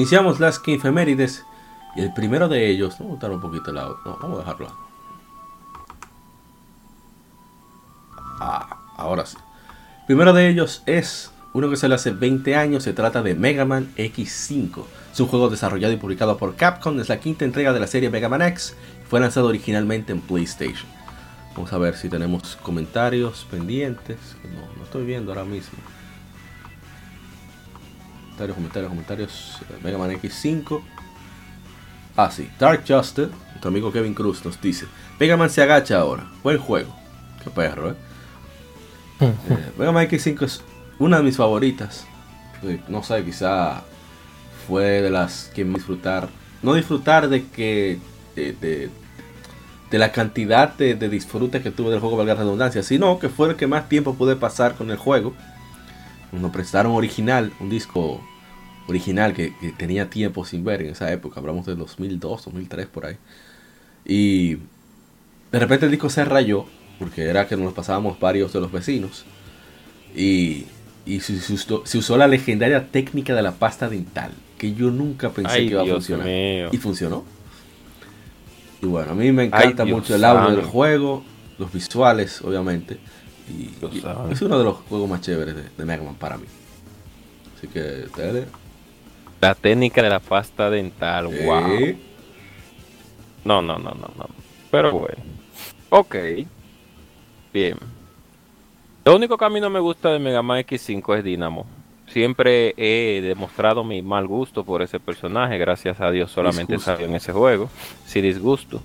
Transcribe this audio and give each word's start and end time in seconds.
Iniciamos 0.00 0.40
las 0.40 0.58
que 0.58 0.72
efemérides 0.72 1.44
y 1.94 2.00
el 2.00 2.10
primero 2.14 2.48
de 2.48 2.70
ellos, 2.70 2.96
vamos 2.98 3.10
a 3.10 3.14
botar 3.16 3.30
un 3.32 3.40
poquito 3.42 3.68
el 3.68 3.76
lado, 3.76 3.98
no, 4.06 4.16
vamos 4.18 4.38
a 4.38 4.40
dejarlo. 4.40 4.72
Ah, 8.40 8.78
ahora 8.96 9.26
sí. 9.26 9.36
El 10.00 10.06
primero 10.06 10.32
de 10.32 10.48
ellos 10.48 10.82
es 10.86 11.30
uno 11.52 11.68
que 11.68 11.76
sale 11.76 11.96
hace 11.96 12.12
20 12.12 12.56
años, 12.56 12.84
se 12.84 12.94
trata 12.94 13.22
de 13.22 13.34
Mega 13.34 13.66
Man 13.66 13.92
X5. 13.98 14.84
Es 15.12 15.20
un 15.20 15.26
juego 15.26 15.50
desarrollado 15.50 15.92
y 15.92 15.98
publicado 15.98 16.38
por 16.38 16.56
Capcom, 16.56 16.98
es 16.98 17.10
la 17.10 17.20
quinta 17.20 17.44
entrega 17.44 17.74
de 17.74 17.80
la 17.80 17.86
serie 17.86 18.08
Mega 18.08 18.30
Man 18.30 18.40
X, 18.40 18.74
fue 19.06 19.20
lanzado 19.20 19.48
originalmente 19.48 20.12
en 20.12 20.22
PlayStation. 20.22 20.88
Vamos 21.54 21.74
a 21.74 21.78
ver 21.78 21.94
si 21.94 22.08
tenemos 22.08 22.56
comentarios 22.62 23.46
pendientes, 23.50 24.16
no, 24.44 24.78
no 24.78 24.84
estoy 24.84 25.04
viendo 25.04 25.32
ahora 25.32 25.44
mismo 25.44 25.78
comentarios, 28.40 28.56
comentarios, 28.56 28.88
comentarios. 28.88 29.82
Mega 29.82 29.98
Man 29.98 30.10
X5. 30.12 30.82
Ah, 32.16 32.30
sí. 32.30 32.48
Dark 32.58 32.84
Justice, 32.86 33.30
nuestro 33.50 33.68
amigo 33.68 33.92
Kevin 33.92 34.14
Cruz 34.14 34.44
nos 34.44 34.60
dice: 34.60 34.86
Mega 35.18 35.36
Man 35.36 35.50
se 35.50 35.62
agacha 35.62 35.98
ahora. 35.98 36.30
Buen 36.42 36.58
juego. 36.58 36.94
Qué 37.44 37.50
perro, 37.50 37.90
¿eh? 37.90 37.94
eh 39.20 39.32
Mega 39.78 39.92
Man 39.92 40.08
X5 40.08 40.42
es 40.42 40.62
una 40.98 41.18
de 41.18 41.22
mis 41.22 41.36
favoritas. 41.36 42.06
No 42.88 43.02
sé, 43.02 43.24
quizá 43.24 43.82
fue 44.66 45.02
de 45.02 45.10
las 45.10 45.50
que 45.54 45.64
disfrutar. 45.64 46.28
No 46.62 46.74
disfrutar 46.74 47.28
de 47.28 47.46
que. 47.46 47.98
De, 48.36 48.88
de, 49.90 49.98
la 49.98 50.12
cantidad 50.12 50.72
de, 50.74 50.94
de, 50.94 51.08
disfrute 51.08 51.60
que 51.60 51.72
tuve 51.72 51.90
del 51.90 51.98
juego, 51.98 52.16
valga 52.16 52.34
la 52.34 52.40
redundancia, 52.40 52.82
sino 52.84 53.18
que 53.18 53.28
fue 53.28 53.48
el 53.50 53.56
que 53.56 53.66
más 53.66 53.88
tiempo 53.88 54.14
pude 54.14 54.36
pasar 54.36 54.76
con 54.76 54.90
el 54.90 54.96
juego. 54.96 55.34
Nos 56.32 56.50
prestaron 56.50 56.92
original, 56.92 57.52
un 57.60 57.70
disco 57.70 58.20
original 58.86 59.32
que, 59.32 59.52
tenía 59.76 60.10
tiempo 60.10 60.44
sin 60.44 60.64
ver 60.64 60.82
en 60.82 60.90
esa 60.90 61.12
época, 61.12 61.40
hablamos 61.40 61.66
de 61.66 61.74
2002, 61.74 62.44
2003 62.44 62.86
por 62.86 63.06
ahí. 63.06 63.16
Y 64.04 64.56
de 65.52 65.58
repente 65.58 65.86
el 65.86 65.90
disco 65.90 66.10
se 66.10 66.24
rayó, 66.24 66.66
porque 66.98 67.24
era 67.24 67.48
que 67.48 67.56
nos 67.56 67.72
pasábamos 67.72 68.18
varios 68.20 68.52
de 68.52 68.60
los 68.60 68.70
vecinos. 68.70 69.24
Y, 70.14 70.66
y 71.06 71.20
se, 71.20 71.98
usó, 71.98 72.16
la 72.16 72.28
legendaria 72.28 72.88
técnica 72.88 73.34
de 73.34 73.42
la 73.42 73.52
pasta 73.52 73.88
dental, 73.88 74.32
que 74.58 74.74
yo 74.74 74.90
nunca 74.90 75.30
pensé 75.30 75.58
que 75.58 75.64
iba 75.64 75.82
a 75.82 75.86
funcionar. 75.86 76.28
Y 76.28 76.76
funcionó. 76.78 77.24
Y 78.82 78.86
bueno, 78.86 79.12
a 79.12 79.14
mí 79.14 79.30
me 79.32 79.44
encanta 79.44 79.84
mucho 79.84 80.14
el 80.14 80.24
audio 80.24 80.56
del 80.56 80.64
juego, 80.64 81.22
los 81.58 81.72
visuales, 81.72 82.40
obviamente. 82.42 82.98
Y, 83.50 83.74
es 84.30 84.42
uno 84.42 84.58
de 84.58 84.64
los 84.64 84.76
juegos 84.88 85.08
más 85.08 85.20
chéveres 85.20 85.56
de, 85.56 85.62
de 85.76 85.84
Mega 85.84 86.02
Man 86.02 86.14
para 86.14 86.36
mí. 86.36 86.46
Así 87.56 87.68
que, 87.68 88.06
tele, 88.14 88.46
la 89.40 89.54
técnica 89.54 90.02
de 90.02 90.10
la 90.10 90.20
pasta 90.20 90.68
dental, 90.68 91.26
wow. 91.26 91.96
No, 93.44 93.62
no, 93.62 93.78
no, 93.78 93.90
no, 93.92 94.10
no. 94.16 94.28
Pero 94.70 94.92
bueno. 94.92 95.22
Ok. 95.88 96.16
Bien. 97.52 97.76
Lo 99.04 99.16
único 99.16 99.38
que 99.38 99.44
a 99.46 99.48
mí 99.48 99.58
no 99.60 99.70
me 99.70 99.80
gusta 99.80 100.10
de 100.10 100.18
Mega 100.18 100.42
Man 100.42 100.58
X5 100.60 101.18
es 101.18 101.24
Dynamo. 101.24 101.66
Siempre 102.06 102.74
he 102.76 103.22
demostrado 103.22 103.82
mi 103.82 104.02
mal 104.02 104.26
gusto 104.26 104.62
por 104.62 104.82
ese 104.82 105.00
personaje. 105.00 105.56
Gracias 105.56 106.00
a 106.00 106.10
Dios 106.10 106.30
solamente 106.30 106.78
salió 106.78 107.06
en 107.06 107.14
ese 107.14 107.32
juego. 107.32 107.70
Sí, 108.04 108.20
disgusto. 108.20 108.82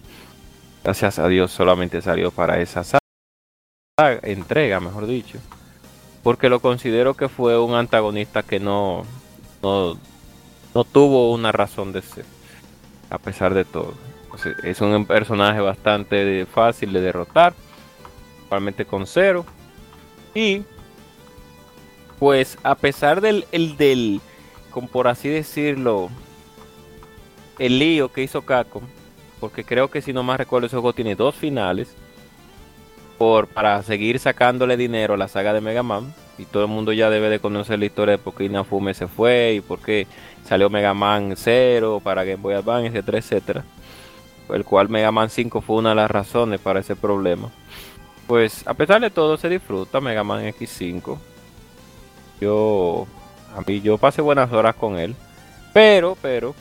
Gracias 0.83 1.19
a 1.19 1.27
Dios 1.27 1.51
solamente 1.51 2.01
salió 2.01 2.31
para 2.31 2.61
esa 2.61 2.83
entrega, 4.23 4.81
mejor 4.81 5.07
dicho. 5.07 5.39
Porque 6.21 6.49
lo 6.49 6.59
considero 6.59 7.13
que 7.13 7.29
fue 7.29 7.57
un 7.57 7.75
antagonista 7.75 8.43
que 8.43 8.59
no, 8.59 9.05
no 9.63 9.97
no 10.73 10.83
tuvo 10.83 11.31
una 11.31 11.53
razón 11.53 11.93
de 11.93 12.01
ser, 12.01 12.25
a 13.09 13.17
pesar 13.17 13.53
de 13.53 13.63
todo. 13.63 13.93
es 14.63 14.81
un 14.81 15.05
personaje 15.05 15.61
bastante 15.61 16.45
fácil 16.45 16.91
de 16.91 16.99
derrotar, 16.99 17.53
principalmente 18.33 18.83
con 18.83 19.07
cero. 19.07 19.45
Y 20.33 20.63
pues 22.19 22.57
a 22.63 22.75
pesar 22.75 23.21
del, 23.21 23.45
el 23.53 23.77
del, 23.77 24.19
como 24.71 24.89
por 24.89 25.07
así 25.07 25.29
decirlo, 25.29 26.09
el 27.57 27.79
lío 27.79 28.11
que 28.11 28.23
hizo 28.23 28.41
Capcom, 28.41 28.83
porque 29.39 29.63
creo 29.63 29.89
que 29.89 30.01
si 30.01 30.11
no 30.11 30.21
más 30.21 30.37
recuerdo 30.37 30.67
ese 30.67 30.75
juego 30.75 30.91
tiene 30.91 31.15
dos 31.15 31.35
finales, 31.35 31.95
por, 33.17 33.47
para 33.47 33.81
seguir 33.83 34.19
sacándole 34.19 34.77
dinero 34.77 35.13
a 35.13 35.17
la 35.17 35.27
saga 35.27 35.53
de 35.53 35.61
Mega 35.61 35.83
Man, 35.83 36.13
y 36.37 36.45
todo 36.45 36.63
el 36.63 36.69
mundo 36.69 36.91
ya 36.91 37.09
debe 37.09 37.29
de 37.29 37.39
conocer 37.39 37.79
la 37.79 37.85
historia 37.85 38.13
de 38.13 38.17
por 38.17 38.33
qué 38.35 38.45
Inafume 38.45 38.93
se 38.93 39.07
fue 39.07 39.53
y 39.55 39.61
por 39.61 39.79
qué 39.79 40.07
salió 40.43 40.69
Mega 40.69 40.93
Man 40.93 41.33
0 41.35 42.01
para 42.03 42.23
Game 42.23 42.41
Boy 42.41 42.55
Advance, 42.55 42.87
etcétera, 42.87 43.17
etcétera. 43.17 43.63
El 44.49 44.65
cual 44.65 44.89
Mega 44.89 45.11
Man 45.11 45.29
5 45.29 45.61
fue 45.61 45.77
una 45.77 45.89
de 45.89 45.95
las 45.95 46.11
razones 46.11 46.59
para 46.59 46.81
ese 46.81 46.95
problema. 46.95 47.49
Pues 48.27 48.67
a 48.67 48.73
pesar 48.73 49.01
de 49.01 49.09
todo 49.09 49.37
se 49.37 49.49
disfruta 49.49 50.01
Mega 50.01 50.23
Man 50.23 50.45
X5. 50.45 51.17
Yo 52.41 53.07
a 53.55 53.61
mí 53.61 53.81
yo 53.81 53.97
pasé 53.97 54.21
buenas 54.21 54.51
horas 54.51 54.75
con 54.75 54.99
él. 54.99 55.15
Pero, 55.73 56.17
pero 56.21 56.53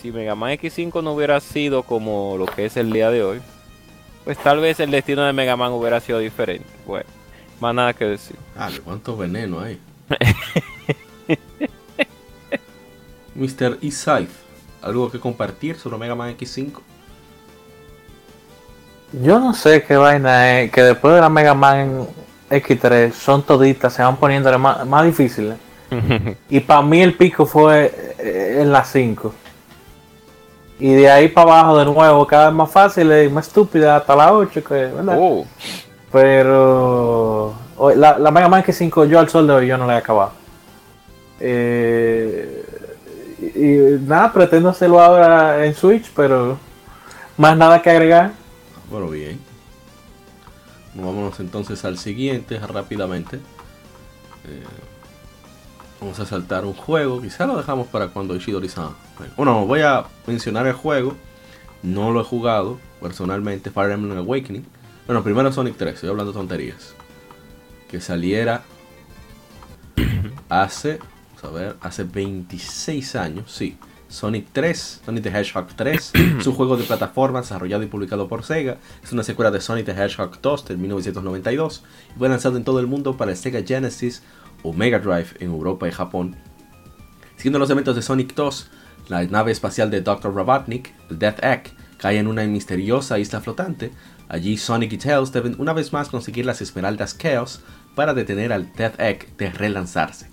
si 0.00 0.10
Mega 0.10 0.34
Man 0.34 0.52
X5 0.52 1.02
no 1.02 1.12
hubiera 1.12 1.38
sido 1.40 1.82
como 1.82 2.36
lo 2.38 2.46
que 2.46 2.66
es 2.66 2.76
el 2.76 2.92
día 2.92 3.10
de 3.10 3.22
hoy, 3.22 3.40
pues 4.28 4.36
tal 4.36 4.60
vez 4.60 4.78
el 4.78 4.90
destino 4.90 5.22
de 5.22 5.32
Mega 5.32 5.56
Man 5.56 5.72
hubiera 5.72 6.00
sido 6.00 6.18
diferente. 6.18 6.68
Bueno, 6.86 7.06
más 7.60 7.74
nada 7.74 7.94
que 7.94 8.04
decir. 8.04 8.36
Ah, 8.58 8.68
cuánto 8.84 9.16
veneno 9.16 9.58
hay. 9.58 9.80
Mr. 13.34 13.78
Eastside, 13.80 14.28
¿algo 14.82 15.10
que 15.10 15.18
compartir 15.18 15.78
sobre 15.78 15.96
Mega 15.96 16.14
Man 16.14 16.36
X5? 16.36 16.78
Yo 19.14 19.38
no 19.38 19.54
sé 19.54 19.82
qué 19.84 19.96
vaina 19.96 20.60
es, 20.60 20.72
que 20.72 20.82
después 20.82 21.14
de 21.14 21.22
la 21.22 21.30
Mega 21.30 21.54
Man 21.54 22.06
X3 22.50 23.12
son 23.12 23.42
toditas, 23.44 23.94
se 23.94 24.02
van 24.02 24.18
poniendo 24.18 24.58
más, 24.58 25.06
difíciles. 25.06 25.56
y 26.50 26.60
para 26.60 26.82
mí 26.82 27.00
el 27.00 27.14
pico 27.14 27.46
fue 27.46 28.14
eh, 28.18 28.58
en 28.60 28.72
la 28.72 28.84
5. 28.84 29.34
Y 30.80 30.94
de 30.94 31.10
ahí 31.10 31.28
para 31.28 31.52
abajo 31.52 31.78
de 31.78 31.84
nuevo, 31.86 32.26
cada 32.26 32.46
vez 32.46 32.54
más 32.54 32.70
fácil 32.70 33.10
y 33.12 33.28
más 33.28 33.48
estúpida 33.48 33.96
hasta 33.96 34.14
la 34.14 34.32
8. 34.32 34.62
Oh. 35.08 35.44
Pero 36.12 37.54
la, 37.96 38.18
la, 38.18 38.30
Mega 38.30 38.48
Man 38.48 38.62
X5 38.62 39.08
yo 39.08 39.18
al 39.18 39.28
sol 39.28 39.46
de 39.46 39.52
hoy 39.52 39.66
yo 39.66 39.76
no 39.76 39.86
la 39.86 39.94
he 39.94 39.98
acabado. 39.98 40.32
Eh, 41.40 42.64
y, 43.54 44.06
nada, 44.06 44.32
pretendo 44.32 44.68
hacerlo 44.68 45.00
ahora 45.00 45.64
en 45.64 45.74
Switch, 45.74 46.10
pero 46.14 46.58
más 47.36 47.56
nada 47.56 47.82
que 47.82 47.90
agregar. 47.90 48.32
Bueno, 48.90 49.08
bien. 49.08 49.40
Vámonos 50.94 51.38
entonces 51.40 51.84
al 51.84 51.98
siguiente 51.98 52.58
rápidamente. 52.58 53.36
Eh, 53.36 54.62
vamos 56.00 56.18
a 56.20 56.26
saltar 56.26 56.64
un 56.64 56.74
juego. 56.74 57.20
Quizá 57.20 57.46
lo 57.46 57.56
dejamos 57.56 57.86
para 57.88 58.08
cuando 58.08 58.36
Ishidori-san. 58.36 58.90
Bueno, 59.36 59.66
voy 59.66 59.80
a 59.80 60.04
mencionar 60.26 60.66
el 60.66 60.74
juego. 60.74 61.14
No 61.82 62.10
lo 62.10 62.20
he 62.20 62.24
jugado 62.24 62.78
personalmente. 63.00 63.70
Fire 63.70 63.92
Emblem 63.92 64.18
Awakening. 64.18 64.66
Bueno, 65.06 65.22
primero 65.22 65.52
Sonic 65.52 65.76
3. 65.76 65.94
Estoy 65.94 66.10
hablando 66.10 66.32
de 66.32 66.38
tonterías. 66.38 66.94
Que 67.90 68.00
saliera 68.00 68.62
hace 70.48 70.98
a 71.42 71.48
ver, 71.48 71.76
hace 71.80 72.04
26 72.04 73.16
años, 73.16 73.52
sí. 73.52 73.76
Sonic 74.08 74.46
3, 74.52 75.02
Sonic 75.04 75.22
the 75.22 75.28
Hedgehog 75.28 75.66
3, 75.76 76.12
es 76.40 76.46
un 76.46 76.54
juego 76.54 76.78
de 76.78 76.84
plataforma 76.84 77.42
desarrollado 77.42 77.82
y 77.82 77.86
publicado 77.86 78.26
por 78.26 78.42
Sega. 78.42 78.78
Es 79.04 79.12
una 79.12 79.22
secuela 79.22 79.50
de 79.50 79.60
Sonic 79.60 79.84
the 79.84 79.92
Hedgehog 79.92 80.40
2 80.40 80.64
de 80.64 80.76
1992 80.78 81.84
y 82.14 82.18
fue 82.18 82.28
lanzado 82.30 82.56
en 82.56 82.64
todo 82.64 82.80
el 82.80 82.86
mundo 82.86 83.18
para 83.18 83.32
el 83.32 83.36
Sega 83.36 83.62
Genesis, 83.62 84.22
o 84.62 84.72
Mega 84.72 84.98
Drive 84.98 85.28
en 85.40 85.50
Europa 85.50 85.88
y 85.88 85.92
Japón. 85.92 86.36
Siguiendo 87.36 87.58
los 87.58 87.70
eventos 87.70 87.94
de 87.94 88.02
Sonic 88.02 88.34
2, 88.34 88.70
la 89.08 89.22
nave 89.24 89.52
espacial 89.52 89.90
de 89.90 90.00
Dr. 90.00 90.34
Robotnik, 90.34 90.92
el 91.10 91.18
Death 91.18 91.42
Egg, 91.42 91.72
cae 91.98 92.18
en 92.18 92.26
una 92.26 92.44
misteriosa 92.44 93.18
isla 93.18 93.40
flotante. 93.40 93.90
Allí 94.28 94.56
Sonic 94.56 94.92
y 94.92 94.98
Tails 94.98 95.32
deben 95.32 95.56
una 95.58 95.72
vez 95.72 95.92
más 95.92 96.08
conseguir 96.08 96.46
las 96.46 96.60
esmeraldas 96.60 97.16
Chaos 97.16 97.60
para 97.94 98.14
detener 98.14 98.52
al 98.52 98.72
Death 98.74 99.00
Egg 99.00 99.36
de 99.36 99.50
relanzarse, 99.50 100.28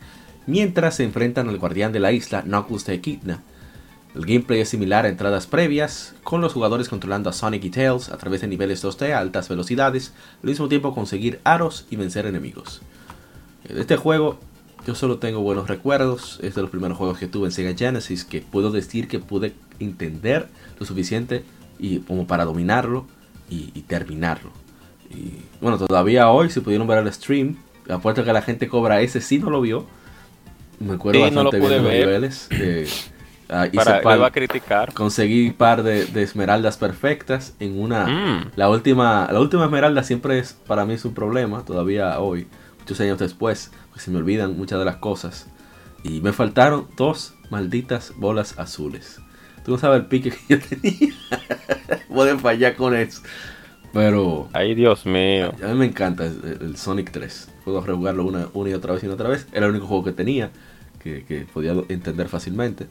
mientras 0.45 0.95
se 0.95 1.03
enfrentan 1.03 1.49
al 1.49 1.57
guardián 1.57 1.91
de 1.91 1.99
la 1.99 2.11
isla, 2.11 2.43
Knuckles 2.43 2.85
de 2.85 2.93
Echidna. 2.95 3.43
El 4.13 4.25
gameplay 4.25 4.61
es 4.61 4.69
similar 4.69 5.05
a 5.05 5.09
entradas 5.09 5.47
previas, 5.47 6.15
con 6.23 6.41
los 6.41 6.53
jugadores 6.53 6.87
controlando 6.87 7.29
a 7.29 7.33
Sonic 7.33 7.65
y 7.65 7.69
Tails 7.69 8.09
a 8.09 8.17
través 8.17 8.41
de 8.41 8.47
niveles 8.47 8.83
2D 8.83 9.11
a 9.11 9.19
altas 9.19 9.49
velocidades, 9.49 10.13
al 10.41 10.49
mismo 10.49 10.67
tiempo 10.69 10.93
conseguir 10.93 11.39
aros 11.43 11.85
y 11.89 11.97
vencer 11.97 12.25
enemigos. 12.25 12.81
Este 13.69 13.97
juego 13.97 14.39
yo 14.85 14.93
solo 14.95 15.17
tengo 15.17 15.41
buenos 15.41 15.67
recuerdos, 15.67 16.39
es 16.43 16.53
de 16.55 16.61
los 16.61 16.69
primeros 16.69 16.97
juegos 16.97 17.17
que 17.17 17.27
tuve 17.27 17.47
en 17.47 17.51
Sega 17.51 17.73
Genesis 17.75 18.23
que 18.23 18.41
puedo 18.41 18.69
decir 18.71 19.07
que 19.07 19.19
pude 19.19 19.53
entender 19.79 20.47
lo 20.79 20.85
suficiente 20.85 21.43
y 21.79 21.99
como 21.99 22.27
para 22.27 22.45
dominarlo 22.45 23.05
y, 23.49 23.71
y 23.73 23.81
terminarlo. 23.81 24.51
Y 25.09 25.33
bueno, 25.61 25.77
todavía 25.79 26.29
hoy, 26.29 26.49
si 26.51 26.59
pudieron 26.59 26.87
ver 26.87 26.99
el 26.99 27.11
stream, 27.11 27.57
apuesto 27.89 28.23
que 28.23 28.31
la 28.33 28.41
gente 28.43 28.67
cobra 28.67 29.01
ese, 29.01 29.21
si 29.21 29.39
no 29.39 29.49
lo 29.49 29.61
vio. 29.61 29.85
Me 30.79 30.93
acuerdo 30.95 31.25
Sí, 31.25 31.31
no 31.33 31.43
lo 31.43 31.51
bastante 31.51 31.59
bien 31.59 31.69
de 31.71 31.77
los 31.77 31.91
ver. 31.91 32.05
niveles. 32.05 32.47
eh, 32.51 32.87
ah, 33.49 33.65
Para, 33.73 34.01
par- 34.01 34.17
iba 34.17 34.27
a 34.27 34.31
criticar. 34.31 34.93
conseguí 34.93 35.49
par 35.51 35.81
de, 35.83 36.05
de 36.05 36.21
esmeraldas 36.21 36.77
perfectas 36.77 37.55
en 37.59 37.79
una 37.79 38.05
Mm. 38.07 38.51
la 38.55 38.69
última 38.69 39.27
la 39.31 39.39
última 39.39 39.65
esmeralda 39.65 40.03
siempre 40.03 40.37
es 40.39 40.53
para 40.53 40.85
mí 40.85 40.93
es 40.93 41.05
un 41.05 41.13
problema 41.13 41.63
todavía 41.63 42.19
hoy 42.19 42.47
muchos 42.85 42.99
años 42.99 43.17
después 43.17 43.71
porque 43.89 44.01
se 44.01 44.11
me 44.11 44.19
olvidan 44.19 44.55
muchas 44.55 44.77
de 44.77 44.85
las 44.85 44.97
cosas. 44.97 45.47
Y 46.03 46.21
me 46.21 46.33
faltaron 46.33 46.87
dos 46.95 47.33
malditas 47.49 48.13
bolas 48.15 48.59
azules. 48.59 49.19
Tú 49.63 49.71
no 49.71 49.79
sabes 49.79 50.01
el 50.01 50.05
pique 50.05 50.29
que 50.29 50.37
yo 50.49 50.59
tenía. 50.59 51.13
Pueden 52.07 52.39
fallar 52.39 52.75
con 52.75 52.95
eso. 52.95 53.23
Pero 53.91 54.49
Ay, 54.53 54.75
Dios 54.75 55.07
mío. 55.07 55.51
a 55.63 55.67
mí 55.69 55.73
me 55.73 55.85
encanta 55.85 56.25
el, 56.27 56.59
el 56.61 56.77
Sonic 56.77 57.11
3 57.11 57.49
puedo 57.63 57.81
rejugarlo 57.81 58.23
una, 58.23 58.49
una 58.53 58.69
y 58.69 58.73
otra 58.73 58.93
vez 58.93 59.03
y 59.03 59.07
otra 59.07 59.29
vez. 59.29 59.47
Era 59.51 59.65
el 59.65 59.71
único 59.71 59.87
juego 59.87 60.03
que 60.03 60.11
tenía 60.11 60.51
que, 61.01 61.25
que 61.25 61.47
podía 61.51 61.73
entender 61.89 62.29
fácilmente. 62.29 62.85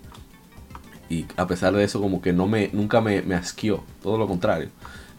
Y 1.08 1.26
a 1.36 1.46
pesar 1.46 1.72
de 1.72 1.84
eso 1.84 2.00
como 2.00 2.20
que 2.20 2.32
no 2.32 2.48
me 2.48 2.70
nunca 2.72 3.00
me, 3.00 3.22
me 3.22 3.36
asqueó. 3.36 3.84
Todo 4.02 4.18
lo 4.18 4.26
contrario. 4.26 4.70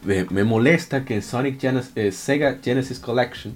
Me, 0.04 0.26
me 0.26 0.44
molesta 0.44 1.06
que 1.06 1.22
Sonic 1.22 1.62
Genesis, 1.62 1.94
eh, 1.96 2.12
Sega 2.12 2.60
Genesis 2.62 3.00
Collection 3.00 3.56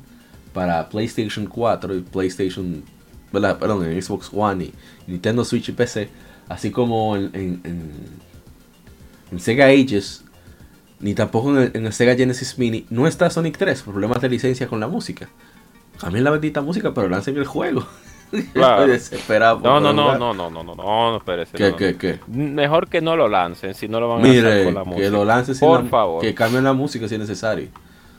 para 0.59 0.89
PlayStation 0.89 1.45
4 1.45 1.95
y 1.95 2.01
PlayStation 2.01 2.83
perdón 3.31 3.85
en 3.85 4.01
Xbox 4.01 4.29
One 4.33 4.65
y 4.65 4.73
Nintendo 5.07 5.45
Switch 5.45 5.69
y 5.69 5.71
PC 5.71 6.09
así 6.49 6.69
como 6.69 7.15
en, 7.15 7.29
en, 7.33 7.61
en- 7.63 7.91
en 9.31 9.39
Sega 9.39 9.67
Ages 9.67 10.25
ni 10.99 11.13
tampoco 11.13 11.51
en 11.51 11.57
el, 11.63 11.71
en 11.75 11.85
el 11.85 11.93
Sega 11.93 12.13
Genesis 12.15 12.57
Mini 12.57 12.85
no 12.89 13.07
está 13.07 13.29
Sonic 13.29 13.57
3 13.57 13.83
por 13.83 13.93
problemas 13.93 14.19
de 14.21 14.27
licencia 14.27 14.67
con 14.67 14.81
la 14.81 14.87
música 14.89 15.29
Cambien 15.97 16.25
la 16.25 16.31
bendita 16.31 16.61
música 16.61 16.93
pero 16.93 17.07
lancen 17.07 17.37
el 17.37 17.45
juego 17.45 17.85
Claro. 18.53 18.85
Desesperado 18.87 19.61
No, 19.61 19.79
no, 19.79 19.93
no, 19.93 20.17
no, 20.17 20.33
no, 20.33 20.49
no, 20.49 20.63
no, 20.63 20.75
no, 20.75 21.11
no, 21.11 21.17
espérese. 21.17 21.55
¿Qué, 21.57 21.69
no, 21.71 21.75
qué, 21.77 21.95
qué? 21.95 22.19
Mejor 22.27 22.87
que 22.89 22.99
no 23.01 23.15
lo 23.15 23.27
lancen, 23.29 23.73
si 23.73 23.87
no 23.87 23.99
lo 23.99 24.07
van 24.09 24.19
a 24.19 24.21
hacer 24.29 24.43
Mire, 24.43 24.63
con 24.65 24.73
la 24.75 24.83
música. 24.83 25.03
que 25.05 25.09
lo 25.09 25.25
lancen 25.25 25.55
sin 25.55 25.67
Por 25.67 25.83
la- 25.85 25.89
favor. 25.89 26.21
Que 26.21 26.35
cambien 26.35 26.63
la 26.65 26.73
música 26.73 27.07
si 27.07 27.15
es 27.15 27.19
necesario. 27.19 27.69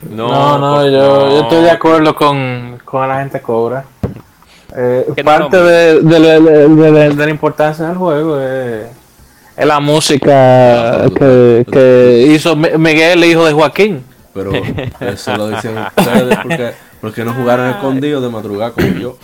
No, 0.09 0.57
no, 0.57 0.75
pues, 0.77 0.91
yo, 0.91 0.99
yo 0.99 1.29
no. 1.29 1.41
estoy 1.41 1.63
de 1.63 1.71
acuerdo 1.71 2.15
con, 2.15 2.79
con 2.83 3.07
la 3.07 3.19
gente 3.19 3.41
cobra. 3.41 3.85
Eh, 4.75 5.05
Que 5.15 5.23
no 5.23 5.25
parte 5.31 5.57
de, 5.57 6.01
de 6.01 6.19
la- 6.19 6.39
de- 6.39 6.67
de 6.69 6.91
la- 6.91 7.09
de 7.09 7.25
la 7.25 7.29
importancia 7.29 7.85
del 7.87 7.97
juego 7.97 8.39
es, 8.39 8.87
es 9.57 9.65
la 9.65 9.79
música 9.81 11.05
que, 11.17 11.65
que 11.71 12.25
hizo 12.33 12.55
Mi- 12.55 12.77
Miguel, 12.77 13.23
el 13.23 13.29
hijo 13.31 13.45
de 13.45 13.53
Joaquín. 13.53 14.03
Pero 14.33 14.51
eso 15.01 15.35
lo 15.35 15.49
dicen 15.49 15.77
ustedes 15.77 16.37
porque, 16.41 16.71
porque 17.01 17.25
no 17.25 17.33
jugaron 17.33 17.67
escondidos 17.69 18.23
de 18.23 18.29
madrugada 18.29 18.71
como 18.71 18.87
yo. 18.87 19.17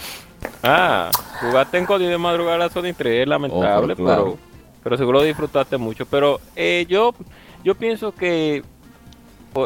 Ah, 0.61 1.09
jugaste 1.39 1.77
en 1.77 1.85
Código 1.85 2.09
de 2.09 2.17
madrugada 2.17 2.65
a 2.65 2.69
Sonic 2.69 2.95
3, 2.97 3.21
es 3.21 3.27
lamentable, 3.27 3.93
Oh, 3.93 3.95
pero 3.95 4.05
claro. 4.05 4.23
pero, 4.23 4.37
pero 4.83 4.97
seguro 4.97 5.21
disfrutaste 5.21 5.77
mucho. 5.77 6.05
Pero 6.05 6.41
eh, 6.57 6.85
yo, 6.89 7.13
yo 7.63 7.73
pienso 7.75 8.13
que 8.13 8.63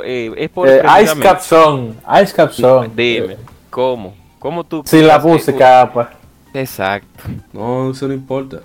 eh, 0.03 0.31
es 0.37 0.49
por 0.49 0.67
Eh, 0.69 0.81
Ice 1.03 1.19
Cap 1.19 1.39
Song, 1.41 1.93
Ice 2.23 2.33
Cap 2.33 2.51
Song. 2.51 2.89
Dime, 2.95 3.37
¿cómo? 3.69 4.13
¿Cómo 4.39 4.63
tú? 4.63 4.81
Sin 4.85 5.05
la 5.07 5.21
piensas 5.21 5.45
que- 5.45 5.51
música, 5.53 5.89
pues. 5.93 6.07
Exacto. 6.53 7.23
No, 7.53 7.91
eso 7.91 8.07
no 8.07 8.13
importa. 8.13 8.59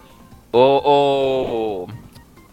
O, 0.52 0.80
o, 0.84 1.92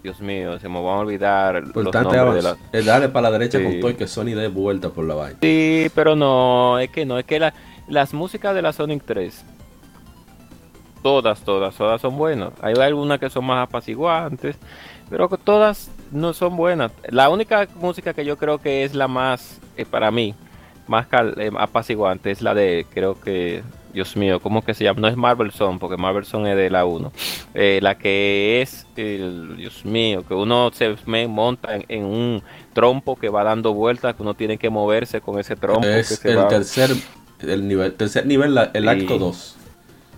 Dios 0.03 0.19
mío, 0.19 0.59
se 0.59 0.67
me 0.67 0.81
van 0.83 0.95
a 0.95 0.99
olvidar 0.99 1.63
los 1.73 1.93
nombres 1.93 2.33
de 2.35 2.41
la... 2.41 2.57
Es 2.73 2.85
darle 2.85 3.07
para 3.09 3.29
la 3.29 3.37
derecha 3.37 3.57
Sí. 3.59 3.63
con 3.63 3.79
todo 3.79 3.91
y 3.91 3.93
que 3.95 4.07
Sony 4.07 4.35
dé 4.35 4.49
vuelta 4.49 4.89
por 4.89 5.05
la 5.05 5.15
vaina. 5.15 5.37
Sí, 5.41 5.89
pero 5.95 6.15
no, 6.15 6.77
es 6.79 6.89
que 6.89 7.05
no, 7.05 7.17
es 7.17 7.25
que 7.25 7.39
la- 7.39 7.53
las 7.87 8.13
músicas 8.13 8.53
de 8.53 8.61
la 8.61 8.73
Sonic 8.73 9.03
3, 9.05 9.43
todas, 11.01 11.41
todas, 11.41 11.75
todas 11.75 12.01
son 12.01 12.17
buenas. 12.17 12.51
Hay 12.61 12.73
algunas 12.75 13.19
que 13.19 13.29
son 13.29 13.45
más 13.45 13.67
apaciguantes, 13.67 14.55
pero 15.09 15.29
que 15.29 15.37
todas 15.37 15.89
no 16.13 16.33
son 16.33 16.55
buenas. 16.55 16.91
La 17.09 17.29
única 17.29 17.67
música 17.75 18.13
que 18.13 18.25
yo 18.25 18.37
creo 18.37 18.59
que 18.59 18.83
es 18.83 18.93
la 18.95 19.07
más, 19.07 19.59
eh, 19.77 19.85
para 19.85 20.11
mí, 20.11 20.33
más 20.87 21.07
cal- 21.07 21.35
eh, 21.37 21.51
apaciguante 21.57 22.31
es 22.31 22.41
la 22.41 22.53
de, 22.53 22.85
creo 22.93 23.19
que, 23.19 23.63
Dios 23.93 24.15
mío, 24.17 24.39
¿cómo 24.39 24.63
que 24.63 24.73
se 24.73 24.83
llama? 24.83 25.01
No 25.01 25.07
es 25.07 25.15
Marvel 25.15 25.51
Song, 25.51 25.77
porque 25.79 25.97
Marvel 25.97 26.25
Song 26.25 26.47
es 26.47 26.55
de 26.55 26.69
la 26.71 26.83
1. 26.85 27.11
Eh, 27.53 27.79
la 27.81 27.95
que 27.95 28.61
es, 28.61 28.87
el, 28.95 29.55
Dios 29.57 29.85
mío, 29.85 30.23
que 30.27 30.33
uno 30.33 30.71
se 30.73 30.95
me 31.05 31.27
monta 31.27 31.75
en, 31.75 31.85
en 31.89 32.05
un 32.05 32.41
trompo 32.73 33.15
que 33.15 33.29
va 33.29 33.43
dando 33.43 33.73
vueltas, 33.73 34.15
que 34.15 34.23
uno 34.23 34.33
tiene 34.33 34.57
que 34.57 34.69
moverse 34.71 35.21
con 35.21 35.39
ese 35.39 35.55
trompo. 35.55 35.81
que 35.81 35.99
Es 35.99 36.07
se 36.07 36.31
el 36.31 36.37
va. 36.39 36.47
tercer 36.47 36.89
el 37.41 37.67
nivel, 37.67 37.93
tercer 37.93 38.25
nivel, 38.25 38.55
la- 38.55 38.71
el 38.73 38.83
Sí. 38.83 38.89
acto 38.89 39.17
2. 39.19 39.55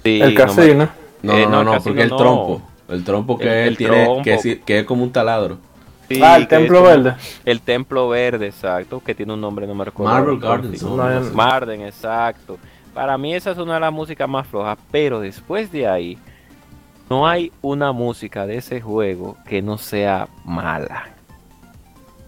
Sí, 0.03 0.21
El 0.21 0.35
casino. 0.35 0.89
No, 1.23 1.33
Eh, 1.37 1.43
no, 1.45 1.49
no, 1.49 1.63
no, 1.63 1.73
el 1.75 1.81
porque 1.81 2.01
el 2.03 2.09
trompo. 2.09 2.61
El 2.87 3.03
trompo 3.03 3.37
que 3.37 3.45
El- 3.45 3.51
él 3.51 3.67
el 3.69 3.77
tiene, 3.77 4.03
trompo. 4.05 4.21
que 4.23 4.33
es, 4.35 4.43
que 4.63 4.79
es 4.79 4.85
como 4.85 5.03
un 5.03 5.11
taladro. 5.11 5.57
Sí, 6.07 6.21
ah, 6.23 6.35
el 6.37 6.43
es 6.43 6.47
Templo 6.49 6.77
como- 6.79 6.89
Verde. 6.89 7.15
El 7.45 7.61
Templo 7.61 8.09
Verde, 8.09 8.47
exacto, 8.47 9.01
que 9.03 9.15
tiene 9.15 9.33
un 9.33 9.41
nombre, 9.41 9.65
no 9.67 9.75
me 9.75 9.85
recuerdo. 9.85 10.13
Ahora, 10.13 10.33
Gardens. 10.39 11.33
Marden, 11.33 11.81
exacto. 11.81 12.57
Para 12.93 13.17
mí 13.17 13.33
esa 13.33 13.51
es 13.51 13.57
una 13.57 13.73
de 13.75 13.79
las 13.81 13.91
músicas 13.93 14.27
más 14.29 14.47
flojas, 14.47 14.77
pero 14.91 15.19
después 15.19 15.71
de 15.71 15.87
ahí, 15.87 16.17
no 17.09 17.27
hay 17.27 17.51
una 17.61 17.91
música 17.91 18.45
de 18.47 18.57
ese 18.57 18.81
juego 18.81 19.37
que 19.47 19.61
no 19.61 19.77
sea 19.77 20.27
mala. 20.45 21.09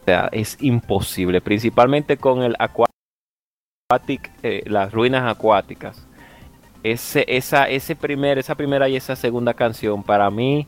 O 0.01 0.05
sea, 0.05 0.29
es 0.31 0.57
imposible, 0.62 1.41
principalmente 1.41 2.17
con 2.17 2.43
el 2.43 2.55
Aquatic, 2.60 4.31
eh, 4.43 4.63
las 4.65 4.91
ruinas 4.93 5.29
acuáticas. 5.29 6.05
Ese, 6.84 7.25
esa, 7.27 7.67
ese 7.67 7.96
primer, 7.96 8.38
esa 8.38 8.55
primera 8.55 8.88
y 8.88 8.96
esa 8.96 9.15
segunda 9.15 9.53
canción, 9.53 10.03
para 10.03 10.29
mí, 10.29 10.67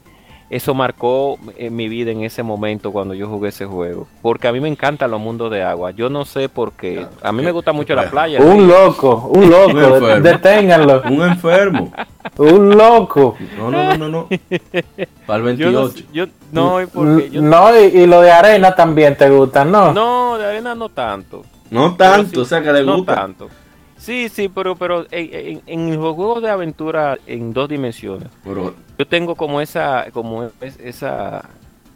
eso 0.50 0.74
marcó 0.74 1.38
eh, 1.58 1.70
mi 1.70 1.88
vida 1.88 2.12
en 2.12 2.22
ese 2.24 2.41
momento 2.44 2.91
cuando 2.91 3.13
yo 3.13 3.27
jugué 3.27 3.50
ese 3.50 3.65
juego. 3.65 4.08
Porque 4.22 4.48
a 4.48 4.51
mí 4.51 4.60
me 4.60 4.68
encantan 4.68 5.12
los 5.12 5.20
mundos 5.20 5.51
de 5.51 5.62
agua. 5.63 5.91
Yo 5.91 6.10
no 6.10 6.25
sé 6.25 6.50
por 6.50 6.72
qué. 6.74 7.06
A 7.22 7.32
mí 7.32 7.44
me 7.44 7.51
gusta 7.51 7.72
mucho 7.72 7.94
la 7.96 8.10
playa. 8.10 8.41
Un 8.41 8.68
loco, 8.68 9.29
un 9.34 9.50
loco. 9.50 10.20
Deténganlo. 10.20 11.03
Un 11.10 11.22
enfermo. 11.22 11.91
Un 12.38 12.75
loco. 12.77 13.36
No, 13.58 13.70
no, 13.70 13.84
no, 13.84 13.98
no, 13.98 14.10
no. 14.10 14.27
Para 15.25 15.50
el 15.50 15.58
Yo 15.58 15.72
no, 15.72 15.82
28. 15.84 15.89
sé- 15.98 16.06
yo, 16.13 16.25
no, 16.51 16.82
y 16.82 16.86
porque 16.88 17.29
yo, 17.29 17.41
No, 17.41 17.79
y, 17.79 17.84
y 17.86 18.08
lo 18.08 18.22
de 18.22 18.32
arena 18.32 18.74
también 18.75 19.15
te 19.15 19.29
gusta, 19.29 19.63
¿no? 19.65 19.94
no, 19.94 20.38
de 20.38 20.46
arena 20.46 20.74
no 20.75 20.89
tanto. 20.89 21.44
No 21.70 21.96
tanto, 21.96 22.29
sí- 22.32 22.38
o 22.39 22.46
sea 22.46 22.62
que 22.63 22.74
le 22.74 22.84
no 22.84 22.98
gusta. 22.98 23.13
tanto. 23.15 23.48
Sí, 24.00 24.29
sí, 24.29 24.48
pero, 24.50 24.75
pero 24.75 25.06
en, 25.12 25.62
los 26.01 26.15
juegos 26.15 26.41
de 26.41 26.50
aventura 26.50 27.18
en 27.27 27.51
dos 27.53 27.68
dimensiones, 27.70 28.29
Pero 28.44 28.74
yo 28.98 29.06
tengo 29.08 29.36
como 29.36 29.60
esa, 29.62 30.08
como 30.12 30.46
es- 30.62 30.79
esa, 30.79 31.44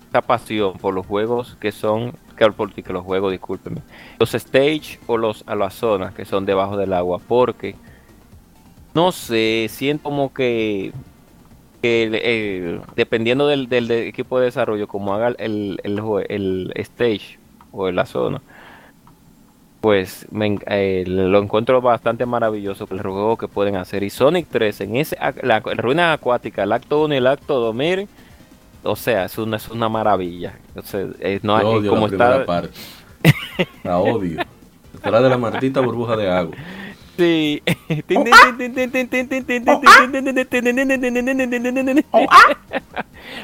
esa 0.10 0.22
pasión 0.22 0.74
por 0.74 0.94
los 0.94 1.06
juegos 1.08 1.56
que 1.62 1.72
son, 1.72 2.14
que, 2.38 2.46
los 2.94 3.04
juegos, 3.04 3.32
discúlpenme, 3.32 3.82
los 4.20 4.36
stage 4.36 5.00
o 5.08 5.18
los 5.18 5.44
a 5.48 5.56
las 5.56 5.74
zonas 5.76 6.14
que 6.14 6.26
son 6.26 6.46
debajo 6.46 6.76
del 6.76 6.92
agua, 6.94 7.20
porque 7.26 7.76
no 8.94 9.12
sé, 9.14 9.68
siento 9.70 10.04
como 10.04 10.34
que, 10.34 10.92
que 11.82 12.04
el- 12.04 12.16
el- 12.16 12.82
dependiendo 12.98 13.48
del, 13.48 13.70
del- 13.70 13.90
equipo 13.92 14.40
de 14.40 14.46
desarrollo, 14.46 14.88
como 14.90 15.14
haga 15.14 15.30
el, 15.40 15.80
el, 15.84 16.00
el 16.30 16.74
stage 16.76 17.40
o 17.72 17.90
la 17.90 18.06
zona, 18.06 18.42
pues 19.84 20.26
me 20.32 20.58
eh, 20.68 21.04
lo 21.06 21.44
encuentro 21.44 21.82
bastante 21.82 22.26
maravilloso 22.26 22.88
el 22.90 23.02
juego 23.02 23.36
que 23.36 23.50
pueden 23.50 23.76
hacer. 23.76 24.02
Y 24.02 24.10
Sonic 24.10 24.48
3 24.50 24.80
en 24.80 24.96
ese 24.96 25.18
la, 25.18 25.34
la 25.42 25.60
ruina 25.60 26.14
acuática, 26.14 26.64
el 26.64 26.72
acto 26.72 27.04
1 27.04 27.16
y 27.16 27.18
el 27.18 27.28
acto 27.28 27.60
2, 27.60 27.76
miren, 27.76 28.08
o 28.82 28.96
sea, 28.96 29.26
es 29.26 29.38
una, 29.38 29.58
es 29.58 29.68
una 29.68 29.90
maravilla. 29.90 30.58
Entonces, 30.70 31.18
eh, 31.20 31.42
no, 31.44 31.62
yo 31.62 31.68
odio 31.68 31.90
como 31.90 32.04
la 32.04 32.08
primera 32.08 32.36
está, 32.38 32.46
parte. 32.46 32.80
La 33.84 33.98
odio. 33.98 34.42
Detrás 34.94 35.22
de 35.22 35.30
la 35.30 35.38
maldita 35.38 35.82
burbuja 35.82 36.16
de 36.16 36.32
agua. 36.32 36.56
Sí. 37.18 37.62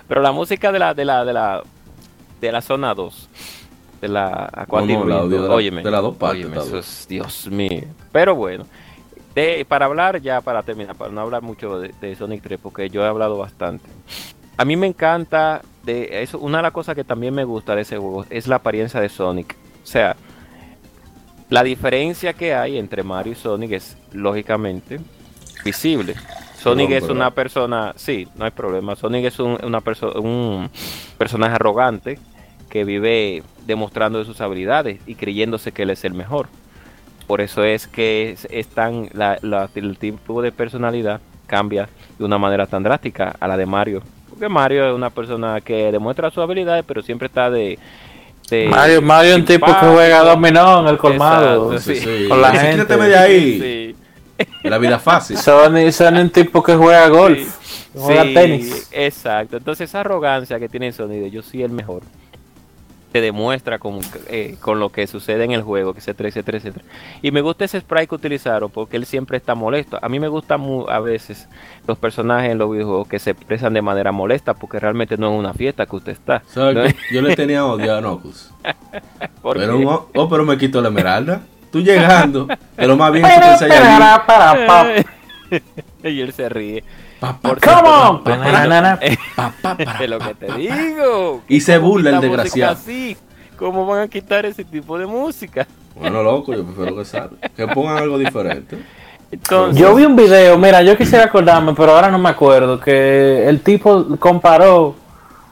Pero 0.07 0.21
la 0.21 0.31
música 0.31 0.71
de 0.71 0.79
la 0.79 0.93
de 0.93 1.03
la 1.03 1.25
de 1.25 1.33
la 1.33 1.63
de 2.39 2.51
la 2.53 2.61
zona 2.61 2.93
2 2.93 3.29
de 4.01 4.07
la 4.07 4.49
Aquatic 4.53 4.89
No, 4.97 5.03
no, 5.03 5.05
la 5.09 5.15
Rim, 5.15 5.23
audio 5.25 5.41
de 5.43 5.47
la- 5.49 5.53
óyeme, 5.55 5.83
de 5.83 5.91
las 5.91 6.01
dos 6.01 6.15
partes, 6.15 6.39
óyeme, 6.45 6.55
tal 6.57 6.65
eso 6.67 6.75
vez. 6.75 6.87
es- 7.01 7.07
Dios 7.07 7.47
mío. 7.47 7.81
Pero 8.11 8.35
bueno, 8.35 8.65
de- 9.35 9.65
para 9.67 9.85
hablar 9.85 10.21
ya 10.21 10.41
para 10.41 10.63
terminar, 10.63 10.95
para 10.95 11.11
no 11.11 11.21
hablar 11.21 11.41
mucho 11.41 11.79
de, 11.79 11.93
de 12.01 12.15
Sonic 12.15 12.41
3 12.43 12.59
porque 12.61 12.89
yo 12.89 13.03
he 13.03 13.07
hablado 13.07 13.37
bastante. 13.37 13.89
A 14.57 14.65
mí 14.65 14.75
me 14.75 14.87
encanta 14.87 15.61
de 15.83 16.21
eso, 16.23 16.39
una 16.39 16.57
de 16.57 16.63
las 16.63 16.71
cosas 16.73 16.95
que 16.95 17.03
también 17.03 17.33
me 17.33 17.43
gusta 17.45 17.75
de 17.75 17.81
ese 17.83 17.97
juego 17.97 18.25
es 18.29 18.47
la 18.47 18.57
apariencia 18.57 18.99
de 18.99 19.09
Sonic. 19.09 19.55
O 19.83 19.87
sea, 19.87 20.15
la 21.49 21.63
diferencia 21.63 22.33
que 22.33 22.53
hay 22.53 22.77
entre 22.77 23.01
Mario 23.03 23.33
y 23.33 23.35
Sonic 23.35 23.71
es 23.71 23.97
lógicamente 24.11 24.99
visible. 25.65 26.15
Sonic 26.57 26.91
es 26.91 27.03
una 27.09 27.31
persona, 27.31 27.93
sí, 27.95 28.27
no 28.35 28.43
hay 28.45 28.51
problema. 28.51 28.95
Sonic 28.95 29.25
es 29.25 29.39
un, 29.39 29.57
una 29.63 29.79
perso- 29.81 30.19
un 30.19 30.69
personaje 31.17 31.55
arrogante 31.55 32.19
que 32.69 32.83
vive 32.83 33.41
demostrando 33.69 34.23
sus 34.25 34.41
habilidades 34.41 34.99
y 35.07 35.15
creyéndose 35.15 35.71
que 35.71 35.83
él 35.83 35.91
es 35.91 36.03
el 36.03 36.13
mejor. 36.13 36.47
Por 37.27 37.39
eso 37.41 37.63
es 37.63 37.87
que 37.87 38.31
es, 38.31 38.47
es 38.51 38.67
tan, 38.67 39.07
la- 39.13 39.37
la- 39.41 39.69
el 39.75 39.97
tipo 39.97 40.41
de 40.41 40.51
personalidad 40.51 41.21
cambia 41.47 41.87
de 42.17 42.25
una 42.25 42.37
manera 42.37 42.65
tan 42.67 42.83
drástica 42.83 43.35
a 43.39 43.47
la 43.47 43.55
de 43.55 43.65
Mario. 43.65 44.01
Porque 44.29 44.49
Mario 44.49 44.87
es 44.89 44.93
una 44.95 45.09
persona 45.09 45.61
que 45.61 45.91
demuestra 45.91 46.29
sus 46.31 46.43
habilidades, 46.43 46.83
pero 46.87 47.01
siempre 47.01 47.27
está 47.27 47.49
de... 47.49 47.77
de- 48.49 48.67
Mario, 48.67 49.01
Mario 49.01 49.31
es 49.33 49.37
un 49.39 49.45
tipo 49.45 49.65
que 49.67 49.73
juega 49.73 50.23
dominó 50.23 50.81
en 50.81 50.87
el 50.87 50.97
colmado. 50.97 51.71
Exacto, 51.73 51.93
Sí, 51.93 51.99
sí. 52.01 52.27
Con 52.27 52.41
la 52.41 52.51
gente. 52.51 52.71
"Quítateme 52.83 53.07
de 53.07 53.17
ahí. 53.17 53.95
La 54.63 54.77
vida 54.77 54.97
fácil. 54.99 55.37
Sony 55.47 55.77
es 55.85 55.99
un 56.01 56.29
tipo 56.31 56.63
que 56.63 56.73
juega 56.75 57.07
golf, 57.09 57.57
juega 57.93 58.23
Sí, 58.23 58.33
tenis. 58.33 58.87
Exacto. 58.91 59.57
Entonces 59.57 59.89
esa 59.89 59.99
arrogancia 59.99 60.57
que 60.59 60.67
tiene 60.69 60.91
Sony 60.91 61.09
de 61.19 61.29
yo 61.29 61.41
soy 61.43 61.61
el 61.63 61.71
mejor 61.71 62.01
se 63.11 63.21
demuestra 63.21 63.79
con, 63.79 63.99
eh, 64.27 64.55
con 64.61 64.79
lo 64.79 64.89
que 64.89 65.07
sucede 65.07 65.43
en 65.43 65.51
el 65.51 65.61
juego, 65.63 65.93
que 65.93 65.99
etcétera, 65.99 66.29
etcétera, 66.29 66.57
etcétera. 66.59 66.85
Y 67.21 67.31
me 67.31 67.41
gusta 67.41 67.65
ese 67.65 67.79
sprite 67.79 68.07
que 68.07 68.15
utilizaron 68.15 68.69
porque 68.69 68.97
él 68.97 69.05
siempre 69.05 69.37
está 69.37 69.55
molesto. 69.55 69.97
A 70.01 70.09
mí 70.09 70.19
me 70.19 70.27
gustan 70.27 70.59
mu- 70.61 70.87
a 70.87 70.99
veces 70.99 71.47
los 71.87 71.97
personajes 71.97 72.51
en 72.51 72.57
los 72.59 72.71
videojuegos 72.71 73.07
que 73.07 73.17
se 73.19 73.31
expresan 73.31 73.73
de 73.73 73.81
manera 73.81 74.11
molesta 74.11 74.53
porque 74.53 74.79
realmente 74.79 75.17
no 75.17 75.33
es 75.33 75.39
una 75.39 75.53
fiesta 75.53 75.85
que 75.87 75.95
usted 75.95 76.11
está. 76.11 76.43
Yo 77.11 77.21
le 77.21 77.35
tenía 77.35 77.65
odio 77.65 77.95
a. 77.95 78.01
Porque- 79.41 79.61
Pero, 79.61 79.77
oh, 80.15 80.29
pero 80.29 80.45
me 80.45 80.57
quitó 80.57 80.81
la 80.81 80.89
esmeralda. 80.89 81.41
Tú 81.71 81.81
llegando, 81.81 82.47
de 82.77 82.87
lo 82.87 82.95
más 82.97 83.11
bien 83.11 83.23
te 83.25 83.29
para, 84.67 84.93
y 86.03 86.21
él 86.21 86.33
se 86.33 86.49
ríe. 86.49 86.83
Come 87.19 87.59
de 89.99 90.07
lo 90.07 90.19
que 90.19 90.35
te 90.35 90.53
digo. 90.53 91.41
Y 91.47 91.61
se 91.61 91.77
¿Cómo 91.77 91.89
burla 91.89 92.09
el 92.11 92.21
desgraciado. 92.21 92.73
así? 92.73 93.17
¿Cómo 93.57 93.85
van 93.85 94.01
a 94.01 94.07
quitar 94.07 94.45
ese 94.45 94.63
tipo 94.63 94.97
de 94.97 95.05
música? 95.05 95.67
Bueno, 95.95 96.23
loco, 96.23 96.53
yo 96.53 96.63
prefiero 96.63 96.95
que 96.95 97.05
salga. 97.05 97.35
Que 97.55 97.67
pongan 97.67 97.97
algo 97.97 98.17
diferente. 98.17 98.77
Entonces, 99.31 99.79
Yo 99.79 99.93
vi 99.95 100.05
un 100.05 100.15
video, 100.15 100.57
mira, 100.57 100.81
yo 100.81 100.97
quisiera 100.97 101.25
acordarme, 101.25 101.73
pero 101.75 101.91
ahora 101.91 102.09
no 102.09 102.17
me 102.17 102.29
acuerdo, 102.29 102.79
que 102.79 103.47
el 103.47 103.61
tipo 103.61 104.17
comparó 104.17 104.95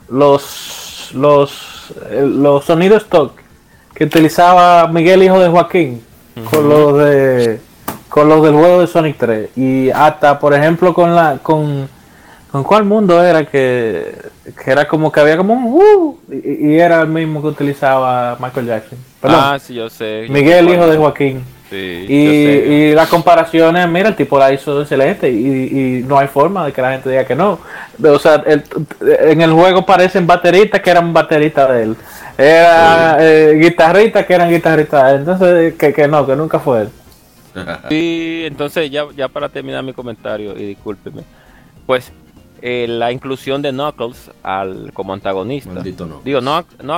los 0.08 1.10
los 1.14 1.92
eh, 2.10 2.24
los 2.26 2.64
sonidos 2.64 3.04
stock 3.04 3.38
que 3.94 4.04
utilizaba 4.04 4.88
Miguel 4.88 5.22
hijo 5.22 5.38
de 5.38 5.48
Joaquín 5.48 6.02
con 6.50 6.68
los 6.68 6.98
de 6.98 7.60
con 8.08 8.28
los 8.28 8.42
del 8.42 8.54
juego 8.54 8.80
de 8.80 8.86
Sonic 8.86 9.16
3 9.18 9.50
y 9.56 9.90
hasta 9.90 10.38
por 10.38 10.54
ejemplo 10.54 10.94
con 10.94 11.14
la 11.14 11.38
con 11.42 11.88
con 12.50 12.64
cuál 12.64 12.84
mundo 12.84 13.22
era 13.22 13.44
que, 13.44 14.14
que 14.64 14.70
era 14.70 14.88
como 14.88 15.12
que 15.12 15.20
había 15.20 15.36
como 15.36 15.52
un 15.54 15.64
uh, 15.64 16.18
y, 16.32 16.70
y 16.72 16.78
era 16.80 17.02
el 17.02 17.08
mismo 17.08 17.42
que 17.42 17.48
utilizaba 17.48 18.36
Michael 18.40 18.66
Jackson. 18.66 18.98
Perdón, 19.20 19.40
ah, 19.42 19.58
sí, 19.58 19.74
yo 19.74 19.90
sé. 19.90 20.24
yo 20.26 20.32
Miguel 20.32 20.68
hijo 20.70 20.86
de 20.86 20.96
Joaquín. 20.96 21.44
Sí, 21.68 22.06
Y, 22.08 22.24
yo 22.24 22.30
sé. 22.30 22.66
y 22.66 22.94
la 22.94 23.04
comparación 23.04 23.76
es, 23.76 23.86
mira, 23.86 24.08
el 24.08 24.16
tipo 24.16 24.38
la 24.38 24.50
hizo 24.50 24.80
excelente 24.80 25.28
y, 25.30 25.36
y 25.36 26.04
no 26.08 26.18
hay 26.18 26.26
forma 26.28 26.64
de 26.64 26.72
que 26.72 26.80
la 26.80 26.92
gente 26.92 27.10
diga 27.10 27.26
que 27.26 27.34
no. 27.34 27.58
O 28.02 28.18
sea, 28.18 28.42
el- 28.46 28.64
en 29.28 29.42
el 29.42 29.52
juego 29.52 29.84
parecen 29.84 30.26
bateristas 30.26 30.80
que 30.80 30.88
eran 30.88 31.12
bateristas 31.12 31.68
de 31.68 31.82
él. 31.82 31.96
Era 32.38 33.18
eh, 33.20 33.58
guitarristas 33.60 34.24
que 34.24 34.32
eran 34.32 34.48
guitarristas 34.48 35.04
de 35.04 35.10
él. 35.10 35.16
Entonces, 35.18 35.74
que, 35.74 35.92
que 35.92 36.08
no, 36.08 36.26
que 36.26 36.34
nunca 36.34 36.58
fue 36.58 36.82
él. 36.82 36.88
Sí, 37.88 38.42
entonces 38.44 38.90
ya, 38.90 39.06
ya 39.16 39.28
para 39.28 39.48
terminar 39.48 39.82
mi 39.82 39.92
comentario, 39.92 40.58
y 40.58 40.66
discúlpeme, 40.66 41.22
pues 41.86 42.12
eh, 42.60 42.86
la 42.88 43.12
inclusión 43.12 43.62
de 43.62 43.70
Knuckles 43.70 44.30
al, 44.42 44.90
como 44.92 45.12
antagonista. 45.12 45.72
Maldito 45.72 46.04
Knuckles. 46.06 46.24
Digo, 46.24 46.40
no, 46.40 46.64
no 46.82 46.94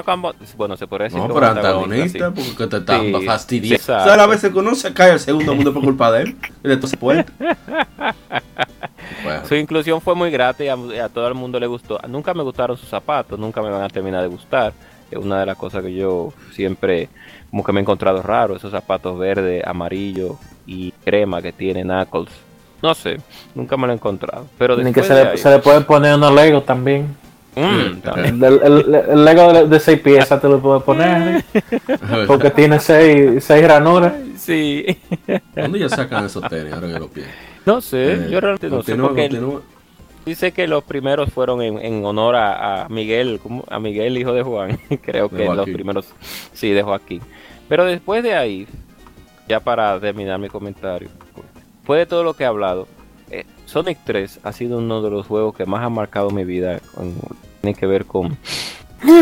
bueno, 0.56 0.76
se 0.76 0.86
podría 0.86 1.04
decir 1.04 1.18
No, 1.18 1.28
como 1.28 1.34
pero 1.40 1.52
antagonista, 1.52 2.32
sí. 2.34 2.42
porque 2.48 2.66
te 2.66 2.76
está 2.78 3.00
Sí, 3.00 3.12
fastidiando. 3.26 3.78
sí, 3.78 3.82
o 3.82 3.84
sea, 3.84 4.14
a 4.14 4.26
que 4.52 4.58
uno 4.58 4.74
se 4.74 4.92
cae 4.94 5.10
al 5.12 5.20
segundo 5.20 5.54
mundo 5.54 5.72
por 5.74 5.82
culpa 5.82 6.10
de 6.12 6.22
él. 6.22 6.36
Y 6.64 6.68
de. 6.68 7.26
Bueno, 9.22 9.46
Su 9.48 9.54
inclusión 9.54 10.00
fue 10.00 10.14
muy 10.14 10.30
grata 10.30 10.64
y 10.64 10.68
a, 10.68 10.76
y 10.76 10.98
a 10.98 11.08
todo 11.08 11.28
el 11.28 11.34
mundo 11.34 11.60
le 11.60 11.66
gustó. 11.66 11.98
Nunca 12.08 12.32
me 12.32 12.42
gustaron 12.42 12.76
sus 12.76 12.88
zapatos, 12.88 13.38
nunca 13.38 13.60
me 13.60 13.70
van 13.70 13.82
a 13.82 13.88
terminar 13.88 14.22
de 14.22 14.28
gustar. 14.28 14.72
Es 15.10 15.18
una 15.18 15.40
de 15.40 15.46
las 15.46 15.56
cosas 15.56 15.82
que 15.82 15.92
yo 15.92 16.32
siempre 16.52 17.08
como 17.50 17.64
que 17.64 17.72
me 17.72 17.80
he 17.80 17.82
encontrado 17.82 18.22
raro, 18.22 18.56
esos 18.56 18.70
zapatos 18.70 19.18
verde, 19.18 19.62
amarillo 19.64 20.38
y 20.66 20.92
crema 21.04 21.42
que 21.42 21.52
tiene 21.52 21.82
Knuckles. 21.82 22.30
No 22.82 22.94
sé, 22.94 23.18
nunca 23.54 23.76
me 23.76 23.86
lo 23.86 23.92
he 23.92 23.96
encontrado. 23.96 24.46
Pero 24.56 24.76
Ni 24.76 24.84
que 24.84 25.00
después 25.02 25.06
se 25.08 25.14
de 25.14 25.24
le, 25.24 25.30
ahí- 25.32 25.38
se 25.38 25.50
le 25.50 25.58
puede 25.58 25.80
poner 25.82 26.14
unos 26.14 26.32
Legos 26.34 26.64
también. 26.64 27.14
Mm, 27.56 28.00
también. 28.00 28.42
El, 28.42 28.60
el- 28.62 28.94
el 28.94 29.24
Lego 29.24 29.52
de, 29.52 29.66
de 29.66 29.80
seis 29.80 29.98
piezas 30.00 30.40
te 30.40 30.48
lo 30.48 30.60
puedes 30.60 30.82
poner. 30.84 31.44
Porque 32.26 32.50
tiene 32.50 32.78
seis, 32.78 33.42
seis 33.44 33.66
ranuras. 33.66 34.12
Sí. 34.38 34.86
¿Dónde 35.54 35.80
ya 35.80 35.88
sacan 35.88 36.24
esos 36.26 36.48
tenis? 36.48 36.72
Ahora 36.72 36.86
que 36.86 36.98
lo 37.00 37.08
pienso. 37.08 37.32
No 37.66 37.80
sé, 37.80 38.12
Eh, 38.14 38.28
yo 38.30 38.40
realmente 38.40 38.70
no 38.70 38.82
sé. 38.82 38.94
Porque 38.96 39.28
dice 40.24 40.52
que 40.52 40.66
los 40.68 40.84
primeros 40.84 41.30
fueron 41.32 41.60
en, 41.60 41.78
en 41.78 42.04
honor 42.04 42.36
a, 42.36 42.84
a 42.84 42.88
Miguel, 42.88 43.40
¿cómo? 43.42 43.64
a 43.68 43.78
Miguel, 43.80 44.16
hijo 44.16 44.32
de 44.32 44.42
Juan. 44.42 44.78
Creo 45.02 45.28
De 45.28 45.36
que 45.36 45.44
los 45.46 45.68
primeros, 45.68 46.06
sí, 46.54 46.70
de 46.70 46.82
Joaquín. 46.82 47.20
Pero 47.70 47.84
después 47.86 48.22
de 48.22 48.34
ahí, 48.34 48.66
ya 49.48 49.60
para 49.60 49.98
terminar 49.98 50.38
mi 50.38 50.48
comentario, 50.48 51.08
después 51.78 52.00
de 52.00 52.04
todo 52.06 52.22
lo 52.24 52.34
que 52.34 52.42
he 52.42 52.46
hablado, 52.46 52.86
eh, 53.30 53.46
Sonic 53.64 53.98
3 54.04 54.40
ha 54.42 54.52
sido 54.52 54.78
uno 54.78 55.00
de 55.00 55.08
los 55.10 55.26
juegos 55.26 55.54
que 55.54 55.64
más 55.64 55.82
ha 55.84 55.88
marcado 55.88 56.30
mi 56.30 56.44
vida. 56.44 56.80
con- 56.94 57.14
tiene 57.62 57.78
que 57.78 57.86
ver 57.86 58.04
con, 58.06 58.36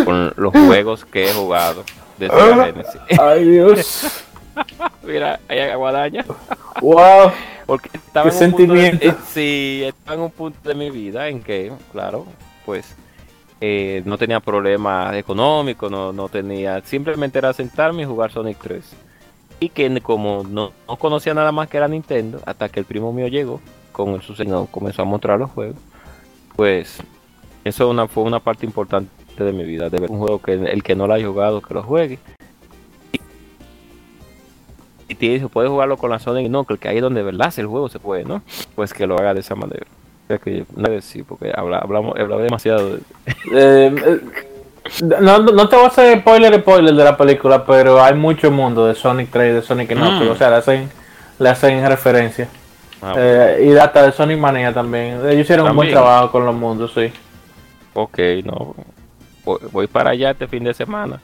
con 0.05 0.33
los 0.37 0.53
juegos 0.53 1.05
que 1.05 1.29
he 1.31 1.35
jugado 1.35 1.85
desde 2.19 2.35
la 2.57 2.65
Genesis. 2.67 3.01
Ay, 3.21 3.45
Dios. 3.45 4.25
Mira, 5.05 5.39
hay 5.49 5.59
aguadaña. 5.61 6.25
Wow. 6.81 7.31
Porque 7.67 7.91
estaba 7.93 8.31
Qué 8.31 8.37
en 8.39 8.45
un 8.45 8.51
punto 8.57 8.73
de- 8.73 8.81
sentimiento. 8.91 9.07
eh, 9.21 9.23
sí, 9.33 9.83
estaba 9.85 10.15
en 10.17 10.21
un 10.23 10.31
punto 10.31 10.69
de 10.69 10.75
mi 10.75 10.91
vida 10.91 11.29
en 11.29 11.43
que, 11.43 11.71
claro, 11.93 12.25
pues 12.65 12.95
eh, 13.61 14.03
no 14.05 14.19
tenía 14.19 14.41
problemas 14.41 15.15
económicos, 15.17 15.91
no, 15.91 16.13
no 16.13 16.29
tenía, 16.29 16.81
simplemente 16.83 17.39
era 17.39 17.53
sentarme 17.53 18.03
y 18.03 18.07
jugar 18.07 18.31
Sonic 18.31 18.59
3. 18.59 18.85
Y 19.61 19.71
que 19.71 20.01
como 20.01 20.45
no, 20.45 20.73
no 20.87 20.97
conocía 20.97 21.35
nada 21.35 21.51
más 21.51 21.69
que 21.69 21.77
era 21.77 21.89
Nintendo, 21.89 22.41
hasta 22.47 22.69
que 22.69 22.79
el 22.81 22.87
primo 22.87 23.13
mío 23.13 23.27
llegó 23.27 23.61
con 23.91 24.11
el 24.11 24.23
suceso, 24.23 24.69
comenzó 24.71 25.03
a 25.03 25.05
mostrar 25.05 25.41
los 25.41 25.51
juegos, 25.51 25.77
pues 26.55 26.99
eso 27.65 27.89
una, 27.91 28.07
fue 28.07 28.23
una 28.23 28.39
parte 28.39 28.65
importante 28.65 29.11
de 29.37 29.53
mi 29.53 29.65
vida, 29.65 29.91
de 29.91 29.99
ver 30.01 30.11
un 30.11 30.19
juego 30.19 30.41
que 30.41 30.53
el 30.53 30.83
que 30.83 30.95
no 30.95 31.07
lo 31.07 31.15
haya 31.15 31.27
jugado, 31.27 31.61
que 31.61 31.75
lo 31.75 31.83
juegue. 31.83 32.19
Y 35.09 35.15
te 35.15 35.27
dice, 35.27 35.49
puedes 35.49 35.71
jugarlo 35.71 35.97
con 35.97 36.11
la 36.11 36.19
Sonic 36.19 36.49
Knuckles, 36.49 36.79
que 36.79 36.89
ahí 36.89 36.97
es 36.97 37.03
donde 37.03 37.21
de 37.21 37.27
verdad 37.27 37.53
el 37.57 37.67
juego 37.67 37.89
se 37.89 37.99
puede, 37.99 38.25
¿no? 38.25 38.43
Pues 38.75 38.93
que 38.93 39.07
lo 39.07 39.19
haga 39.19 39.35
de 39.35 39.41
esa 39.41 39.55
manera. 39.55 39.87
Sea 40.29 40.39
que 40.39 40.65
no 40.77 40.89
decir, 40.91 41.25
porque 41.27 41.53
habla, 41.55 41.79
hablamos, 41.79 42.17
hablaba 42.19 42.43
demasiado. 42.43 42.91
de- 42.91 43.01
Eh, 43.53 43.95
eh, 44.07 44.21
no, 45.21 45.39
no 45.41 45.69
te 45.69 45.77
voy 45.77 45.85
a 45.87 45.89
hacer 45.89 46.21
spoiler 46.21 46.61
spoiler 46.61 46.95
de 46.95 47.05
la 47.05 47.17
película, 47.17 47.65
pero 47.67 48.03
hay 48.03 48.15
mucho 48.15 48.51
mundo 48.51 48.87
de 48.87 48.95
Sonic 48.95 49.31
3 49.31 49.51
y 49.51 49.55
de 49.57 49.63
Sonic 49.63 49.89
Knuckles, 49.89 50.29
Mm. 50.29 50.33
o 50.33 50.37
sea, 50.37 50.51
le 50.51 50.57
hacen, 50.57 50.91
le 51.39 51.49
hacen 51.49 51.87
referencia. 51.87 52.49
Ah, 53.03 53.15
Eh, 53.17 53.67
y 53.69 53.71
data 53.71 54.03
de 54.03 54.13
Sonic 54.13 54.39
Mania 54.39 54.73
también. 54.75 55.21
Ellos 55.27 55.43
hicieron 55.43 55.69
un 55.71 55.77
buen 55.77 55.91
trabajo 55.91 56.31
con 56.33 56.45
los 56.45 56.55
mundos, 56.55 56.93
sí. 56.95 57.11
ok, 57.95 58.19
no. 58.45 58.75
Voy, 59.45 59.59
voy 59.73 59.87
para 59.87 60.11
allá 60.11 60.31
este 60.33 60.47
fin 60.47 60.63
de 60.65 60.75
semana. 60.75 61.21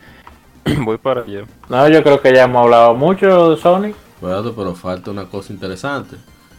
voy 0.84 0.96
para 0.98 1.22
allá. 1.22 1.42
No, 1.68 1.88
yo 1.88 2.02
creo 2.02 2.20
que 2.22 2.32
ya 2.32 2.44
hemos 2.44 2.62
hablado 2.64 2.94
mucho 2.94 3.50
de 3.50 3.56
Sonic. 3.60 3.94
Bueno, 4.20 4.52
pero 4.56 4.74
falta 4.74 5.10
una 5.10 5.26
cosa 5.26 5.52
interesante. 5.52 6.16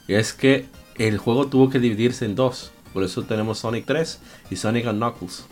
Y 0.07 0.13
es 0.13 0.31
que 0.33 0.67
el 0.97 1.17
juego 1.17 1.47
tuvo 1.47 1.69
que 1.69 1.79
dividirse 1.79 2.25
en 2.25 2.35
dos. 2.35 2.71
Por 2.93 3.03
eso 3.03 3.23
tenemos 3.23 3.59
Sonic 3.59 3.85
3 3.85 4.19
y 4.49 4.55
Sonic 4.55 4.87
and 4.87 4.99
Knuckles. 4.99 5.45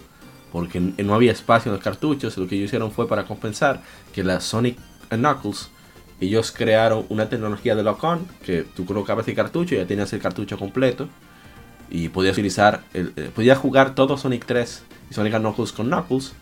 Porque 0.52 0.80
no 0.80 1.16
había 1.16 1.32
espacio 1.32 1.72
en 1.72 1.76
los 1.76 1.84
cartuchos. 1.84 2.38
Lo 2.38 2.48
que 2.48 2.56
ellos 2.56 2.68
hicieron 2.68 2.92
fue 2.92 3.08
para 3.08 3.26
compensar 3.26 3.82
que 4.14 4.24
la 4.24 4.40
Sonic 4.40 4.78
and 5.10 5.26
Knuckles 5.26 5.70
ellos 6.22 6.52
crearon 6.52 7.06
una 7.10 7.28
tecnología 7.28 7.76
de 7.76 7.84
lock-on 7.84 8.26
que 8.46 8.64
tú 8.64 8.86
colocabas 8.86 9.28
el 9.28 9.36
cartucho 9.36 9.76
y 9.76 9.80
ya 9.80 9.86
tenías 9.86 10.14
el 10.14 10.22
cartucho 10.22 10.58
completo 10.58 11.10
y 11.90 12.10
podías 12.10 12.34
utilizar, 12.34 12.84
eh, 12.94 13.30
podías 13.36 13.58
jugar 13.58 13.94
todo 13.94 14.18
Sonic 14.18 14.46
3 14.46 14.84
y 15.12 15.14
Sonic 15.14 15.38
Knuckles 15.38 15.72
con 15.72 15.88
Knuckles 15.88 16.34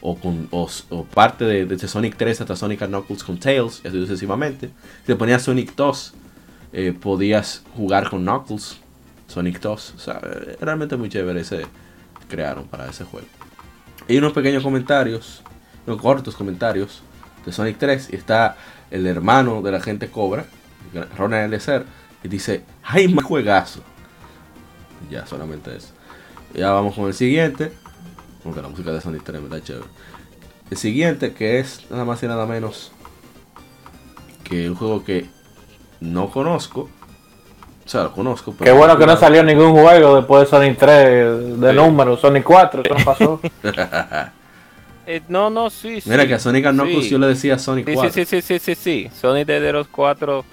o, 0.00 0.16
con, 0.16 0.48
o, 0.50 0.68
parte 1.14 1.44
de, 1.44 1.78
Sonic 1.78 2.16
3 2.16 2.40
hasta 2.40 2.56
Sonic 2.56 2.86
Knuckles 2.86 3.24
con 3.24 3.38
Tails 3.38 3.80
y 3.84 3.88
así 3.88 3.98
sucesivamente. 4.00 4.68
Si 5.00 5.06
te 5.06 5.16
ponías 5.16 5.42
Sonic 5.42 5.74
2, 5.74 6.14
eh, 6.80 6.92
podías 6.92 7.64
jugar 7.76 8.08
con 8.08 8.22
Knuckles, 8.22 8.78
Sonic 9.26 9.58
2. 9.58 9.94
O 9.96 9.98
sea, 9.98 10.20
realmente 10.60 10.96
muy 10.96 11.08
chévere 11.08 11.40
ese 11.40 11.66
crearon 12.28 12.68
para 12.68 12.88
ese 12.88 13.02
juego. 13.02 13.26
Hay 14.08 14.16
unos 14.16 14.32
pequeños 14.32 14.62
comentarios, 14.62 15.42
unos 15.88 16.00
cortos 16.00 16.36
comentarios 16.36 17.02
de 17.44 17.50
Sonic 17.50 17.78
3 17.78 18.10
y 18.12 18.16
está 18.16 18.56
el 18.92 19.08
hermano 19.08 19.60
de 19.60 19.72
la 19.72 19.80
gente 19.80 20.08
Cobra, 20.08 20.46
Ronald 21.16 21.52
Elezer, 21.52 21.84
y 22.22 22.28
dice, 22.28 22.62
¡ay, 22.84 23.08
más 23.08 23.24
juegazo! 23.24 23.82
Ya, 25.10 25.26
solamente 25.26 25.76
eso. 25.76 25.88
Ya 26.54 26.70
vamos 26.70 26.94
con 26.94 27.08
el 27.08 27.14
siguiente. 27.14 27.72
Aunque 28.44 28.62
la 28.62 28.68
música 28.68 28.92
de 28.92 29.00
Sonic 29.00 29.24
3 29.24 29.42
me 29.42 29.48
da 29.48 29.60
chévere. 29.60 29.88
El 30.70 30.76
siguiente, 30.76 31.32
que 31.32 31.58
es 31.58 31.90
nada 31.90 32.04
más 32.04 32.22
y 32.22 32.28
nada 32.28 32.46
menos 32.46 32.92
que 34.44 34.70
un 34.70 34.76
juego 34.76 35.04
que 35.04 35.26
no 36.00 36.30
conozco. 36.30 36.88
O 37.84 37.88
sea, 37.88 38.04
lo 38.04 38.12
conozco. 38.12 38.54
Qué 38.62 38.70
bueno 38.70 38.98
que 38.98 39.06
no 39.06 39.16
salió 39.16 39.42
ningún 39.42 39.72
juego 39.72 40.16
después 40.16 40.42
de 40.42 40.46
Sonic 40.46 40.78
3 40.78 41.60
de 41.60 41.72
número, 41.72 42.16
Sonic 42.16 42.44
4, 42.44 42.82
¿qué 42.82 43.04
pasó? 43.04 43.40
Eh, 45.10 45.22
no, 45.26 45.48
no, 45.48 45.70
sí, 45.70 46.02
Mira 46.04 46.26
que 46.26 46.34
a 46.34 46.38
Sonic 46.38 46.68
Knuckles 46.68 47.08
yo 47.08 47.16
le 47.16 47.28
decía 47.28 47.58
Sonic 47.58 47.90
4. 47.94 48.12
Sí, 48.12 48.26
sí, 48.26 48.42
sí, 48.42 48.58
sí, 48.58 48.74
sí, 48.74 49.10
Sonic 49.18 49.46
de 49.46 49.72
los 49.72 49.88
4 49.88 50.44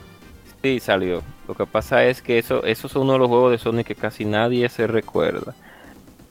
sí 0.64 0.80
salió. 0.80 1.24
Lo 1.46 1.54
que 1.56 1.66
pasa 1.66 2.06
es 2.06 2.22
que 2.22 2.38
eso, 2.40 2.64
eso 2.64 2.88
es 2.88 2.96
uno 2.96 3.12
de 3.14 3.20
los 3.20 3.28
juegos 3.28 3.52
de 3.52 3.58
Sonic 3.58 3.88
que 3.88 3.96
casi 3.96 4.24
nadie 4.24 4.70
se 4.70 4.88
recuerda. 4.88 5.54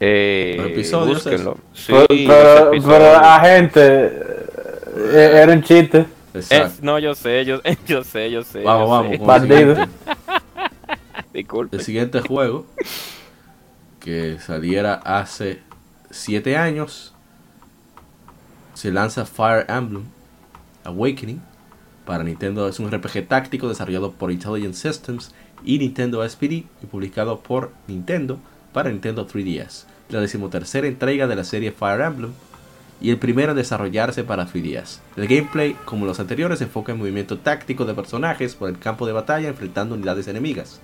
Eh, 0.01 0.57
episodios 0.73 1.23
Sí, 1.75 1.93
pero, 2.27 2.71
pero, 2.71 3.17
a 3.17 3.41
gente 3.41 3.81
eh, 3.85 5.41
era 5.43 5.53
un 5.53 5.63
chiste. 5.63 6.07
No, 6.83 6.99
yo 6.99 7.15
sé, 7.15 7.45
yo, 7.45 7.61
yo 7.87 8.03
sé, 8.05 8.31
yo 8.31 8.43
sé. 8.43 8.63
Vamos, 8.63 8.91
vamos. 8.91 9.19
Bandido. 9.19 9.77
Disculpe. 11.33 11.77
El 11.77 11.83
siguiente 11.83 12.21
juego 12.21 12.67
que 14.01 14.39
saliera 14.39 14.95
hace 14.95 15.63
7 16.11 16.57
años 16.57 17.15
se 18.75 18.93
lanza 18.93 19.25
Fire 19.25 19.65
Emblem 19.69 20.05
Awakening 20.85 21.41
para 22.05 22.23
Nintendo. 22.25 22.69
Es 22.69 22.79
un 22.79 22.91
RPG 22.91 23.27
táctico 23.29 23.69
desarrollado 23.69 24.13
por 24.13 24.31
Intelligent 24.31 24.75
Systems 24.75 25.35
y 25.65 25.79
Nintendo 25.79 26.29
SPD 26.29 26.53
y 26.83 26.87
publicado 26.91 27.41
por 27.41 27.73
Nintendo 27.89 28.39
para 28.73 28.91
Nintendo 28.91 29.27
3DS. 29.27 29.85
La 30.11 30.21
decimotercera 30.21 30.87
entrega 30.87 31.27
de 31.27 31.37
la 31.37 31.45
serie 31.45 31.73
Fire 31.73 32.03
Emblem 32.03 32.33
y 33.05 33.11
el 33.11 33.19
primero 33.19 33.51
en 33.51 33.59
desarrollarse 33.59 34.25
para 34.25 34.47
3DS. 34.47 35.01
El 35.19 35.29
gameplay, 35.29 35.77
como 35.85 36.07
los 36.07 36.21
anteriores, 36.21 36.61
se 36.61 36.65
enfoca 36.65 36.93
en 36.93 36.99
movimiento 36.99 37.39
táctico 37.39 37.85
de 37.85 37.93
personajes 37.93 38.55
por 38.55 38.71
el 38.71 38.79
campo 38.79 39.07
de 39.07 39.13
batalla 39.13 39.51
enfrentando 39.51 39.95
unidades 39.95 40.27
enemigas. 40.27 40.81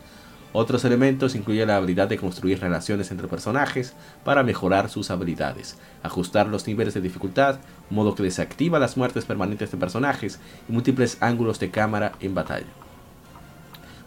Otros 0.52 0.84
elementos 0.84 1.34
incluyen 1.34 1.68
la 1.68 1.76
habilidad 1.76 2.08
de 2.08 2.18
construir 2.18 2.60
relaciones 2.60 3.10
entre 3.10 3.26
personajes 3.26 3.94
para 4.22 4.42
mejorar 4.42 4.90
sus 4.90 5.10
habilidades, 5.10 5.78
ajustar 6.02 6.46
los 6.46 6.66
niveles 6.66 6.92
de 6.92 7.00
dificultad, 7.00 7.58
modo 7.88 8.14
que 8.14 8.22
desactiva 8.22 8.78
las 8.78 8.98
muertes 8.98 9.24
permanentes 9.24 9.70
de 9.70 9.78
personajes 9.78 10.40
y 10.68 10.72
múltiples 10.72 11.16
ángulos 11.22 11.58
de 11.58 11.70
cámara 11.70 12.12
en 12.20 12.34
batalla. 12.34 12.66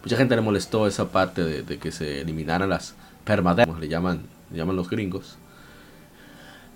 Mucha 0.04 0.16
gente 0.16 0.36
le 0.36 0.42
molestó 0.42 0.86
esa 0.86 1.08
parte 1.08 1.42
de, 1.42 1.78
que 1.78 1.90
se 1.90 2.20
eliminaran 2.20 2.68
las 2.68 2.94
permadeaths, 3.24 3.80
le 3.80 3.88
llaman, 3.88 4.22
le 4.52 4.58
llaman 4.58 4.76
los 4.76 4.88
gringos. 4.88 5.36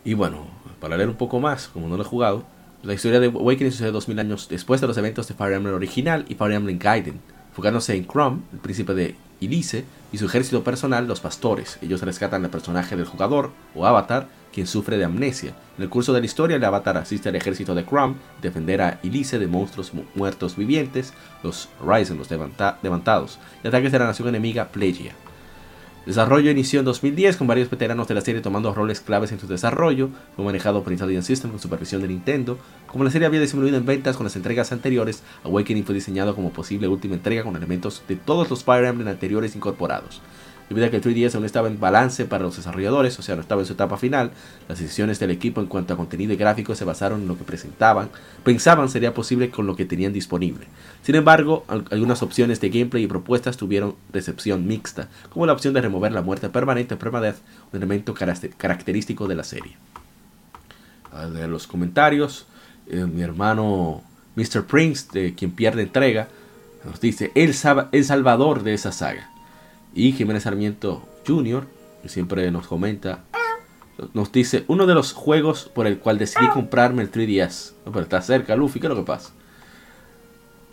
Y 0.05 0.15
bueno, 0.15 0.47
para 0.81 0.97
leer 0.97 1.09
un 1.09 1.17
poco 1.17 1.41
más, 1.41 1.69
como 1.69 1.89
no 1.89 1.97
lo 1.97 2.03
he 2.03 2.07
jugado, 2.07 2.45
la 2.83 2.95
historia 2.95 3.19
de 3.19 3.27
Awakening 3.27 3.73
sucede 3.73 3.91
2000 3.91 4.19
años 4.21 4.49
después 4.49 4.81
de 4.81 4.87
los 4.87 4.97
eventos 4.97 5.27
de 5.27 5.35
Fire 5.35 5.55
Emblem 5.55 5.75
original 5.75 6.25
y 6.29 6.37
Fire 6.37 6.53
Emblem 6.53 6.79
Gaiden, 6.79 7.21
enfocándose 7.49 7.97
en 7.97 8.07
Chrome, 8.07 8.43
el 8.53 8.61
príncipe 8.61 8.95
de 8.95 9.17
Ilice 9.41 9.85
y 10.13 10.19
su 10.19 10.27
ejército 10.27 10.63
personal, 10.63 11.09
los 11.09 11.21
pastores. 11.21 11.79
Ellos 11.83 12.03
rescatan 12.03 12.45
al 12.45 12.51
personaje 12.51 12.97
del 12.97 13.07
jugador 13.07 13.51
o 13.75 13.85
avatar, 13.85 14.29
quien 14.53 14.67
sufre 14.67 14.97
de 14.97 15.05
amnesia. 15.05 15.55
En 15.77 15.83
el 15.83 15.91
curso 15.91 16.13
de 16.13 16.21
la 16.21 16.27
historia, 16.27 16.57
el 16.57 16.65
avatar 16.65 16.97
asiste 16.97 17.29
al 17.29 17.37
ejército 17.37 17.75
de 17.75 17.85
Crum, 17.85 18.15
defender 18.41 18.81
a 18.81 19.01
Ilice 19.03 19.39
de 19.39 19.47
monstruos 19.49 19.93
muertos 20.15 20.57
vivientes, 20.57 21.13
los 21.43 21.69
Ryzen, 21.85 22.19
los 22.19 22.31
levantados, 22.31 23.39
y 23.63 23.69
ataques 23.69 23.93
de 23.93 23.99
la 23.99 24.07
nación 24.07 24.29
enemiga 24.29 24.69
Plegia. 24.69 25.15
Desarrollo 26.09 26.51
inició 26.51 26.79
en 26.79 26.87
2010 26.87 27.37
con 27.37 27.47
varios 27.47 27.69
veteranos 27.69 28.09
de 28.09 28.15
la 28.15 28.23
serie 28.23 28.41
tomando 28.41 28.73
roles 28.73 29.03
claves 29.03 29.31
en 29.31 29.39
su 29.39 29.47
desarrollo. 29.47 30.09
Fue 30.35 30.43
manejado 30.43 30.83
por 30.83 30.91
Intelligent 30.91 31.27
System 31.27 31.51
con 31.51 31.61
supervisión 31.61 32.01
de 32.01 32.09
Nintendo. 32.09 32.59
Como 32.87 33.05
la 33.05 33.11
serie 33.11 33.27
había 33.27 33.43
disminuido 33.43 33.77
en 33.77 33.85
ventas 33.85 34.17
con 34.17 34.25
las 34.25 34.35
entregas 34.35 34.73
anteriores, 34.73 35.23
Awakening 35.45 35.85
fue 35.85 35.95
diseñado 35.95 36.35
como 36.35 36.51
posible 36.51 36.89
última 36.89 37.17
entrega 37.17 37.43
con 37.43 37.55
elementos 37.57 38.03
de 38.09 38.17
todos 38.17 38.49
los 38.49 38.65
Fire 38.65 38.87
Emblem 38.87 39.07
anteriores 39.07 39.55
incorporados. 39.55 40.23
Debido 40.69 40.87
a 40.87 40.91
que 40.91 40.97
el 40.97 41.03
3DS 41.03 41.35
aún 41.35 41.47
estaba 41.47 41.69
en 41.69 41.81
balance 41.81 42.27
para 42.27 42.45
los 42.45 42.57
desarrolladores, 42.57 43.19
o 43.19 43.23
sea, 43.23 43.37
no 43.37 43.41
estaba 43.41 43.63
en 43.63 43.67
su 43.67 43.73
etapa 43.73 43.97
final, 43.97 44.33
las 44.69 44.79
decisiones 44.79 45.19
del 45.19 45.31
equipo 45.31 45.61
en 45.61 45.67
cuanto 45.67 45.95
a 45.95 45.97
contenido 45.97 46.33
y 46.33 46.37
gráficos 46.37 46.77
se 46.77 46.85
basaron 46.85 47.23
en 47.23 47.29
lo 47.29 47.39
que 47.39 47.45
presentaban, 47.45 48.11
pensaban 48.45 48.89
sería 48.89 49.15
posible 49.15 49.51
con 49.51 49.67
lo 49.67 49.77
que 49.77 49.87
tenían 49.87 50.13
disponible. 50.13 50.67
Sin 51.03 51.15
embargo, 51.15 51.65
algunas 51.69 52.23
opciones 52.23 52.61
de 52.61 52.69
gameplay 52.69 53.05
y 53.05 53.07
propuestas 53.07 53.57
tuvieron 53.57 53.95
recepción 54.13 54.67
mixta, 54.67 55.09
como 55.31 55.47
la 55.47 55.55
opción 55.55 55.73
de 55.73 55.81
remover 55.81 56.13
la 56.13 56.23
muerte 56.23 56.51
permanente 56.51 56.97
permadeath, 56.97 57.39
un 57.73 57.79
elemento 57.79 58.13
característico 58.13 59.27
de 59.27 59.35
la 59.35 59.45
serie. 59.45 59.77
A 61.13 61.27
ver 61.27 61.49
los 61.49 61.67
comentarios, 61.67 62.47
eh, 62.87 63.07
mi 63.07 63.23
hermano 63.23 64.03
Mr. 64.37 64.67
Prince, 64.67 65.07
de 65.13 65.35
quien 65.35 65.51
pierde 65.51 65.83
entrega, 65.83 66.29
nos 66.85 67.01
dice, 67.01 67.33
el, 67.35 67.55
el 67.93 68.05
salvador 68.05 68.63
de 68.63 68.75
esa 68.75 68.93
saga. 68.93 69.31
Y 69.95 70.13
Jiménez 70.13 70.45
Sarmiento 70.45 71.07
Jr., 71.27 71.67
que 72.03 72.09
siempre 72.09 72.51
nos 72.51 72.67
comenta, 72.67 73.25
nos 74.15 74.31
dice, 74.31 74.65
uno 74.69 74.87
de 74.87 74.95
los 74.95 75.13
juegos 75.13 75.71
por 75.75 75.87
el 75.87 75.99
cual 75.99 76.19
decidí 76.19 76.49
comprarme 76.49 77.03
el 77.03 77.11
3DS. 77.11 77.73
No, 77.85 77.93
pero 77.93 78.05
está 78.05 78.23
cerca, 78.23 78.57
Luffy, 78.57 78.81
¿qué 78.81 78.87
es 78.87 78.91
lo 78.91 78.97
que 78.97 79.07
pasa? 79.07 79.33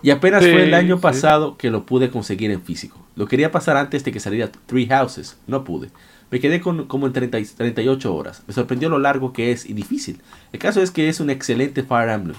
Y 0.01 0.11
apenas 0.11 0.41
fue 0.43 0.63
el 0.63 0.73
año 0.73 0.99
pasado 0.99 1.57
que 1.57 1.71
lo 1.71 1.85
pude 1.85 2.11
conseguir 2.11 2.51
en 2.51 2.61
físico. 2.61 3.03
Lo 3.15 3.27
quería 3.27 3.51
pasar 3.51 3.77
antes 3.77 4.03
de 4.03 4.11
que 4.11 4.19
saliera 4.19 4.51
Three 4.67 4.87
Houses. 4.87 5.37
No 5.47 5.63
pude. 5.63 5.89
Me 6.29 6.39
quedé 6.39 6.61
con, 6.61 6.85
como 6.85 7.07
en 7.07 7.13
30, 7.13 7.39
38 7.57 8.13
horas. 8.13 8.43
Me 8.45 8.53
sorprendió 8.53 8.89
lo 8.89 8.99
largo 8.99 9.33
que 9.33 9.51
es 9.51 9.65
y 9.65 9.73
difícil. 9.73 10.21
El 10.51 10.59
caso 10.59 10.81
es 10.81 10.91
que 10.91 11.09
es 11.09 11.19
un 11.19 11.31
excelente 11.31 11.81
Fire 11.81 12.09
Emblem. 12.09 12.35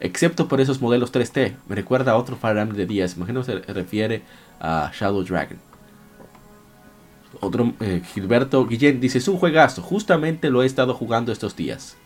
Excepto 0.00 0.48
por 0.48 0.60
esos 0.60 0.82
modelos 0.82 1.12
3T. 1.12 1.54
Me 1.68 1.76
recuerda 1.76 2.12
a 2.12 2.16
otro 2.16 2.36
Fire 2.36 2.58
Emblem 2.58 2.76
de 2.76 2.86
10. 2.86 3.16
Imagino 3.16 3.42
se 3.44 3.60
refiere 3.60 4.22
a 4.60 4.90
Shadow 4.92 5.22
Dragon. 5.24 5.58
Otro, 7.40 7.72
eh, 7.80 8.02
Gilberto 8.12 8.66
Guillén 8.66 9.00
dice, 9.00 9.18
es 9.18 9.28
un 9.28 9.36
juegazo, 9.36 9.82
justamente 9.82 10.50
lo 10.50 10.62
he 10.62 10.66
estado 10.66 10.94
jugando 10.94 11.32
estos 11.32 11.56
días. 11.56 11.96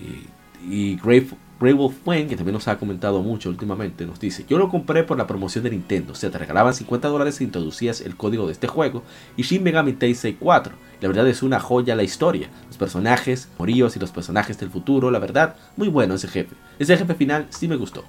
Y, 0.00 0.26
y 0.68 0.96
Grey, 0.96 1.28
Wolf 1.60 1.96
Wayne, 2.04 2.28
que 2.28 2.36
también 2.36 2.54
nos 2.54 2.68
ha 2.68 2.78
comentado 2.78 3.22
mucho 3.22 3.48
últimamente, 3.48 4.04
nos 4.04 4.18
dice, 4.18 4.44
yo 4.48 4.58
lo 4.58 4.68
compré 4.68 5.04
por 5.04 5.16
la 5.16 5.26
promoción 5.26 5.64
de 5.64 5.70
Nintendo, 5.70 6.12
o 6.12 6.16
sea, 6.16 6.30
te 6.30 6.38
regalaban 6.38 6.74
50 6.74 7.08
dólares 7.08 7.36
si 7.36 7.44
introducías 7.44 8.00
el 8.00 8.16
código 8.16 8.46
de 8.46 8.52
este 8.52 8.66
juego, 8.66 9.02
y 9.36 9.42
Shin 9.42 9.62
Megami 9.62 9.92
Tensei 9.92 10.34
4. 10.34 10.74
La 11.00 11.08
verdad 11.08 11.26
es 11.28 11.42
una 11.42 11.60
joya 11.60 11.94
la 11.94 12.02
historia, 12.02 12.48
los 12.66 12.78
personajes, 12.78 13.48
moríos 13.58 13.96
y 13.96 14.00
los 14.00 14.10
personajes 14.10 14.58
del 14.58 14.70
futuro, 14.70 15.10
la 15.10 15.18
verdad, 15.18 15.56
muy 15.76 15.88
bueno 15.88 16.14
ese 16.14 16.28
jefe. 16.28 16.54
Ese 16.78 16.96
jefe 16.96 17.14
final 17.14 17.46
sí 17.50 17.68
me 17.68 17.76
gustó. 17.76 18.04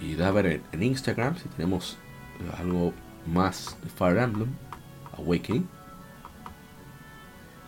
Y 0.00 0.14
da 0.14 0.28
a 0.28 0.32
ver 0.32 0.60
en 0.72 0.82
Instagram 0.82 1.36
si 1.38 1.48
tenemos 1.48 1.96
algo 2.58 2.92
más 3.26 3.76
Fire 3.96 4.18
Emblem 4.18 4.50
Awakening. 5.18 5.68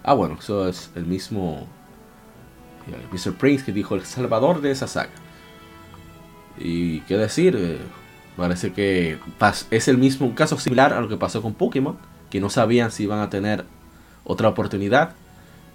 Ah, 0.02 0.14
bueno, 0.14 0.36
eso 0.38 0.68
es 0.68 0.90
el 0.94 1.04
mismo 1.04 1.66
eh, 2.86 3.06
Mr. 3.12 3.34
Prince 3.34 3.64
que 3.64 3.72
dijo 3.72 3.94
el 3.94 4.04
salvador 4.04 4.60
de 4.60 4.70
esa 4.70 4.86
saga. 4.86 5.10
Y 6.56 7.00
qué 7.00 7.16
decir, 7.16 7.56
eh, 7.58 7.78
parece 8.36 8.72
que 8.72 9.18
es 9.70 9.88
el 9.88 9.98
mismo 9.98 10.26
un 10.26 10.34
caso 10.34 10.58
similar 10.58 10.92
a 10.92 11.00
lo 11.00 11.08
que 11.08 11.16
pasó 11.16 11.42
con 11.42 11.54
Pokémon, 11.54 11.98
que 12.30 12.40
no 12.40 12.50
sabían 12.50 12.90
si 12.90 13.04
iban 13.04 13.20
a 13.20 13.30
tener 13.30 13.64
otra 14.24 14.48
oportunidad. 14.48 15.14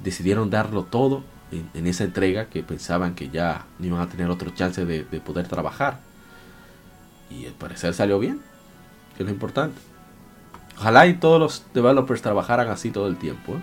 Decidieron 0.03 0.49
darlo 0.49 0.83
todo 0.83 1.23
en, 1.51 1.87
esa 1.87 2.03
entrega 2.03 2.49
que 2.49 2.63
pensaban 2.63 3.15
que 3.15 3.29
ya 3.29 3.65
no 3.79 3.85
iban 3.87 4.01
a 4.01 4.09
tener 4.09 4.29
otro 4.29 4.49
chance 4.49 4.85
de, 4.85 5.03
de 5.03 5.19
poder 5.21 5.47
trabajar. 5.47 5.99
Y 7.29 7.45
al 7.45 7.53
parecer 7.53 7.93
salió 7.93 8.19
bien 8.19 8.41
que 9.15 9.23
es 9.23 9.27
lo 9.27 9.31
importante. 9.31 9.79
Ojalá 10.77 11.07
y 11.07 11.15
todos 11.15 11.39
los 11.39 11.63
developers 11.73 12.21
trabajaran 12.21 12.69
así 12.69 12.91
todo 12.91 13.07
el 13.07 13.17
tiempo. 13.17 13.53
¿eh? 13.53 13.61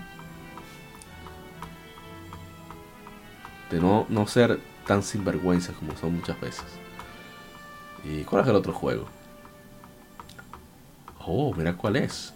De 3.71 3.81
no, 3.81 4.07
no 4.09 4.27
ser 4.27 4.61
tan 4.87 5.03
sinvergüenza 5.03 5.73
como 5.73 5.97
son 5.97 6.17
muchas 6.17 6.41
veces. 6.41 6.65
¿Y 8.05 8.25
cuál 8.25 8.43
es 8.43 8.49
el 8.49 8.57
otro 8.57 8.73
juego? 8.73 9.07
Oh, 11.27 11.53
mira 11.55 11.77
cuál 11.77 11.97
es. 11.97 12.33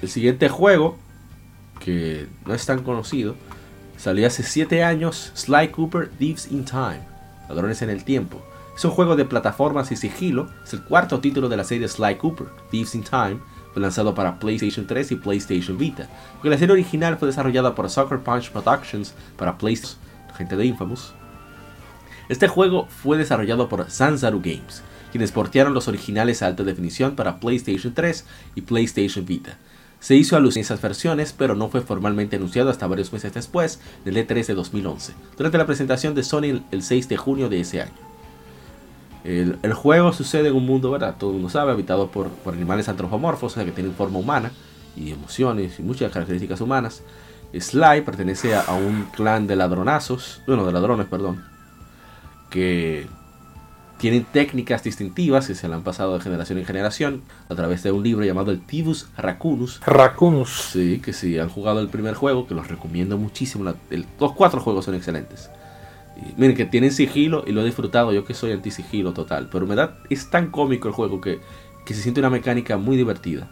El 0.00 0.08
siguiente 0.08 0.48
juego, 0.48 0.96
que 1.80 2.28
no 2.44 2.54
es 2.54 2.64
tan 2.66 2.82
conocido, 2.82 3.36
salió 3.96 4.26
hace 4.26 4.42
7 4.42 4.84
años, 4.84 5.32
Sly 5.34 5.68
Cooper 5.68 6.08
Thieves 6.10 6.50
in 6.52 6.64
Time, 6.64 7.00
Ladrones 7.48 7.82
en 7.82 7.90
el 7.90 8.04
Tiempo. 8.04 8.42
Es 8.76 8.84
un 8.84 8.90
juego 8.90 9.14
de 9.14 9.24
plataformas 9.24 9.92
y 9.92 9.96
sigilo, 9.96 10.48
es 10.64 10.72
el 10.72 10.82
cuarto 10.82 11.20
título 11.20 11.48
de 11.48 11.56
la 11.56 11.62
serie 11.62 11.86
Sly 11.86 12.16
Cooper, 12.16 12.48
Thieves 12.70 12.96
in 12.96 13.04
Time, 13.04 13.38
fue 13.72 13.80
lanzado 13.80 14.14
para 14.14 14.38
PlayStation 14.40 14.84
3 14.86 15.12
y 15.12 15.14
PlayStation 15.16 15.78
Vita, 15.78 16.08
porque 16.34 16.50
la 16.50 16.58
serie 16.58 16.72
original 16.72 17.16
fue 17.16 17.28
desarrollada 17.28 17.74
por 17.74 17.88
Sucker 17.88 18.18
Punch 18.18 18.50
Productions 18.50 19.14
para 19.36 19.56
PlayStation, 19.58 19.98
gente 20.36 20.56
de 20.56 20.66
Infamous. 20.66 21.14
Este 22.28 22.48
juego 22.48 22.88
fue 22.88 23.16
desarrollado 23.16 23.68
por 23.68 23.88
Sanzaru 23.88 24.40
Games, 24.40 24.82
quienes 25.12 25.30
portearon 25.30 25.72
los 25.72 25.86
originales 25.86 26.42
a 26.42 26.46
alta 26.46 26.64
definición 26.64 27.14
para 27.14 27.38
PlayStation 27.38 27.94
3 27.94 28.24
y 28.56 28.62
PlayStation 28.62 29.24
Vita. 29.24 29.56
Se 30.00 30.16
hizo 30.16 30.36
alusión 30.36 30.62
a 30.62 30.64
esas 30.64 30.82
versiones, 30.82 31.32
pero 31.32 31.54
no 31.54 31.68
fue 31.68 31.80
formalmente 31.80 32.36
anunciado 32.36 32.70
hasta 32.70 32.88
varios 32.88 33.12
meses 33.12 33.32
después 33.32 33.78
del 34.04 34.16
E3 34.16 34.46
de 34.46 34.54
2011, 34.54 35.14
durante 35.36 35.58
la 35.58 35.66
presentación 35.66 36.14
de 36.16 36.24
Sony 36.24 36.62
el 36.72 36.82
6 36.82 37.08
de 37.08 37.16
junio 37.16 37.48
de 37.48 37.60
ese 37.60 37.82
año. 37.82 38.13
El, 39.24 39.58
el, 39.62 39.72
juego 39.72 40.12
sucede 40.12 40.48
en 40.48 40.54
un 40.54 40.66
mundo, 40.66 40.90
¿verdad? 40.90 41.16
Todo 41.18 41.30
el 41.30 41.36
mundo 41.36 41.48
sabe, 41.48 41.72
habitado 41.72 42.10
por, 42.10 42.28
por 42.28 42.54
animales 42.54 42.88
antropomorfos, 42.88 43.52
o 43.52 43.54
sea, 43.54 43.64
que 43.64 43.72
tienen 43.72 43.94
forma 43.94 44.18
humana 44.18 44.52
y 44.96 45.10
emociones 45.12 45.78
y 45.78 45.82
muchas 45.82 46.12
características 46.12 46.60
humanas. 46.60 47.02
Sly 47.58 48.02
pertenece 48.02 48.54
a, 48.54 48.62
a, 48.62 48.74
un 48.74 49.04
clan 49.14 49.46
de 49.46 49.56
ladronazos, 49.56 50.42
bueno, 50.46 50.66
de 50.66 50.72
ladrones, 50.72 51.06
perdón, 51.06 51.44
que 52.50 53.06
tienen 53.98 54.24
técnicas 54.24 54.82
distintivas 54.82 55.46
que 55.46 55.54
se 55.54 55.68
le 55.68 55.74
han 55.74 55.82
pasado 55.82 56.14
de 56.14 56.20
generación 56.20 56.58
en 56.58 56.66
generación 56.66 57.22
a 57.48 57.54
través 57.54 57.82
de 57.82 57.92
un 57.92 58.02
libro 58.02 58.24
llamado 58.24 58.50
el 58.50 58.60
Tibus 58.60 59.08
Racunus. 59.16 59.80
Racunus. 59.86 60.70
Sí, 60.72 61.00
que 61.02 61.12
si 61.12 61.38
han 61.38 61.48
jugado 61.48 61.80
el 61.80 61.88
primer 61.88 62.14
juego, 62.14 62.46
que 62.46 62.54
los 62.54 62.68
recomiendo 62.68 63.16
muchísimo. 63.16 63.64
La, 63.64 63.76
el, 63.90 64.06
los 64.20 64.32
cuatro 64.32 64.60
juegos 64.60 64.84
son 64.84 64.94
excelentes. 64.94 65.48
Miren 66.36 66.56
que 66.56 66.64
tienen 66.64 66.92
sigilo 66.92 67.44
y 67.46 67.52
lo 67.52 67.62
he 67.62 67.64
disfrutado. 67.64 68.12
Yo 68.12 68.24
que 68.24 68.34
soy 68.34 68.52
anti 68.52 68.70
sigilo 68.70 69.12
total. 69.12 69.48
Pero 69.50 69.66
me 69.66 69.74
da, 69.74 69.98
es 70.10 70.30
tan 70.30 70.50
cómico 70.50 70.88
el 70.88 70.94
juego 70.94 71.20
que, 71.20 71.40
que 71.84 71.94
se 71.94 72.02
siente 72.02 72.20
una 72.20 72.30
mecánica 72.30 72.76
muy 72.76 72.96
divertida. 72.96 73.48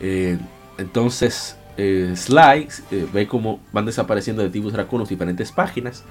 Eh, 0.00 0.38
entonces, 0.78 1.56
eh, 1.76 2.12
Sly 2.16 2.68
eh, 2.90 3.06
ve 3.12 3.26
cómo 3.26 3.60
van 3.72 3.86
desapareciendo 3.86 4.42
de 4.42 4.50
Tibus 4.50 4.72
Racunus 4.72 5.08
diferentes 5.08 5.52
páginas. 5.52 6.04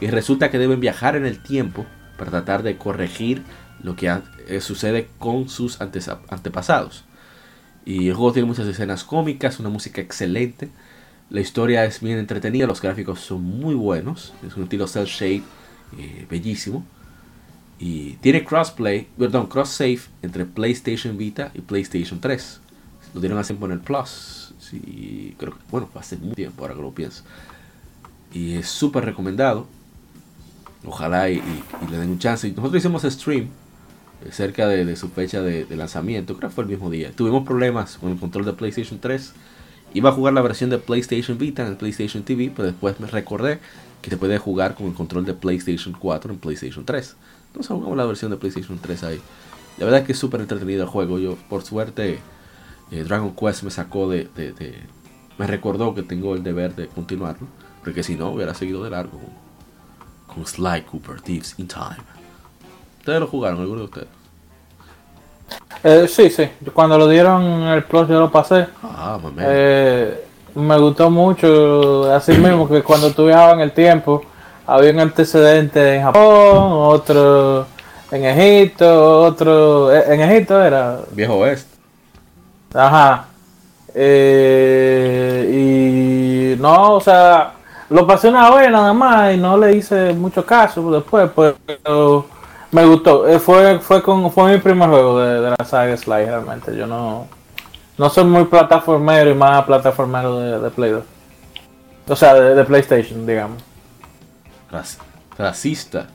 Y 0.00 0.06
resulta 0.08 0.50
que 0.50 0.58
deben 0.58 0.80
viajar 0.80 1.16
en 1.16 1.26
el 1.26 1.42
tiempo 1.42 1.86
para 2.16 2.30
tratar 2.30 2.62
de 2.62 2.76
corregir 2.76 3.42
lo 3.82 3.96
que 3.96 4.12
eh, 4.48 4.60
sucede 4.60 5.08
con 5.18 5.48
sus 5.48 5.80
antepasados. 5.80 7.04
Y 7.84 8.08
el 8.08 8.14
juego 8.14 8.32
tiene 8.32 8.46
muchas 8.46 8.66
escenas 8.66 9.04
cómicas, 9.04 9.60
una 9.60 9.70
música 9.70 10.00
excelente. 10.00 10.68
La 11.30 11.40
historia 11.40 11.84
es 11.84 12.00
bien 12.00 12.18
entretenida, 12.18 12.66
los 12.66 12.80
gráficos 12.80 13.20
son 13.20 13.42
muy 13.42 13.74
buenos. 13.74 14.32
Es 14.46 14.56
un 14.56 14.64
estilo 14.64 14.86
cel 14.86 15.06
shade 15.06 15.42
eh, 15.98 16.26
bellísimo. 16.28 16.84
Y 17.78 18.14
tiene 18.14 18.44
crossplay, 18.44 19.08
perdón, 19.16 19.46
cross 19.46 19.68
save 19.68 20.00
entre 20.22 20.46
PlayStation 20.46 21.16
Vita 21.16 21.50
y 21.54 21.60
PlayStation 21.60 22.20
3. 22.20 22.60
Lo 23.14 23.20
dieron 23.20 23.38
así 23.38 23.56
en 23.60 23.70
el 23.70 23.80
Plus. 23.80 24.54
Sí, 24.58 25.34
creo 25.38 25.52
que, 25.52 25.60
bueno, 25.70 25.88
hace 25.94 26.16
mucho 26.16 26.34
tiempo 26.34 26.62
ahora 26.62 26.74
que 26.74 26.82
lo 26.82 26.92
pienso. 26.92 27.22
Y 28.32 28.54
es 28.54 28.68
súper 28.68 29.04
recomendado. 29.04 29.66
Ojalá 30.84 31.30
y, 31.30 31.42
le 31.90 31.98
den 31.98 32.10
un 32.10 32.18
chance. 32.18 32.48
Nosotros 32.50 32.76
hicimos 32.76 33.02
stream 33.02 33.48
eh, 34.24 34.32
cerca 34.32 34.66
de, 34.66 34.96
su 34.96 35.08
fecha 35.08 35.40
de, 35.40 35.66
lanzamiento, 35.76 36.36
creo 36.36 36.50
que 36.50 36.54
fue 36.54 36.64
el 36.64 36.70
mismo 36.70 36.90
día. 36.90 37.12
Tuvimos 37.12 37.46
problemas 37.46 37.96
con 37.96 38.12
el 38.12 38.18
control 38.18 38.44
de 38.44 38.52
PlayStation 38.54 38.98
3. 38.98 39.32
Iba 39.94 40.10
a 40.10 40.12
jugar 40.12 40.34
la 40.34 40.42
versión 40.42 40.70
de 40.70 40.78
PlayStation 40.78 41.38
Vita 41.38 41.62
en 41.62 41.68
el 41.68 41.76
PlayStation 41.76 42.22
TV, 42.22 42.52
pero 42.54 42.68
después 42.68 43.00
me 43.00 43.06
recordé 43.06 43.58
que 44.02 44.10
se 44.10 44.16
puede 44.16 44.38
jugar 44.38 44.74
con 44.74 44.86
el 44.86 44.94
control 44.94 45.24
de 45.24 45.34
PlayStation 45.34 45.94
4 45.98 46.32
en 46.32 46.38
PlayStation 46.38 46.84
3. 46.84 47.16
Entonces 47.48 47.72
jugamos 47.72 47.96
la 47.96 48.04
versión 48.04 48.30
de 48.30 48.36
PlayStation 48.36 48.78
3 48.78 49.04
ahí. 49.04 49.20
La 49.78 49.84
verdad 49.86 50.00
es 50.00 50.06
que 50.06 50.12
es 50.12 50.18
súper 50.18 50.40
entretenido 50.40 50.82
el 50.82 50.88
juego. 50.88 51.18
Yo, 51.18 51.36
por 51.48 51.62
suerte, 51.62 52.18
eh, 52.90 53.04
Dragon 53.04 53.34
Quest 53.34 53.62
me 53.62 53.70
sacó 53.70 54.08
de, 54.08 54.28
de, 54.34 54.74
Me 55.38 55.46
recordó 55.46 55.94
que 55.94 56.02
tengo 56.02 56.34
el 56.34 56.42
deber 56.42 56.74
de 56.74 56.88
continuarlo. 56.88 57.46
Porque 57.82 58.02
si 58.02 58.16
no, 58.16 58.30
hubiera 58.30 58.54
seguido 58.54 58.84
de 58.84 58.90
largo 58.90 59.20
con 60.26 60.46
Sly 60.46 60.82
Cooper 60.82 61.20
Thieves 61.22 61.54
in 61.58 61.68
Time. 61.68 61.96
¿Ustedes 62.98 63.20
lo 63.20 63.26
jugaron, 63.26 63.60
alguno 63.60 63.80
de 63.80 63.84
ustedes? 63.86 64.17
Eh, 65.84 66.06
sí, 66.08 66.30
sí. 66.30 66.48
Cuando 66.72 66.98
lo 66.98 67.08
dieron 67.08 67.42
en 67.42 67.68
el 67.68 67.84
Plus 67.84 68.08
yo 68.08 68.20
lo 68.20 68.30
pasé. 68.30 68.66
Ah, 68.82 69.18
eh, 69.40 70.24
me 70.54 70.78
gustó 70.78 71.10
mucho, 71.10 72.12
así 72.12 72.32
mismo 72.32 72.68
que 72.68 72.82
cuando 72.82 73.12
tú 73.12 73.26
viajabas 73.26 73.54
en 73.54 73.60
el 73.60 73.72
tiempo, 73.72 74.22
había 74.66 74.90
un 74.90 75.00
antecedente 75.00 75.96
en 75.96 76.02
Japón, 76.02 76.22
otro 76.22 77.66
en 78.10 78.24
Egipto, 78.24 79.22
otro... 79.22 79.92
En 79.92 80.20
Egipto 80.20 80.62
era... 80.62 81.00
Viejo 81.12 81.34
Oeste. 81.34 81.78
Ajá. 82.74 83.26
Eh, 83.94 85.50
y 86.56 86.60
no, 86.60 86.94
o 86.94 87.00
sea, 87.00 87.52
lo 87.90 88.06
pasé 88.06 88.28
una 88.28 88.50
vez 88.50 88.70
nada 88.70 88.92
más 88.92 89.34
y 89.34 89.38
no 89.38 89.56
le 89.56 89.76
hice 89.76 90.12
mucho 90.12 90.44
caso 90.44 90.90
después, 90.90 91.30
pues, 91.34 91.54
pero 91.66 92.26
me 92.70 92.84
gustó. 92.84 93.24
Fue, 93.40 93.78
fue, 93.80 94.02
con, 94.02 94.30
fue 94.30 94.52
mi 94.52 94.58
primer 94.58 94.88
juego 94.88 95.20
de, 95.20 95.40
de 95.40 95.50
la 95.50 95.64
saga 95.64 95.96
Sly, 95.96 96.26
realmente. 96.26 96.76
Yo 96.76 96.86
no, 96.86 97.26
no 97.96 98.10
soy 98.10 98.24
muy 98.24 98.44
plataformero 98.44 99.30
y 99.30 99.34
más 99.34 99.64
plataformero 99.64 100.38
de, 100.38 100.60
de 100.60 100.70
Play 100.70 100.90
2. 100.90 101.04
O 102.08 102.16
sea, 102.16 102.34
de, 102.34 102.54
de 102.54 102.64
PlayStation, 102.64 103.26
digamos. 103.26 103.62
Rac 104.70 104.86
racista. 105.36 106.08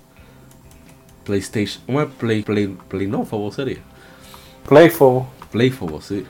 PlayStation. 1.24 1.84
¿Cómo 1.86 2.02
es 2.02 2.10
Play, 2.10 2.44
Play, 2.44 2.68
Playnófobo 2.68 3.52
sería? 3.52 3.80
Playfobo. 4.68 5.28
Playfobo, 5.52 6.02
sí. 6.02 6.26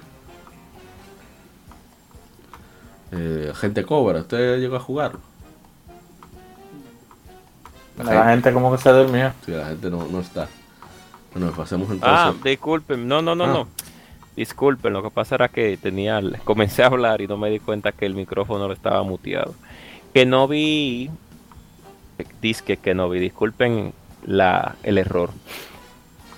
Eh, 3.12 3.52
gente 3.56 3.86
Cobra, 3.86 4.22
¿usted 4.22 4.60
llegó 4.60 4.76
a 4.76 4.80
jugarlo? 4.80 5.20
La, 7.98 8.06
gente, 8.06 8.30
gente, 8.30 8.54
como 8.54 8.72
que 8.72 8.78
se 8.80 8.90
durmió. 8.90 9.32
Sí, 9.46 9.52
la 9.52 9.68
gente 9.68 9.90
no, 9.90 10.08
no 10.08 10.20
está. 10.20 10.48
Bueno, 11.34 11.52
pasemos 11.52 11.90
entonces. 11.90 12.10
Ah, 12.10 12.34
disculpen, 12.44 13.08
no, 13.08 13.22
no, 13.22 13.36
no, 13.36 13.44
ah. 13.44 13.48
no. 13.48 13.68
Disculpen, 14.36 14.94
lo 14.94 15.04
que 15.04 15.12
pasa 15.12 15.36
era 15.36 15.48
que 15.48 15.78
tenía, 15.78 16.20
comencé 16.44 16.84
a 16.84 16.88
hablar 16.88 17.22
y 17.22 17.28
no 17.28 17.38
me 17.38 17.50
di 17.50 17.60
cuenta 17.60 17.92
que 17.92 18.06
el 18.06 18.16
micrófono 18.16 18.68
lo 18.68 18.74
estaba 18.74 19.04
muteado. 19.04 19.54
Que 20.14 20.26
no 20.26 20.48
vi, 20.48 21.10
disque 22.42 22.78
que 22.78 22.94
no 22.94 23.10
vi, 23.10 23.20
disculpen 23.20 23.94
la, 24.26 24.76
el 24.84 24.98
error. 24.98 25.30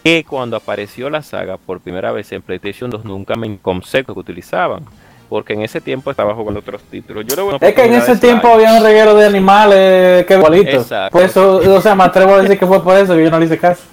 Que 0.03 0.23
cuando 0.23 0.57
apareció 0.57 1.09
la 1.09 1.23
saga 1.23 1.57
por 1.57 1.79
primera 1.79 2.11
vez 2.11 2.31
en 2.31 2.41
PlayStation 2.41 2.89
2 2.89 3.05
nunca 3.05 3.35
me 3.35 3.57
concepto 3.57 4.13
que 4.13 4.19
utilizaban 4.19 4.85
porque 5.29 5.53
en 5.53 5.61
ese 5.61 5.81
tiempo 5.81 6.11
estaba 6.11 6.33
jugando 6.33 6.59
otros 6.59 6.81
títulos. 6.83 7.25
Yo 7.25 7.57
es 7.59 7.73
que 7.73 7.85
en 7.85 7.93
ese 7.93 8.17
tiempo 8.17 8.47
había 8.47 8.73
un 8.73 8.83
reguero 8.83 9.15
de 9.15 9.25
animales 9.25 10.25
que 10.25 10.35
igualitos. 10.35 10.91
Por 11.11 11.21
eso, 11.21 11.57
o 11.57 11.81
sea, 11.81 11.95
me 11.95 12.03
atrevo 12.03 12.35
a 12.35 12.41
decir 12.41 12.57
que 12.57 12.65
fue 12.65 12.83
por 12.83 12.97
eso 12.97 13.15
que 13.15 13.23
yo 13.23 13.31
no 13.31 13.39
le 13.39 13.45
hice 13.45 13.57
caso. 13.57 13.83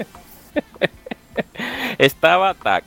estaba 1.99 2.55
Tac, 2.55 2.85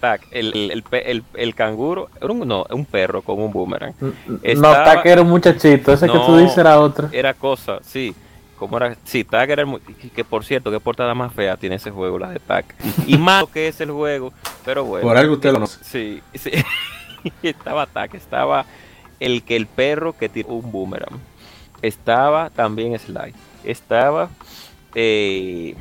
Tac, 0.00 0.22
el, 0.30 0.70
el, 0.70 0.84
el, 0.92 1.24
el, 1.34 1.54
canguro, 1.54 2.08
era 2.20 2.32
un, 2.32 2.46
no, 2.46 2.66
un 2.70 2.84
perro 2.84 3.22
con 3.22 3.40
un 3.40 3.52
boomerang. 3.52 3.94
Estaba, 4.42 4.78
no, 4.78 4.84
Tac 4.84 5.06
era 5.06 5.22
un 5.22 5.28
muchachito, 5.28 5.92
ese 5.92 6.06
no, 6.06 6.12
que 6.12 6.18
tú 6.20 6.36
dices 6.36 6.58
era 6.58 6.78
otro. 6.78 7.08
Era 7.12 7.34
cosa, 7.34 7.78
sí. 7.82 8.14
Como 8.58 8.78
era, 8.78 8.96
sí, 9.04 9.22
Tag 9.22 9.50
era 9.50 9.62
el, 9.62 10.10
que 10.14 10.24
por 10.24 10.44
cierto, 10.44 10.70
qué 10.70 10.80
portada 10.80 11.14
más 11.14 11.32
fea 11.32 11.56
tiene 11.56 11.76
ese 11.76 11.90
juego, 11.90 12.18
la 12.18 12.30
de 12.30 12.40
Tag. 12.40 12.64
Y 13.06 13.18
malo 13.18 13.48
que 13.48 13.68
es 13.68 13.80
el 13.80 13.90
juego, 13.90 14.32
pero 14.64 14.84
bueno. 14.84 15.06
Por 15.06 15.16
algo 15.16 15.34
usted 15.34 15.50
lo 15.50 15.54
conoce. 15.56 15.78
Sí, 15.84 16.22
sí. 16.34 16.50
estaba 17.42 17.82
ataque, 17.82 18.16
estaba 18.16 18.64
el 19.20 19.42
que 19.42 19.56
el 19.56 19.66
perro 19.66 20.16
que 20.16 20.28
tiró 20.28 20.50
un 20.50 20.70
boomerang. 20.70 21.18
Estaba 21.82 22.50
también 22.50 22.98
Sly. 22.98 23.34
Estaba 23.64 24.28
eh, 24.94 25.74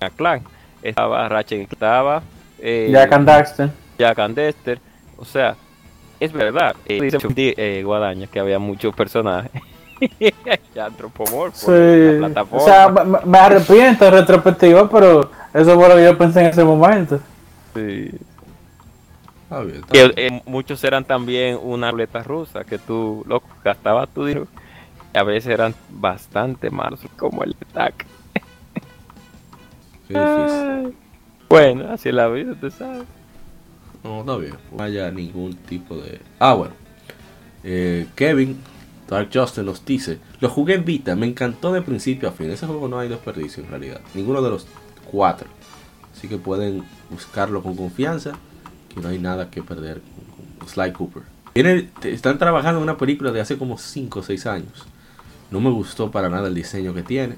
a 0.00 0.10
Clan. 0.10 0.42
Estaba 0.82 1.28
Ratchet. 1.28 1.72
Estaba 1.72 2.22
eh, 2.58 2.88
Jack 2.92 3.12
and 3.12 3.28
Dexter. 3.28 3.70
Jack 3.98 4.18
and 4.18 4.34
Dexter. 4.34 4.80
O 5.16 5.24
sea, 5.24 5.56
es 6.20 6.32
verdad. 6.32 6.74
Eh, 6.86 7.00
dice 7.00 7.18
eh, 7.36 7.82
Guadaña 7.84 8.26
que 8.26 8.40
había 8.40 8.58
muchos 8.58 8.94
personajes. 8.94 9.50
ya 10.74 10.86
antropomorfo. 10.86 11.56
Sí. 11.56 12.20
O 12.50 12.60
sea, 12.60 12.88
me, 12.88 13.18
me 13.24 13.38
arrepiento 13.38 14.10
retrospectiva, 14.10 14.88
pero 14.90 15.30
eso 15.54 15.74
fue 15.74 15.88
lo 15.88 15.96
que 15.96 16.04
yo 16.04 16.18
pensé 16.18 16.40
en 16.40 16.46
ese 16.46 16.64
momento. 16.64 17.20
Sí. 17.74 18.10
Bien, 19.50 19.76
está 19.76 19.92
Que 19.92 20.12
eh, 20.16 20.42
muchos 20.46 20.82
eran 20.84 21.04
también 21.04 21.58
una 21.62 21.90
ruleta 21.90 22.22
rusa, 22.22 22.64
que 22.64 22.78
tú 22.78 23.24
lo 23.26 23.42
gastabas 23.64 24.08
tu 24.08 24.24
dinero. 24.24 24.46
Y 25.14 25.18
a 25.18 25.22
veces 25.22 25.52
eran 25.52 25.74
bastante 25.88 26.70
malos, 26.70 27.00
como 27.16 27.44
el 27.44 27.54
difícil. 30.08 30.96
Bueno, 31.48 31.90
así 31.90 32.08
es 32.08 32.14
la 32.14 32.28
vida, 32.28 32.54
tú 32.60 32.70
sabes. 32.70 33.04
No, 34.02 34.20
está 34.20 34.36
bien. 34.36 34.54
No 34.72 34.82
haya 34.82 35.10
ningún 35.10 35.54
tipo 35.54 35.96
de. 35.96 36.20
Ah, 36.38 36.54
bueno. 36.54 36.74
Eh, 37.64 38.06
Kevin, 38.14 38.60
Dark 39.08 39.30
Justin 39.32 39.66
nos 39.66 39.84
dice: 39.84 40.18
Lo 40.40 40.48
jugué 40.48 40.74
en 40.74 40.84
Vita, 40.84 41.16
me 41.16 41.26
encantó 41.26 41.72
de 41.72 41.82
principio 41.82 42.28
a 42.28 42.32
fin. 42.32 42.50
Ese 42.50 42.66
juego 42.66 42.88
no 42.88 42.98
hay 42.98 43.08
desperdicio 43.08 43.62
en 43.62 43.70
realidad. 43.70 44.00
Ninguno 44.14 44.42
de 44.42 44.50
los 44.50 44.66
cuatro. 45.10 45.48
Así 46.16 46.28
que 46.28 46.38
pueden 46.38 46.84
buscarlo 47.10 47.62
con 47.62 47.76
confianza. 47.76 48.32
Que 48.96 49.00
no 49.02 49.08
hay 49.10 49.18
nada 49.18 49.48
que 49.50 49.62
perder 49.62 50.00
con, 50.00 50.58
con 50.58 50.68
Sly 50.68 50.92
Cooper. 50.92 51.22
Tiene- 51.52 51.88
están 52.02 52.38
trabajando 52.38 52.78
en 52.78 52.82
una 52.82 52.96
película 52.96 53.30
de 53.30 53.40
hace 53.40 53.56
como 53.56 53.78
5 53.78 54.20
o 54.20 54.22
6 54.22 54.46
años. 54.46 54.86
No 55.50 55.60
me 55.60 55.70
gustó 55.70 56.10
para 56.10 56.28
nada 56.28 56.48
el 56.48 56.54
diseño 56.54 56.92
que 56.94 57.02
tiene. 57.02 57.36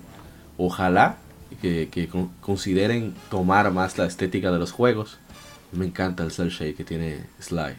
Ojalá 0.57 1.17
que, 1.61 1.89
que 1.91 2.09
con- 2.09 2.31
consideren 2.41 3.15
tomar 3.31 3.71
más 3.73 3.99
la 3.99 4.07
estética 4.07 4.51
de 4.51 4.59
los 4.59 4.73
juegos. 4.73 5.19
Me 5.73 5.85
encanta 5.85 6.23
el 6.23 6.31
cel 6.31 6.49
shade 6.49 6.75
que 6.75 6.85
tiene 6.85 7.19
Sly. 7.41 7.75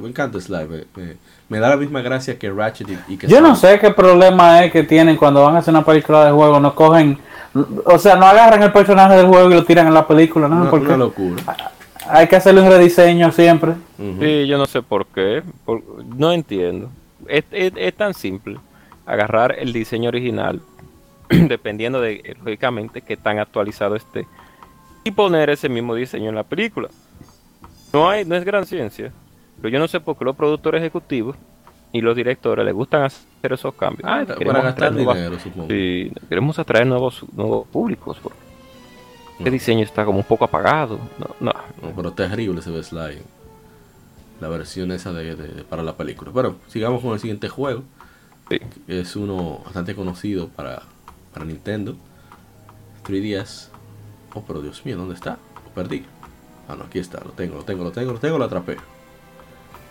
Me 0.00 0.08
encanta 0.08 0.40
Sly. 0.40 0.66
Me, 0.68 1.02
me- 1.02 1.16
me 1.50 1.58
da 1.58 1.68
la 1.68 1.76
misma 1.76 2.00
gracia 2.00 2.38
que 2.38 2.50
Ratchet 2.50 2.88
y, 3.08 3.12
y 3.14 3.16
que 3.18 3.26
Yo 3.28 3.40
no 3.40 3.54
sé 3.56 3.78
qué 3.78 3.90
problema 3.90 4.64
es 4.64 4.72
que 4.72 4.82
tienen 4.84 5.16
cuando 5.16 5.42
van 5.44 5.56
a 5.56 5.58
hacer 5.58 5.72
una 5.74 5.84
película 5.84 6.24
de 6.24 6.30
juego, 6.32 6.60
no 6.60 6.74
cogen, 6.74 7.18
o 7.84 7.98
sea, 7.98 8.16
no 8.16 8.26
agarran 8.26 8.62
el 8.62 8.72
personaje 8.72 9.16
del 9.16 9.26
juego 9.26 9.50
y 9.50 9.54
lo 9.54 9.64
tiran 9.64 9.86
en 9.88 9.94
la 9.94 10.06
película, 10.06 10.48
¿no? 10.48 10.60
Una, 10.62 10.70
Porque 10.70 10.86
una 10.86 10.96
locura. 10.96 11.42
Hay 12.12 12.26
que 12.28 12.36
hacerle 12.36 12.60
un 12.62 12.68
rediseño 12.68 13.30
siempre. 13.32 13.70
Ujú. 13.98 14.16
Sí, 14.20 14.46
yo 14.46 14.58
no 14.58 14.66
sé 14.66 14.82
por 14.82 15.06
qué. 15.06 15.42
por- 15.64 15.82
no 16.04 16.32
entiendo. 16.32 16.90
Es, 17.26 17.44
es- 17.50 17.72
es 17.76 17.94
tan 17.94 18.14
simple. 18.14 18.58
Agarrar 19.06 19.56
el 19.58 19.72
diseño 19.72 20.08
original, 20.08 20.60
dependiendo 21.28 22.00
de, 22.00 22.14
eh, 22.24 22.34
lógicamente, 22.44 23.02
que 23.02 23.16
tan 23.16 23.38
actualizado 23.38 23.96
esté, 23.96 24.26
y 25.04 25.10
poner 25.10 25.50
ese 25.50 25.68
mismo 25.68 25.94
diseño 25.94 26.28
en 26.28 26.34
la 26.34 26.44
película. 26.44 26.88
No 27.92 28.08
hay, 28.08 28.24
no 28.24 28.36
es 28.36 28.44
gran 28.44 28.66
ciencia. 28.66 29.12
Pero 29.56 29.68
yo 29.70 29.78
no 29.78 29.88
sé 29.88 30.00
por 30.00 30.16
qué 30.16 30.24
los 30.24 30.36
productores 30.36 30.80
ejecutivos 30.80 31.36
y 31.92 32.00
los 32.00 32.14
directores 32.16 32.64
les 32.64 32.72
gustan 32.74 33.02
hacer 33.02 33.52
esos 33.52 33.74
cambios. 33.74 34.08
Ah, 34.08 34.22
para 34.24 34.38
queremos 34.38 34.62
gastar 34.62 34.92
nuevas- 34.92 35.16
dinero, 35.16 35.38
supongo. 35.38 35.68
Sí, 35.68 36.12
queremos 36.28 36.58
atraer 36.58 36.86
nuevos, 36.86 37.24
nuevos 37.34 37.66
públicos. 37.68 38.16
porque 38.22 38.38
Mm. 39.48 39.52
diseño 39.52 39.84
está 39.84 40.04
como 40.04 40.18
un 40.18 40.24
poco 40.24 40.44
apagado. 40.44 40.98
No, 41.18 41.26
no. 41.40 41.52
No, 41.82 41.94
pero 41.96 42.12
terrible 42.12 42.60
se 42.62 42.70
ve 42.70 42.82
Sly. 42.82 43.18
La 44.40 44.48
versión 44.48 44.90
esa 44.92 45.12
de, 45.12 45.34
de- 45.36 45.64
para 45.64 45.82
la 45.82 45.96
película. 45.96 46.30
Pero 46.34 46.56
sigamos 46.68 47.02
con 47.02 47.12
el 47.12 47.20
siguiente 47.20 47.48
juego. 47.48 47.82
Sí. 48.50 48.58
que 48.86 49.00
es 49.00 49.14
uno 49.16 49.60
bastante 49.64 49.94
conocido 49.94 50.48
para, 50.48 50.82
para 51.32 51.44
Nintendo. 51.44 51.94
3DS. 53.06 53.68
Oh, 54.34 54.42
pero 54.42 54.60
Dios 54.60 54.84
mío, 54.84 54.96
¿dónde 54.96 55.14
está? 55.14 55.38
Lo 55.64 55.70
perdí. 55.74 56.04
Ah, 56.68 56.74
no, 56.76 56.84
aquí 56.84 56.98
está. 56.98 57.18
Lo 57.24 57.30
tengo, 57.30 57.56
lo 57.56 57.64
tengo, 57.64 57.84
lo 57.84 57.92
tengo, 57.92 58.12
lo 58.12 58.18
tengo, 58.18 58.38
lo 58.38 58.44
atrapé. 58.44 58.76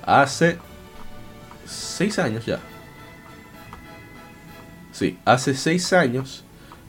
Hace 0.05 0.57
6 1.65 2.19
años 2.19 2.45
ya. 2.45 2.59
Sí, 4.91 5.17
hace 5.25 5.53
6 5.53 5.93
años 5.93 6.43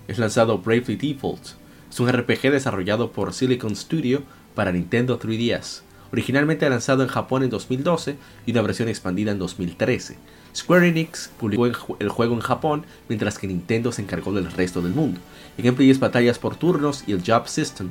es 0.08 0.18
lanzado 0.18 0.58
Bravely 0.58 0.96
Default. 0.96 1.59
Es 1.90 1.98
un 2.00 2.08
RPG 2.10 2.50
desarrollado 2.50 3.12
por 3.12 3.32
Silicon 3.32 3.74
Studio 3.76 4.22
para 4.54 4.72
Nintendo 4.72 5.18
3DS. 5.18 5.82
Originalmente 6.12 6.68
lanzado 6.68 7.02
en 7.02 7.08
Japón 7.08 7.42
en 7.42 7.50
2012 7.50 8.16
y 8.46 8.50
una 8.52 8.62
versión 8.62 8.88
expandida 8.88 9.30
en 9.32 9.38
2013. 9.38 10.18
Square 10.54 10.88
Enix 10.88 11.30
publicó 11.38 11.66
el 11.66 11.74
ju- 11.76 11.96
el 12.00 12.08
juego 12.08 12.34
en 12.34 12.40
Japón, 12.40 12.84
mientras 13.08 13.38
que 13.38 13.46
Nintendo 13.46 13.92
se 13.92 14.02
encargó 14.02 14.32
del 14.32 14.50
resto 14.50 14.82
del 14.82 14.92
mundo. 14.92 15.20
El 15.56 15.64
gameplay 15.64 15.90
es 15.90 16.00
batallas 16.00 16.38
por 16.40 16.56
turnos 16.56 17.04
y 17.06 17.12
el 17.12 17.22
Job 17.24 17.46
System, 17.46 17.90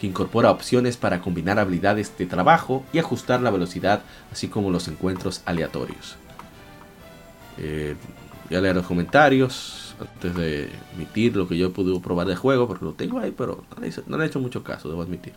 que 0.00 0.08
incorpora 0.08 0.50
opciones 0.50 0.96
para 0.96 1.20
combinar 1.20 1.58
habilidades 1.60 2.16
de 2.18 2.26
trabajo 2.26 2.84
y 2.92 2.98
ajustar 2.98 3.42
la 3.42 3.50
velocidad, 3.50 4.02
así 4.32 4.48
como 4.48 4.70
los 4.70 4.88
encuentros 4.88 5.42
aleatorios. 5.44 6.16
Eh, 7.58 7.94
voy 8.48 8.66
a 8.68 8.74
los 8.74 8.86
comentarios 8.86 9.89
antes 10.00 10.34
de 10.34 10.70
emitir 10.94 11.36
lo 11.36 11.46
que 11.48 11.56
yo 11.56 11.68
he 11.68 11.70
podido 11.70 12.00
probar 12.00 12.26
del 12.26 12.36
juego, 12.36 12.66
porque 12.66 12.84
lo 12.84 12.92
tengo 12.92 13.18
ahí, 13.18 13.34
pero 13.36 13.64
no 14.06 14.16
le, 14.16 14.24
he 14.24 14.26
hecho 14.26 14.40
mucho 14.40 14.62
caso, 14.62 14.88
debo 14.88 15.02
admitir. 15.02 15.34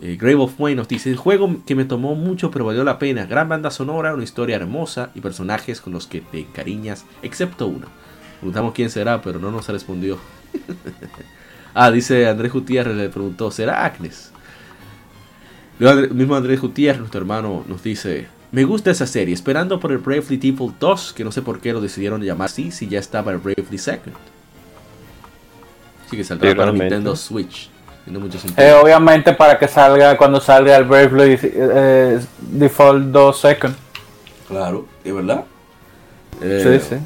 Eh, 0.00 0.16
Grave 0.16 0.36
of 0.36 0.60
Wayne 0.60 0.76
nos 0.76 0.88
dice, 0.88 1.10
el 1.10 1.16
juego 1.16 1.56
que 1.66 1.74
me 1.74 1.84
tomó 1.84 2.14
mucho 2.14 2.52
pero 2.52 2.64
valió 2.64 2.84
la 2.84 2.98
pena, 2.98 3.26
gran 3.26 3.48
banda 3.48 3.70
sonora, 3.70 4.14
una 4.14 4.22
historia 4.22 4.56
hermosa 4.56 5.10
y 5.14 5.20
personajes 5.20 5.80
con 5.80 5.92
los 5.92 6.06
que 6.06 6.20
te 6.20 6.40
encariñas, 6.40 7.04
excepto 7.22 7.66
uno. 7.66 7.86
Preguntamos 8.38 8.74
quién 8.74 8.90
será, 8.90 9.20
pero 9.20 9.40
no 9.40 9.50
nos 9.50 9.68
respondió. 9.68 10.18
ah, 11.74 11.90
dice 11.90 12.28
Andrés 12.28 12.52
Gutiérrez, 12.52 12.96
le 12.96 13.08
preguntó, 13.08 13.50
¿será 13.50 13.84
Agnes? 13.84 14.30
Luego, 15.80 16.14
mismo 16.14 16.36
Andrés 16.36 16.60
Gutiérrez, 16.60 17.00
nuestro 17.00 17.20
hermano, 17.20 17.64
nos 17.66 17.82
dice, 17.82 18.28
me 18.52 18.64
gusta 18.64 18.90
esa 18.90 19.06
serie, 19.06 19.34
esperando 19.34 19.78
por 19.78 19.92
el 19.92 19.98
Bravely 19.98 20.36
Default 20.38 20.78
2, 20.78 21.12
que 21.12 21.24
no 21.24 21.32
sé 21.32 21.42
por 21.42 21.60
qué 21.60 21.72
lo 21.72 21.80
decidieron 21.80 22.22
llamar 22.22 22.46
así, 22.46 22.70
si 22.70 22.88
ya 22.88 22.98
estaba 22.98 23.32
el 23.32 23.38
Bravely 23.38 23.78
Second. 23.78 24.16
Sí 26.10 26.16
que 26.16 26.24
saldrá 26.24 26.48
Sí, 26.48 26.54
para 26.54 26.66
realmente. 26.66 26.94
Nintendo 26.96 27.14
Switch. 27.16 27.68
Tiene 28.04 28.18
mucho 28.18 28.38
Eh, 28.38 28.40
sentido. 28.40 28.80
obviamente 28.82 29.34
para 29.34 29.58
que 29.58 29.68
salga 29.68 30.16
cuando 30.16 30.40
salga 30.40 30.76
el 30.76 30.84
Bravely 30.84 31.38
eh, 31.42 32.20
Default 32.40 33.04
2 33.06 33.40
Second. 33.40 33.74
Claro, 34.48 34.86
¿es 35.04 35.14
verdad? 35.14 35.44
Eh, 36.40 36.80
Sí, 36.80 36.88
sí. 36.88 36.96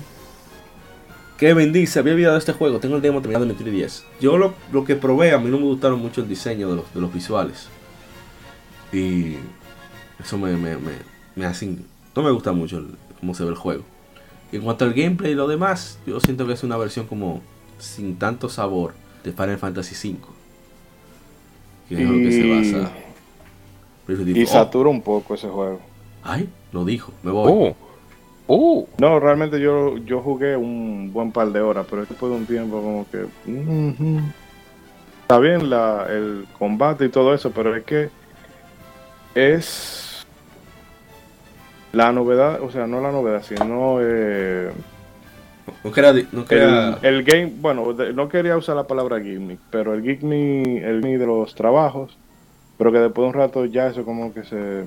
Kevin 1.37 1.73
dice, 1.73 1.99
había 1.99 2.13
olvidado 2.13 2.37
este 2.39 2.53
juego, 2.53 2.79
tengo 2.79 2.95
el 2.95 3.03
demo 3.03 3.21
terminado 3.21 3.45
en 3.45 3.51
el 3.51 3.57
3DS. 3.59 4.05
Yo 4.21 4.39
lo, 4.39 4.55
lo 4.71 4.85
que 4.85 4.95
probé, 4.95 5.33
a 5.33 5.39
mí 5.39 5.51
no 5.51 5.59
me 5.59 5.65
gustaron 5.65 5.99
mucho 5.99 6.21
el 6.21 6.29
diseño 6.29 6.69
de 6.71 6.77
los, 6.77 6.95
de 6.95 7.01
los 7.01 7.13
visuales. 7.13 7.67
Y 8.93 9.39
eso 10.23 10.39
me, 10.39 10.53
me, 10.57 10.77
me, 10.77 10.93
me 11.37 11.47
hacen... 11.47 11.85
No 12.15 12.23
me 12.23 12.31
gusta 12.31 12.53
mucho 12.53 12.79
el- 12.79 12.95
cómo 13.21 13.35
se 13.35 13.43
ve 13.45 13.51
el 13.51 13.57
juego. 13.57 13.83
Y 14.51 14.57
en 14.57 14.63
cuanto 14.63 14.85
al 14.85 14.93
gameplay 14.93 15.33
y 15.33 15.35
lo 15.35 15.49
demás, 15.49 15.99
yo 16.07 16.21
siento 16.21 16.47
que 16.47 16.53
es 16.53 16.63
una 16.63 16.77
versión 16.77 17.07
como 17.07 17.41
sin 17.79 18.17
tanto 18.19 18.49
sabor 18.49 18.93
de 19.25 19.33
Final 19.33 19.59
Fantasy 19.59 19.95
V. 20.11 20.19
Que 21.89 21.95
es 22.03 22.09
lo 22.09 22.15
que 22.15 22.33
se 22.33 22.39
Y- 22.47 22.75
basa. 22.79 22.93
Y 24.09 24.15
Default. 24.15 24.49
satura 24.49 24.91
un 24.91 25.01
poco 25.01 25.35
ese 25.35 25.49
juego. 25.49 25.77
Oh, 26.25 26.29
ay, 26.29 26.49
lo 26.73 26.85
dijo, 26.85 27.13
me 27.23 27.31
voy. 27.31 27.51
Uh, 27.51 27.75
uh. 28.55 28.87
No, 28.99 29.19
realmente 29.21 29.59
yo, 29.61 29.97
yo 29.99 30.21
jugué 30.21 30.57
un 30.57 31.11
buen 31.13 31.33
par 31.33 31.51
de 31.51 31.61
horas, 31.61 31.87
pero 31.89 32.05
después 32.05 32.31
de 32.33 32.39
un 32.39 32.47
tiempo 32.47 32.83
como 32.83 33.07
que... 33.11 33.27
Está 35.23 35.39
bien 35.39 35.71
la, 35.71 36.07
el 36.11 36.47
combate 36.59 37.07
y 37.07 37.09
todo 37.09 37.33
eso, 37.33 37.51
pero 37.53 37.75
es 37.75 37.85
que 37.85 38.11
es 39.35 40.12
la 41.93 42.13
novedad, 42.13 42.61
o 42.63 42.71
sea, 42.71 42.87
no 42.87 43.01
la 43.01 43.13
novedad, 43.13 43.43
sino 43.43 43.99
eh, 44.01 44.71
No 45.85 45.93
quería, 45.93 46.13
no 46.33 46.45
quería- 46.45 46.99
el, 47.03 47.15
el 47.17 47.23
game, 47.23 47.53
bueno, 47.61 47.93
no 48.15 48.29
quería 48.29 48.57
usar 48.57 48.77
la 48.77 48.85
palabra 48.85 49.21
gimmick, 49.21 49.61
pero 49.71 49.95
el 49.95 50.03
gimmick, 50.03 50.83
el 50.83 51.01
gimmick 51.03 51.19
de 51.21 51.27
los 51.27 51.55
trabajos, 51.55 52.17
pero 52.79 52.91
que 52.93 52.99
después 52.99 53.25
de 53.25 53.29
un 53.29 53.35
rato 53.35 53.65
ya 53.67 53.89
eso 53.89 54.05
como 54.05 54.33
que 54.33 54.45
se, 54.45 54.85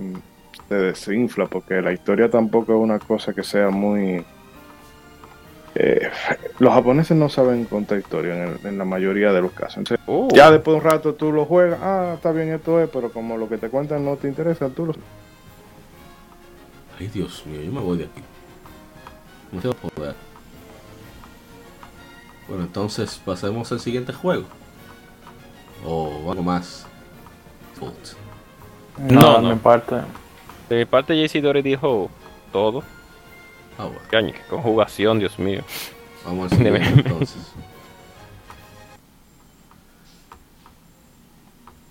se 0.68 0.76
desinfla, 0.76 1.46
porque 1.46 1.82
la 1.82 1.94
historia 1.94 2.30
tampoco 2.30 2.74
es 2.74 2.80
una 2.80 3.00
cosa 3.00 3.34
que 3.34 3.44
sea 3.44 3.70
muy... 3.70 4.26
eh, 5.76 6.10
los 6.60 6.74
japoneses 6.74 7.16
no 7.16 7.30
saben 7.30 7.66
contar 7.66 8.00
historia 8.00 8.34
en, 8.36 8.50
el- 8.50 8.68
en 8.68 8.78
la 8.78 8.86
mayoría 8.86 9.32
de 9.32 9.42
los 9.42 9.52
casos. 9.52 9.78
Entonces, 9.78 10.04
Uh. 10.08 10.28
ya 10.34 10.50
después 10.52 10.74
de 10.76 10.84
un 10.86 10.92
rato 10.92 11.14
tú 11.14 11.32
lo 11.32 11.46
juegas, 11.46 11.80
ah, 11.82 12.14
está 12.16 12.32
bien, 12.32 12.50
esto 12.52 12.82
es, 12.82 12.90
pero 12.90 13.12
como 13.12 13.38
lo 13.38 13.48
que 13.48 13.58
te 13.58 13.70
cuentan 13.70 14.04
no 14.04 14.16
te 14.16 14.28
interesa, 14.28 14.70
tú 14.70 14.88
lo... 14.88 14.96
Ay, 17.00 17.08
Dios 17.08 17.46
mío, 17.46 17.62
yo 17.62 17.72
me 17.72 17.80
voy 17.82 17.98
de 17.98 18.06
aquí. 18.06 18.22
No 19.52 19.62
tengo 19.62 19.76
poder. 19.76 20.16
Bueno, 22.48 22.64
entonces 22.64 23.20
pasemos 23.26 23.72
al 23.72 23.80
siguiente 23.80 24.14
juego. 24.14 24.46
O 25.86 26.32
algo 26.32 26.44
más. 26.44 26.86
Fault. 27.80 28.14
No, 28.98 29.20
No, 29.22 29.22
no, 29.34 29.42
no. 29.42 29.50
mi 29.50 29.60
parte. 29.60 29.96
De 30.70 30.78
mi 30.78 30.86
parte, 30.86 31.16
JC 31.16 31.42
Dory 31.42 31.62
dijo 31.62 32.10
todo. 32.52 32.84
Ah, 33.78 33.86
bueno. 33.86 34.00
Qué 34.10 34.42
conjugación, 34.50 35.20
Dios 35.20 35.38
mío. 35.38 35.64
Vamos 36.26 36.52
al 36.52 36.58
siguiente 36.58 36.88
entonces. 36.88 37.38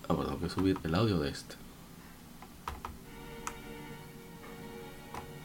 Ah, 0.05 0.09
pero 0.09 0.25
tengo 0.25 0.41
que 0.41 0.49
subir 0.51 0.79
el 0.83 0.95
audio 0.95 1.19
de 1.19 1.31
este. 1.31 1.55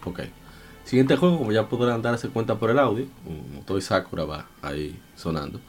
Ok. 0.05 0.21
Siguiente 0.83 1.15
juego, 1.17 1.37
como 1.37 1.51
ya 1.51 1.67
podrán 1.67 2.01
darse 2.01 2.29
cuenta 2.29 2.55
por 2.55 2.71
el 2.71 2.79
audio, 2.79 3.05
un 3.25 3.63
Toy 3.63 3.81
Sakura 3.81 4.25
va 4.25 4.47
ahí 4.61 4.99
sonando. 5.15 5.59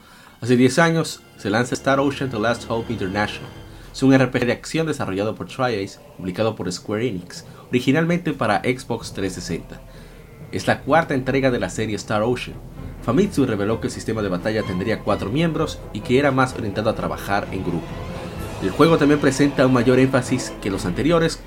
Hace 0.41 0.57
10 0.57 0.79
años 0.79 1.21
se 1.37 1.51
lanza 1.51 1.75
Star 1.75 1.99
Ocean 1.99 2.31
The 2.31 2.39
Last 2.39 2.65
Hope 2.67 2.91
International. 2.91 3.47
es 3.93 4.01
un 4.01 4.17
RPG 4.17 4.45
de 4.47 4.53
acción 4.53 4.87
desarrollado 4.87 5.35
por 5.35 5.47
Tri-Ace, 5.47 5.99
publicado 6.17 6.55
por 6.55 6.71
Square 6.71 7.07
Enix, 7.07 7.45
originalmente 7.69 8.33
para 8.33 8.61
Xbox 8.61 9.13
360. 9.13 9.79
Es 10.51 10.65
la 10.65 10.79
cuarta 10.79 11.13
entrega 11.13 11.51
de 11.51 11.59
la 11.59 11.69
serie 11.69 11.95
Star 11.97 12.23
Ocean. 12.23 12.57
Famitsu 13.03 13.45
reveló 13.45 13.79
que 13.79 13.87
el 13.87 13.93
sistema 13.93 14.23
de 14.23 14.29
batalla 14.29 14.63
tendría 14.63 15.01
cuatro 15.01 15.29
miembros 15.29 15.77
y 15.93 15.99
que 15.99 16.17
era 16.17 16.31
más 16.31 16.55
orientado 16.55 16.89
a 16.89 16.95
trabajar 16.95 17.47
en 17.51 17.63
grupo. 17.63 17.85
El 18.63 18.71
juego 18.71 18.97
también 18.97 19.19
presenta 19.19 19.67
un 19.67 19.73
mayor 19.73 19.99
énfasis 19.99 20.53
que 20.61 20.71
los 20.71 20.85
anteriores, 20.85 21.39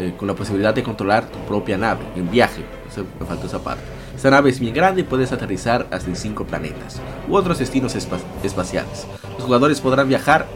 eh, 0.00 0.14
con 0.16 0.26
la 0.26 0.34
posibilidad 0.34 0.74
de 0.74 0.82
controlar 0.82 1.26
tu 1.26 1.38
propia 1.40 1.76
nave 1.78 2.00
en 2.16 2.30
viaje. 2.30 2.64
Eso 2.90 3.04
me 3.20 3.26
faltó 3.26 3.46
esa 3.46 3.58
parte. 3.62 3.82
Esta 4.16 4.30
nave 4.30 4.50
es 4.50 4.58
bien 4.58 4.74
grande 4.74 5.02
y 5.02 5.04
puedes 5.04 5.30
aterrizar 5.32 5.86
hasta 5.90 6.08
en 6.10 6.16
5 6.16 6.44
planetas 6.44 7.00
u 7.28 7.36
otros 7.36 7.58
destinos 7.58 7.94
espa- 7.96 8.18
espaciales. 8.42 9.06
Los 9.36 9.44
jugadores 9.44 9.80
podrán 9.80 10.08
viajar 10.08 10.46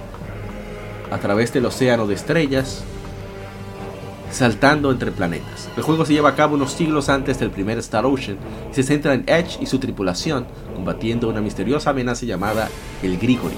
a 1.10 1.18
través 1.18 1.52
del 1.52 1.64
océano 1.66 2.06
de 2.06 2.14
estrellas, 2.14 2.82
saltando 4.30 4.90
entre 4.90 5.12
planetas. 5.12 5.68
El 5.76 5.82
juego 5.82 6.04
se 6.04 6.12
lleva 6.12 6.30
a 6.30 6.34
cabo 6.34 6.54
unos 6.56 6.72
siglos 6.72 7.08
antes 7.08 7.38
del 7.38 7.50
primer 7.50 7.78
Star 7.78 8.04
Ocean 8.04 8.36
y 8.70 8.74
se 8.74 8.82
centra 8.82 9.14
en 9.14 9.22
Edge 9.28 9.58
y 9.60 9.66
su 9.66 9.78
tripulación 9.78 10.46
combatiendo 10.74 11.28
una 11.28 11.40
misteriosa 11.40 11.90
amenaza 11.90 12.26
llamada 12.26 12.68
el 13.02 13.16
Grigori. 13.18 13.54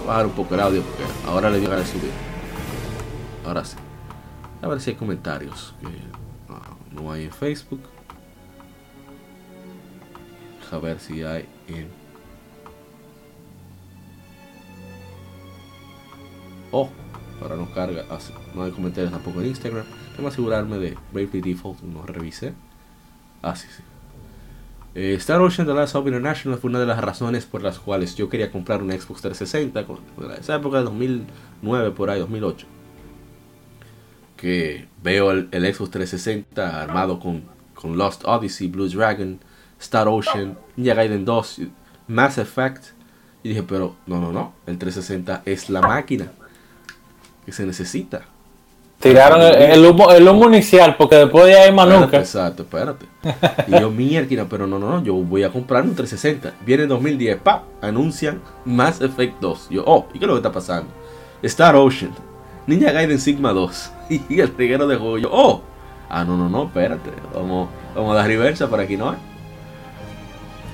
Voy 0.00 0.04
a 0.04 0.08
bajar 0.08 0.26
un 0.26 0.32
poco 0.32 0.54
el 0.54 0.60
audio 0.60 0.82
porque 0.82 1.02
ahora 1.26 1.48
le 1.50 1.60
ganas 1.60 1.80
de 1.80 1.86
subir. 1.86 2.10
Ahora 3.46 3.64
sí. 3.64 3.76
A 4.62 4.68
ver 4.68 4.80
si 4.80 4.90
hay 4.90 4.96
comentarios. 4.96 5.74
que 5.80 5.88
no, 6.96 7.02
no 7.02 7.12
hay 7.12 7.24
en 7.24 7.32
Facebook. 7.32 7.80
A 10.70 10.78
ver 10.78 10.98
si 11.00 11.22
hay 11.22 11.46
en. 11.68 11.88
Oh, 16.70 16.88
ahora 17.42 17.56
no 17.56 17.70
carga. 17.74 18.04
ah, 18.10 18.18
No 18.54 18.62
hay 18.64 18.70
comentarios 18.70 19.12
tampoco 19.12 19.40
en 19.40 19.48
Instagram. 19.48 19.84
Tengo 20.16 20.28
que 20.28 20.32
asegurarme 20.32 20.78
de 20.78 20.96
Bravely 21.12 21.40
Default. 21.40 21.82
No 21.82 22.02
revisé. 22.06 22.54
Ah, 23.42 23.54
sí, 23.56 23.66
sí. 23.76 23.82
Eh, 24.94 25.14
Star 25.14 25.40
Ocean 25.40 25.66
The 25.66 25.74
Last 25.74 25.94
Hope 25.94 26.08
International 26.10 26.58
fue 26.58 26.68
una 26.70 26.78
de 26.78 26.86
las 26.86 27.00
razones 27.00 27.46
por 27.46 27.62
las 27.62 27.78
cuales 27.78 28.14
yo 28.14 28.28
quería 28.28 28.50
comprar 28.52 28.82
un 28.82 28.90
Xbox 28.92 29.22
360. 29.22 29.86
Con, 29.86 29.98
con 30.16 30.30
esa 30.32 30.54
época 30.56 30.78
de 30.78 30.84
2009, 30.84 31.90
por 31.90 32.08
ahí, 32.10 32.20
2008. 32.20 32.66
Que 34.42 34.88
veo 35.00 35.30
el, 35.30 35.48
el 35.52 35.62
Xbox 35.72 35.92
360 35.92 36.82
armado 36.82 37.20
con, 37.20 37.44
con 37.74 37.96
Lost 37.96 38.24
Odyssey, 38.24 38.66
Blue 38.66 38.88
Dragon, 38.88 39.38
Star 39.80 40.08
Ocean, 40.08 40.58
Ninja 40.76 40.94
Gaiden 40.94 41.24
2, 41.24 41.60
Mass 42.08 42.38
Effect. 42.38 42.86
Y 43.44 43.50
dije, 43.50 43.62
pero 43.62 43.94
no, 44.06 44.20
no, 44.20 44.32
no. 44.32 44.52
El 44.66 44.78
360 44.78 45.42
es 45.44 45.70
la 45.70 45.80
máquina 45.80 46.32
que 47.46 47.52
se 47.52 47.64
necesita. 47.64 48.22
Tiraron 48.98 49.40
el, 49.42 49.54
el 49.54 49.84
humo, 49.84 50.10
el 50.10 50.28
humo 50.28 50.48
inicial, 50.48 50.96
porque 50.96 51.16
después 51.16 51.46
de 51.46 51.58
ahí 51.58 51.72
más 51.72 51.86
Espérate, 51.86 52.04
nunca. 52.04 52.18
Exacto, 52.18 52.62
espérate. 52.62 53.06
Y 53.68 53.80
yo, 53.80 53.90
mierda, 53.90 54.46
pero 54.48 54.66
no, 54.66 54.78
no, 54.78 54.90
no, 54.90 55.04
yo 55.04 55.14
voy 55.14 55.44
a 55.44 55.50
comprar 55.50 55.82
un 55.84 55.94
360. 55.94 56.64
Viene 56.64 56.84
en 56.84 56.88
2010, 56.88 57.40
pa, 57.40 57.64
anuncian 57.80 58.40
Mass 58.64 59.00
Effect 59.00 59.40
2. 59.40 59.68
Yo, 59.70 59.84
oh, 59.86 60.06
¿y 60.14 60.18
qué 60.18 60.24
es 60.24 60.28
lo 60.28 60.34
que 60.34 60.38
está 60.38 60.52
pasando? 60.52 60.92
Star 61.42 61.74
Ocean, 61.74 62.12
Ninja 62.66 62.92
Gaiden 62.92 63.18
Sigma 63.18 63.52
2 63.52 63.92
y 64.28 64.40
el 64.40 64.56
reguero 64.56 64.86
de 64.86 64.96
juego. 64.96 65.28
Oh, 65.32 65.62
ah, 66.08 66.24
no, 66.24 66.36
no, 66.36 66.48
no, 66.48 66.64
espérate, 66.64 67.10
vamos, 67.34 67.68
vamos 67.94 68.12
a 68.12 68.16
dar 68.16 68.26
reversa 68.26 68.68
para 68.68 68.84
aquí 68.84 68.96
no 68.96 69.10
hay. 69.10 69.18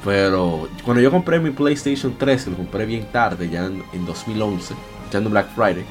Pero 0.05 0.68
cuando 0.85 1.03
yo 1.03 1.11
compré 1.11 1.40
mi 1.40 1.51
PlayStation 1.51 2.14
3, 2.16 2.48
lo 2.48 2.57
compré 2.57 2.87
bien 2.87 3.07
tarde, 3.11 3.48
ya 3.48 3.66
en, 3.66 3.83
en 3.92 4.07
2011, 4.07 4.74
ya 5.11 5.20
Black 5.20 5.48
Friday, 5.55 5.85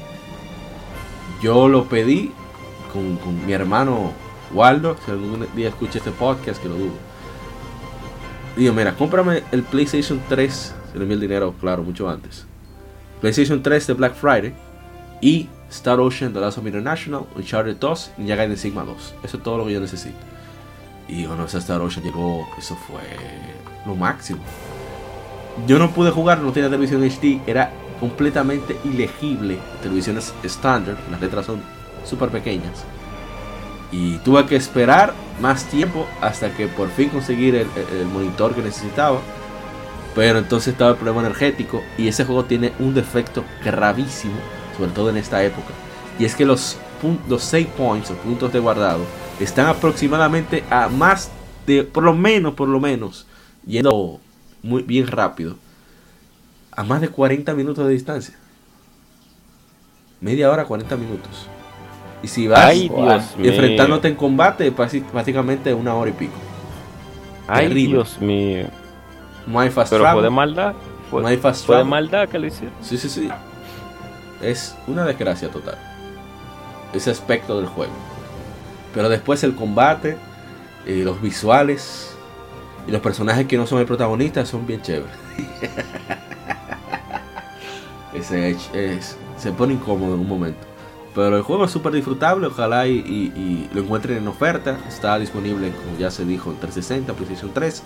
yo 1.42 1.68
lo 1.68 1.86
pedí 1.86 2.32
con, 2.94 3.18
con 3.18 3.46
mi 3.46 3.52
hermano 3.52 4.12
Waldo, 4.54 4.96
si 5.04 5.12
algún 5.12 5.46
día 5.56 5.70
escucha 5.70 5.98
este 5.98 6.12
podcast, 6.12 6.62
que 6.62 6.70
lo 6.70 6.76
dudo. 6.76 6.94
Digo, 8.56 8.74
mira, 8.74 8.96
cómprame 8.96 9.44
el 9.52 9.64
PlayStation 9.64 10.22
3, 10.30 10.52
se 10.92 10.98
le 10.98 11.04
envió 11.04 11.16
el 11.16 11.22
dinero, 11.22 11.54
claro, 11.60 11.84
mucho 11.84 12.10
antes. 12.10 12.46
PlayStation 13.22 13.62
3 13.62 13.88
de 13.88 13.94
Black 13.94 14.16
Friday 14.16 14.54
y 15.22 15.50
Star 15.70 16.00
Ocean 16.00 16.34
The 16.34 16.40
Last 16.40 16.58
of 16.58 16.66
International, 16.66 17.26
Uncharted 17.36 17.76
2 17.78 18.12
y 18.20 18.26
ya 18.26 18.36
Gaiden 18.36 18.58
Sigma 18.58 18.84
2. 18.84 19.16
Eso 19.24 19.38
es 19.38 19.44
todo 19.44 19.58
lo 19.58 19.66
que 19.66 19.74
yo 19.74 19.80
necesito. 19.80 20.16
Y 21.08 21.26
cuando 21.26 21.46
ese 21.46 21.58
Star 21.60 21.82
Ocean 21.82 22.04
llegó, 22.06 22.48
eso 22.58 22.76
fue 22.76 23.02
lo 23.86 23.96
máximo. 23.96 24.40
Yo 25.68 25.80
no 25.80 25.92
pude 25.92 26.12
jugar, 26.12 26.40
no 26.40 26.52
tenía 26.52 26.70
televisión 26.70 27.04
HD, 27.04 27.42
era 27.48 27.72
completamente 28.00 28.78
ilegible. 28.84 29.58
Televisiones 29.82 30.34
estándar, 30.44 30.98
las 31.10 31.20
letras 31.20 31.46
son 31.48 31.62
súper 32.06 32.30
pequeñas. 32.30 32.84
Y 33.92 34.18
tuve 34.18 34.46
que 34.46 34.56
esperar 34.58 35.14
más 35.42 35.64
tiempo 35.66 36.06
hasta 36.22 36.52
que 36.54 36.68
por 36.68 36.90
fin 36.90 37.10
conseguir 37.10 37.56
el, 37.56 37.68
el- 37.76 37.98
el 38.02 38.06
monitor 38.06 38.54
que 38.54 38.62
necesitaba. 38.62 39.20
Pero 40.14 40.40
entonces 40.40 40.74
estaba 40.74 40.92
el 40.92 40.98
problema 40.98 41.22
energético 41.22 41.82
y 41.98 42.08
ese 42.08 42.26
juego 42.26 42.44
tiene 42.46 42.74
un 42.80 42.94
defecto 42.94 43.44
gravísimo, 43.64 44.34
sobre 44.78 44.92
todo 44.92 45.10
en 45.10 45.18
esta 45.18 45.44
época. 45.44 45.74
Y 46.20 46.26
es 46.26 46.36
que 46.36 46.46
los, 46.46 46.78
los 47.28 47.44
save 47.44 47.70
points 47.78 48.12
o 48.12 48.16
puntos 48.16 48.54
de 48.54 48.60
guardado 48.60 49.04
están 49.40 49.68
aproximadamente 49.68 50.64
a 50.70 50.88
más 50.88 51.32
de, 51.66 51.84
por 51.84 52.04
lo 52.04 52.14
menos, 52.14 52.54
por 52.54 52.68
lo 52.68 52.80
menos, 52.80 53.28
yendo 53.66 54.20
muy 54.64 54.84
bien 54.84 55.08
rápido, 55.08 55.56
a 56.72 56.84
más 56.84 57.02
de 57.02 57.10
40 57.10 57.54
minutos 57.54 57.86
de 57.86 57.94
distancia. 57.94 58.36
Media 60.22 60.50
hora, 60.52 60.66
40 60.66 60.96
minutos. 60.96 61.48
Y 62.24 62.28
si 62.28 62.48
vas 62.48 62.60
Ay, 62.60 62.90
Dios 62.90 63.38
mío. 63.38 63.52
enfrentándote 63.52 64.08
en 64.08 64.16
combate, 64.16 64.72
prácticamente 64.72 65.74
una 65.74 65.94
hora 65.94 66.10
y 66.10 66.14
pico. 66.14 66.34
Ay, 67.48 67.68
terrible. 67.68 67.96
Dios 67.96 68.20
mío. 68.20 68.68
No 69.46 69.60
hay 69.60 69.70
fast 69.70 69.92
Pero 69.92 70.04
travel, 70.04 70.22
fue 70.22 70.24
de 70.24 70.30
maldad. 70.36 70.74
Fue, 71.10 71.22
no 71.22 71.28
hay 71.28 71.38
fast 71.38 71.66
fue 71.66 71.78
de 71.78 71.84
maldad 71.84 72.28
que 72.28 72.40
lo 72.40 72.48
hicieron. 72.48 72.74
Sí, 72.82 72.98
sí, 72.98 73.08
sí. 73.10 73.30
Es 74.42 74.76
una 74.88 75.06
desgracia 75.06 75.50
total. 75.50 75.78
Ese 76.94 77.12
aspecto 77.12 77.58
del 77.58 77.68
juego. 77.68 77.94
Pero 78.94 79.10
después 79.10 79.44
el 79.44 79.56
combate, 79.56 80.18
eh, 80.86 81.02
los 81.04 81.22
visuales 81.22 82.12
y 82.88 82.92
los 82.92 83.02
personajes 83.02 83.46
que 83.48 83.58
no 83.58 83.68
son 83.68 83.80
el 83.80 83.86
protagonista 83.86 84.46
son 84.46 84.66
bien 84.66 84.82
chéveres. 84.82 85.12
Ese 88.14 88.56
se 89.38 89.52
pone 89.52 89.74
incómodo 89.74 90.16
en 90.16 90.22
un 90.22 90.28
momento. 90.30 90.60
Pero 91.14 91.36
el 91.38 91.44
juego 91.44 91.66
es 91.66 91.72
súper 91.72 91.94
disfrutable, 91.94 92.48
ojalá 92.48 92.88
y- 92.88 92.98
y 93.00 93.70
lo 93.74 93.82
encuentren 93.82 94.18
en 94.18 94.28
oferta. 94.28 94.78
Está 94.88 95.18
disponible, 95.20 95.72
como 95.72 95.98
ya 95.98 96.12
se 96.12 96.26
dijo, 96.26 96.52
en 96.52 96.58
360, 96.58 97.14
PlayStation 97.14 97.52
3. 97.54 97.84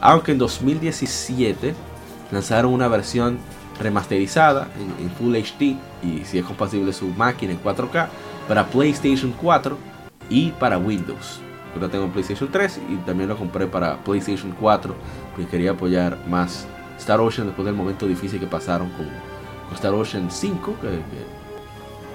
Aunque 0.00 0.32
en 0.32 0.38
2017 0.38 1.74
lanzaron 2.30 2.72
una 2.72 2.88
versión 2.88 3.38
remasterizada 3.78 4.68
en, 4.98 5.10
Full 5.10 5.34
HD 5.34 5.76
y 6.02 6.24
si 6.24 6.38
es 6.38 6.44
compatible 6.44 6.92
su 6.92 7.06
máquina 7.08 7.52
en 7.52 7.62
4K 7.62 8.08
para 8.48 8.66
PlayStation 8.66 9.32
4 9.40 9.76
y 10.30 10.50
para 10.52 10.78
Windows. 10.78 11.40
Yo 11.74 11.80
lo 11.80 11.88
tengo 11.88 12.04
en 12.04 12.10
PlayStation 12.10 12.50
3 12.50 12.80
y 12.88 12.96
también 13.06 13.28
lo 13.28 13.36
compré 13.36 13.66
para 13.66 13.96
PlayStation 13.98 14.54
4 14.60 14.94
porque 15.30 15.50
quería 15.50 15.72
apoyar 15.72 16.18
más 16.28 16.66
Star 16.98 17.20
Ocean 17.20 17.48
después 17.48 17.66
del 17.66 17.74
momento 17.74 18.06
difícil 18.06 18.38
que 18.38 18.46
pasaron 18.46 18.90
con, 18.90 19.08
Star 19.74 19.92
Ocean 19.92 20.30
5. 20.30 20.74
Que, 20.80 21.00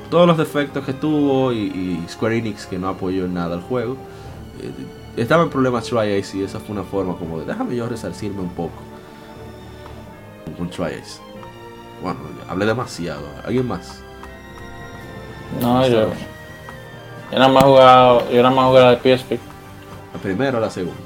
todos 0.10 0.26
los 0.26 0.38
defectos 0.38 0.86
que 0.86 0.94
tuvo 0.94 1.52
y, 1.52 1.58
y 1.58 2.06
Square 2.10 2.38
Enix 2.38 2.66
que 2.66 2.80
no 2.80 2.88
apoyó 2.88 3.26
en 3.26 3.34
nada 3.34 3.56
al 3.56 3.62
juego. 3.62 3.98
eh, 4.62 4.72
estaba 5.22 5.44
en 5.44 5.50
problemas 5.50 5.86
Tri-Ace 5.86 6.38
y 6.38 6.44
esa 6.44 6.60
fue 6.60 6.72
una 6.72 6.84
forma 6.84 7.16
como 7.18 7.40
de 7.40 7.46
déjame 7.46 7.76
yo 7.76 7.90
resarcirme 7.90 8.42
un 8.42 8.50
poco 8.50 8.82
con 10.58 10.70
Tri-Ace. 10.70 11.29
Bueno, 12.02 12.20
hablé 12.48 12.66
demasiado. 12.66 13.28
¿Alguien 13.46 13.68
más? 13.68 14.02
No, 15.62 15.86
yo. 15.88 16.10
Yo 17.32 17.38
nada 17.40 17.48
más 17.50 17.64
jugado. 17.64 18.30
Yo 18.32 18.42
nada 18.44 18.56
más 18.56 18.66
jugué 18.68 18.80
la 18.82 18.96
de 18.96 18.98
PSP. 19.18 19.32
¿La 20.14 20.20
primera 20.22 20.58
o 20.58 20.62
la 20.62 20.70
segunda? 20.70 20.98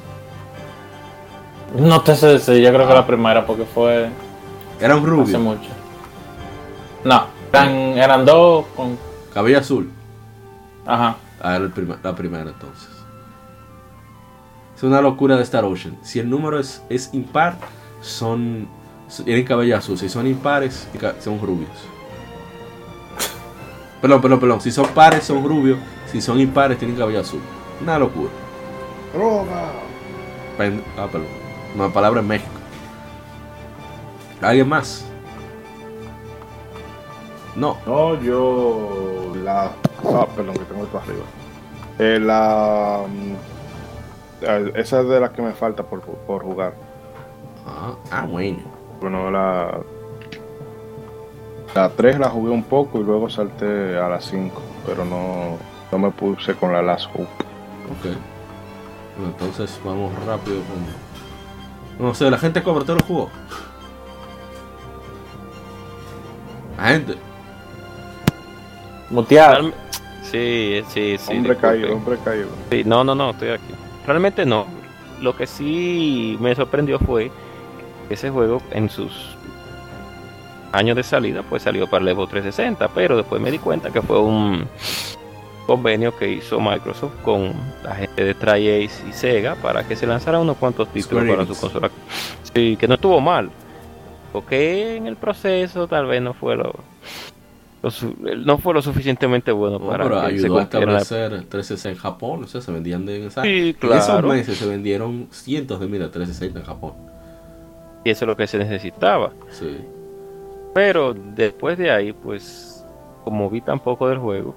No 1.75 2.01
te 2.01 2.15
sé 2.15 2.27
decir, 2.27 2.61
yo 2.61 2.71
creo 2.71 2.87
que 2.87 2.93
la 2.93 3.05
primera 3.07 3.45
porque 3.47 3.65
fue 3.65 4.09
Era 4.79 4.95
un 4.95 5.01
hace 5.01 5.09
rubio, 5.09 5.39
mucho. 5.39 5.69
No, 7.03 7.25
eran, 7.51 7.71
eran 7.97 8.25
dos 8.25 8.65
con. 8.75 8.97
cabello 9.33 9.59
azul. 9.59 9.89
Ajá. 10.85 11.15
Ah, 11.41 11.55
era 11.55 11.65
el 11.65 11.71
prima- 11.71 11.97
la 12.03 12.13
primera 12.15 12.43
entonces. 12.49 12.87
Es 14.77 14.83
una 14.83 15.01
locura 15.01 15.35
de 15.35 15.43
Star 15.43 15.65
Ocean. 15.65 15.97
Si 16.03 16.19
el 16.19 16.29
número 16.29 16.59
es, 16.59 16.83
es 16.89 17.13
impar, 17.13 17.55
son. 18.01 18.67
Tienen 19.23 19.45
cabello 19.45 19.77
azul. 19.77 19.97
Si 19.97 20.09
son 20.09 20.25
impares, 20.25 20.87
son 21.19 21.39
rubios. 21.39 21.69
Perdón, 24.01 24.21
perdón, 24.21 24.39
perdón. 24.39 24.61
Si 24.61 24.71
son 24.71 24.87
pares, 24.87 25.23
son 25.23 25.43
rubios. 25.47 25.77
Si 26.11 26.19
son 26.21 26.39
impares, 26.39 26.77
tienen 26.77 26.97
cabello 26.97 27.19
azul. 27.19 27.39
Una 27.81 27.99
locura. 27.99 28.29
¡Droga! 29.13 29.71
Pen- 30.57 30.83
ah, 30.97 31.07
perdón. 31.11 31.27
Una 31.75 31.89
palabra 31.89 32.19
en 32.21 32.27
México. 32.27 32.49
¿Alguien 34.41 34.67
más? 34.67 35.05
No. 37.55 37.77
No, 37.85 38.19
yo 38.21 39.31
la... 39.43 39.71
Ah, 40.05 40.27
perdón, 40.35 40.55
que 40.55 40.65
tengo 40.65 40.83
esto 40.85 40.97
arriba. 40.97 41.23
Eh, 41.99 42.19
la... 42.19 43.03
mm, 43.07 43.33
eh, 44.41 44.71
esa 44.75 45.01
es 45.01 45.07
de 45.07 45.19
las 45.19 45.29
que 45.31 45.41
me 45.41 45.53
falta 45.53 45.83
por, 45.83 46.01
por 46.01 46.43
jugar. 46.43 46.73
Ah, 47.65 47.93
ah, 48.11 48.25
bueno. 48.25 48.59
Bueno, 48.99 49.31
la... 49.31 49.79
La 51.75 51.89
3 51.89 52.19
la 52.19 52.29
jugué 52.29 52.51
un 52.51 52.63
poco 52.63 52.99
y 52.99 53.03
luego 53.03 53.29
salté 53.29 53.97
a 53.97 54.07
la 54.07 54.21
5, 54.21 54.61
pero 54.85 55.03
no, 55.05 55.57
no 55.91 55.97
me 55.97 56.11
puse 56.11 56.53
con 56.53 56.71
la 56.71 56.83
Last 56.83 57.07
Hope. 57.13 57.23
Ok. 57.23 58.15
Bueno, 59.17 59.31
entonces 59.31 59.79
vamos 59.83 60.13
rápido 60.25 60.57
con. 60.63 62.05
No 62.05 62.13
sé, 62.13 62.29
la 62.29 62.37
gente 62.37 62.61
cobra, 62.61 62.85
¿te 62.85 62.93
lo 62.93 62.99
jugó? 63.01 63.29
La 66.77 66.83
gente. 66.89 67.15
Muteado. 69.09 69.71
Sí, 70.23 70.83
sí, 70.89 71.17
sí. 71.19 71.37
hombre 71.37 71.55
caído, 71.57 71.95
hombre 71.95 72.17
caído. 72.23 72.47
Sí, 72.71 72.83
no, 72.85 73.03
no, 73.03 73.13
no, 73.13 73.31
estoy 73.31 73.49
aquí. 73.49 73.73
Realmente 74.05 74.45
no. 74.45 74.65
Lo 75.21 75.35
que 75.35 75.45
sí 75.45 76.37
me 76.39 76.55
sorprendió 76.55 76.97
fue 76.99 77.31
ese 78.09 78.29
juego 78.29 78.61
en 78.71 78.89
sus 78.89 79.11
años 80.71 80.95
de 80.95 81.03
salida 81.03 81.43
pues 81.43 81.63
salió 81.63 81.87
para 81.87 82.03
el 82.09 82.15
Xbox 82.15 82.31
360, 82.31 82.87
pero 82.95 83.15
después 83.17 83.41
me 83.41 83.51
di 83.51 83.59
cuenta 83.59 83.91
que 83.91 84.01
fue 84.01 84.19
un 84.19 84.65
convenio 85.67 86.17
que 86.17 86.29
hizo 86.31 86.59
Microsoft 86.59 87.13
con 87.23 87.53
la 87.83 87.95
gente 87.95 88.23
de 88.25 88.33
Tri-Ace 88.33 89.07
y 89.07 89.13
Sega 89.13 89.55
para 89.55 89.87
que 89.87 89.95
se 89.95 90.05
lanzaran 90.07 90.41
unos 90.41 90.57
cuantos 90.57 90.87
títulos 90.89 91.23
para 91.25 91.45
su 91.45 91.55
consola. 91.55 91.89
Sí, 92.53 92.75
que 92.77 92.87
no 92.87 92.95
estuvo 92.95 93.21
mal. 93.21 93.49
Porque 94.33 94.95
en 94.97 95.05
el 95.07 95.15
proceso 95.15 95.87
tal 95.87 96.07
vez 96.07 96.19
no 96.21 96.33
fue 96.33 96.55
lo, 96.55 96.73
lo 97.83 97.91
su- 97.91 98.15
no 98.43 98.57
fue 98.57 98.73
lo 98.73 98.81
suficientemente 98.81 99.51
bueno 99.51 99.77
No, 99.77 99.85
para 99.87 100.03
pero 100.05 100.15
que 100.21 100.21
se 100.39 100.45
ayudó 100.45 100.45
a 100.45 100.49
convirtiera 100.69 100.85
en 100.85 100.93
la- 100.93 101.01
establecer 101.01 101.39
360 101.49 101.89
en 101.89 101.97
Japón. 101.97 102.43
O 102.43 102.47
sea, 102.47 102.59
se 102.59 102.71
vendían 102.71 103.05
de. 103.05 103.17
en 103.21 103.27
esa- 103.27 103.43
Sí, 103.43 103.75
En 103.79 103.91
esos 103.91 104.05
claro. 104.07 104.27
meses 104.27 104.57
se 104.57 104.65
vendieron 104.67 105.27
cientos 105.29 105.79
de 105.79 105.85
miles 105.85 106.07
de 106.07 106.13
360 106.13 106.59
en 106.61 106.65
Japón. 106.65 106.93
Y 108.03 108.09
eso 108.09 108.25
es 108.25 108.27
lo 108.27 108.35
que 108.35 108.47
se 108.47 108.57
necesitaba. 108.57 109.31
Sí. 109.49 109.77
Pero 110.73 111.13
después 111.13 111.77
de 111.77 111.91
ahí, 111.91 112.13
pues, 112.13 112.85
como 113.23 113.49
vi 113.49 113.61
tan 113.61 113.79
poco 113.79 114.09
del 114.09 114.17
juego, 114.17 114.55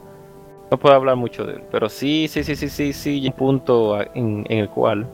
no 0.70 0.78
puedo 0.78 0.94
hablar 0.94 1.16
mucho 1.16 1.44
de 1.44 1.54
él. 1.54 1.62
Pero 1.70 1.88
sí, 1.88 2.26
sí, 2.28 2.42
sí, 2.42 2.56
sí, 2.56 2.68
sí, 2.68 2.92
sí, 2.92 3.26
un 3.26 3.32
punto 3.32 4.00
en, 4.14 4.44
en 4.48 4.58
el 4.58 4.68
cual 4.68 5.06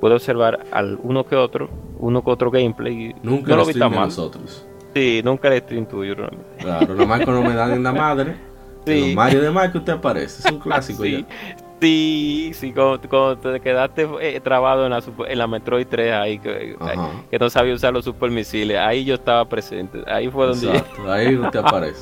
puedo 0.00 0.16
observar 0.16 0.64
al 0.70 0.98
uno 1.02 1.24
que 1.24 1.36
otro, 1.36 1.70
uno 1.98 2.22
que 2.22 2.30
otro 2.30 2.50
gameplay. 2.50 3.14
Nunca 3.22 3.52
no 3.52 3.58
lo 3.58 3.66
vi 3.66 3.74
tan 3.74 3.90
mal. 3.90 4.06
nosotros. 4.06 4.66
Sí, 4.94 5.22
nunca 5.24 5.48
el 5.48 5.60
stream 5.62 5.86
tuyo, 5.86 6.14
realmente. 6.14 6.46
Claro, 6.58 6.94
nada 6.94 7.06
más 7.06 7.24
cuando 7.24 7.42
me 7.42 7.54
dan 7.54 7.72
en 7.72 7.82
la 7.82 7.92
madre. 7.92 8.36
Sí. 8.86 8.92
En 8.92 9.00
los 9.06 9.14
Mario 9.14 9.40
de 9.40 9.50
Mario 9.50 9.78
usted 9.80 9.94
aparece. 9.94 10.46
Es 10.46 10.52
un 10.52 10.60
clásico 10.60 11.04
Sí, 11.04 11.24
ya. 11.26 11.63
Sí, 11.84 12.50
sí, 12.54 12.72
cuando, 12.72 13.00
cuando 13.08 13.36
te 13.38 13.60
quedaste 13.60 14.08
eh, 14.20 14.40
trabado 14.40 14.84
en 14.86 14.90
la, 14.92 15.02
en 15.28 15.38
la 15.38 15.46
Metroid 15.46 15.86
3 15.86 16.12
ahí, 16.14 16.38
que, 16.38 16.76
Ajá. 16.80 17.10
que 17.30 17.38
no 17.38 17.50
sabía 17.50 17.74
usar 17.74 17.92
los 17.92 18.04
super 18.04 18.30
misiles, 18.30 18.78
ahí 18.78 19.04
yo 19.04 19.14
estaba 19.14 19.46
presente. 19.48 20.02
Ahí 20.06 20.28
fue 20.30 20.46
donde 20.46 20.66
yo- 20.66 20.72
Exacto, 20.74 21.12
ahí 21.12 21.36
usted 21.36 21.58
aparece. 21.58 22.00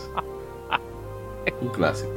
Un 1.60 1.68
clásico. 1.70 2.12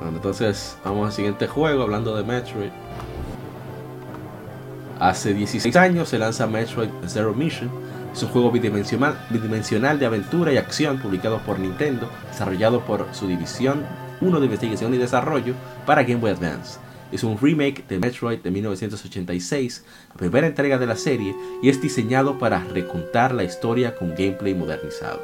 Bueno, 0.00 0.16
entonces 0.16 0.76
vamos 0.84 1.06
al 1.06 1.12
siguiente 1.12 1.46
juego 1.46 1.82
hablando 1.82 2.14
de 2.16 2.22
Metroid. 2.24 2.70
Hace 5.00 5.34
16 5.34 5.74
años 5.76 6.08
se 6.08 6.18
lanza 6.18 6.46
Metroid 6.46 6.90
Zero 7.06 7.32
Mission. 7.34 7.70
Es 8.12 8.22
un 8.22 8.28
juego 8.28 8.50
bidimensional, 8.50 9.16
bidimensional 9.30 9.98
de 9.98 10.04
aventura 10.06 10.52
y 10.52 10.58
acción 10.58 10.98
publicado 10.98 11.38
por 11.38 11.58
Nintendo, 11.58 12.08
desarrollado 12.30 12.80
por 12.80 13.06
su 13.12 13.26
división 13.26 13.84
1 14.22 14.40
de 14.40 14.46
investigación 14.46 14.94
y 14.94 14.98
desarrollo 14.98 15.54
para 15.84 16.02
Game 16.02 16.20
Boy 16.20 16.30
Advance. 16.30 16.78
Es 17.10 17.24
un 17.24 17.38
remake 17.38 17.86
de 17.88 17.98
Metroid 17.98 18.38
de 18.38 18.50
1986, 18.50 19.84
la 20.08 20.14
primera 20.14 20.46
entrega 20.46 20.78
de 20.78 20.86
la 20.86 20.96
serie, 20.96 21.36
y 21.62 21.68
es 21.68 21.82
diseñado 21.82 22.38
para 22.38 22.64
recontar 22.64 23.34
la 23.34 23.44
historia 23.44 23.94
con 23.94 24.14
gameplay 24.14 24.54
modernizado. 24.54 25.20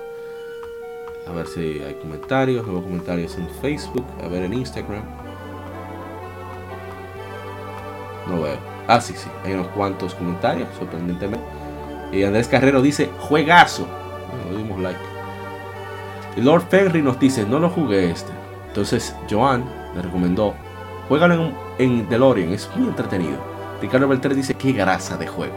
A 1.26 1.32
ver 1.32 1.46
si 1.46 1.60
hay 1.60 1.94
comentarios, 1.94 2.66
nuevos 2.66 2.84
comentarios 2.84 3.36
en 3.36 3.48
Facebook, 3.62 4.04
a 4.22 4.28
ver 4.28 4.42
en 4.42 4.54
Instagram. 4.54 5.02
No 8.28 8.42
veo. 8.42 8.58
Ah, 8.86 9.00
sí, 9.00 9.14
sí, 9.16 9.28
hay 9.44 9.54
unos 9.54 9.68
cuantos 9.68 10.14
comentarios, 10.14 10.68
sorprendentemente. 10.78 11.46
Y 12.12 12.22
Andrés 12.22 12.48
Carrero 12.48 12.82
dice, 12.82 13.10
juegazo. 13.18 13.86
Bueno, 14.30 14.58
dimos 14.58 14.80
like. 14.80 15.00
Y 16.36 16.40
Lord 16.40 16.68
Fenry 16.68 17.02
nos 17.02 17.18
dice, 17.18 17.44
no 17.44 17.58
lo 17.58 17.70
jugué 17.70 18.10
este. 18.10 18.37
Entonces 18.78 19.12
Joan 19.28 19.64
le 19.96 20.02
recomendó, 20.02 20.54
juégalo 21.08 21.34
en, 21.34 21.54
en 21.78 22.08
DeLorean, 22.08 22.52
es 22.52 22.70
muy 22.76 22.86
entretenido. 22.86 23.36
Ricardo 23.82 24.06
Beltrán 24.06 24.36
dice, 24.36 24.54
qué 24.54 24.70
grasa 24.70 25.16
de 25.16 25.26
juego. 25.26 25.56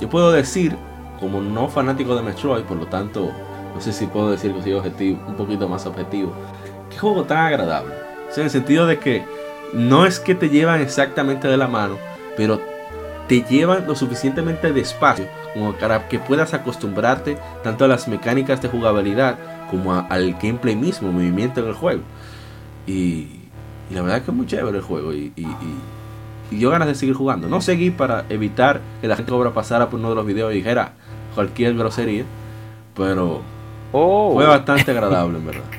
Yo 0.00 0.08
puedo 0.08 0.30
decir, 0.30 0.76
como 1.18 1.40
no 1.40 1.66
fanático 1.66 2.14
de 2.14 2.22
Metroid, 2.22 2.62
por 2.62 2.76
lo 2.76 2.86
tanto, 2.86 3.32
no 3.74 3.80
sé 3.80 3.92
si 3.92 4.06
puedo 4.06 4.30
decir 4.30 4.54
que 4.54 4.62
soy 4.62 4.74
objetivo, 4.74 5.18
un 5.26 5.34
poquito 5.34 5.68
más 5.68 5.84
objetivo. 5.84 6.32
Qué 6.90 6.96
juego 6.96 7.24
tan 7.24 7.38
agradable. 7.38 7.92
En 8.36 8.44
el 8.44 8.50
sentido 8.50 8.86
de 8.86 9.00
que 9.00 9.24
no 9.72 10.06
es 10.06 10.20
que 10.20 10.36
te 10.36 10.50
llevan 10.50 10.80
exactamente 10.80 11.48
de 11.48 11.56
la 11.56 11.66
mano, 11.66 11.96
pero 12.36 12.60
te 13.26 13.42
llevan 13.42 13.84
lo 13.84 13.96
suficientemente 13.96 14.72
despacio 14.72 15.26
como 15.54 15.72
para 15.72 16.06
que 16.08 16.20
puedas 16.20 16.54
acostumbrarte 16.54 17.36
tanto 17.64 17.84
a 17.84 17.88
las 17.88 18.06
mecánicas 18.06 18.62
de 18.62 18.68
jugabilidad 18.68 19.57
como 19.70 19.94
a- 19.94 20.00
al 20.08 20.34
gameplay 20.34 20.76
mismo, 20.76 21.12
movimiento 21.12 21.60
en 21.60 21.68
el 21.68 21.74
juego. 21.74 22.02
Y, 22.86 22.92
y 23.90 23.94
la 23.94 24.02
verdad 24.02 24.22
que 24.24 24.30
es 24.30 24.36
muy 24.36 24.46
chévere 24.46 24.78
el 24.78 24.84
juego 24.84 25.12
y, 25.14 25.32
y, 25.36 25.46
yo 26.58 26.70
ganas 26.70 26.88
de 26.88 26.94
seguir 26.94 27.14
jugando. 27.14 27.48
No 27.48 27.60
seguí 27.60 27.90
para 27.90 28.24
evitar 28.28 28.80
que 29.00 29.08
la 29.08 29.16
gente 29.16 29.30
cobra 29.32 29.52
pasara 29.52 29.90
por 29.90 30.00
uno 30.00 30.10
de 30.10 30.14
los 30.16 30.26
videos 30.26 30.52
y 30.52 30.56
dijera 30.56 30.94
cualquier 31.34 31.76
grosería, 31.76 32.24
pero 32.94 33.42
Oh, 33.92 34.32
fue 34.34 34.46
bastante 34.46 34.90
agradable 34.92 35.38
en 35.38 35.46
verdad. 35.46 35.70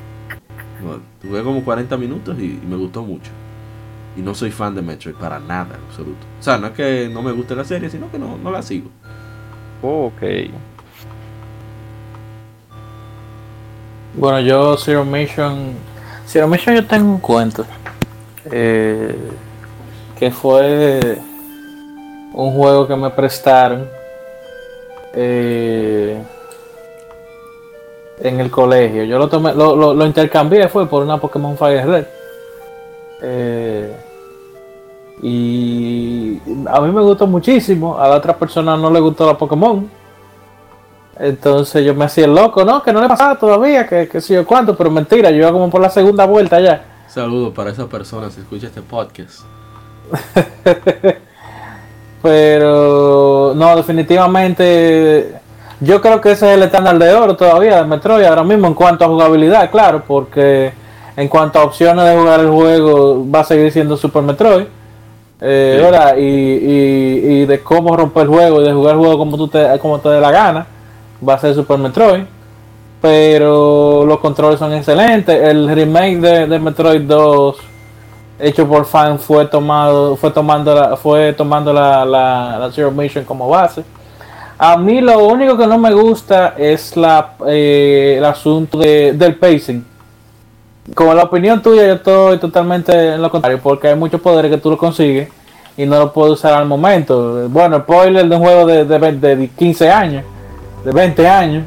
No, 0.78 1.02
Tuve 1.20 1.42
como 1.44 1.64
40 1.64 1.96
minutos 1.96 2.38
y, 2.38 2.60
y 2.62 2.66
me 2.66 2.76
gustó 2.76 3.02
mucho. 3.04 3.32
Y 4.16 4.22
no 4.22 4.34
soy 4.34 4.50
fan 4.52 4.74
de 4.74 4.82
Metroid 4.82 5.16
para 5.16 5.40
nada, 5.40 5.76
en 5.76 5.84
absoluto. 5.84 6.26
O 6.38 6.42
sea, 6.42 6.58
no 6.58 6.68
es 6.68 6.72
que 6.74 7.08
no 7.12 7.22
me 7.22 7.32
guste 7.32 7.54
la 7.56 7.64
serie, 7.64 7.90
sino 7.90 8.10
que 8.10 8.18
no, 8.18 8.38
no 8.38 8.50
la 8.50 8.62
sigo. 8.62 8.90
ok. 9.82 10.22
Bueno, 14.14 14.40
yo 14.40 14.76
Zero 14.76 15.04
Mission. 15.04 15.74
Zero 16.26 16.48
Mission 16.48 16.74
yo 16.76 16.86
tengo 16.86 17.10
un 17.10 17.18
cuento. 17.18 17.64
eh, 18.50 19.16
que 20.18 20.30
fue 20.30 21.18
un 22.34 22.52
juego 22.54 22.86
que 22.86 22.94
me 22.96 23.08
prestaron 23.10 23.88
eh, 25.14 26.22
en 28.20 28.40
el 28.40 28.50
colegio. 28.50 29.04
Yo 29.04 29.18
lo 29.18 29.28
tomé, 29.28 29.54
lo, 29.54 29.74
lo- 29.74 29.94
lo 29.94 30.06
intercambié 30.06 30.68
fue 30.68 30.86
por 30.86 31.02
una 31.02 31.16
Pokémon 31.18 31.56
Fire 31.56 31.86
Red. 31.86 32.04
Eh, 33.22 33.96
y 35.22 36.38
a 36.66 36.80
mí 36.80 36.92
me 36.92 37.00
gustó 37.02 37.26
muchísimo, 37.26 37.98
a 37.98 38.08
la 38.08 38.16
otra 38.16 38.36
persona 38.36 38.76
no 38.76 38.90
le 38.90 39.00
gustó 39.00 39.26
la 39.26 39.36
Pokémon. 39.38 39.88
Entonces 41.20 41.84
yo 41.84 41.94
me 41.94 42.06
hacía 42.06 42.24
el 42.24 42.34
loco, 42.34 42.64
¿no? 42.64 42.82
Que 42.82 42.92
no 42.92 43.00
le 43.02 43.08
pasaba 43.08 43.36
todavía, 43.38 43.86
que, 43.86 44.08
que 44.08 44.20
sé 44.22 44.34
yo 44.34 44.46
cuánto, 44.46 44.74
pero 44.76 44.90
mentira, 44.90 45.30
yo 45.30 45.36
iba 45.38 45.52
como 45.52 45.68
por 45.68 45.80
la 45.80 45.90
segunda 45.90 46.24
vuelta 46.24 46.58
ya. 46.60 46.82
Saludos 47.08 47.52
para 47.54 47.70
esas 47.70 47.86
personas 47.86 48.32
si 48.32 48.40
escucha 48.40 48.68
este 48.68 48.80
podcast. 48.82 49.40
Pero 52.22 53.52
no, 53.56 53.76
definitivamente 53.76 55.34
yo 55.80 56.00
creo 56.02 56.20
que 56.20 56.32
ese 56.32 56.50
es 56.50 56.56
el 56.58 56.62
estándar 56.64 56.98
de 56.98 57.12
oro 57.14 57.34
todavía 57.36 57.76
de 57.78 57.84
Metroid 57.84 58.24
ahora 58.24 58.44
mismo 58.44 58.66
en 58.66 58.74
cuanto 58.74 59.04
a 59.04 59.08
jugabilidad, 59.08 59.70
claro, 59.70 60.02
porque 60.06 60.72
en 61.16 61.28
cuanto 61.28 61.58
a 61.58 61.64
opciones 61.64 62.04
de 62.04 62.16
jugar 62.18 62.40
el 62.40 62.50
juego 62.50 63.26
va 63.30 63.40
a 63.40 63.44
seguir 63.44 63.72
siendo 63.72 63.96
Super 63.96 64.22
Metroid. 64.22 64.66
Eh. 65.40 66.14
Y, 66.18 66.22
y- 66.22 67.42
y 67.42 67.46
de 67.46 67.60
cómo 67.60 67.96
romper 67.96 68.24
el 68.24 68.28
juego 68.28 68.60
y 68.60 68.64
de 68.64 68.72
jugar 68.74 68.92
el 68.94 69.00
juego 69.00 69.16
como, 69.18 69.38
tú 69.38 69.48
te, 69.48 69.78
como 69.78 69.98
te 69.98 70.10
dé 70.10 70.20
la 70.20 70.30
gana, 70.30 70.66
va 71.26 71.34
a 71.34 71.38
ser 71.38 71.54
Super 71.54 71.78
Metroid. 71.78 72.24
Pero 73.00 74.04
los 74.04 74.18
controles 74.18 74.58
son 74.58 74.74
excelentes. 74.74 75.40
El 75.42 75.68
remake 75.74 76.18
de, 76.46 76.58
Metroid 76.58 77.02
2 77.02 77.56
hecho 78.38 78.66
por 78.66 78.86
fan 78.86 79.18
fue 79.18 79.46
tomado 79.46 80.16
fue 80.16 80.30
tomando 80.30 80.74
la, 80.74 80.96
fue 80.96 81.32
tomando 81.34 81.72
la, 81.72 82.70
Zero 82.72 82.90
Mission 82.90 83.24
como 83.24 83.48
base 83.48 83.84
a 84.58 84.76
mí 84.78 85.00
lo 85.00 85.26
único 85.26 85.58
que 85.58 85.66
no 85.66 85.78
me 85.78 85.92
gusta 85.92 86.54
es 86.56 86.94
eh, 87.46 88.14
el 88.16 88.24
asunto 88.24 88.78
de, 88.78 89.12
del 89.12 89.36
pacing 89.36 89.84
como 90.94 91.12
la 91.12 91.24
opinión 91.24 91.60
tuya 91.60 91.86
yo 91.86 91.94
estoy 91.94 92.38
totalmente 92.38 93.14
en 93.14 93.20
lo 93.20 93.30
contrario 93.30 93.60
porque 93.62 93.88
hay 93.88 93.94
muchos 93.96 94.20
poderes 94.20 94.50
que 94.50 94.56
tú 94.56 94.70
lo 94.70 94.78
consigues 94.78 95.28
y 95.76 95.84
no 95.84 95.98
lo 95.98 96.12
puedes 96.12 96.32
usar 96.32 96.54
al 96.54 96.66
momento 96.66 97.46
bueno 97.50 97.78
spoiler 97.80 98.26
de 98.26 98.36
un 98.36 98.42
juego 98.42 98.66
de, 98.66 98.84
de, 98.86 98.98
20 98.98 99.36
de 99.36 99.48
15 99.48 99.90
años 99.90 100.24
de 100.84 100.92
20 100.92 101.28
años 101.28 101.64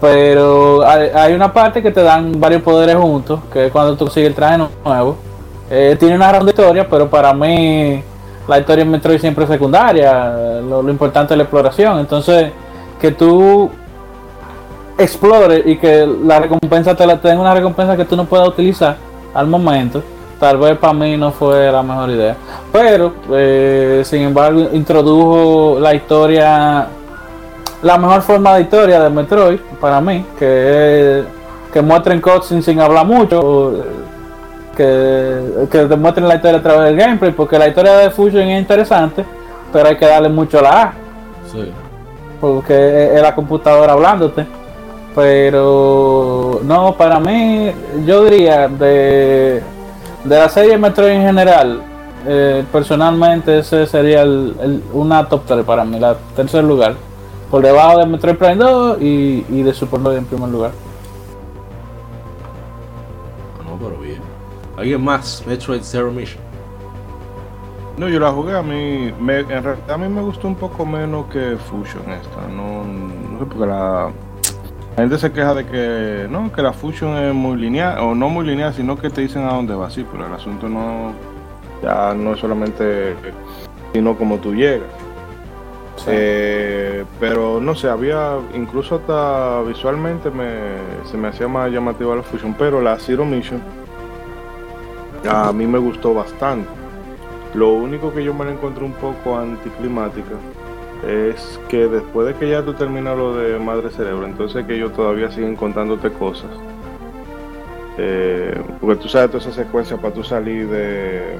Pero 0.00 0.86
hay, 0.86 1.32
una 1.32 1.52
parte 1.52 1.82
que 1.82 1.90
te 1.90 2.02
dan 2.02 2.40
varios 2.40 2.62
poderes 2.62 2.96
juntos, 2.96 3.40
que 3.52 3.66
es 3.66 3.72
cuando 3.72 3.92
tú 3.92 4.04
consigues 4.04 4.28
el 4.28 4.34
traje 4.34 4.58
nuevo. 4.84 5.16
Eh, 5.70 5.96
tiene 5.98 6.14
una 6.14 6.28
gran 6.28 6.46
historia, 6.48 6.88
pero 6.88 7.10
para 7.10 7.34
mí 7.34 8.02
la 8.46 8.58
historia 8.58 8.82
en 8.82 8.90
Metroid 8.90 9.18
siempre 9.18 9.44
es 9.44 9.50
secundaria. 9.50 10.60
Lo, 10.62 10.82
lo 10.82 10.90
importante 10.90 11.34
es 11.34 11.38
la 11.38 11.42
exploración. 11.42 11.98
Entonces, 11.98 12.52
que 13.00 13.10
tú 13.10 13.70
explores 14.98 15.62
y 15.64 15.76
que 15.76 16.06
la 16.24 16.40
recompensa 16.40 16.94
te 16.94 17.06
la 17.06 17.20
tenga 17.20 17.40
una 17.40 17.54
recompensa 17.54 17.96
que 17.96 18.04
tú 18.04 18.16
no 18.16 18.24
puedas 18.24 18.48
utilizar 18.48 18.96
al 19.32 19.46
momento, 19.46 20.02
tal 20.40 20.58
vez 20.58 20.76
para 20.78 20.92
mí 20.92 21.16
no 21.16 21.30
fue 21.30 21.70
la 21.70 21.82
mejor 21.82 22.10
idea. 22.10 22.36
Pero, 22.72 23.14
eh, 23.32 24.02
sin 24.04 24.22
embargo, 24.22 24.68
introdujo 24.72 25.78
la 25.80 25.94
historia, 25.94 26.88
la 27.82 27.96
mejor 27.98 28.22
forma 28.22 28.54
de 28.54 28.62
historia 28.62 29.00
de 29.02 29.10
Metroid, 29.10 29.58
para 29.80 30.00
mí, 30.00 30.24
que 30.38 31.20
es 31.20 31.24
que 31.72 31.82
muestren 31.82 32.20
cutscenes 32.20 32.64
sin 32.64 32.80
hablar 32.80 33.04
mucho, 33.06 33.72
eh, 33.76 33.82
que, 34.76 35.68
que 35.70 35.86
demuestren 35.86 36.26
la 36.28 36.36
historia 36.36 36.58
a 36.58 36.62
través 36.62 36.84
del 36.84 36.96
gameplay, 36.96 37.32
porque 37.32 37.58
la 37.58 37.68
historia 37.68 37.96
de 37.98 38.10
Fusion 38.10 38.42
es 38.48 38.60
interesante, 38.60 39.24
pero 39.72 39.88
hay 39.88 39.96
que 39.96 40.06
darle 40.06 40.28
mucho 40.28 40.58
a 40.60 40.62
la 40.62 40.82
A, 40.82 40.92
Sí. 41.52 41.70
porque 42.40 43.14
es 43.14 43.20
la 43.22 43.34
computadora 43.34 43.92
hablándote. 43.92 44.46
Pero 45.14 46.60
no, 46.64 46.94
para 46.94 47.18
mí, 47.18 47.72
yo 48.06 48.24
diría 48.24 48.68
de, 48.68 49.62
de 50.24 50.38
la 50.38 50.48
serie 50.48 50.78
Metroid 50.78 51.10
en 51.12 51.22
general, 51.22 51.80
eh, 52.26 52.64
personalmente 52.72 53.58
ese 53.58 53.86
sería 53.86 54.22
el, 54.22 54.54
el- 54.62 54.82
una 54.92 55.28
top 55.28 55.42
3 55.46 55.64
para 55.64 55.84
mí, 55.84 55.98
la 55.98 56.16
tercer 56.36 56.62
lugar. 56.64 56.94
Por 57.50 57.62
debajo 57.62 57.98
de 57.98 58.06
Metroid 58.06 58.36
Prime 58.36 58.56
2 58.56 59.00
y, 59.00 59.46
y 59.48 59.62
de 59.62 59.72
Super 59.72 59.98
Mario 60.00 60.18
en 60.18 60.26
primer 60.26 60.50
lugar. 60.50 60.72
No, 63.64 63.78
pero 63.78 63.98
bien. 63.98 64.20
¿Alguien 64.76 65.02
más? 65.02 65.42
Metroid 65.46 65.80
Zero 65.82 66.10
Mission. 66.10 66.42
No, 67.96 68.08
yo 68.08 68.20
la 68.20 68.30
jugué 68.30 68.56
a 68.56 68.62
mí, 68.62 69.12
me, 69.18 69.40
en 69.40 69.48
realidad 69.48 69.90
a 69.90 69.98
mí 69.98 70.08
me 70.08 70.22
gustó 70.22 70.46
un 70.46 70.54
poco 70.54 70.86
menos 70.86 71.26
que 71.32 71.56
Fusion 71.56 72.08
esta, 72.12 72.46
no, 72.46 72.84
no 72.84 73.40
sé 73.40 73.44
porque 73.44 73.66
la, 73.66 74.12
la 74.96 75.02
gente 75.02 75.18
se 75.18 75.32
queja 75.32 75.52
de 75.52 75.66
que 75.66 76.28
no, 76.30 76.52
que 76.52 76.62
la 76.62 76.72
Fusion 76.72 77.16
es 77.16 77.34
muy 77.34 77.56
lineal, 77.56 77.98
o 77.98 78.14
no 78.14 78.28
muy 78.28 78.46
lineal, 78.46 78.72
sino 78.72 78.96
que 78.96 79.10
te 79.10 79.22
dicen 79.22 79.42
a 79.42 79.52
dónde 79.52 79.74
va, 79.74 79.90
sí, 79.90 80.06
pero 80.12 80.28
el 80.28 80.32
asunto 80.32 80.68
no, 80.68 81.12
ya 81.82 82.14
no 82.14 82.34
es 82.34 82.38
solamente, 82.38 83.16
sino 83.92 84.16
como 84.16 84.36
tú 84.36 84.54
llegas. 84.54 84.86
Eh, 86.06 87.04
pero 87.18 87.60
no 87.60 87.74
sé, 87.74 87.88
había 87.88 88.38
incluso 88.54 88.96
hasta 88.96 89.62
visualmente 89.62 90.30
me, 90.30 90.50
se 91.10 91.16
me 91.16 91.28
hacía 91.28 91.48
más 91.48 91.70
llamativa 91.70 92.14
la 92.14 92.22
Fusion, 92.22 92.54
pero 92.58 92.80
la 92.80 92.98
Zero 92.98 93.24
Mission 93.24 93.60
a 95.28 95.52
mí 95.52 95.66
me 95.66 95.78
gustó 95.78 96.14
bastante. 96.14 96.68
Lo 97.54 97.72
único 97.72 98.12
que 98.12 98.22
yo 98.22 98.34
me 98.34 98.44
la 98.44 98.52
encontré 98.52 98.84
un 98.84 98.92
poco 98.92 99.36
anticlimática 99.36 100.36
es 101.06 101.58
que 101.68 101.88
después 101.88 102.28
de 102.28 102.34
que 102.34 102.50
ya 102.50 102.62
tú 102.62 102.74
terminas 102.74 103.16
lo 103.16 103.36
de 103.36 103.58
Madre 103.58 103.90
Cerebro, 103.90 104.26
entonces 104.26 104.66
que 104.66 104.76
ellos 104.76 104.92
todavía 104.92 105.30
siguen 105.30 105.56
contándote 105.56 106.10
cosas. 106.12 106.50
Eh, 107.96 108.60
porque 108.80 108.96
tú 108.96 109.08
sabes 109.08 109.30
toda 109.30 109.42
esa 109.42 109.52
secuencia 109.52 109.96
para 109.96 110.14
tú 110.14 110.22
salir 110.22 110.68
de, 110.68 111.36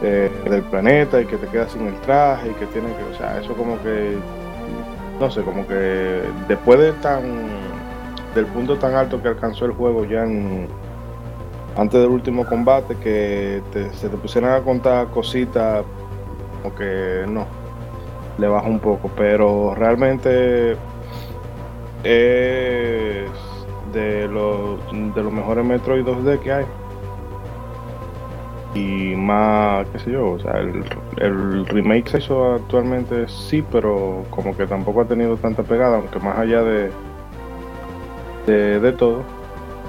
de- 0.00 0.28
del 0.50 0.62
planeta 0.62 1.20
y 1.20 1.26
que 1.26 1.36
te 1.36 1.46
quedas 1.46 1.72
sin 1.72 1.86
el 1.86 1.94
traje 2.00 2.50
y 2.50 2.54
que 2.54 2.66
tienes 2.66 2.92
que, 2.96 3.04
o 3.04 3.14
sea, 3.18 3.40
eso 3.40 3.54
como 3.54 3.80
que, 3.82 4.16
no 5.20 5.30
sé, 5.30 5.42
como 5.42 5.66
que 5.66 6.22
después 6.48 6.78
de 6.78 6.92
tan, 6.94 7.22
del 8.34 8.46
punto 8.46 8.76
tan 8.76 8.94
alto 8.94 9.22
que 9.22 9.28
alcanzó 9.28 9.64
el 9.64 9.72
juego 9.72 10.04
ya 10.04 10.24
en, 10.24 10.68
antes 11.76 12.00
del 12.00 12.10
último 12.10 12.44
combate 12.46 12.96
que 12.96 13.62
se 13.92 14.08
te 14.08 14.16
pusieran 14.16 14.52
a 14.52 14.60
contar 14.60 15.06
cositas 15.08 15.84
como 16.62 16.74
que 16.74 17.24
no 17.28 17.46
le 18.38 18.48
baja 18.48 18.66
un 18.68 18.78
poco 18.78 19.10
pero 19.16 19.74
realmente 19.74 20.76
es 22.04 23.28
de 23.92 24.28
los 24.28 24.80
de 25.14 25.22
los 25.22 25.32
mejores 25.32 25.64
Metroid 25.64 26.04
2D 26.04 26.38
que 26.40 26.52
hay 26.52 26.64
y 28.76 29.16
más 29.16 29.86
qué 29.88 29.98
sé 29.98 30.10
yo 30.12 30.32
o 30.32 30.38
sea 30.38 30.58
el, 30.58 30.84
el 31.18 31.66
remake 31.66 32.08
se 32.08 32.18
hizo 32.18 32.54
actualmente 32.54 33.26
sí 33.28 33.64
pero 33.72 34.24
como 34.30 34.56
que 34.56 34.66
tampoco 34.66 35.00
ha 35.00 35.04
tenido 35.06 35.36
tanta 35.36 35.62
pegada 35.62 35.96
aunque 35.96 36.18
más 36.18 36.38
allá 36.38 36.62
de 36.62 36.90
de, 38.46 38.92
todo 38.92 39.22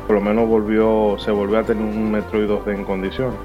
por 0.08 0.16
lo 0.16 0.22
menos 0.22 0.48
volvió, 0.48 1.18
se 1.20 1.32
volvió 1.32 1.60
a 1.60 1.64
tener 1.64 1.84
un 1.84 2.12
Metroid 2.12 2.50
2D 2.50 2.76
en 2.76 2.86
condiciones. 2.86 3.38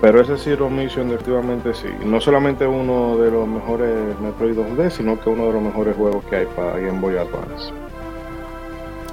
Pero 0.00 0.22
ese 0.22 0.38
Zero 0.38 0.70
Mission 0.70 1.10
definitivamente 1.10 1.74
sí. 1.74 1.88
No 2.06 2.18
solamente 2.18 2.66
uno 2.66 3.18
de 3.18 3.30
los 3.30 3.46
mejores 3.46 4.18
Metroid 4.20 4.56
2D, 4.56 4.88
sino 4.88 5.20
que 5.20 5.28
uno 5.28 5.48
de 5.48 5.52
los 5.52 5.62
mejores 5.62 5.94
juegos 5.94 6.24
que 6.24 6.36
hay 6.36 6.46
para 6.46 6.78
Game 6.78 6.98
Boy 7.00 7.18
Advance. 7.18 7.72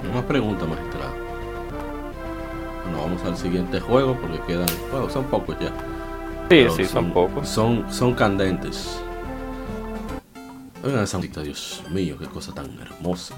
Una 0.10 0.26
pregunta, 0.26 0.66
magistrado. 0.66 1.17
Bueno, 2.88 3.04
vamos 3.04 3.24
al 3.26 3.38
siguiente 3.38 3.80
juego 3.80 4.18
porque 4.22 4.40
quedan. 4.48 4.68
Bueno, 4.92 5.10
son 5.10 5.26
pocos 5.26 5.58
ya. 5.60 5.72
Sí, 6.50 6.66
sí, 6.76 6.86
son 6.86 7.12
pocos. 7.12 7.48
Son, 7.50 7.86
son 7.92 8.14
candentes. 8.14 9.00
Oigan 10.84 11.04
esa 11.04 11.20
Dios 11.20 11.84
mío, 11.92 12.16
qué 12.18 12.28
cosa 12.28 12.54
tan 12.54 12.80
hermosa. 12.80 13.36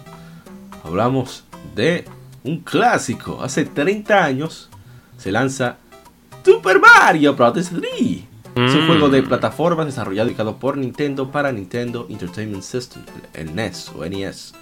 Hablamos 0.83 1.45
de 1.75 2.05
un 2.43 2.59
clásico. 2.59 3.41
Hace 3.41 3.65
30 3.65 4.23
años 4.23 4.69
se 5.17 5.31
lanza 5.31 5.77
Super 6.45 6.79
Mario 6.79 7.35
Bros. 7.35 7.53
3. 7.53 7.71
Es 8.55 8.73
un 8.75 8.83
Mm. 8.83 8.87
juego 8.87 9.09
de 9.09 9.23
plataformas 9.23 9.85
desarrollado 9.85 10.29
y 10.29 10.33
creado 10.33 10.57
por 10.57 10.77
Nintendo 10.77 11.31
para 11.31 11.51
Nintendo 11.51 12.07
Entertainment 12.09 12.63
System, 12.63 13.03
el 13.33 13.55
NES 13.55 13.91
o 13.97 14.03
NES. 14.03 14.53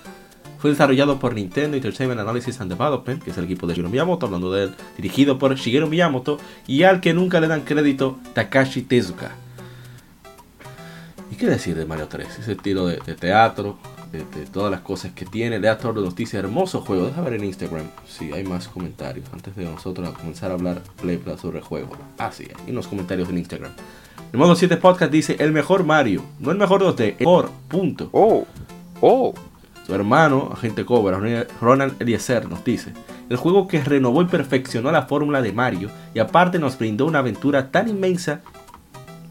Fue 0.59 0.71
desarrollado 0.71 1.19
por 1.19 1.35
Nintendo 1.35 1.77
Entertainment 1.77 2.19
Analysis 2.19 2.59
and 2.61 2.71
Development, 2.71 3.21
que 3.21 3.31
es 3.31 3.37
el 3.37 3.45
equipo 3.45 3.67
de 3.67 3.73
Shigeru 3.73 3.89
Miyamoto, 3.89 4.25
hablando 4.25 4.51
de 4.51 4.63
él, 4.65 4.75
dirigido 4.95 5.37
por 5.37 5.53
Shigeru 5.55 5.87
Miyamoto 5.87 6.39
y 6.65 6.83
al 6.83 6.99
que 6.99 7.13
nunca 7.13 7.39
le 7.39 7.47
dan 7.47 7.61
crédito 7.61 8.17
Takashi 8.33 8.81
Tezuka. 8.81 9.31
¿Y 11.31 11.35
qué 11.35 11.45
decir 11.45 11.75
de 11.75 11.85
Mario 11.85 12.07
3? 12.07 12.39
Ese 12.39 12.53
estilo 12.53 12.87
de, 12.87 12.99
de 13.05 13.13
teatro, 13.13 13.77
de, 14.11 14.19
de 14.19 14.47
todas 14.47 14.71
las 14.71 14.81
cosas 14.81 15.11
que 15.11 15.25
tiene, 15.25 15.59
da 15.59 15.77
toda 15.77 15.93
la 15.95 16.01
noticia, 16.01 16.39
hermoso 16.39 16.81
juego. 16.81 17.05
Deja 17.05 17.21
ver 17.21 17.33
en 17.33 17.43
Instagram 17.43 17.85
si 18.07 18.31
hay 18.31 18.43
más 18.43 18.67
comentarios 18.67 19.27
antes 19.33 19.55
de 19.55 19.65
nosotros 19.65 20.09
comenzar 20.17 20.51
a 20.51 20.55
hablar 20.55 20.81
play 21.01 21.17
play 21.17 21.37
sobre 21.37 21.59
el 21.59 21.63
juego. 21.63 21.95
Ah, 22.17 22.31
sí, 22.31 22.47
hay 22.65 22.71
unos 22.71 22.87
comentarios 22.87 23.29
en 23.29 23.37
Instagram. 23.37 23.71
El 24.31 24.39
modo 24.39 24.55
7 24.55 24.77
podcast 24.77 25.11
dice: 25.11 25.35
el 25.39 25.51
mejor 25.51 25.83
Mario, 25.83 26.23
no 26.39 26.51
el 26.51 26.57
mejor 26.57 26.81
2D, 26.81 27.15
el 27.19 27.25
mejor, 27.25 27.51
punto. 27.67 28.09
Oh, 28.11 28.45
oh. 29.01 29.33
Su 29.87 29.95
hermano, 29.95 30.49
agente 30.51 30.83
Cobra, 30.85 31.17
Ronald 31.61 31.95
Eliezer, 32.01 32.49
nos 32.49 32.63
dice: 32.65 32.91
El 33.29 33.37
juego 33.37 33.69
que 33.69 33.81
renovó 33.81 34.21
y 34.21 34.25
perfeccionó 34.25 34.91
la 34.91 35.03
fórmula 35.03 35.41
de 35.41 35.53
Mario 35.53 35.89
y 36.13 36.19
aparte 36.19 36.59
nos 36.59 36.77
brindó 36.77 37.05
una 37.05 37.19
aventura 37.19 37.71
tan 37.71 37.87
inmensa. 37.87 38.41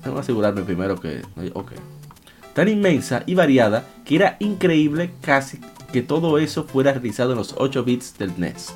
Tengo 0.02 0.16
que 0.16 0.22
asegurarme 0.22 0.62
primero 0.62 0.98
que. 0.98 1.20
Ok. 1.52 1.72
Tan 2.54 2.68
inmensa 2.68 3.22
y 3.26 3.34
variada 3.34 3.84
que 4.06 4.16
era 4.16 4.38
increíble 4.40 5.10
casi 5.20 5.60
que 5.92 6.00
todo 6.00 6.38
eso 6.38 6.64
fuera 6.64 6.92
realizado 6.92 7.32
en 7.32 7.36
los 7.38 7.54
8 7.58 7.84
bits 7.84 8.16
del 8.16 8.32
NES. 8.38 8.72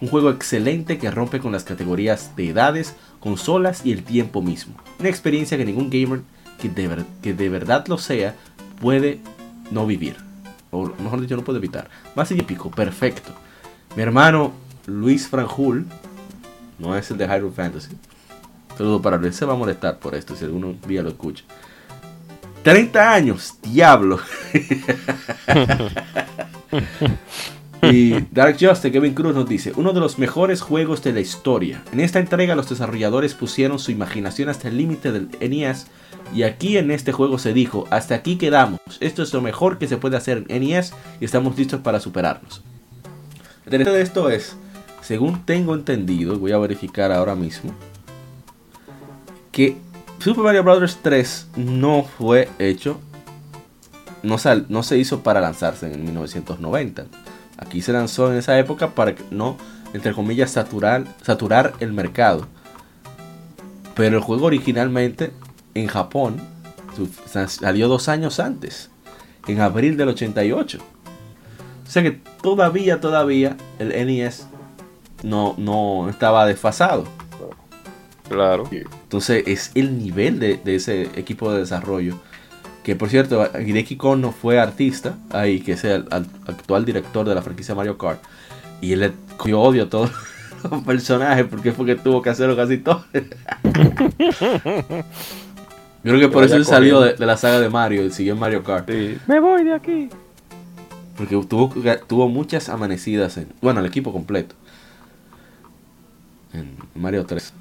Un 0.00 0.08
juego 0.08 0.30
excelente 0.30 0.96
que 0.96 1.10
rompe 1.10 1.40
con 1.40 1.52
las 1.52 1.64
categorías 1.64 2.34
de 2.36 2.48
edades, 2.48 2.96
consolas 3.20 3.84
y 3.84 3.92
el 3.92 4.02
tiempo 4.02 4.40
mismo. 4.40 4.76
Una 4.98 5.10
experiencia 5.10 5.58
que 5.58 5.66
ningún 5.66 5.90
gamer 5.90 6.22
que 6.58 6.70
de, 6.70 6.88
ver- 6.88 7.04
que 7.22 7.34
de 7.34 7.48
verdad 7.50 7.86
lo 7.86 7.98
sea 7.98 8.34
puede 8.80 9.20
no 9.70 9.86
vivir. 9.86 10.16
O 10.70 10.86
mejor 10.86 11.20
dicho, 11.20 11.36
no 11.36 11.44
puede 11.44 11.58
evitar. 11.58 11.88
Más 12.14 12.30
épico, 12.30 12.70
perfecto. 12.70 13.32
Mi 13.96 14.02
hermano 14.02 14.52
Luis 14.86 15.28
Franjul, 15.28 15.86
no 16.78 16.96
es 16.96 17.10
el 17.10 17.18
de 17.18 17.26
Hyrule 17.26 17.54
Fantasy. 17.54 17.96
Saludo 18.76 19.02
para 19.02 19.16
Luis, 19.16 19.34
se 19.34 19.44
va 19.44 19.54
a 19.54 19.56
molestar 19.56 19.98
por 19.98 20.14
esto 20.14 20.36
si 20.36 20.44
alguno 20.44 20.74
día 20.86 21.02
lo 21.02 21.08
escucha. 21.08 21.44
30 22.62 23.12
años, 23.12 23.54
diablo. 23.62 24.20
y 27.82 28.20
Dark 28.30 28.56
Justice, 28.60 28.92
Kevin 28.92 29.14
Cruz 29.14 29.34
nos 29.34 29.48
dice, 29.48 29.72
uno 29.76 29.92
de 29.92 30.00
los 30.00 30.18
mejores 30.18 30.60
juegos 30.60 31.02
de 31.02 31.12
la 31.12 31.20
historia. 31.20 31.82
En 31.92 32.00
esta 32.00 32.18
entrega 32.18 32.54
los 32.54 32.68
desarrolladores 32.68 33.34
pusieron 33.34 33.78
su 33.78 33.90
imaginación 33.90 34.48
hasta 34.48 34.68
el 34.68 34.76
límite 34.76 35.12
del 35.12 35.28
NES 35.40 35.86
y 36.34 36.42
aquí 36.42 36.76
en 36.78 36.90
este 36.90 37.12
juego 37.12 37.38
se 37.38 37.52
dijo, 37.52 37.86
hasta 37.90 38.14
aquí 38.14 38.36
quedamos, 38.36 38.80
esto 39.00 39.22
es 39.22 39.32
lo 39.32 39.40
mejor 39.40 39.78
que 39.78 39.88
se 39.88 39.96
puede 39.96 40.16
hacer 40.16 40.44
en 40.48 40.62
NES 40.62 40.92
y 41.20 41.24
estamos 41.24 41.56
listos 41.56 41.80
para 41.80 42.00
superarnos. 42.00 42.62
Lo 43.66 43.92
de 43.92 44.00
esto 44.02 44.30
es, 44.30 44.56
según 45.02 45.44
tengo 45.44 45.74
entendido, 45.74 46.38
voy 46.38 46.52
a 46.52 46.58
verificar 46.58 47.12
ahora 47.12 47.34
mismo, 47.34 47.72
que 49.52 49.76
Super 50.18 50.44
Mario 50.44 50.64
Bros. 50.64 50.98
3 51.02 51.48
no 51.56 52.04
fue 52.04 52.48
hecho 52.58 53.00
no, 54.22 54.36
sal- 54.38 54.66
no 54.68 54.82
se 54.82 54.98
hizo 54.98 55.20
para 55.22 55.40
lanzarse 55.40 55.92
en 55.92 56.04
1990. 56.04 57.06
Aquí 57.56 57.82
se 57.82 57.92
lanzó 57.92 58.32
en 58.32 58.38
esa 58.38 58.58
época 58.58 58.90
para 58.90 59.14
no, 59.30 59.56
entre 59.94 60.12
comillas, 60.12 60.50
saturar, 60.50 61.04
saturar 61.22 61.74
el 61.78 61.92
mercado. 61.92 62.46
Pero 63.94 64.16
el 64.16 64.22
juego 64.22 64.46
originalmente 64.46 65.30
en 65.80 65.86
Japón 65.88 66.36
salió 67.46 67.88
dos 67.88 68.08
años 68.08 68.40
antes, 68.40 68.90
en 69.46 69.60
abril 69.60 69.96
del 69.96 70.08
88. 70.08 70.78
O 71.86 71.90
sea 71.90 72.02
que 72.02 72.20
todavía, 72.42 73.00
todavía 73.00 73.56
el 73.78 73.88
NES 73.88 74.46
no, 75.22 75.54
no 75.56 76.08
estaba 76.10 76.44
desfasado. 76.46 77.04
Claro. 78.28 78.68
Entonces 78.70 79.44
es 79.46 79.70
el 79.74 79.98
nivel 79.98 80.38
de, 80.38 80.58
de 80.62 80.74
ese 80.74 81.02
equipo 81.14 81.50
de 81.52 81.60
desarrollo. 81.60 82.18
Que 82.82 82.94
por 82.94 83.08
cierto, 83.08 83.46
Hideki 83.58 83.96
Kono 83.96 84.32
fue 84.32 84.58
artista 84.60 85.16
ahí, 85.30 85.60
que 85.60 85.72
es 85.72 85.84
el, 85.84 86.06
al- 86.10 86.26
actual 86.46 86.84
director 86.84 87.26
de 87.28 87.34
la 87.34 87.42
franquicia 87.42 87.74
Mario 87.74 87.96
Kart. 87.96 88.20
Y 88.80 88.92
él 88.92 89.00
le 89.00 89.12
cogió 89.36 89.60
odio 89.60 89.84
a 89.84 89.88
todos 89.88 90.10
los 90.70 90.82
personajes 90.84 91.46
porque 91.48 91.72
fue 91.72 91.86
que 91.86 91.96
tuvo 91.96 92.20
que 92.22 92.30
hacerlo 92.30 92.54
casi 92.56 92.78
todo. 92.78 93.04
Yo 96.04 96.12
creo 96.12 96.28
que 96.28 96.32
por 96.32 96.44
eso 96.44 96.56
él 96.56 96.64
salió 96.64 97.00
de, 97.00 97.26
la 97.26 97.36
saga 97.36 97.60
de 97.60 97.68
Mario 97.68 98.04
y 98.04 98.10
siguió 98.10 98.34
en 98.34 98.38
Mario 98.38 98.62
Kart. 98.62 98.88
Sí. 98.88 99.18
Me 99.26 99.40
voy 99.40 99.64
de 99.64 99.74
aquí. 99.74 100.08
Porque 101.16 101.34
tuvo, 101.48 101.74
tuvo 102.06 102.28
muchas 102.28 102.68
amanecidas 102.68 103.36
en. 103.36 103.48
Bueno, 103.60 103.80
el 103.80 103.86
equipo 103.86 104.12
completo. 104.12 104.54
En 106.52 106.76
Mario 106.94 107.26
3. 107.26 107.52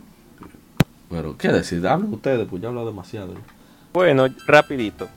Pero, 1.10 1.38
¿qué 1.38 1.48
decir? 1.48 1.86
Hablen 1.88 2.14
ustedes, 2.14 2.48
pues 2.48 2.62
ya 2.62 2.68
he 2.68 2.70
hablado 2.70 2.88
demasiado. 2.88 3.34
Bueno, 3.92 4.28
rapidito. 4.46 5.08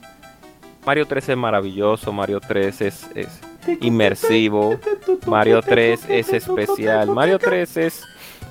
Mario 0.85 1.05
3 1.05 1.29
es 1.29 1.37
maravilloso, 1.37 2.11
Mario 2.11 2.39
3 2.39 2.81
es, 2.81 3.07
es 3.13 3.39
inmersivo, 3.81 4.79
Mario 5.27 5.61
3 5.61 6.05
es 6.09 6.33
especial, 6.33 7.11
Mario 7.11 7.37
3 7.37 7.77
es 7.77 8.03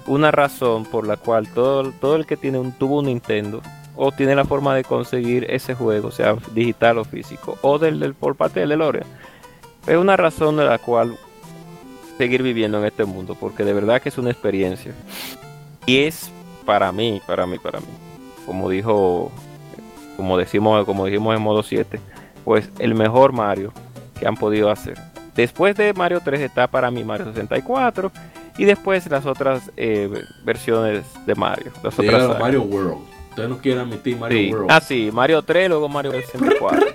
una 0.06 0.30
razón 0.30 0.84
por 0.84 1.08
la 1.08 1.16
cual 1.16 1.48
todo, 1.48 1.90
todo 2.00 2.14
el 2.14 2.26
que 2.26 2.36
tiene 2.36 2.60
un 2.60 2.70
tuvo 2.70 3.00
un 3.00 3.06
Nintendo 3.06 3.60
o 4.02 4.12
tiene 4.12 4.34
la 4.34 4.46
forma 4.46 4.74
de 4.74 4.82
conseguir 4.82 5.46
ese 5.50 5.74
juego, 5.74 6.10
sea 6.10 6.34
digital 6.54 6.96
o 6.96 7.04
físico, 7.04 7.58
o 7.60 7.78
del, 7.78 8.00
del 8.00 8.14
por 8.14 8.34
parte 8.34 8.60
del 8.60 8.70
DeLorean, 8.70 9.04
es 9.86 9.96
una 9.96 10.16
razón 10.16 10.56
de 10.56 10.64
la 10.64 10.78
cual 10.78 11.18
seguir 12.16 12.42
viviendo 12.42 12.78
en 12.78 12.86
este 12.86 13.04
mundo, 13.04 13.36
porque 13.38 13.62
de 13.62 13.74
verdad 13.74 14.00
que 14.00 14.08
es 14.08 14.16
una 14.16 14.30
experiencia. 14.30 14.94
Y 15.84 15.98
es 15.98 16.30
para 16.64 16.90
mí, 16.92 17.20
para 17.26 17.46
mí, 17.46 17.58
para 17.58 17.80
mí, 17.80 17.86
como 18.46 18.70
dijo 18.70 19.30
como 20.16 20.38
decimos, 20.38 20.86
como 20.86 21.04
dijimos 21.04 21.36
en 21.36 21.42
modo 21.42 21.62
7, 21.62 22.00
pues 22.44 22.70
el 22.78 22.94
mejor 22.94 23.32
Mario 23.32 23.70
que 24.18 24.26
han 24.26 24.36
podido 24.36 24.70
hacer. 24.70 24.98
Después 25.34 25.76
de 25.76 25.92
Mario 25.92 26.22
3 26.24 26.40
está 26.40 26.68
para 26.68 26.90
mí 26.90 27.04
Mario 27.04 27.26
64 27.26 28.10
y 28.56 28.64
después 28.64 29.10
las 29.10 29.26
otras 29.26 29.70
eh, 29.76 30.10
versiones 30.42 31.04
de 31.26 31.34
Mario. 31.34 31.70
Las 31.82 31.98
otras. 31.98 32.38
Mario 32.38 32.62
World. 32.62 33.09
Ustedes 33.30 33.48
no 33.48 33.58
quieren 33.58 33.80
admitir 33.82 34.16
Mario 34.16 34.38
Sí. 34.38 34.52
World. 34.52 34.70
Ah, 34.70 34.80
sí, 34.80 35.10
Mario 35.12 35.42
3, 35.42 35.68
luego 35.68 35.88
Mario 35.88 36.12
64. 36.12 36.86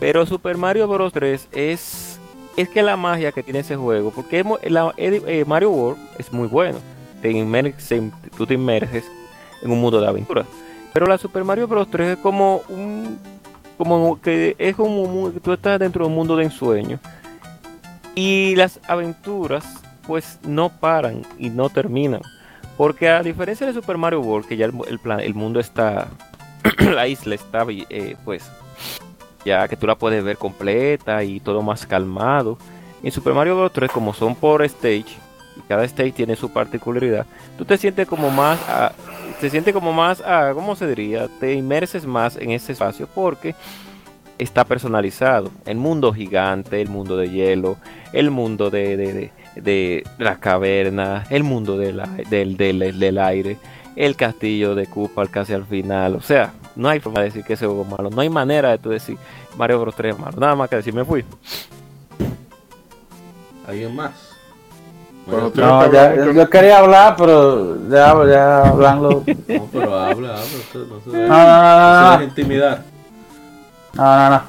Pero 0.00 0.24
Super 0.26 0.56
Mario 0.56 0.86
Bros. 0.88 1.12
3 1.12 1.48
es, 1.52 2.18
es 2.56 2.68
que 2.68 2.82
la 2.82 2.96
magia 2.96 3.32
que 3.32 3.42
tiene 3.42 3.60
ese 3.60 3.76
juego, 3.76 4.10
porque 4.10 4.44
la- 4.64 4.94
eh, 4.96 5.44
Mario 5.46 5.70
World 5.70 5.98
es 6.18 6.32
muy 6.32 6.48
bueno. 6.48 6.78
Te 7.20 7.30
inmer- 7.32 7.76
se- 7.78 8.10
tú 8.36 8.46
te 8.46 8.54
inmerges 8.54 9.04
en 9.62 9.70
un 9.72 9.80
mundo 9.80 10.00
de 10.00 10.06
aventuras. 10.06 10.46
Pero 10.92 11.06
la 11.06 11.18
Super 11.18 11.44
Mario 11.44 11.66
Bros. 11.68 11.88
3 11.90 12.10
es 12.16 12.18
como 12.18 12.62
un. 12.68 13.18
Como 13.76 14.20
que 14.20 14.56
es 14.58 14.74
como 14.74 15.02
un- 15.02 15.32
tú 15.40 15.52
estás 15.52 15.78
dentro 15.78 16.04
de 16.04 16.08
un 16.10 16.14
mundo 16.16 16.36
de 16.36 16.44
ensueño. 16.44 16.98
Y 18.14 18.54
las 18.56 18.80
aventuras, 18.88 19.64
pues 20.06 20.38
no 20.42 20.68
paran 20.70 21.22
y 21.38 21.50
no 21.50 21.68
terminan. 21.70 22.20
Porque 22.78 23.08
a 23.08 23.22
diferencia 23.24 23.66
de 23.66 23.74
Super 23.74 23.98
Mario 23.98 24.20
World, 24.20 24.46
que 24.46 24.56
ya 24.56 24.66
el, 24.66 24.98
plan, 25.00 25.18
el 25.18 25.34
mundo 25.34 25.58
está. 25.58 26.08
la 26.78 27.08
isla 27.08 27.34
está, 27.34 27.66
eh, 27.68 28.16
pues. 28.24 28.48
Ya 29.44 29.66
que 29.66 29.76
tú 29.76 29.86
la 29.86 29.96
puedes 29.96 30.22
ver 30.22 30.38
completa 30.38 31.22
y 31.24 31.40
todo 31.40 31.60
más 31.60 31.86
calmado. 31.86 32.56
En 33.02 33.10
Super 33.10 33.34
Mario 33.34 33.56
Bros. 33.56 33.72
3, 33.72 33.90
como 33.90 34.14
son 34.14 34.36
por 34.36 34.62
stage, 34.64 35.16
y 35.56 35.60
cada 35.68 35.84
stage 35.84 36.12
tiene 36.12 36.36
su 36.36 36.52
particularidad, 36.52 37.26
tú 37.56 37.64
te 37.64 37.76
sientes 37.76 38.06
como 38.06 38.30
más. 38.30 38.60
se 39.40 39.50
siente 39.50 39.72
como 39.72 39.92
más. 39.92 40.22
ah, 40.24 40.52
¿Cómo 40.54 40.76
se 40.76 40.86
diría? 40.86 41.28
Te 41.40 41.54
inmerses 41.54 42.06
más 42.06 42.36
en 42.36 42.52
ese 42.52 42.72
espacio 42.72 43.08
porque 43.12 43.56
está 44.38 44.64
personalizado. 44.64 45.50
El 45.66 45.78
mundo 45.78 46.12
gigante, 46.12 46.80
el 46.80 46.88
mundo 46.88 47.16
de 47.16 47.28
hielo, 47.28 47.76
el 48.12 48.30
mundo 48.30 48.70
de, 48.70 48.96
de, 48.96 49.32
de 49.56 50.04
la 50.18 50.36
caverna, 50.36 51.24
el 51.30 51.42
mundo 51.44 51.76
de 51.76 51.92
la- 51.92 52.06
del, 52.30 52.56
del, 52.56 52.98
del 52.98 53.18
aire, 53.18 53.58
el 53.96 54.14
castillo 54.16 54.74
de 54.74 54.86
Koopa 54.86 55.26
casi 55.26 55.52
al 55.52 55.64
final. 55.64 56.14
O 56.14 56.20
sea, 56.20 56.52
no 56.76 56.88
hay 56.88 57.00
forma 57.00 57.20
de 57.20 57.26
decir 57.26 57.44
que 57.44 57.54
ese 57.54 57.66
juego 57.66 57.82
es 57.82 57.88
malo. 57.88 58.10
No 58.10 58.20
hay 58.20 58.28
manera 58.30 58.70
de 58.70 58.78
tú 58.78 58.90
decir 58.90 59.16
Mario 59.56 59.80
Bros 59.80 59.94
3 59.96 60.14
es 60.14 60.20
malo. 60.20 60.36
Nada 60.38 60.54
más 60.54 60.68
que 60.70 60.76
decir, 60.76 60.94
me 60.94 61.04
fui. 61.04 61.24
¿Alguien 63.66 63.94
más? 63.94 64.12
Bueno, 65.26 65.50
tú- 65.50 65.60
No, 65.60 65.92
ya, 65.92 66.14
yo, 66.14 66.32
yo 66.32 66.48
quería 66.48 66.78
hablar, 66.78 67.14
pero 67.18 67.76
ya, 67.90 68.14
ya 68.26 68.68
hablando. 68.68 69.24
no, 69.26 69.68
pero 69.72 69.98
habla, 69.98 70.28
habla. 70.30 70.40
Usted 70.40 70.80
no 70.88 71.00
se 71.00 71.10
No, 71.10 71.12
deje, 71.12 71.28
no, 71.28 71.36
no 71.36 72.10
no, 72.12 72.16
no, 72.18 72.24
intimidar. 72.24 72.82
no, 73.94 74.02
no, 74.16 74.30
no. 74.30 74.42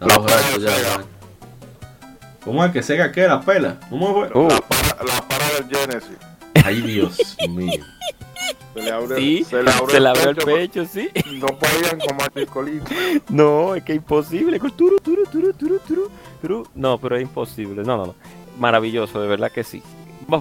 Estamos 0.00 0.16
borrachos 0.32 0.62
ya, 0.62 0.70
ya. 0.70 1.04
¿Cómo 2.44 2.64
es 2.64 2.72
que 2.72 2.82
Sega 2.82 3.10
qué? 3.12 3.26
La 3.26 3.40
pela. 3.40 3.78
¿Cómo 3.88 4.12
fue? 4.12 4.28
Uh, 4.38 4.48
La 4.48 4.60
para, 4.60 5.04
la 5.04 5.28
para 5.28 5.44
del 5.50 5.76
Genesis. 5.76 6.16
Ay, 6.64 6.80
Dios 6.82 7.18
mío. 7.48 7.82
Se 8.74 8.82
le 8.82 8.90
abre, 8.90 9.16
sí, 9.16 9.44
se 9.44 9.62
le 9.62 9.70
abre 9.70 9.92
se 9.94 10.00
le 10.00 10.08
abrió 10.08 10.30
el 10.30 10.36
pecho, 10.36 10.46
pecho, 10.46 10.84
sí. 10.86 11.08
No 11.34 11.46
podían 11.46 11.98
Martín 12.18 12.46
Colín. 12.46 12.82
No, 13.28 13.74
es 13.74 13.84
que 13.84 13.92
es 13.92 13.96
imposible. 13.96 14.58
con 14.58 14.72
turu, 14.72 14.98
turu, 14.98 15.24
turu, 15.30 15.52
turu, 15.52 15.78
turu, 15.78 16.10
turu. 16.42 16.68
No, 16.74 16.98
pero 16.98 17.16
es 17.16 17.22
imposible. 17.22 17.82
No, 17.84 17.96
no, 17.96 18.06
no. 18.06 18.14
Maravilloso, 18.58 19.20
de 19.22 19.28
verdad 19.28 19.50
que 19.52 19.62
sí. 19.64 19.82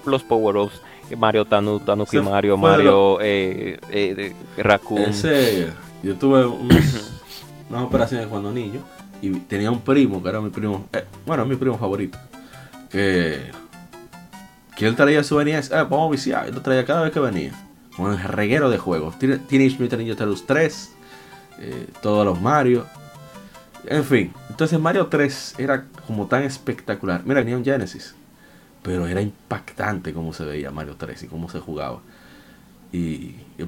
Los- 0.05 0.23
power-ups. 0.23 0.81
Mario 1.17 1.45
Tanu, 1.45 1.79
Tanuki 1.79 2.17
Ese 2.17 2.27
Mario, 2.27 2.57
Mario 2.57 3.19
eh, 3.21 3.77
eh, 3.91 4.33
Raccoon. 4.57 5.01
Ese, 5.01 5.67
yo 6.01 6.15
tuve 6.15 6.45
unos- 6.45 7.11
unas 7.69 7.83
operaciones 7.83 8.27
cuando 8.27 8.51
niño 8.51 8.81
y 9.23 9.29
tenía 9.31 9.71
un 9.71 9.81
primo 9.81 10.21
que 10.21 10.29
era 10.29 10.41
mi 10.41 10.49
primo, 10.49 10.87
eh, 10.93 11.05
bueno, 11.25 11.45
mi 11.45 11.55
primo 11.55 11.77
favorito, 11.77 12.17
que, 12.89 13.39
que 14.75 14.85
él 14.87 14.95
traía 14.95 15.23
su 15.23 15.39
NES, 15.39 15.71
eh, 15.71 15.75
vamos 15.75 16.09
a 16.09 16.11
viciar, 16.11 16.47
él 16.47 16.55
lo 16.55 16.61
traía 16.61 16.85
cada 16.85 17.03
vez 17.03 17.11
que 17.13 17.19
venía, 17.19 17.53
con 17.95 18.11
el 18.11 18.19
reguero 18.21 18.69
de 18.69 18.77
juegos, 18.77 19.17
Teen- 19.19 19.39
Teenage 19.47 19.77
Mutant 19.79 20.01
Ninja 20.01 20.15
Turtles 20.17 20.45
3, 20.45 20.91
eh, 21.59 21.87
todos 22.01 22.25
los 22.25 22.41
Mario, 22.41 22.85
en 23.85 24.03
fin, 24.03 24.33
entonces 24.49 24.79
Mario 24.79 25.07
3 25.07 25.55
era 25.57 25.85
como 26.07 26.27
tan 26.27 26.43
espectacular, 26.43 27.21
mira, 27.25 27.41
tenía 27.41 27.57
un 27.57 27.63
Genesis, 27.65 28.15
pero 28.81 29.07
era 29.07 29.21
impactante 29.21 30.13
cómo 30.13 30.33
se 30.33 30.43
veía 30.43 30.69
Mario 30.71 30.95
3 30.97 31.23
y 31.23 31.27
cómo 31.27 31.47
se 31.49 31.59
jugaba. 31.59 31.99
Y, 32.91 33.35
y 33.57 33.65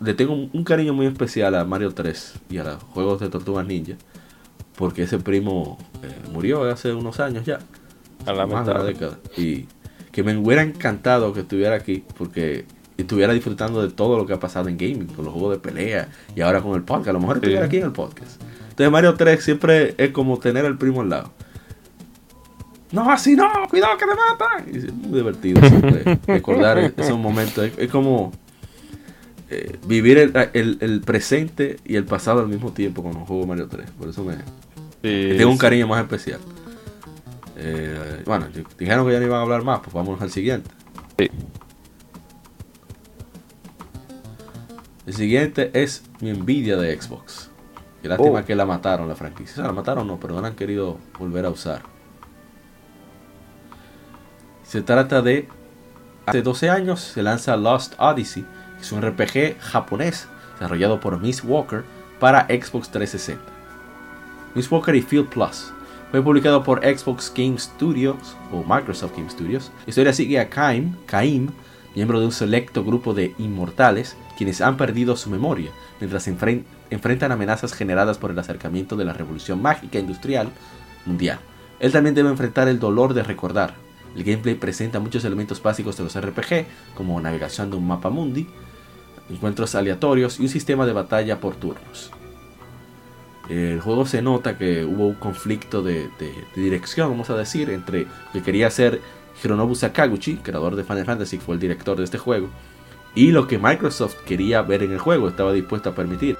le 0.00 0.14
tengo 0.14 0.32
un, 0.32 0.50
un 0.52 0.64
cariño 0.64 0.94
muy 0.94 1.06
especial 1.06 1.54
a 1.54 1.64
Mario 1.64 1.92
3 1.94 2.34
y 2.50 2.58
a 2.58 2.64
los 2.64 2.82
juegos 2.82 3.20
de 3.20 3.28
Tortugas 3.28 3.64
Ninja. 3.66 3.94
Porque 4.76 5.04
ese 5.04 5.18
primo 5.18 5.78
eh, 6.02 6.30
murió 6.32 6.64
hace 6.64 6.92
unos 6.92 7.20
años 7.20 7.44
ya. 7.44 7.58
A 8.26 8.32
la 8.32 8.46
más 8.46 8.66
de 8.66 8.72
una 8.72 8.84
década. 8.84 9.18
Y 9.36 9.66
que 10.10 10.22
me 10.22 10.36
hubiera 10.36 10.62
encantado 10.62 11.32
que 11.32 11.40
estuviera 11.40 11.76
aquí. 11.76 12.04
Porque 12.16 12.64
estuviera 12.96 13.32
disfrutando 13.32 13.82
de 13.82 13.92
todo 13.92 14.16
lo 14.16 14.26
que 14.26 14.32
ha 14.32 14.40
pasado 14.40 14.68
en 14.68 14.76
gaming. 14.76 15.06
Con 15.06 15.24
los 15.24 15.34
juegos 15.34 15.52
de 15.52 15.58
pelea. 15.58 16.08
Y 16.34 16.40
ahora 16.40 16.60
con 16.62 16.74
el 16.74 16.82
podcast. 16.82 17.08
A 17.08 17.12
lo 17.12 17.20
mejor 17.20 17.36
estuviera 17.36 17.66
aquí 17.66 17.78
en 17.78 17.84
el 17.84 17.92
podcast. 17.92 18.40
Entonces 18.70 18.90
Mario 18.90 19.14
3 19.14 19.42
siempre 19.42 19.94
es 19.98 20.10
como 20.10 20.38
tener 20.38 20.64
al 20.64 20.78
primo 20.78 21.02
al 21.02 21.10
lado. 21.10 21.32
No, 22.90 23.10
así 23.10 23.34
no, 23.34 23.50
cuidado 23.70 23.96
que 23.96 24.04
te 24.04 24.14
matan. 24.14 24.74
Y 24.74 24.78
es 24.78 24.92
muy 24.92 25.18
divertido 25.18 25.66
siempre 25.66 26.18
recordar 26.26 26.78
esos 26.78 27.18
momentos. 27.18 27.64
Es, 27.64 27.78
es 27.78 27.90
como 27.90 28.32
eh, 29.54 29.78
vivir 29.86 30.18
el, 30.18 30.32
el- 30.54 30.78
el 30.80 31.00
presente 31.02 31.76
y 31.84 31.96
el 31.96 32.04
pasado 32.04 32.40
al 32.40 32.48
mismo 32.48 32.72
tiempo 32.72 33.02
con 33.02 33.14
los 33.14 33.26
juegos 33.28 33.46
Mario 33.46 33.68
3. 33.68 33.90
Por 33.92 34.08
eso 34.08 34.24
me 34.24 34.36
Sí, 34.36 35.36
tengo 35.36 35.50
un 35.50 35.58
cariño 35.58 35.86
más 35.88 36.00
especial. 36.02 36.38
Eh, 37.56 38.22
bueno, 38.24 38.46
dijeron 38.78 39.06
que 39.06 39.12
ya 39.12 39.18
no 39.20 39.26
iban 39.26 39.38
a 39.40 39.42
hablar 39.42 39.62
más, 39.62 39.80
pues 39.80 39.92
vamos 39.92 40.20
al 40.22 40.30
siguiente. 40.30 40.70
Sí. 41.18 41.28
El 45.06 45.14
siguiente 45.14 45.70
es 45.74 46.04
mi 46.20 46.30
envidia 46.30 46.76
de 46.76 47.00
Xbox. 47.00 47.50
Qué 48.00 48.08
lástima 48.08 48.40
Oh. 48.40 48.44
que 48.44 48.54
la 48.54 48.64
mataron 48.66 49.08
la 49.08 49.16
franquicia. 49.16 49.52
O 49.54 49.56
sea, 49.56 49.64
la 49.66 49.72
mataron 49.72 50.06
no, 50.06 50.18
pero 50.20 50.34
no 50.34 50.40
la 50.40 50.48
han 50.48 50.54
querido 50.56 50.98
volver 51.18 51.44
a 51.46 51.50
usar. 51.50 51.82
Se 54.64 54.82
trata 54.82 55.22
de... 55.22 55.48
Hace 56.26 56.42
12 56.42 56.70
años 56.70 57.00
se 57.00 57.22
lanza 57.22 57.56
Lost 57.56 57.94
Odyssey, 57.98 58.46
es 58.82 58.92
un 58.92 59.00
RPG 59.00 59.60
japonés 59.60 60.26
desarrollado 60.54 61.00
por 61.00 61.20
Miss 61.20 61.42
Walker 61.44 61.84
para 62.18 62.46
Xbox 62.46 62.90
360. 62.90 63.42
Miss 64.54 64.70
Walker 64.70 64.94
y 64.94 65.02
Field 65.02 65.28
Plus. 65.28 65.72
Fue 66.10 66.22
publicado 66.22 66.62
por 66.62 66.80
Xbox 66.84 67.32
Game 67.34 67.58
Studios 67.58 68.36
o 68.52 68.62
Microsoft 68.62 69.16
Game 69.16 69.30
Studios. 69.30 69.70
La 69.86 69.90
historia 69.90 70.12
sigue 70.12 70.38
a 70.38 70.50
Caim, 70.50 70.94
Caim, 71.06 71.50
miembro 71.94 72.20
de 72.20 72.26
un 72.26 72.32
selecto 72.32 72.84
grupo 72.84 73.14
de 73.14 73.34
inmortales, 73.38 74.16
quienes 74.36 74.60
han 74.60 74.76
perdido 74.76 75.16
su 75.16 75.30
memoria, 75.30 75.70
mientras 76.00 76.26
enfrentan 76.26 77.32
amenazas 77.32 77.72
generadas 77.72 78.18
por 78.18 78.30
el 78.30 78.38
acercamiento 78.38 78.96
de 78.96 79.04
la 79.04 79.14
revolución 79.14 79.62
mágica 79.62 79.98
industrial 79.98 80.50
mundial. 81.06 81.38
Él 81.80 81.92
también 81.92 82.14
debe 82.14 82.30
enfrentar 82.30 82.68
el 82.68 82.78
dolor 82.78 83.14
de 83.14 83.22
recordar. 83.22 83.74
El 84.14 84.24
gameplay 84.24 84.54
presenta 84.54 85.00
muchos 85.00 85.24
elementos 85.24 85.62
básicos 85.62 85.96
de 85.96 86.04
los 86.04 86.20
RPG, 86.20 86.66
como 86.94 87.18
navegación 87.20 87.70
de 87.70 87.76
un 87.76 87.86
mapa 87.86 88.10
mundi, 88.10 88.46
encuentros 89.32 89.74
aleatorios 89.74 90.38
y 90.38 90.42
un 90.42 90.48
sistema 90.48 90.86
de 90.86 90.92
batalla 90.92 91.40
por 91.40 91.56
turnos. 91.56 92.10
El 93.48 93.80
juego 93.80 94.06
se 94.06 94.22
nota 94.22 94.56
que 94.56 94.84
hubo 94.84 95.08
un 95.08 95.14
conflicto 95.14 95.82
de, 95.82 96.08
dirección, 96.54 97.10
vamos 97.10 97.28
a 97.30 97.36
decir, 97.36 97.70
entre 97.70 98.02
lo 98.02 98.32
que 98.32 98.42
quería 98.42 98.68
hacer 98.68 99.00
Hironobu 99.42 99.74
Sakaguchi, 99.74 100.36
creador 100.36 100.76
de 100.76 100.84
Final 100.84 101.04
Fantasy, 101.04 101.38
fue 101.38 101.56
el 101.56 101.60
director 101.60 101.96
de 101.96 102.04
este 102.04 102.18
juego, 102.18 102.48
y 103.14 103.32
lo 103.32 103.46
que 103.48 103.58
Microsoft 103.58 104.16
quería 104.24 104.62
ver 104.62 104.82
en 104.82 104.92
el 104.92 104.98
juego, 104.98 105.28
estaba 105.28 105.52
dispuesto 105.52 105.90
a 105.90 105.94
permitir. 105.94 106.36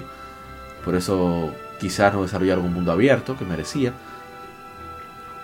Por 0.83 0.95
eso 0.95 1.51
quizás 1.79 2.13
no 2.13 2.23
desarrollaron 2.23 2.65
un 2.65 2.73
mundo 2.73 2.91
abierto 2.91 3.37
que 3.37 3.45
merecía. 3.45 3.93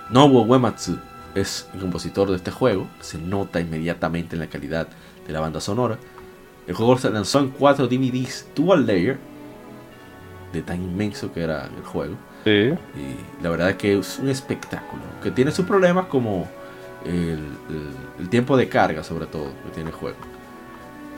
Nobuo 0.10 0.44
Uematsu 0.44 0.98
es 1.36 1.70
el 1.74 1.82
compositor 1.82 2.30
de 2.30 2.38
este 2.38 2.52
juego, 2.52 2.88
se 3.00 3.20
nota 3.20 3.60
inmediatamente 3.60 4.36
en 4.36 4.40
la 4.40 4.48
calidad 4.48 4.88
de 5.28 5.34
la 5.34 5.40
banda 5.40 5.62
sonora. 5.62 6.00
El 6.70 6.76
juego 6.76 6.98
se 7.00 7.10
lanzó 7.10 7.40
en 7.40 7.50
4 7.50 7.88
DVDs 7.88 8.46
Dual 8.56 8.86
Layer, 8.86 9.18
de 10.54 10.62
tan 10.62 10.82
inmenso 10.84 11.34
que 11.34 11.42
era 11.42 11.66
el 11.66 11.84
juego. 11.84 12.16
Sí. 12.44 12.52
Y 12.96 13.44
la 13.44 13.50
verdad 13.50 13.72
es 13.72 13.76
que 13.78 13.98
es 13.98 14.20
un 14.20 14.30
espectáculo. 14.30 15.02
Que 15.24 15.32
tiene 15.32 15.52
sus 15.52 15.66
problemas 15.66 16.06
como 16.06 16.48
el, 17.06 17.12
el- 17.70 17.96
el 18.20 18.30
tiempo 18.30 18.56
de 18.56 18.70
carga, 18.70 19.04
sobre 19.04 19.26
todo, 19.26 19.46
que 19.66 19.72
tiene 19.74 19.90
el 19.90 19.96
juego. 19.96 20.18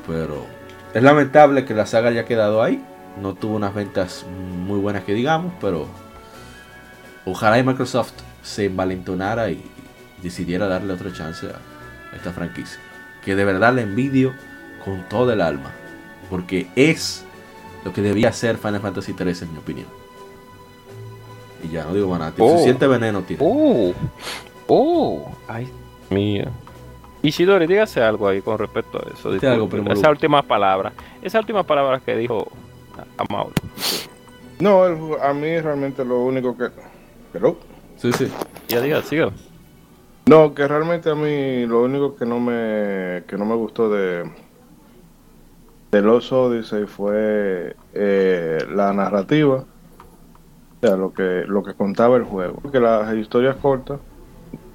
Pero 0.08 0.46
es 0.94 1.04
lamentable 1.04 1.66
que 1.66 1.74
la 1.74 1.86
saga 1.86 2.10
haya 2.10 2.24
quedado 2.26 2.64
ahí. 2.64 2.82
No 3.22 3.34
tuvo 3.34 3.58
unas 3.58 3.74
ventas 3.76 4.26
muy 4.66 4.80
buenas 4.80 5.04
que 5.04 5.14
digamos, 5.14 5.52
pero 5.60 5.86
ojalá 7.26 7.60
y 7.60 7.64
Microsoft 7.64 8.14
se 8.42 8.66
envalentonara 8.66 9.50
y, 9.50 9.62
decidiera 10.24 10.68
darle 10.68 10.94
otra 10.94 11.12
chance 11.12 11.46
a, 11.48 12.14
a 12.14 12.16
esta 12.16 12.32
franquicia. 12.32 12.80
Que 13.26 13.36
de 13.36 13.44
verdad 13.44 13.74
le 13.74 13.82
envidio 13.82 14.34
con 14.84 15.08
todo 15.10 15.32
el 15.32 15.42
alma. 15.42 15.72
Porque 16.30 16.68
es 16.76 17.26
lo 17.84 17.94
que 17.94 18.02
debía 18.02 18.32
ser 18.32 18.58
Final 18.58 18.82
Fantasy 18.82 19.14
3 19.14 19.42
en 19.42 19.52
mi 19.54 19.58
opinión. 19.60 19.88
Y 21.64 21.70
ya 21.70 21.84
no 21.84 21.94
digo 21.94 22.08
más 22.10 22.20
nada. 22.20 22.34
Oh. 22.40 22.52
Suficiente 22.52 22.88
veneno 22.88 23.22
tiene. 23.22 23.44
Oh, 23.46 23.94
oh, 24.68 25.32
ay, 25.48 25.70
mía. 26.10 26.50
Ishidori, 27.24 27.68
dígase 27.68 28.02
algo 28.02 28.28
ahí 28.28 28.42
con 28.42 28.58
respecto 28.58 28.98
a 28.98 29.02
eso. 29.14 29.30
Algo, 29.30 29.40
disculpe, 29.40 29.78
primo 29.78 29.92
esa 29.92 30.10
última 30.10 30.42
palabra, 30.42 30.92
esa 31.22 31.40
última 31.40 31.64
palabra 31.64 32.00
que 32.00 32.16
dijo 32.16 32.48
Amaury. 33.18 33.54
No, 34.60 34.86
el 34.86 34.98
a 35.22 35.34
mí 35.34 35.60
realmente 35.60 36.04
lo 36.04 36.22
único 36.22 36.58
que... 36.58 36.70
Hello. 37.34 37.58
Sí, 37.98 38.12
sí. 38.14 38.28
Ya 38.68 38.82
diga, 38.82 39.02
siga. 39.04 39.32
No, 40.26 40.54
que 40.54 40.68
realmente 40.68 41.10
a 41.10 41.16
mí 41.16 41.66
lo 41.66 41.84
único 41.84 42.16
que 42.16 42.26
no 42.26 42.40
me 42.40 43.24
que 43.28 43.38
no 43.38 43.46
me 43.46 43.56
gustó 43.56 43.90
de 43.90 44.30
de 45.92 46.02
Los 46.02 46.32
Odyssey 46.32 46.86
fue 46.86 47.76
eh, 47.94 48.66
la 48.74 48.94
narrativa, 48.94 49.56
o 49.58 49.66
sea, 50.88 50.96
lo 50.96 51.14
que 51.14 51.44
lo 51.48 51.64
que 51.64 51.74
contaba 51.74 52.18
el 52.18 52.24
juego. 52.24 52.60
Porque 52.62 52.80
las 52.80 53.14
historias 53.16 53.56
cortas 53.58 54.00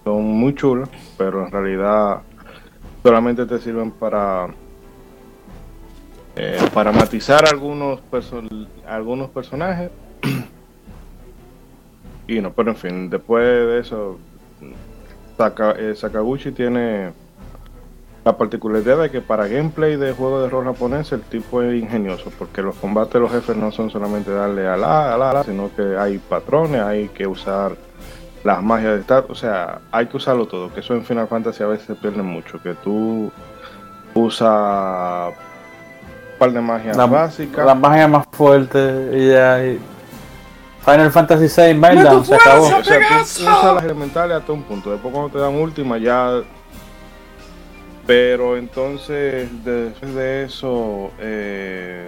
son 0.05 0.25
muy 0.25 0.55
chulas, 0.55 0.89
pero 1.17 1.45
en 1.47 1.51
realidad 1.51 2.19
solamente 3.03 3.47
te 3.47 3.59
sirven 3.59 3.91
para 3.93 4.49
eh, 6.37 6.59
para 6.75 6.93
matizar 6.93 7.47
algunos 7.49 8.01
perso- 8.11 8.43
algunos 8.87 9.31
personajes. 9.31 9.91
y 12.29 12.41
no, 12.41 12.53
pero 12.53 12.71
en 12.73 12.77
fin, 12.77 13.11
después 13.11 13.43
de 13.43 13.79
eso 13.81 14.19
eh, 15.79 15.95
Sakaguchi 15.97 16.53
tiene 16.53 17.13
la 18.27 18.37
particularidad 18.37 18.99
de 19.03 19.11
que 19.11 19.21
para 19.21 19.47
gameplay 19.47 19.95
de 19.95 20.13
juego 20.13 20.43
de 20.43 20.51
rol 20.51 20.65
japonés 20.65 21.13
el 21.13 21.23
tipo 21.23 21.63
es 21.63 21.81
ingenioso, 21.81 22.33
porque 22.37 22.61
los 22.61 22.75
combates 22.75 23.13
de 23.15 23.21
los 23.21 23.31
jefes 23.31 23.57
no 23.57 23.71
son 23.71 23.89
solamente 23.89 24.33
darle 24.33 24.67
a 24.67 24.77
la, 24.77 25.15
a 25.15 25.17
la, 25.17 25.31
a 25.31 25.35
la, 25.35 25.45
sino 25.45 25.71
que 25.77 25.97
hay 25.97 26.19
patrones, 26.19 26.83
hay 26.83 27.07
que 27.09 27.25
usar 27.29 27.77
las 28.43 28.61
magias 28.65 28.95
de 28.95 29.01
estar, 29.01 29.27
o 29.29 29.35
sea, 29.37 29.79
hay 29.93 30.07
que 30.07 30.17
usarlo 30.17 30.47
todo, 30.49 30.75
que 30.75 30.81
eso 30.81 30.95
en 30.95 31.05
Final 31.05 31.29
Fantasy 31.29 31.63
a 31.63 31.69
veces 31.69 31.87
se 31.87 31.95
pierde 31.95 32.21
mucho, 32.23 32.61
que 32.61 32.75
tú 32.75 33.31
usas 34.15 35.29
un 35.29 36.39
par 36.41 36.53
de 36.53 36.61
magias 36.61 36.97
La, 36.97 37.07
básicas. 37.07 37.65
la 37.65 37.75
magia 37.77 38.09
más 38.09 38.27
fuerte 38.33 39.11
y 39.15 39.29
ya. 39.31 39.65
y- 39.65 39.79
Final 40.85 41.11
Fantasy 41.13 41.47
VI 41.61 41.75
Meltdown 41.75 42.25
se 42.25 42.35
acabó. 42.37 42.65
O 42.67 42.83
sea, 42.85 42.99
tú 43.09 43.23
usas 43.25 43.75
las 43.75 43.85
elementales 43.85 44.37
hasta 44.39 44.53
un 44.53 44.63
punto. 44.63 44.91
Después 44.93 45.13
cuando 45.13 45.31
te 45.33 45.39
dan 45.39 45.55
última 45.55 45.99
ya... 45.99 46.43
Pero 48.07 48.57
entonces, 48.57 49.49
después 49.65 50.15
de 50.15 50.45
eso, 50.45 51.11
eh, 51.19 52.07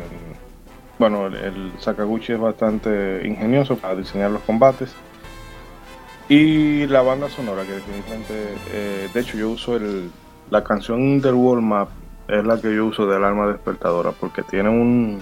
bueno, 0.99 1.27
el, 1.27 1.35
el 1.35 1.73
Sakaguchi 1.79 2.35
es 2.35 2.39
bastante 2.41 3.23
ingenioso 3.27 3.77
para 3.77 3.97
diseñar 3.97 4.31
los 4.31 4.43
combates. 4.43 4.95
Y 6.29 6.87
la 6.87 7.03
banda 7.03 7.29
sonora, 7.29 7.65
que 7.65 7.73
definitivamente, 7.73 8.55
eh, 8.73 9.09
de 9.13 9.21
hecho 9.21 9.39
yo 9.39 9.51
uso 9.51 9.77
el, 9.77 10.11
la 10.51 10.63
canción 10.63 11.21
del 11.21 11.35
World 11.35 11.65
Map, 11.65 11.89
es 12.29 12.45
la 12.45 12.61
que 12.61 12.75
yo 12.75 12.87
uso 12.87 13.07
del 13.07 13.25
alma 13.25 13.47
despertadora, 13.49 14.13
porque 14.13 14.43
tiene 14.43 14.69
un... 14.69 15.19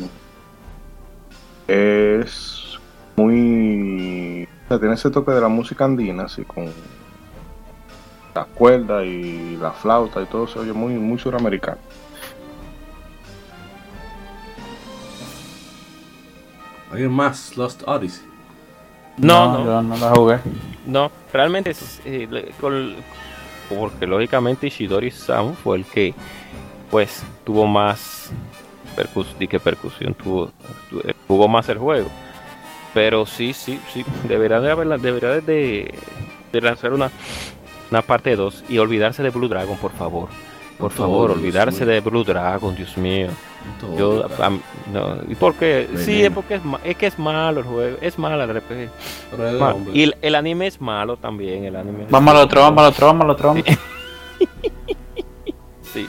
Es 1.68 2.79
muy... 3.14 4.49
O 4.64 4.68
sea, 4.68 4.79
tiene 4.81 4.95
ese 4.95 5.11
toque 5.11 5.31
de 5.31 5.41
la 5.41 5.49
música 5.49 5.85
andina, 5.85 6.24
así 6.24 6.45
con 6.45 6.66
las 8.37 8.47
cuerdas 8.49 9.05
y 9.05 9.57
la 9.57 9.72
flauta 9.72 10.20
y 10.22 10.26
todo 10.26 10.47
se 10.47 10.59
oye 10.59 10.72
muy, 10.72 10.93
muy 10.95 11.18
suramericano. 11.18 11.78
¿Alguien 16.91 17.11
más? 17.12 17.57
Lost 17.57 17.82
Odyssey. 17.87 18.24
No, 19.18 19.53
no, 19.59 19.64
yo 19.64 19.82
no 19.82 19.97
la 19.97 20.11
jugué. 20.11 20.39
no, 20.84 21.11
realmente 21.32 21.70
es, 21.70 22.01
eh, 22.05 22.53
con- 22.61 22.95
porque 23.68 24.07
lógicamente 24.07 24.66
Ishidori 24.68 25.11
Samu 25.11 25.55
fue 25.55 25.78
el 25.78 25.84
que 25.87 26.14
pues 26.91 27.22
tuvo 27.45 27.66
más 27.66 28.30
percus 28.95 29.26
di 29.39 29.49
que 29.49 29.59
percusión 29.59 30.14
tuvo 30.14 30.53
tu- 30.89 31.01
eh, 31.01 31.14
jugó 31.26 31.49
más 31.49 31.68
el 31.68 31.78
juego 31.78 32.09
pero 32.95 33.26
sí 33.26 33.53
sí 33.53 33.80
sí 33.93 34.05
debería 34.28 34.61
de 34.61 34.70
haberla 34.70 34.99
debería 34.99 35.30
de, 35.41 35.93
de 36.53 36.61
lanzar 36.61 36.93
una 36.93 37.11
una 37.91 38.03
parte 38.03 38.37
2 38.37 38.64
y 38.68 38.78
olvidarse 38.78 39.22
de 39.22 39.30
Blue 39.30 39.49
Dragon 39.49 39.76
por 39.78 39.93
favor 39.93 40.28
por 40.78 40.91
Por 40.91 40.93
favor, 40.93 41.30
olvidarse 41.30 41.87
de 41.87 42.01
Blue 42.01 42.22
Dragon 42.24 42.74
Dios 42.74 42.97
mío 42.99 43.28
Todo, 43.80 43.97
yo 43.97 44.28
no, 44.93 45.18
y 45.28 45.34
porque 45.34 45.89
sí 45.97 46.22
Veneno. 46.22 46.26
es 46.28 46.32
porque 46.34 46.55
es, 46.57 46.61
es 46.84 46.97
que 46.97 47.07
es 47.07 47.18
malo 47.18 47.61
el 47.61 47.66
juego 47.66 47.97
es 48.01 48.18
malo 48.18 48.43
el 48.43 48.55
RPG 48.55 48.91
Pero 49.30 49.78
y 49.93 50.03
el, 50.03 50.16
el 50.20 50.34
anime 50.34 50.66
es 50.66 50.80
malo 50.80 51.16
también 51.16 51.64
el 51.64 51.76
anime 51.76 52.07
Vamos 52.11 52.34
al 52.34 52.41
otro, 52.43 52.61
vamos 52.61 52.84
al 52.84 52.91
otro, 52.91 53.07
vamos 53.07 53.24
al 53.24 53.30
otro. 53.30 53.55
sí 55.93 56.07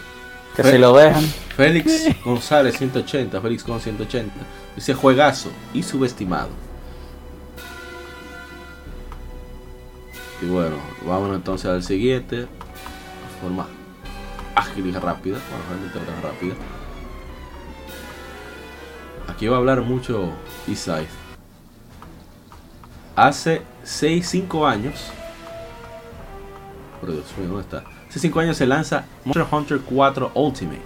Que 0.55 0.63
si 0.63 0.77
lo 0.77 0.93
dejan. 0.95 1.23
Félix 1.55 2.07
González 2.23 2.77
180, 2.77 3.39
Félix 3.41 3.63
con 3.63 3.79
180. 3.79 4.33
Dice 4.75 4.93
juegazo 4.93 5.49
y 5.73 5.81
subestimado. 5.83 6.49
Y 10.41 10.45
bueno, 10.45 10.75
vámonos 11.05 11.37
entonces 11.37 11.69
al 11.69 11.83
siguiente. 11.83 12.41
De 12.41 12.47
forma 13.41 13.67
ágil 14.55 14.87
y 14.87 14.91
rápida. 14.91 15.37
Bueno, 15.49 15.63
realmente 15.69 15.99
no 15.99 16.05
tan 16.05 16.21
rápida. 16.21 16.55
Aquí 19.27 19.47
va 19.47 19.57
a 19.57 19.59
hablar 19.59 19.81
mucho 19.81 20.31
Eastside. 20.67 21.07
Hace 23.15 23.61
6, 23.83 24.27
5 24.27 24.67
años. 24.67 25.11
Por 26.99 27.09
¿dónde 27.11 27.61
está? 27.61 27.83
Hace 28.09 28.19
5 28.19 28.39
años 28.39 28.57
se 28.57 28.65
lanza 28.65 29.05
Monster 29.25 29.45
Hunter 29.51 29.79
4 29.87 30.31
Ultimate. 30.33 30.81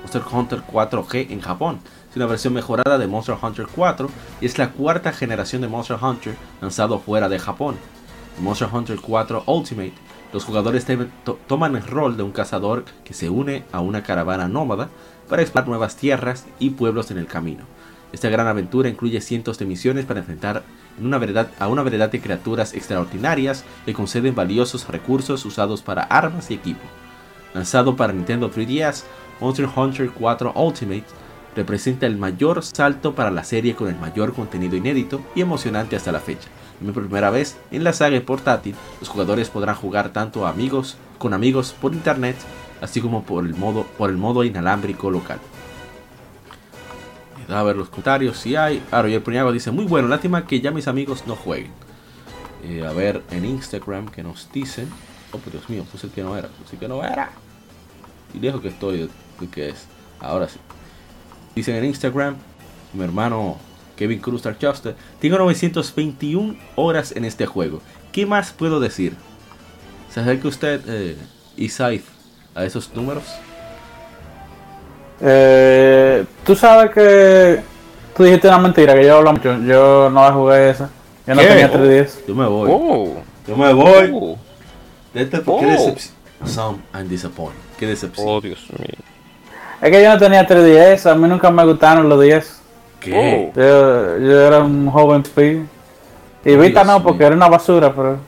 Monster 0.00 0.22
Hunter 0.30 0.62
4G 0.62 1.30
en 1.30 1.40
Japón. 1.40 1.80
Es 2.10 2.16
una 2.16 2.26
versión 2.26 2.54
mejorada 2.54 2.98
de 2.98 3.06
Monster 3.06 3.36
Hunter 3.40 3.66
4 3.74 4.08
y 4.40 4.46
es 4.46 4.58
la 4.58 4.70
cuarta 4.70 5.12
generación 5.12 5.62
de 5.62 5.68
Monster 5.68 5.98
Hunter 6.00 6.36
lanzado 6.60 6.98
fuera 6.98 7.28
de 7.28 7.38
Japón. 7.38 7.76
Monster 8.40 8.68
Hunter 8.72 8.98
4 9.00 9.44
Ultimate, 9.46 9.92
los 10.32 10.44
jugadores 10.44 10.86
toman 11.46 11.76
el 11.76 11.86
rol 11.86 12.16
de 12.16 12.22
un 12.22 12.32
cazador 12.32 12.84
que 13.04 13.14
se 13.14 13.28
une 13.28 13.64
a 13.70 13.80
una 13.80 14.02
caravana 14.02 14.48
nómada 14.48 14.88
para 15.28 15.42
explorar 15.42 15.68
nuevas 15.68 15.96
tierras 15.96 16.46
y 16.58 16.70
pueblos 16.70 17.10
en 17.10 17.18
el 17.18 17.26
camino. 17.26 17.64
Esta 18.12 18.28
gran 18.28 18.46
aventura 18.46 18.88
incluye 18.88 19.20
cientos 19.20 19.58
de 19.58 19.66
misiones 19.66 20.04
para 20.04 20.20
enfrentar 20.20 20.64
a 21.58 21.68
una 21.68 21.82
variedad 21.82 22.10
de 22.10 22.20
criaturas 22.20 22.74
extraordinarias 22.74 23.64
que 23.84 23.94
conceden 23.94 24.34
valiosos 24.34 24.88
recursos 24.88 25.44
usados 25.44 25.82
para 25.82 26.02
armas 26.02 26.50
y 26.50 26.54
equipo. 26.54 26.82
Lanzado 27.54 27.94
para 27.94 28.12
Nintendo 28.12 28.50
3DS, 28.50 29.04
Monster 29.40 29.68
Hunter 29.74 30.10
4 30.10 30.52
Ultimate 30.54 31.04
representa 31.54 32.06
el 32.06 32.16
mayor 32.16 32.62
salto 32.64 33.14
para 33.14 33.30
la 33.30 33.44
serie 33.44 33.74
con 33.74 33.88
el 33.88 33.96
mayor 33.96 34.32
contenido 34.32 34.76
inédito 34.76 35.20
y 35.34 35.40
emocionante 35.40 35.96
hasta 35.96 36.12
la 36.12 36.20
fecha. 36.20 36.48
Por 36.84 36.94
primera 36.94 37.30
vez 37.30 37.58
en 37.70 37.84
la 37.84 37.92
saga 37.92 38.18
portátil, 38.20 38.74
los 39.00 39.08
jugadores 39.08 39.50
podrán 39.50 39.74
jugar 39.74 40.12
tanto 40.12 40.46
amigos 40.46 40.96
con 41.18 41.34
amigos 41.34 41.74
por 41.78 41.92
internet, 41.92 42.36
así 42.80 43.00
como 43.00 43.22
por 43.22 43.44
el 43.44 43.54
modo, 43.54 43.84
por 43.98 44.08
el 44.08 44.16
modo 44.16 44.44
inalámbrico 44.44 45.10
local. 45.10 45.38
A 47.48 47.62
ver 47.62 47.76
los 47.76 47.88
comentarios 47.88 48.38
si 48.38 48.56
hay. 48.56 48.82
Roger 48.90 49.22
Puñago 49.22 49.52
dice, 49.52 49.70
muy 49.70 49.84
bueno, 49.84 50.08
lástima 50.08 50.46
que 50.46 50.60
ya 50.60 50.70
mis 50.70 50.88
amigos 50.88 51.24
no 51.26 51.36
jueguen. 51.36 51.72
Eh, 52.62 52.86
a 52.86 52.92
ver 52.92 53.22
en 53.30 53.44
Instagram 53.44 54.08
que 54.08 54.22
nos 54.22 54.50
dicen. 54.52 54.88
Oh, 55.32 55.38
por 55.38 55.52
Dios 55.52 55.68
mío, 55.68 55.84
puse 55.90 56.06
el 56.06 56.12
que 56.12 56.22
no 56.22 56.36
era, 56.36 56.48
puse 56.48 56.76
el 56.76 56.80
que 56.80 56.88
no 56.88 57.04
era. 57.04 57.30
Y 58.32 58.38
lejos 58.38 58.60
que 58.60 58.68
estoy 58.68 59.10
que 59.52 59.70
es. 59.70 59.86
Ahora 60.20 60.48
sí. 60.48 60.58
Dicen 61.54 61.76
en 61.76 61.86
Instagram, 61.86 62.36
mi 62.92 63.02
hermano 63.02 63.58
Kevin 64.00 64.18
Cruz 64.18 64.42
Juster, 64.58 64.96
tengo 65.20 65.36
921 65.36 66.56
horas 66.74 67.12
en 67.14 67.26
este 67.26 67.44
juego. 67.44 67.82
¿Qué 68.12 68.24
más 68.24 68.50
puedo 68.50 68.80
decir? 68.80 69.12
¿Se 70.10 70.20
acerca 70.20 70.48
usted, 70.48 70.80
eh, 70.88 71.16
Isaif, 71.58 72.06
a 72.54 72.64
esos 72.64 72.90
números? 72.94 73.24
Eh, 75.20 76.24
tú 76.46 76.56
sabes 76.56 76.92
que 76.92 77.60
tú 78.16 78.24
dijiste 78.24 78.48
una 78.48 78.56
mentira, 78.58 78.94
que 78.94 79.04
yo 79.04 79.18
hablo 79.18 79.32
mucho. 79.34 79.52
Yo 79.58 80.08
no 80.08 80.22
la 80.22 80.32
jugué 80.32 80.70
esa. 80.70 80.88
Yo 81.26 81.34
no 81.34 81.42
¿Qué? 81.42 81.46
tenía 81.48 81.70
3DS. 81.70 82.26
Yo 82.26 82.34
me 82.34 82.46
voy. 82.46 82.70
Oh, 82.72 83.14
Yo 83.46 83.54
me 83.54 83.70
voy. 83.74 84.10
oh, 84.14 84.38
Oh. 85.46 85.60
Qué 85.60 85.66
decepción. 85.66 86.14
Some 86.46 86.78
I'm 86.94 87.06
disappointed. 87.06 87.60
Qué 87.78 87.86
decepción. 87.86 88.26
oh, 88.26 88.40
Dios 88.40 88.66
mío. 88.78 88.96
Es 89.82 89.90
que 89.90 90.02
yo 90.02 90.08
no 90.08 90.18
tenía 90.18 90.46
3DS, 90.48 91.04
a 91.10 91.14
mí 91.14 91.28
nunca 91.28 91.50
me 91.50 91.66
gustaron 91.66 92.08
los 92.08 92.18
10. 92.22 92.59
¿Qué? 93.00 93.50
Yo, 93.56 94.18
yo 94.18 94.40
era 94.46 94.58
un 94.58 94.90
joven 94.90 95.22
speed. 95.22 95.62
Y 96.44 96.56
Vita 96.56 96.84
no, 96.84 97.02
porque 97.02 97.24
era 97.24 97.34
una 97.34 97.48
basura, 97.48 97.92
pero 97.94 98.18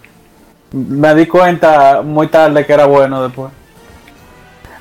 me 0.73 1.15
di 1.15 1.27
cuenta 1.27 2.03
muy 2.03 2.29
tarde 2.29 2.65
que 2.65 2.73
era 2.73 2.87
bueno 2.87 3.23
después. 3.23 3.53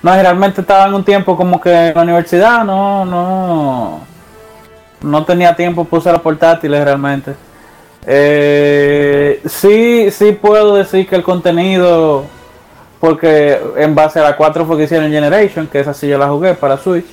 No, 0.01 0.17
y 0.17 0.21
realmente 0.21 0.61
estaba 0.61 0.87
en 0.87 0.93
un 0.95 1.03
tiempo 1.03 1.37
como 1.37 1.61
que 1.61 1.89
en 1.89 1.93
la 1.93 2.01
universidad, 2.01 2.63
no, 2.63 3.05
no, 3.05 3.99
no 5.01 5.25
tenía 5.25 5.55
tiempo 5.55 5.87
usar 5.91 6.13
los 6.13 6.21
portátiles 6.21 6.83
realmente. 6.83 7.35
Eh, 8.07 9.41
sí, 9.45 10.09
sí 10.11 10.31
puedo 10.31 10.75
decir 10.75 11.07
que 11.07 11.15
el 11.15 11.23
contenido, 11.23 12.25
porque 12.99 13.61
en 13.77 13.93
base 13.93 14.19
a 14.19 14.23
la 14.23 14.35
4 14.35 14.65
fue 14.65 14.77
que 14.77 14.83
hicieron 14.83 15.11
Generation, 15.11 15.67
que 15.67 15.79
esa 15.79 15.93
sí 15.93 16.07
yo 16.07 16.17
la 16.17 16.29
jugué 16.29 16.55
para 16.55 16.77
Switch, 16.77 17.05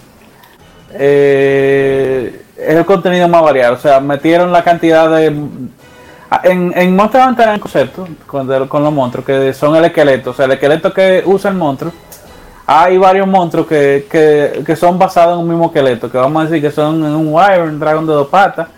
eh, 0.92 2.42
es 2.56 2.74
el 2.74 2.84
contenido 2.84 3.28
más 3.28 3.42
variado. 3.42 3.74
O 3.74 3.78
sea, 3.78 4.00
metieron 4.00 4.52
la 4.52 4.62
cantidad 4.64 5.08
de. 5.10 5.26
En, 6.44 6.72
en 6.76 6.94
Monster 6.96 7.22
Hunter 7.26 7.48
hay 7.48 7.54
un 7.54 7.60
concepto 7.60 8.06
con, 8.26 8.46
los 8.48 8.92
monstruos 8.92 9.24
que 9.24 9.52
son 9.54 9.74
el 9.76 9.84
esqueleto. 9.86 10.30
O 10.30 10.34
sea, 10.34 10.44
el 10.44 10.52
esqueleto 10.52 10.92
que 10.92 11.22
usa 11.24 11.50
el 11.50 11.56
monstruo. 11.56 11.92
Hay 12.66 12.98
varios 12.98 13.26
monstruos 13.26 13.66
que, 13.66 14.06
que, 14.10 14.62
que 14.64 14.76
son 14.76 14.98
basados 14.98 15.34
en 15.34 15.40
un 15.44 15.48
mismo 15.48 15.66
esqueleto. 15.66 16.10
Que 16.10 16.18
vamos 16.18 16.42
a 16.42 16.46
decir 16.46 16.60
que 16.60 16.70
son 16.70 17.02
un 17.02 17.32
Wyvern, 17.32 17.70
un 17.70 17.80
dragón 17.80 18.06
de 18.06 18.12
dos 18.12 18.28
patas. 18.28 18.68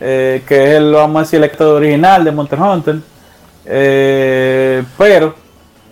eh, 0.00 0.42
que 0.48 0.64
es 0.64 0.70
el, 0.78 0.92
vamos 0.92 1.16
a 1.16 1.20
decir, 1.20 1.36
el 1.38 1.44
esqueleto 1.44 1.74
original 1.76 2.24
de 2.24 2.32
Monster 2.32 2.58
Hunter. 2.60 2.96
Eh, 3.66 4.82
pero 4.96 5.34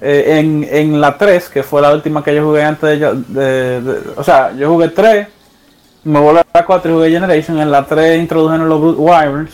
eh, 0.00 0.38
en, 0.38 0.66
en 0.70 1.00
la 1.00 1.18
3, 1.18 1.48
que 1.50 1.62
fue 1.62 1.82
la 1.82 1.92
última 1.92 2.22
que 2.24 2.34
yo 2.34 2.44
jugué 2.44 2.62
antes 2.62 2.98
de- 3.00 3.80
de- 3.82 4.00
O 4.16 4.22
sea, 4.24 4.52
yo 4.52 4.70
jugué 4.70 4.88
3, 4.88 5.28
me 6.04 6.20
volví 6.20 6.38
a 6.38 6.46
la 6.58 6.64
4 6.66 6.90
y 6.90 6.94
jugué 6.94 7.10
Generation. 7.10 7.58
En 7.60 7.70
la 7.70 7.84
3 7.84 8.18
introdujeron 8.20 8.68
los 8.68 8.80
Brute 8.80 9.00
Wyverns 9.00 9.50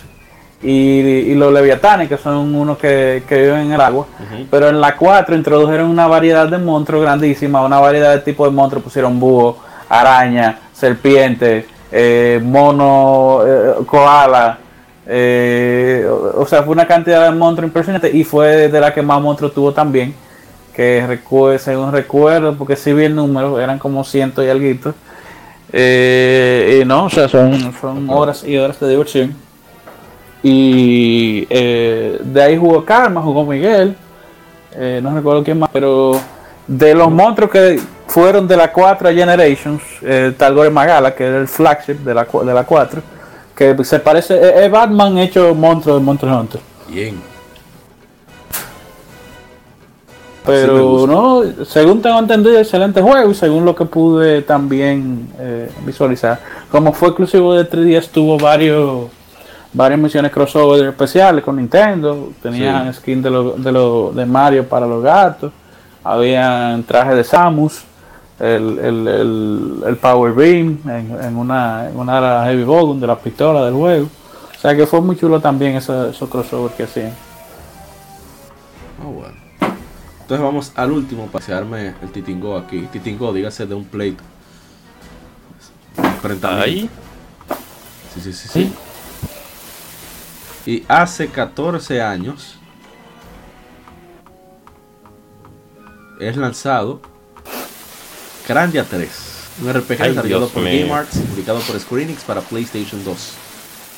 y, 0.63 0.71
y 0.71 1.35
los 1.35 1.53
Leviatanes, 1.53 2.09
que 2.09 2.17
son 2.19 2.55
unos 2.55 2.77
que, 2.79 3.23
que 3.29 3.41
viven 3.43 3.61
en 3.63 3.73
el 3.73 3.81
agua. 3.81 4.07
Pero 4.51 4.69
en 4.69 4.81
la 4.81 4.97
4 4.97 5.35
introdujeron 5.35 5.89
una 5.91 6.07
variedad 6.07 6.47
de 6.49 6.59
monstruos 6.59 7.03
grandísima, 7.03 7.63
una 7.65 7.79
variedad 7.81 8.13
de 8.13 8.21
tipos 8.21 8.49
de 8.49 8.55
monstruos. 8.55 8.85
Pusieron 8.85 9.19
búho, 9.21 9.59
araña, 9.89 10.59
serpiente, 10.73 11.67
eh, 11.93 12.41
mono, 12.43 13.41
eh, 13.47 13.73
koala. 13.87 14.59
eh, 15.07 16.07
o, 16.09 16.43
o 16.43 16.47
sea, 16.47 16.63
fue 16.63 16.73
una 16.73 16.87
cantidad 16.87 17.25
de 17.25 17.37
monstruos 17.37 17.69
impresionante 17.69 18.11
y 18.17 18.23
fue 18.25 18.69
de 18.69 18.81
la 18.81 18.93
que 18.95 19.03
más 19.03 19.21
monstruos 19.21 19.53
tuvo 19.55 19.73
también. 19.73 20.15
Que 20.75 21.05
recu- 21.07 21.59
según 21.59 21.91
recuerdo, 21.93 22.55
porque 22.57 22.77
si 22.77 22.93
vi 22.93 23.05
el 23.05 23.15
número, 23.15 23.59
eran 23.61 23.79
como 23.79 24.05
ciento 24.05 24.43
y 24.45 24.49
algo. 24.49 24.93
Eh, 25.73 26.81
y 26.83 26.85
no, 26.85 27.05
o 27.05 27.11
sea, 27.11 27.29
son, 27.29 27.73
son 27.81 28.11
horas 28.11 28.45
y 28.45 28.57
horas 28.57 28.79
de 28.81 28.89
diversión. 28.89 29.35
Y 30.43 31.47
eh, 31.51 32.19
de 32.23 32.43
ahí 32.43 32.57
jugó 32.57 32.85
Karma, 32.85 33.21
jugó 33.21 33.45
Miguel, 33.45 33.95
eh, 34.75 35.01
no 35.03 35.15
recuerdo 35.15 35.45
quién 35.45 35.59
más, 35.59 35.71
pero 35.73 36.19
de 36.67 36.95
los 36.95 37.11
monstruos 37.11 37.51
que 37.51 37.81
fueron 38.07 38.49
de 38.49 38.57
la 38.57 38.73
4 38.73 39.09
a 39.09 39.13
Generations, 39.13 39.83
eh, 40.03 40.33
Talgore 40.37 40.71
Magala, 40.71 41.15
que 41.15 41.25
era 41.25 41.39
el 41.39 41.49
flagship 41.49 41.97
de 41.97 42.15
la, 42.15 42.25
de 42.25 42.55
la 42.55 42.65
4, 42.65 43.03
que 43.55 43.77
se 43.85 44.01
parece, 44.01 44.65
es 44.65 44.71
Batman 44.71 45.19
hecho 45.19 45.55
monstruo 45.55 45.97
de 45.97 46.01
Monster 46.01 46.29
Hunter. 46.31 46.61
Bien. 46.89 47.30
Pero 50.47 51.07
no, 51.07 51.65
según 51.67 52.01
tengo 52.01 52.19
entendido, 52.19 52.59
excelente 52.59 53.03
juego 53.03 53.31
y 53.31 53.35
según 53.35 53.65
lo 53.65 53.75
que 53.75 53.85
pude 53.85 54.43
también 54.43 55.29
eh, 55.39 55.71
visualizar. 55.85 56.41
Como 56.71 56.93
fue 56.93 57.09
exclusivo 57.09 57.55
de 57.55 57.69
3DS, 57.69 58.09
tuvo 58.09 58.39
varios 58.39 59.09
varias 59.73 60.01
misiones 60.01 60.33
crossover 60.33 60.85
especiales 60.89 61.45
con 61.45 61.57
Nintendo. 61.57 62.31
Tenían 62.43 62.93
skin 62.95 63.23
de, 63.23 63.31
lo, 63.31 63.53
de, 63.53 63.71
lo, 63.71 64.13
de 64.13 64.25
Mario 64.27 64.67
para 64.67 64.87
los 64.87 65.03
gatos. 65.03 65.53
Habían 66.03 66.83
trajes 66.85 67.17
de 67.17 67.25
Samus. 67.25 67.83
El, 68.41 68.79
el, 68.79 69.07
el, 69.07 69.75
el 69.87 69.97
Power 69.99 70.33
Beam 70.33 70.79
en, 70.87 71.15
en 71.23 71.37
una, 71.37 71.91
en 71.91 71.99
una 71.99 72.15
de 72.15 72.21
las 72.23 72.47
Heavy 72.47 72.65
Ball 72.65 72.99
de 72.99 73.07
la 73.07 73.17
pistola 73.19 73.67
del 73.67 73.75
juego. 73.75 74.07
O 74.57 74.59
sea 74.59 74.75
que 74.75 74.87
fue 74.87 75.03
muy 75.03 75.15
chulo 75.19 75.41
también 75.41 75.77
eso- 75.77 76.09
esos 76.09 76.27
crossovers 76.31 76.75
que 76.75 76.85
hacían. 76.85 77.13
Ah, 78.99 79.05
bueno. 79.05 79.40
Entonces 80.31 80.45
vamos 80.45 80.73
al 80.77 80.93
último 80.93 81.27
para 81.27 81.33
pasearme 81.33 81.93
el 82.01 82.13
Titingo 82.13 82.57
aquí. 82.57 82.83
Titingo, 82.93 83.33
dígase 83.33 83.67
de 83.67 83.75
un 83.75 83.85
plate. 83.85 84.15
Enfrentamiento. 85.97 86.65
Ahí. 86.65 86.91
Sí, 88.15 88.21
sí, 88.21 88.33
sí, 88.33 88.49
sí. 88.49 88.73
Y 90.67 90.85
hace 90.87 91.27
14 91.31 92.01
años 92.01 92.61
es 96.21 96.37
lanzado 96.37 97.03
Grandia 98.47 98.85
3, 98.85 99.11
un 99.65 99.73
RPG 99.73 99.99
desarrollado 99.99 100.49
por. 100.49 100.63
Game 100.63 100.93
Arts 100.93 101.17
y 101.17 101.21
publicado 101.23 101.59
por 101.59 101.81
Square 101.81 102.05
Enix 102.05 102.23
para 102.23 102.41
PlayStation 102.41 103.03
2. 103.03 103.33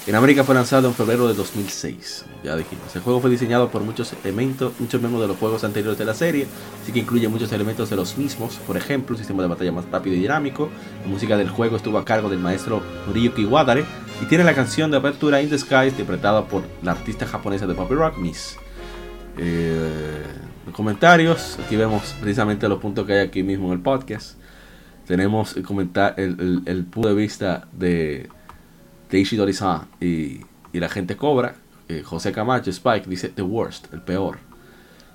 En 0.04 0.16
América 0.16 0.42
fue 0.42 0.56
lanzado 0.56 0.88
en 0.88 0.94
febrero 0.94 1.28
de 1.28 1.34
2006. 1.34 2.24
Ya 2.42 2.56
dijimos, 2.56 2.94
el 2.96 3.02
juego 3.02 3.20
fue 3.20 3.30
diseñado 3.30 3.70
por 3.70 3.82
muchos 3.82 4.12
elementos, 4.24 4.72
muchos 4.80 5.00
miembros 5.00 5.22
de 5.22 5.28
los 5.28 5.36
juegos 5.36 5.62
anteriores 5.62 5.96
de 5.96 6.04
la 6.04 6.12
serie, 6.12 6.48
así 6.82 6.90
que 6.90 6.98
incluye 6.98 7.28
muchos 7.28 7.52
elementos 7.52 7.88
de 7.88 7.94
los 7.94 8.18
mismos. 8.18 8.56
Por 8.66 8.76
ejemplo, 8.76 9.14
un 9.14 9.18
sistema 9.18 9.44
de 9.44 9.48
batalla 9.48 9.70
más 9.70 9.84
rápido 9.88 10.16
y 10.16 10.18
dinámico. 10.18 10.70
La 11.04 11.08
música 11.08 11.36
del 11.36 11.48
juego 11.48 11.76
estuvo 11.76 11.98
a 11.98 12.04
cargo 12.04 12.28
del 12.28 12.40
maestro 12.40 12.82
Noriyuki 13.06 13.44
Wadare 13.44 13.84
y 14.20 14.24
tiene 14.26 14.42
la 14.42 14.54
canción 14.54 14.90
de 14.90 14.96
apertura 14.96 15.40
In 15.40 15.50
the 15.50 15.58
Sky 15.58 15.86
interpretada 15.90 16.46
por 16.46 16.64
la 16.82 16.92
artista 16.92 17.24
japonesa 17.24 17.68
de 17.68 17.74
pop 17.74 17.88
y 17.92 17.94
rock 17.94 18.18
Miss. 18.18 18.56
Eh, 19.38 20.24
los 20.66 20.74
comentarios, 20.74 21.60
aquí 21.64 21.76
vemos 21.76 22.16
precisamente 22.20 22.68
los 22.68 22.80
puntos 22.80 23.06
que 23.06 23.12
hay 23.12 23.28
aquí 23.28 23.44
mismo 23.44 23.68
en 23.68 23.74
el 23.74 23.80
podcast. 23.80 24.36
Tenemos 25.06 25.56
el 25.56 25.62
punto 25.62 27.08
de 27.08 27.14
vista 27.14 27.68
de, 27.72 28.28
de 29.12 29.18
Ishidori-san 29.20 29.82
y, 30.00 30.40
y 30.72 30.80
la 30.80 30.88
gente 30.88 31.16
Cobra. 31.16 31.54
Eh, 31.88 32.02
José 32.04 32.32
Camacho, 32.32 32.70
Spike, 32.70 33.08
dice 33.08 33.28
The 33.28 33.42
Worst, 33.42 33.92
el 33.92 34.00
peor. 34.00 34.38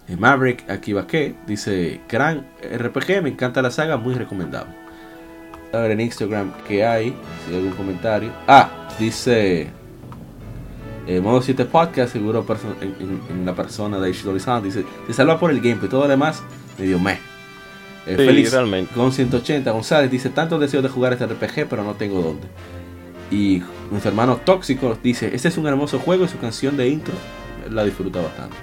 Eh, 0.07 0.15
Maverick 0.15 0.69
Akibake 0.69 1.35
dice 1.45 1.99
Gran 2.07 2.45
RPG, 2.61 3.21
me 3.21 3.29
encanta 3.29 3.61
la 3.61 3.71
saga, 3.71 3.97
muy 3.97 4.13
recomendable. 4.13 4.73
A 5.73 5.79
ver 5.79 5.91
en 5.91 5.99
Instagram 6.01 6.53
qué 6.67 6.85
hay, 6.85 7.13
si 7.45 7.51
hay 7.51 7.57
algún 7.57 7.73
comentario. 7.73 8.31
Ah, 8.47 8.87
dice 8.99 9.67
eh, 11.07 11.19
Modo 11.19 11.41
7 11.41 11.65
Podcast, 11.65 12.13
seguro 12.13 12.45
en, 12.81 12.95
en- 12.99 13.21
en 13.29 13.45
la 13.45 13.53
persona 13.55 13.99
de 13.99 14.09
Ishidori-san, 14.09 14.63
dice, 14.63 14.85
se 15.07 15.13
salva 15.13 15.39
por 15.39 15.51
el 15.51 15.59
gameplay, 15.61 15.89
todo 15.89 16.01
lo 16.03 16.07
demás 16.07 16.43
medio 16.77 16.99
meh. 16.99 17.13
Eh, 18.05 18.15
Sí, 18.17 18.25
Félix 18.25 18.51
realmente. 18.53 18.93
con 18.93 19.11
180 19.11 19.69
González 19.71 20.09
dice, 20.11 20.29
tanto 20.29 20.57
deseo 20.59 20.81
de 20.81 20.87
jugar 20.89 21.11
este 21.13 21.25
RPG, 21.25 21.67
pero 21.69 21.83
no 21.83 21.93
tengo 21.95 22.21
dónde. 22.21 22.47
Y 23.29 23.61
nuestro 23.91 24.09
hermano 24.09 24.37
Tóxico 24.37 24.89
nos 24.89 25.03
dice, 25.03 25.31
este 25.33 25.49
es 25.49 25.57
un 25.57 25.67
hermoso 25.67 25.99
juego 25.99 26.25
y 26.25 26.27
su 26.27 26.37
canción 26.37 26.77
de 26.77 26.87
intro 26.87 27.13
la 27.69 27.83
disfruta 27.83 28.21
bastante. 28.21 28.55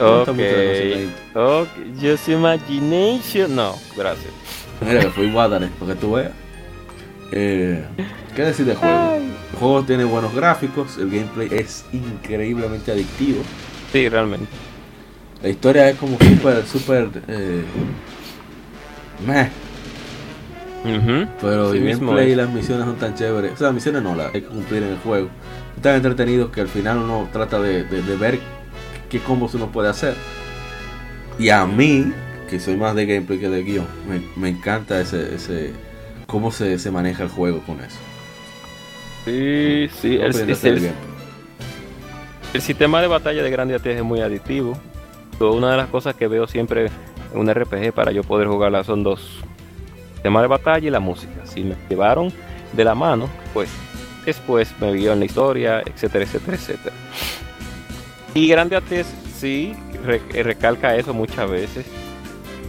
Me 0.00 0.16
gusta 0.16 0.32
mucho 0.32 0.46
la 0.46 0.64
canción 0.64 0.88
de 0.88 1.02
intro. 1.02 1.60
Ok, 1.60 1.68
Just 2.00 2.28
Imagination. 2.28 3.54
No, 3.54 3.74
gracias. 3.96 4.32
Mira 4.80 5.00
que 5.00 5.10
fui 5.10 5.30
Guadalajara, 5.30 5.72
para 5.78 5.94
que 5.94 6.00
tú 6.00 6.12
veas. 6.12 6.32
Eh, 7.32 7.84
¿Qué 8.34 8.42
decir 8.42 8.64
del 8.64 8.76
juego? 8.76 9.16
El 9.16 9.58
juego 9.58 9.82
tiene 9.82 10.04
buenos 10.04 10.34
gráficos, 10.34 10.96
el 10.98 11.10
gameplay 11.10 11.48
es 11.50 11.84
increíblemente 11.92 12.92
adictivo. 12.92 13.42
Sí, 13.92 14.08
realmente. 14.08 14.46
La 15.42 15.48
historia 15.48 15.90
es 15.90 15.96
como 15.96 16.16
súper, 16.18 16.66
súper... 16.66 17.08
Eh, 17.28 17.64
meh, 19.26 19.50
Pero 21.40 21.72
Sí 21.72 21.78
el 21.78 21.84
gameplay 21.98 22.32
y 22.32 22.34
las 22.36 22.48
misiones 22.50 22.84
son 22.86 22.96
tan 22.96 23.14
chéveres. 23.14 23.52
O 23.52 23.56
sea, 23.56 23.66
las 23.68 23.74
misiones 23.74 24.02
no 24.02 24.14
las 24.14 24.34
hay 24.34 24.42
que 24.42 24.48
cumplir 24.48 24.82
en 24.82 24.90
el 24.90 24.98
juego. 24.98 25.28
Están 25.76 25.96
entretenidos 25.96 26.50
que 26.50 26.60
al 26.60 26.68
final 26.68 26.98
uno 26.98 27.28
trata 27.32 27.60
de, 27.60 27.84
de- 27.84 28.02
de 28.02 28.16
ver 28.16 28.38
qué 29.10 29.18
combos 29.20 29.54
uno 29.54 29.66
puede 29.68 29.88
hacer. 29.88 30.14
Y 31.38 31.50
a 31.50 31.66
mí, 31.66 32.12
que 32.50 32.58
soy 32.60 32.76
más 32.76 32.94
de 32.94 33.06
gameplay 33.06 33.38
que 33.38 33.48
de 33.48 33.62
guion, 33.62 33.86
me, 34.08 34.20
me 34.36 34.48
encanta 34.48 35.00
ese, 35.00 35.34
ese 35.34 35.72
cómo 36.26 36.50
se, 36.50 36.78
se 36.78 36.90
maneja 36.90 37.22
el 37.22 37.28
juego 37.28 37.60
con 37.66 37.80
eso. 37.80 37.98
Sí, 39.24 39.88
sí. 40.00 40.16
El, 40.16 40.30
es 40.50 40.64
el- 40.64 40.74
el 42.54 42.60
sistema 42.62 43.00
de 43.02 43.08
batalla 43.08 43.42
de 43.42 43.50
Grande 43.50 43.74
AT 43.74 43.86
es 43.86 44.02
muy 44.02 44.20
adictivo. 44.20 44.78
Una 45.38 45.70
de 45.70 45.76
las 45.76 45.88
cosas 45.88 46.14
que 46.14 46.26
veo 46.28 46.46
siempre 46.46 46.86
en 47.32 47.38
un 47.40 47.52
RPG 47.52 47.92
para 47.92 48.10
yo 48.10 48.22
poder 48.24 48.48
jugarla 48.48 48.82
son 48.84 49.02
dos. 49.02 49.40
Tema 50.22 50.40
de 50.42 50.48
batalla 50.48 50.86
y 50.86 50.90
la 50.90 51.00
música. 51.00 51.44
Si 51.44 51.62
me 51.64 51.74
llevaron 51.88 52.32
de 52.72 52.84
la 52.84 52.94
mano, 52.94 53.28
pues 53.54 53.70
después 54.26 54.74
me 54.80 54.92
vio 54.92 55.12
en 55.12 55.20
la 55.20 55.24
historia, 55.24 55.80
etcétera, 55.84 56.24
etcétera, 56.24 56.56
etcétera. 56.56 56.96
Y 58.34 58.48
Grande 58.48 58.76
AT 58.76 58.84
sí 59.34 59.74
re- 60.04 60.42
recalca 60.42 60.94
eso 60.96 61.14
muchas 61.14 61.50
veces. 61.50 61.86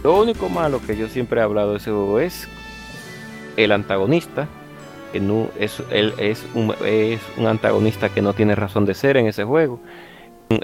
Lo 0.02 0.18
único 0.18 0.48
malo 0.48 0.80
que 0.86 0.96
yo 0.96 1.08
siempre 1.08 1.40
he 1.40 1.44
hablado 1.44 1.72
de 1.72 1.78
ese 1.78 1.90
juego 1.90 2.20
es 2.20 2.48
el 3.56 3.72
antagonista, 3.72 4.48
que 5.12 5.18
él 5.18 6.14
es 6.18 6.44
un 6.54 7.46
antagonista 7.46 8.08
que 8.08 8.22
no 8.22 8.32
tiene 8.32 8.54
razón 8.54 8.86
de 8.86 8.94
ser 8.94 9.16
en 9.18 9.26
ese 9.26 9.44
juego. 9.44 9.80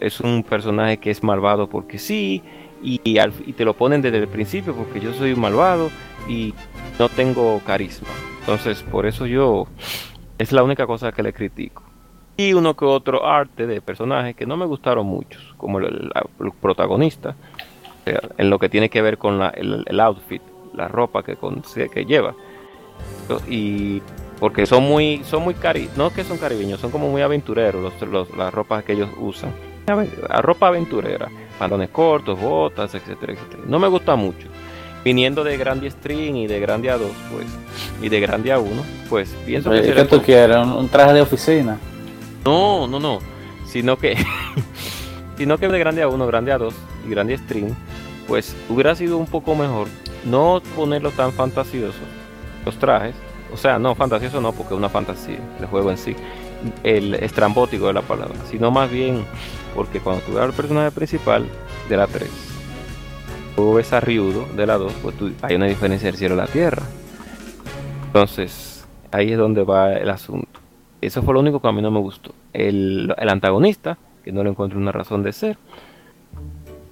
Es 0.01 0.21
un 0.21 0.43
personaje 0.43 0.97
que 0.99 1.11
es 1.11 1.23
malvado 1.23 1.69
porque 1.69 1.99
sí, 1.99 2.43
y, 2.83 3.01
y 3.05 3.53
te 3.53 3.65
lo 3.65 3.75
ponen 3.75 4.03
desde 4.03 4.19
el 4.19 4.29
principio 4.29 4.75
porque 4.75 5.01
yo 5.01 5.13
soy 5.15 5.33
un 5.33 5.41
malvado 5.41 5.91
y 6.29 6.55
no 6.99 7.09
tengo 7.09 7.61
carisma. 7.67 8.09
Entonces, 8.41 8.83
por 8.83 9.07
eso 9.07 9.27
yo 9.27 9.67
es 10.39 10.53
la 10.53 10.63
única 10.63 10.87
cosa 10.87 11.13
que 11.13 11.23
le 11.23 11.33
critico. 11.33 11.83
Y 12.37 12.53
uno 12.53 12.77
que 12.77 12.85
otro 12.85 13.27
arte 13.27 13.67
de 13.67 13.81
personajes 13.81 14.37
que 14.37 14.45
no 14.47 14.57
me 14.59 14.67
gustaron 14.67 15.07
muchos, 15.07 15.55
como 15.57 15.79
el, 15.79 16.11
el 16.41 16.53
protagonista, 16.61 17.35
en 18.39 18.51
lo 18.51 18.59
que 18.59 18.69
tiene 18.69 18.89
que 18.91 19.01
ver 19.03 19.17
con 19.19 19.39
la- 19.39 19.49
el, 19.49 19.83
el 19.87 20.01
outfit, 20.01 20.43
la 20.75 20.87
ropa 20.87 21.23
que, 21.23 21.37
con- 21.37 21.63
que 21.93 22.05
lleva. 22.05 22.35
Y 23.49 24.01
porque 24.39 24.67
son 24.67 24.85
muy, 24.85 25.23
son 25.25 25.43
muy 25.43 25.55
cari, 25.55 25.89
no 25.97 26.11
que 26.13 26.23
son 26.25 26.37
caribeños, 26.39 26.79
son 26.79 26.91
como 26.91 27.09
muy 27.11 27.23
aventureros 27.23 27.83
los, 27.83 28.09
los- 28.11 28.37
las 28.37 28.53
ropas 28.53 28.85
que 28.85 28.93
ellos 28.93 29.09
usan. 29.19 29.51
La 29.87 30.43
ropa 30.43 30.69
aventurera, 30.69 31.29
pantalones 31.59 31.91
cortos, 31.91 32.41
botas, 32.41 32.95
etcétera, 32.95 33.35
etcétera. 33.35 33.63
No 33.67 33.79
me 33.79 33.89
gusta 33.89 34.17
mucho. 34.17 34.49
Viniendo 35.05 35.45
de 35.45 35.57
Grandia 35.57 35.89
String 35.89 36.35
y 36.37 36.47
de 36.49 36.59
Grandia 36.59 36.99
2, 36.99 37.09
pues, 37.33 37.47
y 38.03 38.09
de 38.09 38.19
Grandia 38.19 38.59
1, 38.59 38.71
pues 39.09 39.33
pienso 39.47 39.71
que 39.71 39.83
¿Qué 39.83 40.05
tú 40.05 40.21
quieres? 40.21 40.57
¿Un, 40.57 40.89
traje 40.89 41.13
de 41.13 41.21
oficina? 41.21 41.79
no, 42.45 42.89
no, 42.89 42.99
no. 42.99 43.21
Sino 43.67 43.97
que. 43.97 44.17
sino 45.37 45.59
que 45.59 45.69
de 45.69 45.79
grande 45.79 46.03
a 46.03 46.09
1, 46.09 46.27
grande 46.27 46.53
a 46.53 46.59
2 46.59 46.75
y 47.07 47.11
grande 47.11 47.37
string, 47.39 47.73
pues 48.27 48.57
hubiera 48.69 48.95
sido 48.95 49.19
un 49.19 49.27
poco 49.27 49.55
mejor 49.55 49.89
no 50.25 50.61
ponerlo 50.75 51.11
tan 51.11 51.33
fantasioso, 51.33 51.99
los 52.65 52.77
trajes. 52.79 53.15
O 53.53 53.57
sea, 53.57 53.79
no, 53.79 53.95
fantasioso 53.95 54.41
no, 54.41 54.53
porque 54.53 54.75
es 54.75 54.79
una 54.79 54.89
fantasía, 54.89 55.39
el 55.61 55.67
juego 55.67 55.91
en 55.91 55.99
sí. 55.99 56.17
El 56.83 57.15
estrambótico 57.15 57.87
de 57.87 57.93
la 57.93 58.03
palabra, 58.03 58.35
sino 58.51 58.71
más 58.71 58.91
bien 58.91 59.25
porque 59.75 60.01
cuando 60.01 60.23
tú 60.23 60.33
ves 60.33 60.43
al 60.43 60.53
personaje 60.53 60.91
principal 60.91 61.47
de 61.89 61.97
la 61.97 62.07
3, 62.07 62.29
tú 63.55 63.75
ves 63.75 63.93
a 63.93 64.01
Ryudo 64.01 64.47
de 64.57 64.67
la 64.67 64.79
2, 64.79 64.93
pues 65.03 65.15
hay 65.43 65.57
una 65.57 65.67
diferencia 65.67 66.07
del 66.11 66.17
cielo 66.17 66.35
a 66.35 66.39
la 66.39 66.47
tierra. 66.47 66.83
Entonces, 68.07 68.87
ahí 69.13 69.33
es 69.33 69.39
donde 69.39 69.63
va 69.65 69.93
el 69.93 70.09
asunto. 70.09 70.61
Eso 71.01 71.23
fue 71.23 71.35
lo 71.35 71.41
único 71.41 71.61
que 71.61 71.69
a 71.69 71.73
mí 71.73 71.83
no 71.83 71.91
me 71.91 72.01
gustó. 72.01 72.35
El, 72.53 73.15
el 73.17 73.29
antagonista, 73.29 73.99
que 74.25 74.33
no 74.33 74.43
le 74.43 74.51
encuentro 74.51 74.79
una 74.79 74.93
razón 74.93 75.23
de 75.23 75.33
ser. 75.33 75.59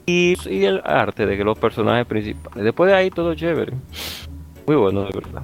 Y, 0.07 0.37
y 0.49 0.65
el 0.65 0.83
arte 0.85 1.25
de 1.25 1.37
que 1.37 1.45
los 1.45 1.59
personajes 1.59 2.07
principales. 2.07 2.63
Después 2.63 2.91
de 2.91 2.97
ahí 2.97 3.11
todo 3.11 3.35
chévere. 3.35 3.73
Muy 4.67 4.77
bueno, 4.77 5.05
de 5.05 5.11
verdad. 5.15 5.43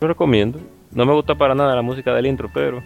Lo 0.00 0.08
recomiendo. 0.08 0.60
No 0.92 1.06
me 1.06 1.12
gusta 1.12 1.34
para 1.34 1.54
nada 1.54 1.74
la 1.74 1.82
música 1.82 2.14
del 2.14 2.26
intro, 2.26 2.50
pero 2.52 2.82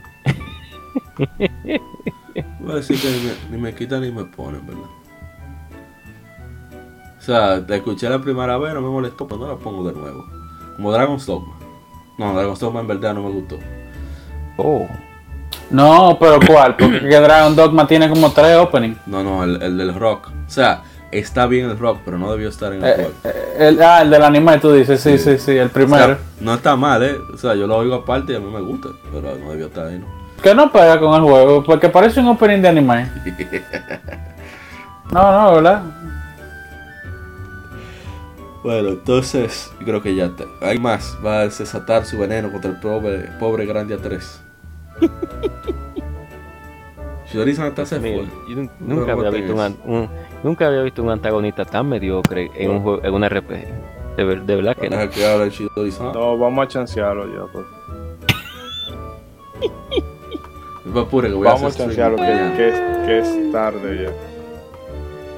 Voy 2.61 2.73
a 2.73 2.75
decir 2.77 3.01
que 3.01 3.09
ni 3.11 3.19
me, 3.19 3.33
ni 3.57 3.63
me 3.63 3.75
quitan 3.75 4.01
ni 4.03 4.11
me 4.13 4.25
ponen, 4.25 4.65
¿verdad? 4.67 4.83
O 7.19 7.21
sea, 7.21 7.63
la 7.67 7.77
escuché 7.77 8.09
la 8.09 8.21
primera 8.21 8.57
vez, 8.59 8.73
no 8.75 8.81
me 8.81 8.89
molestó, 8.89 9.27
pero 9.27 9.41
no 9.41 9.49
la 9.49 9.57
pongo 9.57 9.87
de 9.91 9.99
nuevo. 9.99 10.25
Como 10.77 10.93
Dragon's 10.93 11.27
Dogma. 11.27 11.55
No, 12.17 12.33
Dragon's 12.33 12.61
Dogma 12.61 12.81
en 12.81 12.87
verdad 12.87 13.15
no 13.15 13.23
me 13.25 13.31
gustó. 13.31 13.59
oh, 14.57 14.87
No, 15.71 16.17
pero 16.19 16.39
¿cuál? 16.47 16.77
Porque 16.77 17.01
que 17.09 17.21
Dragon 17.21 17.55
Dogma 17.55 17.87
tiene 17.87 18.09
como 18.09 18.33
tres 18.33 18.57
openings. 18.57 18.99
No, 19.07 19.23
no, 19.23 19.45
el, 19.45 19.61
el 19.63 19.77
del 19.77 19.95
rock. 19.95 20.29
O 20.47 20.51
sea, 20.51 20.83
está 21.11 21.47
bien 21.47 21.69
el 21.69 21.79
rock, 21.79 21.99
pero 22.05 22.19
no 22.19 22.31
debió 22.33 22.49
estar 22.49 22.73
en 22.73 22.83
el 22.85 22.89
Eh, 23.01 23.11
eh, 23.25 23.57
el, 23.59 23.83
ah, 23.83 24.01
el 24.03 24.11
del 24.11 24.23
anime, 24.23 24.59
tú 24.59 24.73
dices, 24.73 25.01
sí, 25.01 25.19
Sí. 25.19 25.33
sí, 25.37 25.39
sí, 25.39 25.51
el 25.59 25.67
O 25.69 25.73
primero. 25.73 26.07
sea, 26.07 26.19
no 26.41 26.55
está 26.55 26.77
mal, 26.77 27.03
¿eh? 27.03 27.17
O 27.35 27.37
sea, 27.37 27.55
yo 27.55 27.67
lo 27.67 27.77
oigo 27.77 27.95
aparte 27.97 28.33
y 28.33 28.37
a 28.37 28.41
mí 28.41 28.51
me 28.51 28.61
gusta, 28.63 28.89
pero 29.13 29.37
no 29.37 29.51
debió 29.51 29.67
estar 29.67 29.87
ahí, 29.89 29.99
¿no? 29.99 30.18
Que 30.43 30.55
no 30.55 30.71
pega 30.71 30.99
con 31.01 31.15
el 31.15 31.23
juego, 31.23 31.65
porque 31.65 31.89
parece 31.89 32.21
un 32.21 32.29
opening 32.29 32.61
de 32.63 32.69
anime. 32.69 33.11
No, 35.11 35.33
no, 35.33 35.55
¿verdad? 35.55 35.83
Bueno, 38.63 38.91
entonces, 38.91 39.73
yo 39.81 39.87
creo 39.87 40.03
que 40.03 40.15
ya 40.15 40.27
está. 40.27 40.45
Hay 40.61 40.79
más. 40.79 41.17
Va 41.25 41.39
a 41.41 41.45
desatar 41.45 42.05
su 42.05 42.19
veneno 42.19 42.53
contra 42.53 42.71
el 42.71 42.79
pobre, 42.79 43.21
pobre 43.41 43.65
Grandia 43.65 43.97
3. 43.97 44.43
Shidori-san 47.33 47.69
hasta 47.69 47.87
se 47.87 48.01
mira, 48.01 48.19
fue. 48.19 48.55
yo 48.55 48.69
nunca, 48.81 49.13
había 49.13 49.31
visto 49.31 49.55
un, 49.85 50.11
nunca 50.43 50.67
había 50.67 50.83
visto 50.83 51.03
un 51.03 51.11
antagonista 51.11 51.65
tan 51.65 51.89
mediocre 51.89 52.51
en 52.55 52.71
un, 52.71 52.83
juego, 52.83 53.03
en 53.03 53.15
un 53.15 53.25
RPG. 53.27 53.67
De, 54.17 54.25
ver- 54.25 54.43
de 54.43 54.57
verdad 54.57 54.77
que 54.77 54.91
no. 54.91 54.97
Que 55.11 55.25
el. 55.25 55.93
No, 56.13 56.37
vamos 56.37 56.65
a 56.65 56.69
chancearlo 56.69 57.27
ya. 57.27 57.51
Pues. 57.53 57.65
Que 60.93 61.01
voy 61.01 61.47
a 61.47 61.53
Vamos 61.53 61.63
a 61.63 61.67
hacer 61.67 61.87
chancearlo, 61.87 62.17
que, 62.17 62.69
es, 62.69 62.75
que 63.07 63.19
es 63.19 63.53
tarde 63.53 64.05
ya. 64.05 64.13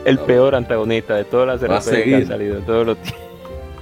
El 0.05 0.19
peor 0.21 0.55
antagonista 0.55 1.15
de 1.15 1.25
todas 1.25 1.47
las 1.47 1.63
RPGs 1.63 2.05
que 2.05 2.15
han 2.15 2.27
salido 2.27 2.59
en 2.59 2.65
todos 2.65 2.87
los 2.87 2.99
tiempos. 2.99 3.21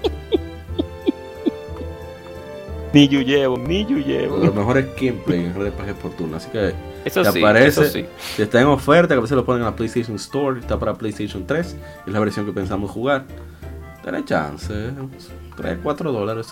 ni 2.92 3.08
yo 3.08 3.20
llevo, 3.20 3.56
ni 3.56 3.84
yo 3.86 3.98
llevo. 3.98 4.38
Lo 4.38 4.52
mejor 4.52 4.78
es 4.78 4.86
gameplay 4.96 5.44
en 5.44 5.54
RPG 5.54 5.94
por 6.00 6.10
turno. 6.12 6.36
Así 6.38 6.50
que 6.50 6.72
Eso 7.04 7.22
te 7.22 7.32
sí, 7.32 7.38
aparece. 7.38 7.68
eso 7.68 7.84
sí. 7.84 8.04
Si 8.34 8.42
está 8.42 8.60
en 8.60 8.66
oferta, 8.66 9.14
que 9.14 9.18
a 9.18 9.22
veces 9.22 9.36
lo 9.36 9.44
ponen 9.44 9.62
en 9.62 9.66
la 9.66 9.76
PlayStation 9.76 10.16
Store. 10.16 10.58
Está 10.58 10.78
para 10.78 10.94
PlayStation 10.94 11.46
3. 11.46 11.76
Es 12.06 12.12
la 12.12 12.18
versión 12.18 12.46
que 12.46 12.52
pensamos 12.52 12.90
jugar. 12.90 13.24
Tiene 14.02 14.24
chance. 14.24 14.72
3, 15.56 15.78
4 15.82 16.12
dólares. 16.12 16.48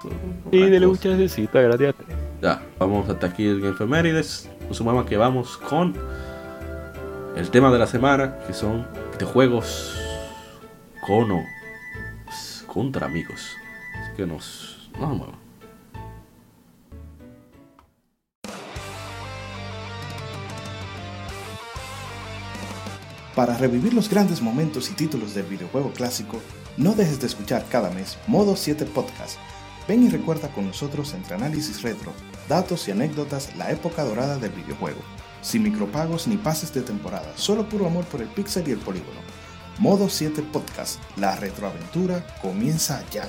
Y 0.52 0.58
una 0.58 0.66
de 0.66 0.80
lucha 0.80 1.08
necesita, 1.08 1.60
gracias. 1.60 1.94
Ya, 2.42 2.60
vamos 2.78 3.08
hasta 3.08 3.28
aquí 3.28 3.46
el 3.46 3.60
Game 3.60 3.76
Femérides. 3.76 4.48
Sumamos 4.70 5.06
que 5.06 5.16
vamos 5.16 5.56
con 5.56 5.94
el 7.36 7.50
tema 7.50 7.70
de 7.70 7.78
la 7.78 7.86
semana, 7.86 8.38
que 8.46 8.52
son 8.52 8.86
videojuegos 9.12 9.96
con 11.06 11.30
o 11.30 11.44
contra 12.66 13.06
amigos. 13.06 13.56
Así 13.94 14.16
que 14.16 14.26
nos, 14.26 14.90
nos 14.98 15.00
vamos. 15.00 15.28
Para 23.34 23.56
revivir 23.58 23.92
los 23.92 24.08
grandes 24.08 24.40
momentos 24.40 24.90
y 24.90 24.94
títulos 24.94 25.34
del 25.34 25.44
videojuego 25.44 25.92
clásico, 25.92 26.40
no 26.78 26.94
dejes 26.94 27.20
de 27.20 27.26
escuchar 27.26 27.66
cada 27.70 27.90
mes 27.90 28.18
Modo 28.26 28.56
7 28.56 28.86
Podcast. 28.86 29.38
Ven 29.86 30.04
y 30.04 30.08
recuerda 30.08 30.48
con 30.48 30.66
nosotros 30.66 31.12
entre 31.14 31.34
análisis 31.34 31.82
retro, 31.82 32.12
datos 32.48 32.88
y 32.88 32.90
anécdotas 32.90 33.54
la 33.56 33.70
época 33.70 34.04
dorada 34.04 34.38
del 34.38 34.52
videojuego. 34.52 35.00
Sin 35.42 35.62
micropagos 35.62 36.26
ni 36.26 36.36
pases 36.36 36.72
de 36.72 36.82
temporada, 36.82 37.32
solo 37.36 37.68
puro 37.68 37.86
amor 37.86 38.04
por 38.06 38.20
el 38.20 38.28
pixel 38.28 38.68
y 38.68 38.72
el 38.72 38.78
polígono. 38.78 39.20
Modo 39.78 40.08
7 40.08 40.42
Podcast, 40.52 41.00
la 41.16 41.36
retroaventura 41.36 42.26
comienza 42.40 43.04
ya. 43.10 43.28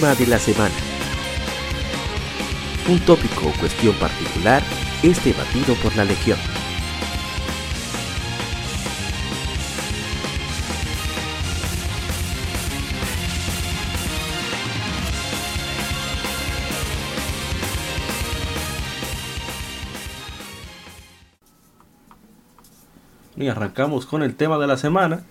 De 0.00 0.26
la 0.26 0.38
semana. 0.38 0.74
Un 2.88 3.00
tópico 3.00 3.48
o 3.48 3.60
cuestión 3.60 3.94
particular 3.96 4.62
es 5.02 5.22
debatido 5.22 5.74
por 5.74 5.94
la 5.94 6.04
Legión. 6.04 6.38
Y 23.36 23.48
arrancamos 23.48 24.06
con 24.06 24.22
el 24.22 24.34
tema 24.34 24.56
de 24.56 24.66
la 24.66 24.78
semana, 24.78 25.24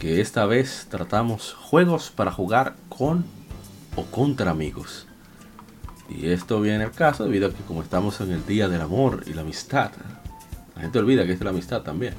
que 0.00 0.20
esta 0.20 0.46
vez 0.46 0.88
tratamos 0.90 1.54
juegos 1.54 2.10
para 2.10 2.32
jugar 2.32 2.74
con 2.88 3.43
o 3.96 4.04
contra 4.04 4.50
amigos. 4.50 5.06
Y 6.08 6.28
esto 6.28 6.60
viene 6.60 6.84
al 6.84 6.92
caso 6.92 7.24
debido 7.24 7.48
a 7.48 7.50
que 7.50 7.62
como 7.62 7.82
estamos 7.82 8.20
en 8.20 8.30
el 8.30 8.44
Día 8.46 8.68
del 8.68 8.80
Amor 8.80 9.24
y 9.26 9.32
la 9.32 9.40
Amistad, 9.40 9.90
la 10.74 10.82
gente 10.82 10.98
olvida 10.98 11.24
que 11.24 11.32
es 11.32 11.40
la 11.40 11.50
amistad 11.50 11.82
también. 11.82 12.14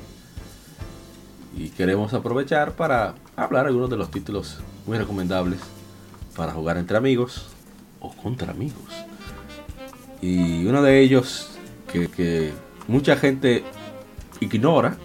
Y 1.58 1.70
queremos 1.70 2.14
aprovechar 2.14 2.74
para 2.74 3.16
hablar 3.36 3.68
algunos 3.68 3.90
de 3.90 3.98
los 3.98 4.12
títulos 4.12 4.60
muy 4.86 4.98
recomendables 4.98 5.60
para 6.36 6.52
jugar 6.52 6.78
entre 6.78 6.98
amigos 6.98 7.48
o 8.00 8.14
contra 8.14 8.52
amigos. 8.52 8.92
Y 10.22 10.66
uno 10.66 10.82
de 10.82 11.00
ellos 11.00 11.52
que, 11.92 12.10
que 12.10 12.52
mucha 12.88 13.16
gente 13.16 13.64
ignora, 14.40 14.98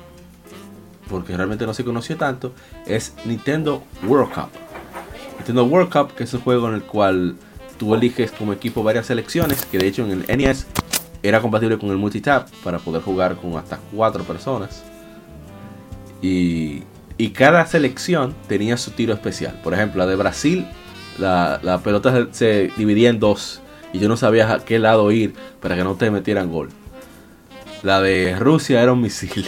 porque 1.09 1.37
realmente 1.37 1.67
no 1.67 1.75
se 1.75 1.85
conoció 1.85 2.17
tanto, 2.17 2.53
es 2.87 3.15
Nintendo 3.25 3.83
World 4.07 4.33
Cup. 4.33 4.60
Nintendo 5.41 5.65
World 5.65 5.91
Cup, 5.91 6.15
que 6.15 6.25
es 6.25 6.35
un 6.35 6.41
juego 6.41 6.69
en 6.69 6.75
el 6.75 6.83
cual 6.83 7.35
tú 7.79 7.95
eliges 7.95 8.31
como 8.31 8.53
equipo 8.53 8.83
varias 8.83 9.07
selecciones, 9.07 9.65
que 9.65 9.79
de 9.79 9.87
hecho 9.89 10.05
en 10.05 10.23
el 10.29 10.39
NES 10.39 10.67
era 11.23 11.41
compatible 11.41 11.79
con 11.79 11.91
el 11.91 11.97
multitap 11.97 12.49
para 12.63 12.79
poder 12.79 13.03
jugar 13.03 13.37
con 13.37 13.57
hasta 13.57 13.79
cuatro 13.93 14.23
personas. 14.25 14.83
Y, 16.23 16.83
y 17.17 17.31
cada 17.31 17.65
selección 17.67 18.35
tenía 18.49 18.77
su 18.77 18.91
tiro 18.91 19.15
especial. 19.15 19.59
Por 19.63 19.75
ejemplo, 19.75 20.05
la 20.05 20.11
de 20.11 20.17
Brasil, 20.17 20.67
la, 21.19 21.59
la 21.63 21.79
pelota 21.79 22.29
se, 22.33 22.71
dividía 22.77 23.11
en 23.11 23.19
dos. 23.19 23.61
Y 23.93 23.99
yo 23.99 24.09
no 24.09 24.17
sabía 24.17 24.53
a 24.53 24.65
qué 24.65 24.79
lado 24.79 25.11
ir 25.11 25.35
para 25.61 25.75
que 25.75 25.83
no 25.83 25.95
te 25.97 26.11
metieran 26.11 26.51
gol. 26.51 26.69
La 27.83 28.01
de 28.01 28.37
Rusia 28.39 28.83
era 28.83 28.93
un 28.93 29.01
misil. 29.01 29.47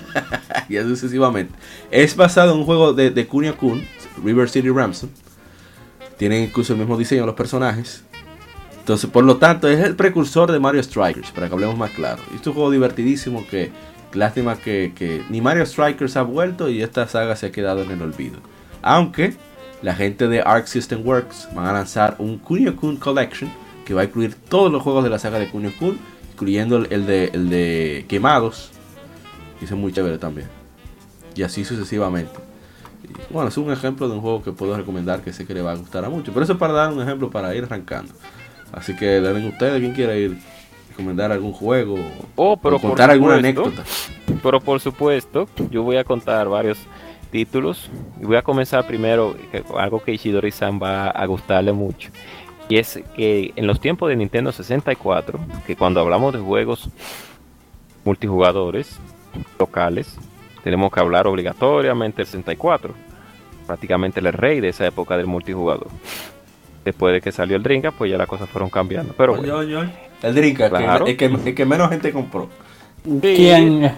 y 0.68 0.76
así 0.76 0.88
sucesivamente. 0.88 1.54
Es 1.90 2.16
basado 2.16 2.52
en 2.52 2.58
un 2.58 2.64
juego 2.64 2.92
de, 2.92 3.10
de 3.10 3.26
Kunio 3.26 3.56
Kun, 3.56 3.86
River 4.22 4.48
City 4.48 4.70
Ransom. 4.70 5.10
Tienen 6.16 6.44
incluso 6.44 6.72
el 6.72 6.78
mismo 6.78 6.96
diseño 6.96 7.22
de 7.22 7.26
los 7.26 7.36
personajes. 7.36 8.02
Entonces, 8.78 9.10
por 9.10 9.24
lo 9.24 9.36
tanto, 9.36 9.68
es 9.68 9.84
el 9.84 9.96
precursor 9.96 10.50
de 10.50 10.58
Mario 10.58 10.82
Strikers, 10.82 11.30
para 11.30 11.48
que 11.48 11.54
hablemos 11.54 11.76
más 11.76 11.90
claro. 11.90 12.22
Y 12.32 12.36
es 12.36 12.46
un 12.46 12.54
juego 12.54 12.70
divertidísimo 12.70 13.46
que, 13.46 13.70
lástima 14.12 14.56
que, 14.56 14.92
que 14.94 15.22
ni 15.28 15.40
Mario 15.40 15.66
Strikers 15.66 16.16
ha 16.16 16.22
vuelto 16.22 16.70
y 16.70 16.82
esta 16.82 17.06
saga 17.06 17.36
se 17.36 17.46
ha 17.46 17.52
quedado 17.52 17.82
en 17.82 17.90
el 17.90 18.00
olvido. 18.00 18.38
Aunque 18.82 19.36
la 19.82 19.94
gente 19.94 20.26
de 20.26 20.40
Arc 20.40 20.66
System 20.66 21.06
Works 21.06 21.48
van 21.54 21.66
a 21.66 21.72
lanzar 21.72 22.16
un 22.18 22.38
Kunio 22.38 22.74
Kun 22.76 22.96
Collection 22.96 23.50
que 23.84 23.94
va 23.94 24.02
a 24.02 24.04
incluir 24.04 24.34
todos 24.34 24.72
los 24.72 24.82
juegos 24.82 25.04
de 25.04 25.10
la 25.10 25.18
saga 25.18 25.38
de 25.38 25.48
Kunio 25.48 25.72
Kun, 25.78 25.98
incluyendo 26.32 26.76
el, 26.76 27.06
de, 27.06 27.30
el 27.32 27.48
de 27.48 28.04
Quemados, 28.08 28.70
que 29.58 29.64
es 29.64 29.70
muy 29.72 29.92
chévere 29.92 30.18
también. 30.18 30.48
Y 31.34 31.42
así 31.42 31.64
sucesivamente. 31.64 32.32
Bueno, 33.30 33.48
es 33.48 33.56
un 33.56 33.70
ejemplo 33.72 34.08
de 34.08 34.14
un 34.14 34.20
juego 34.20 34.42
que 34.42 34.52
puedo 34.52 34.76
recomendar 34.76 35.22
que 35.22 35.32
sé 35.32 35.46
que 35.46 35.54
le 35.54 35.62
va 35.62 35.72
a 35.72 35.76
gustar 35.76 36.04
a 36.04 36.08
mucho. 36.08 36.32
Pero 36.32 36.44
eso 36.44 36.52
es 36.54 36.58
para 36.58 36.72
dar 36.72 36.92
un 36.92 37.00
ejemplo 37.02 37.30
para 37.30 37.54
ir 37.54 37.64
arrancando. 37.64 38.12
Así 38.72 38.94
que 38.96 39.20
den 39.20 39.46
ustedes 39.46 39.80
quien 39.80 39.92
quiera 39.94 40.14
ir 40.16 40.38
recomendar 40.90 41.30
algún 41.30 41.52
juego 41.52 41.96
Oh, 42.34 42.56
pero 42.56 42.76
o 42.76 42.80
contar 42.80 43.10
alguna 43.10 43.36
supuesto. 43.36 43.62
anécdota. 43.62 43.88
Pero 44.42 44.60
por 44.60 44.80
supuesto, 44.80 45.48
yo 45.70 45.82
voy 45.82 45.96
a 45.96 46.04
contar 46.04 46.48
varios 46.48 46.78
títulos. 47.30 47.90
Y 48.20 48.24
voy 48.24 48.36
a 48.36 48.42
comenzar 48.42 48.86
primero 48.86 49.36
con 49.66 49.80
algo 49.80 50.02
que 50.02 50.12
Ishidori-san 50.12 50.80
va 50.82 51.08
a 51.08 51.26
gustarle 51.26 51.72
mucho. 51.72 52.10
Y 52.68 52.76
es 52.76 53.00
que 53.16 53.52
en 53.56 53.66
los 53.66 53.80
tiempos 53.80 54.10
de 54.10 54.16
Nintendo 54.16 54.52
64, 54.52 55.38
que 55.66 55.74
cuando 55.76 56.00
hablamos 56.00 56.34
de 56.34 56.40
juegos 56.40 56.90
multijugadores 58.04 58.98
locales, 59.58 60.16
tenemos 60.68 60.92
que 60.92 61.00
hablar 61.00 61.26
obligatoriamente 61.26 62.18
del 62.18 62.26
64. 62.26 62.92
Prácticamente 63.66 64.20
el 64.20 64.30
rey 64.32 64.60
de 64.60 64.68
esa 64.68 64.86
época 64.86 65.16
del 65.16 65.26
multijugador. 65.26 65.88
Después 66.84 67.14
de 67.14 67.20
que 67.22 67.32
salió 67.32 67.56
el 67.56 67.62
Drinka, 67.62 67.90
pues 67.90 68.10
ya 68.10 68.18
las 68.18 68.26
cosas 68.28 68.48
fueron 68.50 68.68
cambiando. 68.70 69.14
Pero 69.16 69.32
Oye, 69.32 69.40
bueno. 69.50 69.56
oye, 69.58 69.76
oye. 69.76 69.90
El 70.22 70.34
Drinka, 70.34 70.68
Claro. 70.68 71.04
que, 71.06 71.12
el, 71.12 71.16
que, 71.16 71.24
el 71.26 71.54
que 71.54 71.64
menos 71.64 71.88
gente 71.88 72.12
compró. 72.12 72.48
¿Quién? 73.20 73.92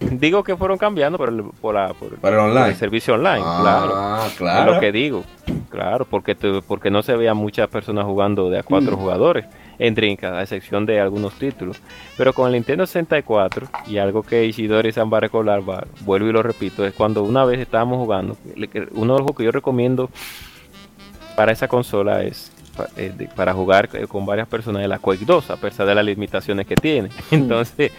Digo 0.00 0.44
que 0.44 0.56
fueron 0.56 0.78
cambiando 0.78 1.18
por 1.18 1.28
el, 1.30 1.42
por 1.60 1.74
la- 1.74 1.92
por- 1.94 2.16
Para 2.18 2.46
el 2.46 2.52
por 2.52 2.68
el 2.68 2.76
servicio 2.76 3.14
online, 3.14 3.40
claro. 3.42 3.92
Ah, 3.96 4.24
Es 4.28 4.34
claro. 4.34 4.74
lo 4.74 4.80
que 4.80 4.92
digo. 4.92 5.24
Claro, 5.70 6.04
porque 6.08 6.34
te- 6.36 6.62
porque 6.62 6.88
no 6.90 7.02
se 7.02 7.16
veían 7.16 7.36
muchas 7.36 7.66
personas 7.68 8.04
jugando 8.04 8.48
de 8.50 8.60
a 8.60 8.62
cuatro 8.62 8.92
Mm. 8.96 9.00
jugadores 9.00 9.46
en 9.78 9.94
Drinka, 9.94 10.38
a 10.38 10.42
excepción 10.42 10.86
de 10.86 11.00
algunos 11.00 11.34
títulos. 11.34 11.80
Pero 12.16 12.32
con 12.32 12.46
el 12.46 12.54
Nintendo 12.54 12.86
64, 12.86 13.68
y 13.86 13.98
algo 13.98 14.22
que 14.22 14.44
Ishidori 14.46 14.92
San 14.92 15.10
va 15.12 15.18
a 15.18 15.84
vuelvo 16.00 16.28
y 16.28 16.32
lo 16.32 16.42
repito, 16.42 16.84
es 16.84 16.94
cuando 16.94 17.22
una 17.22 17.44
vez 17.44 17.60
estábamos 17.60 17.98
jugando, 17.98 18.36
uno 18.92 19.14
de 19.14 19.18
los 19.18 19.20
juegos 19.20 19.36
que 19.36 19.44
yo 19.44 19.52
recomiendo 19.52 20.10
para 21.36 21.52
esa 21.52 21.68
consola 21.68 22.24
es 22.24 22.52
para 23.34 23.54
jugar 23.54 23.88
eh, 23.92 24.06
con 24.06 24.24
varias 24.24 24.46
personas 24.48 24.82
de 24.82 24.88
la 24.88 24.98
Quake 24.98 25.24
2, 25.24 25.50
a 25.50 25.56
pesar 25.56 25.86
de 25.86 25.94
las 25.94 26.04
limitaciones 26.04 26.66
que 26.66 26.76
tiene. 26.76 27.10
Entonces, 27.30 27.92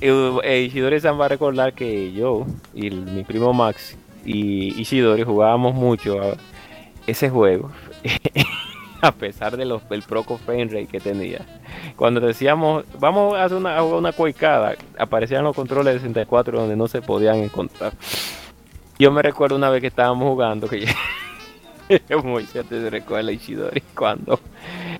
eh, 0.00 0.38
eh, 0.42 0.62
Ishidori 0.62 1.00
San 1.00 1.18
va 1.18 1.26
a 1.26 1.28
recordar 1.28 1.72
que 1.72 2.12
yo 2.12 2.46
y 2.74 2.90
mi 2.90 3.24
primo 3.24 3.52
Max 3.52 3.96
y 4.24 4.80
Ishidori 4.80 5.22
jugábamos 5.22 5.74
mucho 5.74 6.20
a 6.20 6.36
ese 7.06 7.30
juego. 7.30 7.70
a 9.08 9.10
pesar 9.10 9.56
de 9.56 9.64
los, 9.64 9.86
del 9.88 10.02
proco 10.02 10.38
frame 10.38 10.66
rate 10.66 10.86
que 10.86 11.00
tenía. 11.00 11.44
Cuando 11.96 12.20
decíamos, 12.20 12.84
vamos 13.00 13.34
a 13.34 13.44
hacer 13.44 13.58
una, 13.58 13.82
una 13.82 14.12
coicada, 14.12 14.76
aparecían 14.96 15.42
los 15.42 15.56
controles 15.56 15.94
de 15.94 16.00
64 16.00 16.60
donde 16.60 16.76
no 16.76 16.86
se 16.86 17.02
podían 17.02 17.36
encontrar. 17.36 17.92
Yo 18.98 19.10
me 19.10 19.20
recuerdo 19.20 19.56
una 19.56 19.70
vez 19.70 19.80
que 19.80 19.88
estábamos 19.88 20.28
jugando, 20.28 20.68
que 20.68 20.86
Moisés 22.24 22.64
te 22.66 22.88
recuerda 22.88 23.32
Ishidori, 23.32 23.82
cuando 23.94 24.38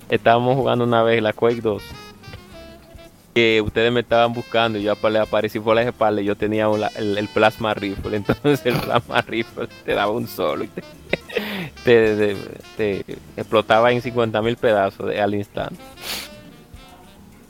estábamos 0.09 0.57
jugando 0.57 0.85
una 0.85 1.05
vez 1.05 1.23
la 1.23 1.33
Quake 1.33 1.61
2 1.61 1.83
que 3.35 3.63
ustedes 3.63 3.91
me 3.91 4.01
estaban 4.01 4.33
buscando 4.33 4.79
y 4.79 4.83
yo 4.83 4.95
le 5.09 5.19
aparecí 5.19 5.59
por 5.59 5.75
las 5.75 5.87
espaldas 5.87 6.23
y 6.23 6.27
yo 6.27 6.37
tenía 6.37 6.69
el, 6.97 7.29
plasma 7.29 7.75
rifle. 7.75 8.17
Entonces 8.19 8.65
el 8.67 8.79
plasma 8.79 9.23
rifle 9.23 9.69
te 9.85 9.95
daba 9.95 10.13
un 10.13 10.27
solo 10.27 10.65
y 10.65 10.71
te, 11.85 12.37
explotaba 13.37 13.93
en 13.93 14.03
50 14.03 14.43
mil 14.43 14.57
pedazos 14.57 15.15
al 15.15 15.35
instante. 15.35 15.81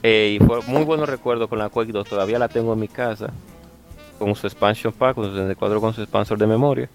Eh, 0.01 0.37
y 0.39 0.45
fue 0.45 0.61
muy 0.67 0.83
buenos 0.83 1.07
recuerdos 1.07 1.47
con 1.47 1.59
la 1.59 1.69
Quake 1.69 1.93
2 1.93 2.07
todavía 2.07 2.37
la 2.37 2.49
tengo 2.49 2.73
en 2.73 2.79
mi 2.79 2.89
casa 2.89 3.31
con 4.19 4.35
su 4.35 4.47
expansion 4.47 4.91
pack 4.91 5.15
con 5.15 5.25
su 5.25 5.31
64 5.31 5.79
con 5.79 5.93
su 5.93 6.01
expansor 6.01 6.37
de 6.37 6.47
memoria. 6.47 6.89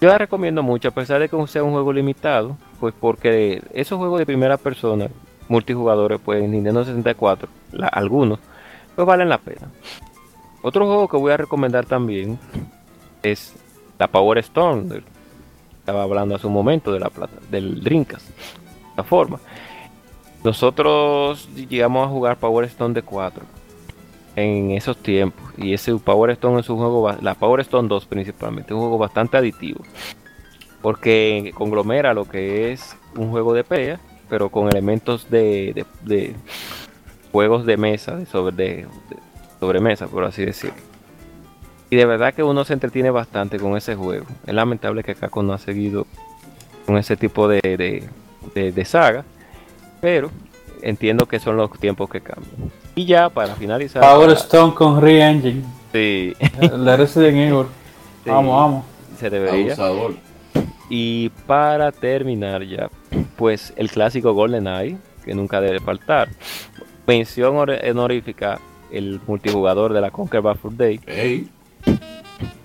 Yo 0.00 0.08
la 0.08 0.16
recomiendo 0.16 0.62
mucho, 0.62 0.88
a 0.88 0.92
pesar 0.92 1.20
de 1.20 1.28
que 1.28 1.46
sea 1.46 1.62
un 1.62 1.72
juego 1.72 1.92
limitado, 1.92 2.56
pues 2.78 2.94
porque 2.98 3.62
esos 3.74 3.98
juegos 3.98 4.18
de 4.18 4.26
primera 4.26 4.56
persona, 4.56 5.08
multijugadores, 5.50 6.20
pues 6.24 6.42
en 6.42 6.52
Nintendo 6.52 6.84
64, 6.84 7.48
la- 7.72 7.88
algunos, 7.88 8.38
pues 8.96 9.06
valen 9.06 9.28
la 9.28 9.38
pena. 9.38 9.68
Otro 10.62 10.86
juego 10.86 11.08
que 11.08 11.16
voy 11.16 11.32
a 11.32 11.36
recomendar 11.36 11.84
también 11.86 12.38
es 13.22 13.54
la 13.98 14.06
Power 14.08 14.38
Stone. 14.38 15.02
Estaba 15.80 16.02
hablando 16.04 16.34
hace 16.34 16.46
un 16.46 16.52
momento 16.52 16.92
de 16.92 17.00
la 17.00 17.10
plata, 17.10 17.34
del 17.50 17.82
Dreamcast, 17.82 18.28
la 18.96 19.02
forma. 19.02 19.38
Nosotros 20.44 21.48
llegamos 21.54 22.06
a 22.06 22.10
jugar 22.10 22.36
Power 22.38 22.64
Stone 22.66 22.94
de 22.94 23.02
4 23.02 23.44
en 24.36 24.70
esos 24.70 24.96
tiempos. 24.96 25.42
Y 25.58 25.74
ese 25.74 25.94
Power 25.96 26.30
Stone 26.30 26.60
es 26.60 26.70
un 26.70 26.78
juego, 26.78 27.10
la 27.20 27.34
Power 27.34 27.60
Stone 27.60 27.88
2 27.88 28.06
principalmente, 28.06 28.72
un 28.72 28.80
juego 28.80 28.98
bastante 28.98 29.36
aditivo. 29.36 29.80
Porque 30.80 31.52
conglomera 31.54 32.14
lo 32.14 32.24
que 32.26 32.72
es 32.72 32.96
un 33.16 33.30
juego 33.30 33.52
de 33.52 33.64
pelea, 33.64 34.00
pero 34.30 34.48
con 34.48 34.68
elementos 34.68 35.28
de, 35.28 35.72
de- 35.74 35.84
de 36.04 36.34
juegos 37.32 37.66
de 37.66 37.76
mesa, 37.76 38.16
de 38.16 38.26
sobre, 38.26 38.54
de, 38.56 38.66
de 38.76 38.86
sobremesa, 39.58 40.06
por 40.06 40.24
así 40.24 40.44
decirlo. 40.44 40.76
Y 41.90 41.96
de 41.96 42.06
verdad 42.06 42.32
que 42.32 42.42
uno 42.44 42.64
se 42.64 42.72
entretiene 42.72 43.10
bastante 43.10 43.58
con 43.58 43.76
ese 43.76 43.96
juego. 43.96 44.24
Es 44.46 44.54
lamentable 44.54 45.02
que 45.02 45.14
Capcom 45.16 45.44
no 45.46 45.52
ha 45.52 45.58
seguido 45.58 46.06
con 46.86 46.96
ese 46.96 47.16
tipo 47.16 47.48
de, 47.48 47.60
de, 47.60 48.04
de- 48.54 48.72
de 48.72 48.84
saga. 48.84 49.24
Pero 50.00 50.30
entiendo 50.82 51.26
que 51.26 51.38
son 51.40 51.56
los 51.56 51.70
tiempos 51.78 52.08
que 52.08 52.20
cambian. 52.20 52.70
Y 52.94 53.04
ya 53.06 53.28
para 53.28 53.54
finalizar. 53.56 54.02
Power 54.02 54.28
para- 54.28 54.38
Stone 54.38 54.74
con 54.74 55.00
Re-Engine. 55.02 55.62
Sí, 55.92 56.34
de 56.60 56.96
Resident 56.96 57.36
Evil. 57.36 57.66
sí, 58.24 58.30
Vamos, 58.30 58.56
vamos. 58.56 58.84
Se 59.18 59.28
debería. 59.28 59.72
Abusador. 59.74 60.14
Y 60.90 61.28
para 61.46 61.92
terminar 61.92 62.64
ya, 62.64 62.90
pues 63.36 63.72
el 63.76 63.90
clásico 63.90 64.34
GoldenEye, 64.34 64.98
que 65.24 65.34
nunca 65.34 65.60
debe 65.60 65.78
faltar. 65.78 66.28
Mención 67.06 67.56
honorífica, 67.56 68.60
el 68.90 69.20
multijugador 69.26 69.92
de 69.92 70.00
la 70.00 70.10
Conquer 70.10 70.42
Fur 70.56 70.76
Day 70.76 71.00
Ey, 71.06 71.48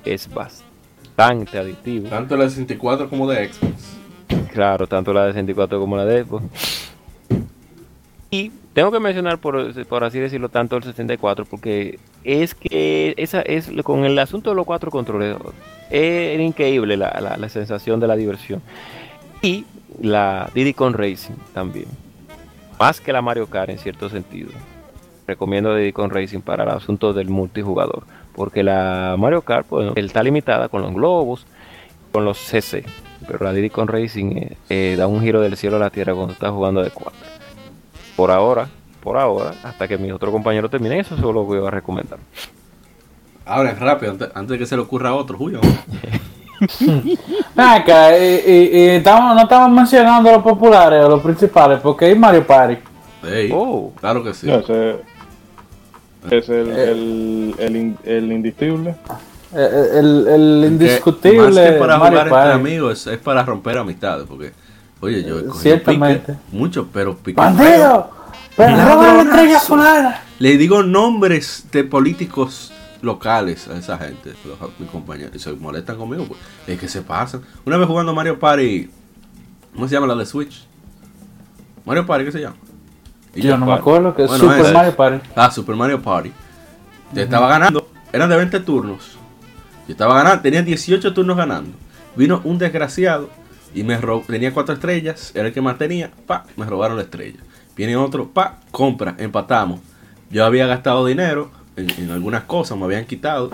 es 0.03 0.27
bastante 0.33 1.57
adictivo. 1.59 2.09
tanto 2.09 2.35
la 2.35 2.49
64 2.49 3.09
como 3.09 3.29
de 3.29 3.47
Xbox. 3.47 3.97
Claro, 4.51 4.87
tanto 4.87 5.13
la 5.13 5.25
de 5.25 5.33
64 5.33 5.79
como 5.79 5.95
la 5.95 6.05
de 6.05 6.23
Xbox. 6.23 6.43
Y 8.31 8.51
tengo 8.75 8.91
que 8.91 8.99
mencionar, 8.99 9.37
por, 9.39 9.57
así 10.03 10.19
decirlo, 10.19 10.49
tanto 10.49 10.75
el 10.75 10.83
64, 10.83 11.45
porque 11.45 11.97
es 12.25 12.53
que 12.53 13.13
esa 13.15 13.41
es 13.41 13.71
con 13.83 14.03
el 14.03 14.19
asunto 14.19 14.49
de 14.49 14.55
los 14.57 14.65
cuatro 14.65 14.91
controles, 14.91 15.37
era 15.89 16.43
increíble 16.43 16.97
la, 16.97 17.37
la- 17.39 17.49
sensación 17.49 18.01
de 18.01 18.07
la 18.07 18.17
diversión. 18.17 18.61
Y 19.41 19.63
la 20.01 20.49
Diddy 20.53 20.73
Con 20.73 20.93
Racing 20.93 21.35
también. 21.53 21.85
Más 22.77 22.99
que 22.99 23.13
la 23.13 23.21
Mario 23.21 23.47
Kart 23.47 23.69
en 23.69 23.77
cierto 23.79 24.09
sentido. 24.09 24.49
Recomiendo 25.25 25.73
Diddy 25.73 25.93
Con 25.93 26.09
Racing 26.09 26.41
para 26.41 26.63
el 26.65 26.69
asunto 26.71 27.13
del 27.13 27.29
multijugador. 27.29 28.03
Porque 28.35 28.61
la 28.61 29.15
Mario 29.17 29.41
Kart, 29.43 29.65
pues, 29.67 29.93
está 29.95 30.21
limitada 30.21 30.67
con 30.67 30.81
los 30.81 30.93
globos, 30.93 31.45
con 32.11 32.25
los 32.25 32.37
CC. 32.39 32.83
Pero 33.25 33.45
la 33.45 33.53
Diddy 33.53 33.69
Con 33.69 33.87
Racing 33.87 34.35
eh, 34.35 34.57
eh, 34.67 34.95
da 34.97 35.07
un 35.07 35.21
giro 35.21 35.39
del 35.39 35.55
cielo 35.55 35.77
a 35.77 35.79
la 35.79 35.89
tierra 35.91 36.13
cuando 36.13 36.33
estás 36.33 36.51
jugando 36.51 36.83
de 36.83 36.89
4. 36.89 37.17
Por 38.15 38.31
ahora, 38.31 38.67
por 39.01 39.17
ahora, 39.17 39.53
hasta 39.63 39.87
que 39.87 39.97
mi 39.97 40.11
otro 40.11 40.31
compañero 40.31 40.69
termine, 40.69 40.99
eso 40.99 41.15
solo 41.17 41.33
lo 41.33 41.43
voy 41.43 41.65
a 41.65 41.69
recomendar. 41.69 42.19
Ahora 43.45 43.71
es 43.71 43.79
rápido, 43.79 44.11
antes, 44.33 44.49
de 44.53 44.57
que 44.57 44.65
se 44.65 44.75
le 44.75 44.81
ocurra 44.81 45.09
a 45.09 45.13
otro, 45.15 45.37
Julio. 45.37 45.59
Acá, 47.55 48.17
y, 48.17 48.23
y- 48.23 48.77
y 48.77 48.87
estamos- 48.89 49.35
no 49.35 49.41
estamos 49.43 49.69
mencionando 49.71 50.31
los 50.31 50.41
populares 50.43 51.03
o 51.05 51.09
los 51.09 51.21
principales, 51.21 51.79
porque 51.81 52.05
hay 52.05 52.15
Mario 52.15 52.45
Party. 52.45 52.77
Ey, 53.27 53.51
Oh. 53.53 53.91
claro 53.99 54.23
que 54.23 54.33
sí. 54.33 54.47
No, 54.47 54.59
ese 54.59 54.99
es 56.31 56.49
el, 56.49 56.69
el, 56.71 57.55
el, 57.59 57.95
el 58.03 58.31
indiscutible. 58.31 58.95
Eh, 59.53 59.89
El, 59.99 60.27
el 60.27 60.59
Que 60.61 60.67
indiscutible 60.67 61.39
Más 61.39 61.55
que 61.55 61.71
para 61.79 61.97
Mario 61.97 62.23
jugar 62.27 62.47
entre 62.47 62.53
amigos, 62.53 62.93
es, 63.07 63.07
es 63.13 63.19
para 63.19 63.43
romper 63.43 63.77
amistades. 63.77 64.25
Porque, 64.27 64.51
oye, 65.05 65.23
yo 65.23 65.39
he 65.39 65.45
cogido 65.45 65.61
Ciertamente. 65.61 66.33
pique, 66.33 66.39
mucho, 66.51 66.87
pero 66.91 67.15
pique. 67.15 67.39
¡Bandido! 67.39 68.09
¡Pero 68.55 68.77
roba 68.77 69.13
la 69.13 69.21
estrella 69.21 69.59
fulana! 69.59 70.21
Le 70.39 70.57
digo 70.57 70.83
nombres 70.83 71.67
de 71.71 71.83
políticos 71.83 72.71
locales 73.01 73.67
a 73.67 73.77
esa 73.77 73.97
gente, 73.97 74.33
los, 74.45 74.57
mis 74.79 74.89
compañeros, 74.89 75.31
y 75.35 75.39
se 75.39 75.51
molestan 75.53 75.97
conmigo, 75.97 76.25
pues, 76.25 76.39
es 76.67 76.79
que 76.79 76.87
se 76.87 77.01
pasan. 77.01 77.41
Una 77.65 77.77
vez 77.77 77.87
jugando 77.87 78.13
Mario 78.13 78.39
Party, 78.39 78.89
¿cómo 79.73 79.87
se 79.87 79.93
llama 79.93 80.07
la 80.07 80.15
de 80.15 80.25
Switch? 80.25 80.65
Mario 81.85 82.05
Party, 82.05 82.25
¿qué 82.25 82.31
se 82.31 82.41
llama? 82.41 82.55
Y 83.35 83.41
Yo 83.41 83.57
no 83.57 83.65
me 83.65 83.73
acuerdo 83.73 84.15
que 84.15 84.23
es 84.23 84.29
Bueno, 84.29 84.45
Super. 84.45 84.73
Mario 84.73 84.95
Party. 84.95 85.29
Ah, 85.35 85.51
Super 85.51 85.75
Mario 85.75 86.01
Party. 86.01 86.31
Te 87.13 87.21
estaba 87.23 87.47
ganando, 87.47 87.87
eran 88.11 88.29
de 88.29 88.37
20 88.37 88.59
turnos. 88.61 89.17
Yo 89.87 89.91
estaba 89.91 90.15
ganando, 90.15 90.41
tenía 90.41 90.63
18 90.63 91.13
turnos 91.13 91.37
ganando. 91.37 91.77
Vino 92.15 92.41
un 92.43 92.57
desgraciado 92.57 93.29
y 93.75 93.83
me 93.83 93.97
robó, 93.97 94.23
tenía 94.25 94.53
4 94.53 94.75
estrellas, 94.75 95.31
era 95.35 95.49
el 95.49 95.53
que 95.53 95.61
más 95.61 95.77
tenía, 95.77 96.09
pa, 96.25 96.45
me 96.55 96.65
robaron 96.65 96.95
la 96.95 97.03
estrella. 97.03 97.39
Viene 97.75 97.97
otro, 97.97 98.29
pa, 98.29 98.61
compra, 98.71 99.15
empatamos. 99.19 99.81
Yo 100.31 100.45
había 100.45 100.65
gastado 100.65 101.05
dinero 101.05 101.51
en, 101.75 102.09
algunas 102.09 102.45
cosas, 102.45 102.77
me 102.77 102.85
habían 102.85 103.05
quitado. 103.05 103.51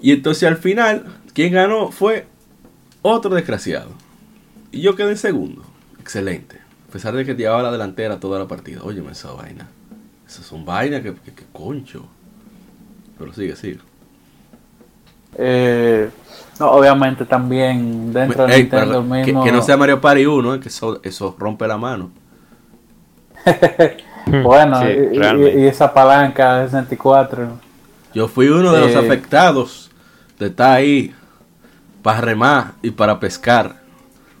Y 0.00 0.12
entonces 0.12 0.48
al 0.48 0.56
final, 0.56 1.04
quien 1.34 1.52
ganó 1.52 1.92
fue 1.92 2.26
otro 3.02 3.34
desgraciado. 3.34 3.90
Y 4.72 4.80
yo 4.80 4.96
quedé 4.96 5.10
en 5.10 5.18
segundo. 5.18 5.62
Excelente. 6.00 6.56
A 6.88 6.92
pesar 6.92 7.14
de 7.14 7.26
que 7.26 7.34
llevaba 7.34 7.62
la 7.62 7.72
delantera 7.72 8.20
toda 8.20 8.38
la 8.38 8.48
partida. 8.48 8.82
Óyeme 8.82 9.12
esa 9.12 9.32
vaina. 9.32 9.68
Esas 10.26 10.46
son 10.46 10.64
vainas 10.64 11.02
que, 11.02 11.12
que 11.12 11.44
concho. 11.52 12.06
Pero 13.18 13.34
sigue, 13.34 13.54
sigue. 13.54 13.80
Eh, 15.36 16.08
no, 16.60 16.70
obviamente 16.70 17.24
también 17.24 18.12
dentro 18.12 18.46
de 18.46 18.58
Nintendo 18.58 19.04
pero 19.08 19.22
que, 19.24 19.24
mismo. 19.32 19.44
que 19.44 19.52
no 19.52 19.62
sea 19.62 19.76
Mario 19.76 20.00
Party 20.00 20.26
1, 20.26 20.54
eh, 20.54 20.60
que 20.60 20.68
eso, 20.68 21.00
eso 21.02 21.34
rompe 21.38 21.66
la 21.66 21.76
mano. 21.78 22.10
Bueno, 24.42 24.80
Sí, 24.80 24.86
y- 24.86 25.16
y, 25.16 25.18
realmente. 25.18 25.60
y 25.60 25.66
esa 25.66 25.92
palanca 25.92 26.60
de 26.60 26.64
64. 26.68 27.46
Yo 28.14 28.26
fui 28.26 28.48
uno 28.48 28.72
de 28.72 28.80
los 28.80 28.92
Eh. 28.92 28.96
afectados 28.98 29.90
de 30.38 30.46
estar 30.46 30.70
ahí 30.78 31.14
para 32.02 32.22
remar 32.22 32.72
y 32.82 32.90
para 32.90 33.20
pescar. 33.20 33.76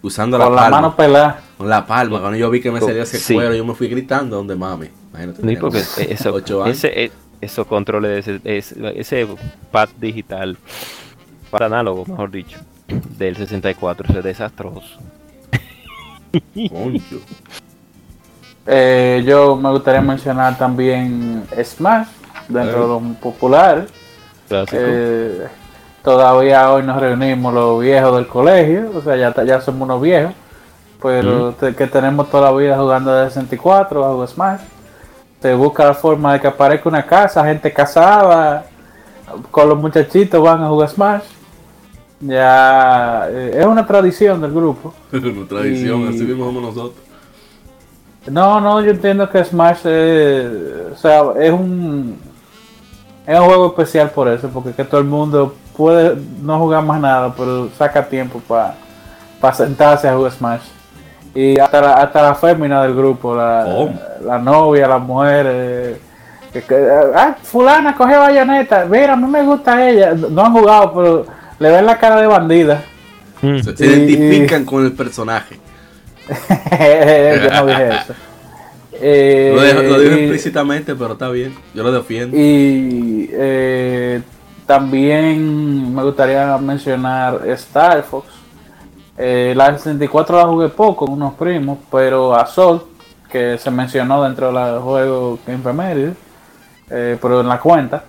Usando 0.00 0.38
la 0.38 0.44
Con 0.46 0.54
la 0.54 0.62
palma. 0.62 0.76
mano 0.80 0.96
pelada. 0.96 1.40
con 1.58 1.68
la 1.68 1.86
palma. 1.86 2.20
Cuando 2.20 2.38
yo 2.38 2.48
vi 2.50 2.60
que 2.62 2.70
me 2.70 2.80
salía 2.80 3.02
ese 3.02 3.18
sí. 3.18 3.34
cuero, 3.34 3.54
yo 3.54 3.64
me 3.64 3.74
fui 3.74 3.88
gritando 3.88 4.36
donde 4.36 4.54
mami. 4.56 4.88
Imagínate. 5.10 5.42
Sí, 5.48 5.56
porque 5.60 5.82
eso, 6.08 6.32
ocho 6.32 6.64
años. 6.64 6.78
ese, 6.78 7.04
eh, 7.04 7.12
esos 7.42 7.66
controles, 7.66 8.26
ese, 8.26 8.40
ese, 8.44 9.00
ese 9.00 9.26
pad 9.70 9.88
digital, 10.00 10.56
para 11.54 11.66
análogo, 11.66 12.04
mejor 12.04 12.32
dicho, 12.32 12.58
del 13.16 13.36
64, 13.36 14.06
ese 14.08 14.18
es 14.18 14.24
desastroso. 14.24 14.98
Concho. 16.68 17.20
Eh, 18.66 19.22
yo 19.24 19.54
me 19.54 19.70
gustaría 19.70 20.00
mencionar 20.00 20.58
también 20.58 21.44
Smash, 21.62 22.08
dentro 22.48 22.78
Eh. 22.78 22.80
de 22.82 22.88
los 22.88 23.16
populares. 23.18 23.84
Clásico. 24.48 24.76
Eh, 24.80 25.46
todavía 26.02 26.72
hoy 26.72 26.82
nos 26.82 27.00
reunimos 27.00 27.54
los 27.54 27.80
viejos 27.80 28.16
del 28.16 28.26
colegio, 28.26 28.90
o 28.92 29.00
sea, 29.00 29.14
ya, 29.16 29.44
ya 29.44 29.60
somos 29.60 29.82
unos 29.82 30.02
viejos, 30.02 30.32
pero 31.00 31.52
te- 31.52 31.72
que 31.76 31.86
tenemos 31.86 32.28
toda 32.30 32.50
la 32.50 32.56
vida 32.56 32.76
jugando 32.76 33.14
de 33.14 33.28
64 33.30 34.00
bajo 34.00 34.26
Smash. 34.26 34.60
Se 35.40 35.54
busca 35.54 35.84
la 35.84 35.94
forma 35.94 36.32
de 36.32 36.40
que 36.40 36.48
aparezca 36.48 36.88
una 36.88 37.06
casa, 37.06 37.44
gente 37.44 37.72
casada, 37.72 38.64
con 39.52 39.68
los 39.68 39.78
muchachitos 39.78 40.42
van 40.42 40.64
a 40.64 40.68
jugar 40.68 40.88
Smash. 40.88 41.22
Ya 42.20 43.26
eh, 43.30 43.56
es 43.60 43.66
una 43.66 43.86
tradición 43.86 44.40
del 44.40 44.52
grupo. 44.52 44.94
Una 45.12 45.46
tradición, 45.48 46.00
Y- 46.02 46.08
así 46.08 46.22
mismo 46.24 46.44
somos 46.46 46.62
nosotros. 46.62 47.04
No, 48.26 48.58
no, 48.58 48.80
yo 48.80 48.92
entiendo 48.92 49.28
que 49.28 49.44
Smash 49.44 49.86
es, 49.86 50.46
o 50.94 50.96
sea, 50.96 51.22
es 51.38 51.52
un 51.52 52.18
es 53.26 53.38
un 53.38 53.46
juego 53.46 53.66
especial 53.68 54.10
por 54.10 54.28
eso, 54.28 54.48
porque 54.48 54.72
que 54.72 54.84
todo 54.84 55.00
el 55.00 55.06
mundo 55.06 55.54
puede 55.76 56.16
no 56.40 56.58
jugar 56.58 56.82
más 56.84 57.00
nada, 57.00 57.34
pero 57.36 57.68
saca 57.76 58.06
tiempo 58.08 58.40
para 58.48 58.74
sentarse 59.54 60.08
a 60.08 60.14
jugar 60.16 60.32
Smash. 60.32 60.62
Y 61.34 61.58
hasta 61.58 61.80
la, 61.82 61.94
hasta 61.94 62.22
la 62.22 62.34
fémina 62.34 62.82
del 62.82 62.94
grupo, 62.94 63.34
la, 63.34 63.64
¿Cómo? 63.66 64.00
la 64.24 64.38
novia, 64.38 64.86
la 64.88 64.98
mujer, 64.98 65.46
eh, 65.48 66.00
que, 66.52 66.62
que, 66.62 66.88
ah, 67.14 67.36
fulana 67.42 67.94
coge 67.94 68.16
bayoneta, 68.16 68.86
mira, 68.86 69.14
a 69.14 69.16
mí 69.16 69.26
me 69.26 69.42
gusta 69.42 69.86
ella, 69.86 70.14
no 70.14 70.46
han 70.46 70.52
jugado, 70.52 70.92
pero 70.94 71.26
le 71.64 71.70
ven 71.70 71.86
la 71.86 71.98
cara 71.98 72.20
de 72.20 72.26
bandida. 72.26 72.84
Mm. 73.42 73.58
Se, 73.60 73.76
se 73.76 73.86
Y- 73.86 73.90
identifican 73.90 74.64
con 74.64 74.84
el 74.84 74.92
personaje. 74.92 75.58
yo 76.28 77.50
no 77.50 77.66
dije 77.66 77.88
eso. 77.88 78.14
Eh, 78.92 79.52
Lo, 79.56 79.62
dejo- 79.62 79.82
lo 79.82 79.98
digo 80.00 80.16
y- 80.16 80.22
implícitamente, 80.24 80.94
pero 80.94 81.12
está 81.14 81.28
bien. 81.30 81.54
Yo 81.74 81.82
lo 81.82 81.92
defiendo. 81.92 82.36
Y 82.36 83.28
eh, 83.32 84.20
También 84.66 85.94
me 85.94 86.02
gustaría 86.02 86.56
mencionar 86.58 87.40
Star 87.48 88.02
Fox. 88.02 88.26
Eh, 89.16 89.52
la 89.56 89.76
64 89.78 90.36
la 90.38 90.44
jugué 90.46 90.68
poco 90.68 91.06
con 91.06 91.14
unos 91.14 91.34
primos, 91.34 91.78
pero 91.90 92.34
Assault, 92.34 92.82
que 93.30 93.58
se 93.58 93.70
mencionó 93.70 94.22
dentro 94.24 94.52
del 94.52 94.80
juego 94.80 95.38
Game 95.46 95.62
Premier, 95.62 96.14
eh, 96.90 97.16
pero 97.20 97.40
en 97.40 97.48
la 97.48 97.58
cuenta. 97.60 98.04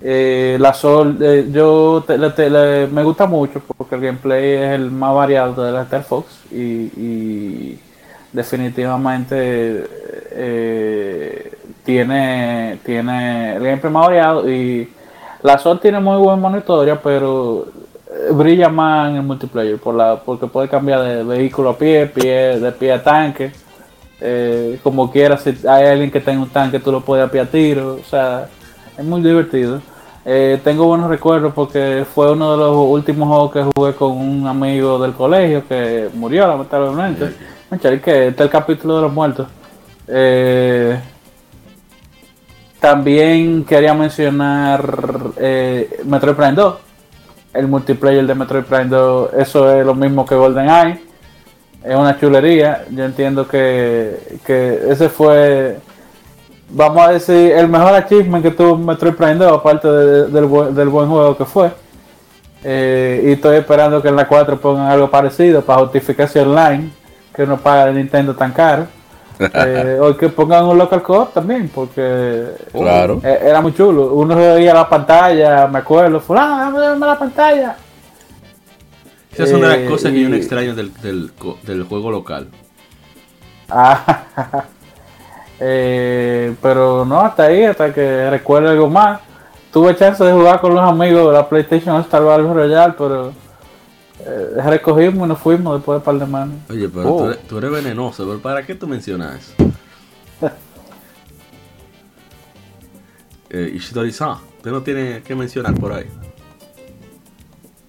Eh, 0.00 0.56
la 0.60 0.72
Sol, 0.74 1.18
eh, 1.20 1.48
yo 1.50 2.04
te- 2.06 2.16
le- 2.48 2.86
me 2.86 3.02
gusta 3.02 3.26
mucho 3.26 3.60
porque 3.76 3.96
el 3.96 4.00
gameplay 4.00 4.52
es 4.54 4.70
el 4.74 4.90
más 4.92 5.12
variado 5.12 5.64
de 5.64 5.72
la 5.72 5.82
Star 5.82 6.04
Fox 6.04 6.26
y, 6.52 7.76
definitivamente 8.32 9.84
eh, 10.30 11.52
tiene, 11.84 12.78
tiene 12.84 13.56
el 13.56 13.64
gameplay 13.64 13.92
más 13.92 14.06
variado 14.06 14.48
y 14.48 14.88
la 15.42 15.58
Sol 15.58 15.80
tiene 15.80 15.98
muy 15.98 16.18
buen 16.18 16.38
monitorio 16.40 17.00
pero 17.02 17.66
eh, 18.10 18.32
brilla 18.32 18.68
más 18.68 19.10
en 19.10 19.16
el 19.16 19.22
multiplayer 19.22 19.78
por 19.78 19.94
la, 19.94 20.20
porque 20.24 20.46
puede 20.46 20.68
cambiar 20.68 21.02
de 21.02 21.24
vehículo 21.24 21.70
a 21.70 21.76
pie, 21.78 22.06
pie 22.06 22.60
de 22.60 22.72
pie 22.72 22.92
a 22.92 23.02
tanque. 23.02 23.50
Eh, 24.20 24.80
como 24.82 25.10
quieras, 25.10 25.42
si 25.42 25.50
hay 25.66 25.86
alguien 25.86 26.10
que 26.10 26.20
tenga 26.20 26.42
un 26.42 26.48
tanque, 26.48 26.80
tú 26.80 26.90
lo 26.90 27.00
puedes 27.02 27.26
a 27.26 27.30
pie 27.30 27.40
a 27.40 27.46
tiro, 27.46 27.98
o 28.00 28.04
sea, 28.04 28.48
es 28.98 29.04
muy 29.04 29.22
divertido. 29.22 29.80
Eh, 30.24 30.60
tengo 30.62 30.86
buenos 30.86 31.08
recuerdos 31.08 31.54
porque 31.54 32.04
fue 32.14 32.32
uno 32.32 32.52
de 32.52 32.58
los 32.58 32.76
últimos 32.76 33.28
juegos 33.28 33.52
que 33.52 33.62
jugué 33.74 33.94
con 33.94 34.12
un 34.12 34.46
amigo 34.46 34.98
del 34.98 35.12
colegio 35.12 35.66
que 35.66 36.10
murió 36.12 36.46
lamentablemente. 36.46 37.32
Manchari, 37.70 38.00
que 38.00 38.28
este 38.28 38.42
es 38.42 38.46
el 38.46 38.50
capítulo 38.50 38.96
de 38.96 39.02
los 39.02 39.12
muertos. 39.12 39.46
Eh, 40.06 41.00
también 42.80 43.64
quería 43.64 43.94
mencionar 43.94 44.82
eh, 45.36 46.00
Metroid 46.04 46.34
Prime 46.34 46.52
2. 46.52 46.74
El 47.54 47.68
multiplayer 47.68 48.26
de 48.26 48.34
Metroid 48.34 48.64
Prime 48.64 48.86
2, 48.86 49.30
eso 49.34 49.74
es 49.74 49.86
lo 49.86 49.94
mismo 49.94 50.26
que 50.26 50.34
GoldenEye 50.34 51.08
es 51.84 51.96
una 51.96 52.18
chulería. 52.18 52.84
Yo 52.90 53.04
entiendo 53.04 53.46
que, 53.46 54.38
que 54.44 54.80
ese 54.88 55.08
fue, 55.08 55.78
vamos 56.70 57.06
a 57.08 57.12
decir, 57.12 57.52
el 57.52 57.68
mejor 57.68 57.94
achievement 57.94 58.42
que 58.44 58.50
tuvo 58.50 58.76
Metroid 58.76 59.14
Prime 59.14 59.34
2, 59.36 59.52
aparte 59.52 59.88
de- 59.88 60.26
del, 60.28 60.44
buen, 60.46 60.74
del 60.74 60.88
buen 60.88 61.08
juego 61.08 61.36
que 61.36 61.44
fue. 61.44 61.70
Eh, 62.64 63.22
y 63.26 63.32
estoy 63.32 63.56
esperando 63.56 64.02
que 64.02 64.08
en 64.08 64.16
la 64.16 64.26
4 64.26 64.60
pongan 64.60 64.86
algo 64.90 65.08
parecido 65.10 65.62
para 65.62 65.80
justificación 65.80 66.48
online, 66.48 66.90
que 67.34 67.46
no 67.46 67.56
paga 67.56 67.86
de 67.86 67.92
Nintendo 67.94 68.34
tan 68.34 68.52
caro. 68.52 68.86
Eh, 69.40 69.96
o 70.02 70.16
que 70.16 70.28
pongan 70.30 70.64
un 70.64 70.76
local 70.76 71.00
co 71.00 71.26
también, 71.32 71.70
porque 71.72 72.44
Claro. 72.72 73.20
eh, 73.22 73.38
era 73.44 73.60
muy 73.60 73.72
chulo. 73.72 74.12
Uno 74.14 74.34
veía 74.34 74.74
la 74.74 74.88
pantalla, 74.88 75.68
me 75.68 75.78
acuerdo, 75.78 76.18
fulano, 76.18 76.58
dame, 76.58 76.80
dame 76.80 77.06
la 77.06 77.16
pantalla. 77.16 77.76
Esas 79.32 79.50
son 79.50 79.60
de 79.60 79.66
Eh, 79.68 79.78
las 79.82 79.88
cosas 79.90 80.10
que 80.10 80.22
yo 80.22 80.28
no 80.28 80.34
extraño 80.34 80.74
del, 80.74 80.92
del, 80.94 81.30
co- 81.38 81.56
del 81.62 81.84
juego 81.84 82.10
local. 82.10 82.48
Ah, 83.70 84.24
eh, 85.60 86.54
pero 86.62 87.04
no, 87.04 87.20
hasta 87.20 87.44
ahí, 87.44 87.64
hasta 87.64 87.92
que 87.92 88.30
recuerde 88.30 88.68
algo 88.70 88.88
más. 88.88 89.20
Tuve 89.72 89.94
chance 89.96 90.22
de 90.24 90.32
jugar 90.32 90.60
con 90.60 90.74
los 90.74 90.82
amigos 90.82 91.26
de 91.26 91.32
la 91.32 91.48
PlayStation 91.48 92.00
Star 92.00 92.22
Battle 92.24 92.52
Royale, 92.52 92.94
pero 92.96 93.32
eh, 94.24 94.48
recogimos 94.64 95.26
y 95.26 95.28
nos 95.28 95.38
fuimos 95.38 95.76
después 95.76 95.94
de 95.94 95.98
un 95.98 96.02
par 96.04 96.18
de 96.18 96.26
manos. 96.32 96.56
Oye, 96.70 96.88
pero 96.88 97.14
Oh. 97.14 97.18
tú, 97.18 97.24
eres, 97.26 97.38
tú 97.48 97.58
eres 97.58 97.70
venenoso, 97.70 98.26
pero 98.26 98.38
¿para 98.40 98.64
qué 98.64 98.74
tú 98.74 98.86
mencionas 98.88 99.40
eso? 99.40 99.54
eh, 103.50 103.70
Ishidori-san, 103.74 104.36
usted 104.56 104.70
no 104.70 104.82
tiene 104.82 105.22
que 105.22 105.34
mencionar 105.34 105.74
por 105.74 105.92
ahí. 105.92 106.06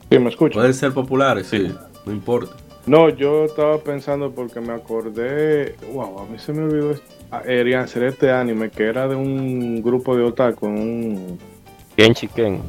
Sí, 0.09 0.17
me 0.19 0.29
escucho. 0.29 0.55
Pueden 0.55 0.73
ser 0.73 0.93
populares, 0.93 1.47
sí, 1.47 1.73
no 2.05 2.11
importa. 2.11 2.55
No, 2.85 3.09
yo 3.09 3.45
estaba 3.45 3.77
pensando 3.77 4.31
porque 4.31 4.59
me 4.59 4.73
acordé. 4.73 5.75
Wow, 5.93 6.19
a 6.21 6.25
mí 6.25 6.39
se 6.39 6.51
me 6.53 6.63
olvidó. 6.63 6.91
est- 6.91 7.03
ah, 7.03 7.18
Erian, 7.45 7.88
ser 7.88 8.03
este 8.03 8.31
anime 8.31 8.69
que 8.69 8.85
era 8.85 9.07
de 9.07 9.15
un 9.15 9.81
grupo 9.81 10.15
de 10.15 10.23
otaku, 10.23 10.65
un 10.68 11.38
Genshi 11.97 12.27
Ken. 12.27 12.60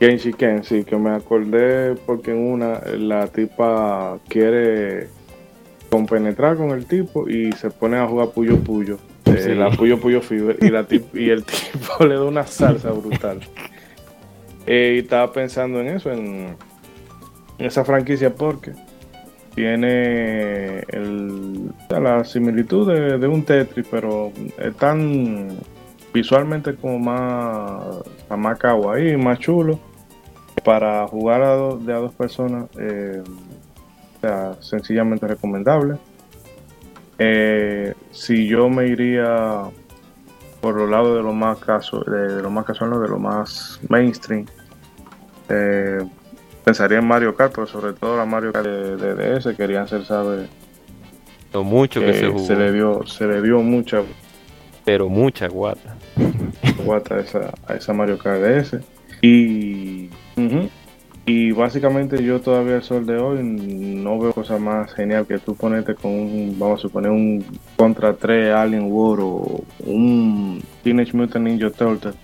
Genshi 0.00 0.32
Ken, 0.32 0.62
sí, 0.64 0.84
que 0.84 0.96
me 0.96 1.10
acordé 1.10 1.94
porque 2.06 2.30
en 2.32 2.38
una 2.38 2.80
la 2.98 3.26
tipa 3.28 4.18
quiere 4.28 5.08
compenetrar 5.90 6.56
con 6.56 6.70
el 6.70 6.86
tipo 6.86 7.28
y 7.28 7.52
se 7.52 7.70
pone 7.70 7.96
a 7.98 8.06
jugar 8.06 8.28
Puyo 8.30 8.58
Puyo. 8.58 8.98
eh, 9.26 9.38
Sí. 9.42 9.54
La 9.54 9.70
Puyo 9.70 9.98
Puyo 10.00 10.20
Fever 10.20 10.58
y, 10.60 10.68
la 10.70 10.86
tip- 10.86 11.14
y 11.14 11.30
el 11.30 11.44
tipo 11.72 12.04
le 12.04 12.14
da 12.14 12.24
una 12.24 12.46
salsa 12.46 12.90
brutal. 12.92 13.40
Eh, 14.66 14.94
y 14.96 14.98
estaba 15.00 15.32
pensando 15.32 15.80
en 15.80 15.88
eso, 15.88 16.10
en 16.12 16.56
esa 17.58 17.84
franquicia 17.84 18.34
porque 18.34 18.72
tiene 19.54 20.84
la 21.88 22.24
similitud 22.24 22.92
de, 22.92 23.28
un 23.28 23.44
Tetris, 23.44 23.86
pero 23.90 24.32
es 24.58 24.74
tan 24.76 25.48
visualmente 26.12 26.74
como 26.74 26.98
más, 26.98 28.02
más 28.36 28.58
kawaii, 28.58 29.16
más 29.16 29.38
chulo. 29.38 29.78
Para 30.64 31.06
jugar 31.08 31.42
a 31.42 31.56
de 31.76 31.92
a 31.92 31.96
dos 31.96 32.14
personas, 32.14 32.66
eh, 32.78 33.22
sencillamente 34.60 35.26
recomendable. 35.26 35.96
Eh, 37.18 37.94
si 38.10 38.46
yo 38.46 38.68
me 38.68 38.86
iría 38.86 39.64
por 40.60 40.76
los 40.76 40.88
lados 40.88 41.16
de 41.16 41.22
lo 41.22 41.32
más 41.32 41.58
casual, 41.58 42.04
de, 42.06 42.36
de 42.36 42.42
lo 42.42 42.50
más 42.50 42.64
casual, 42.64 42.90
de 43.02 43.08
lo 43.08 43.18
más 43.18 43.80
mainstream, 43.88 44.46
eh, 45.48 45.98
pensaría 46.64 46.98
en 46.98 47.06
Mario 47.06 47.36
Kart, 47.36 47.52
pero 47.54 47.66
sobre 47.66 47.92
todo 47.92 48.16
la 48.16 48.24
Mario 48.24 48.52
Kart 48.52 48.66
de, 48.66 48.96
de 48.96 49.38
DS, 49.38 49.54
querían 49.56 49.84
hacer 49.84 50.04
saber 50.04 50.48
Lo 51.52 51.62
mucho 51.62 52.00
que 52.00 52.14
se 52.14 52.28
jugó. 52.28 52.44
se 52.44 52.56
le 52.56 52.72
dio, 52.72 53.06
se 53.06 53.26
le 53.26 53.42
dio 53.42 53.60
mucha 53.60 54.02
Pero 54.84 55.08
mucha 55.08 55.46
guata. 55.48 55.96
guata 56.84 57.16
a 57.16 57.20
esa, 57.20 57.52
a 57.66 57.74
esa 57.74 57.92
Mario 57.92 58.18
Kart 58.18 58.40
DS. 58.42 58.78
Y, 59.22 60.10
y 61.26 61.52
básicamente 61.52 62.22
yo 62.22 62.40
todavía 62.40 62.76
al 62.76 62.82
sol 62.82 63.06
de 63.06 63.16
hoy 63.16 63.42
no 63.42 64.18
veo 64.18 64.32
cosa 64.32 64.58
más 64.58 64.92
genial 64.92 65.26
que 65.26 65.38
tú 65.38 65.54
ponerte 65.54 65.94
con 65.94 66.10
un, 66.10 66.56
vamos 66.58 66.80
a 66.80 66.82
suponer, 66.82 67.10
un 67.10 67.44
Contra 67.76 68.14
3 68.14 68.52
Alien 68.52 68.88
War 68.90 69.20
o 69.20 69.64
un 69.86 70.62
Teenage 70.82 71.16
Mutant 71.16 71.46
Ninja 71.46 71.70
Turtles 71.70 72.14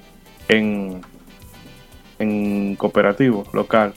en, 0.48 1.00
en 2.18 2.76
cooperativo 2.76 3.44
local. 3.54 3.94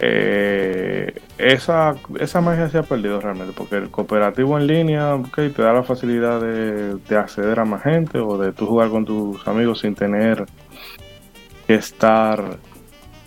Eh, 0.00 1.20
esa, 1.38 1.94
esa 2.18 2.40
magia 2.40 2.68
se 2.68 2.78
ha 2.78 2.82
perdido 2.82 3.20
realmente 3.20 3.54
porque 3.56 3.76
el 3.76 3.90
cooperativo 3.90 4.58
en 4.58 4.66
línea 4.66 5.14
ok, 5.14 5.36
te 5.54 5.62
da 5.62 5.72
la 5.72 5.84
facilidad 5.84 6.40
de, 6.40 6.96
de 6.96 7.16
acceder 7.16 7.60
a 7.60 7.64
más 7.64 7.82
gente 7.84 8.18
o 8.18 8.36
de 8.36 8.52
tú 8.52 8.66
jugar 8.66 8.88
con 8.88 9.04
tus 9.04 9.46
amigos 9.46 9.80
sin 9.80 9.94
tener 9.94 10.46
que 11.66 11.74
estar 11.74 12.58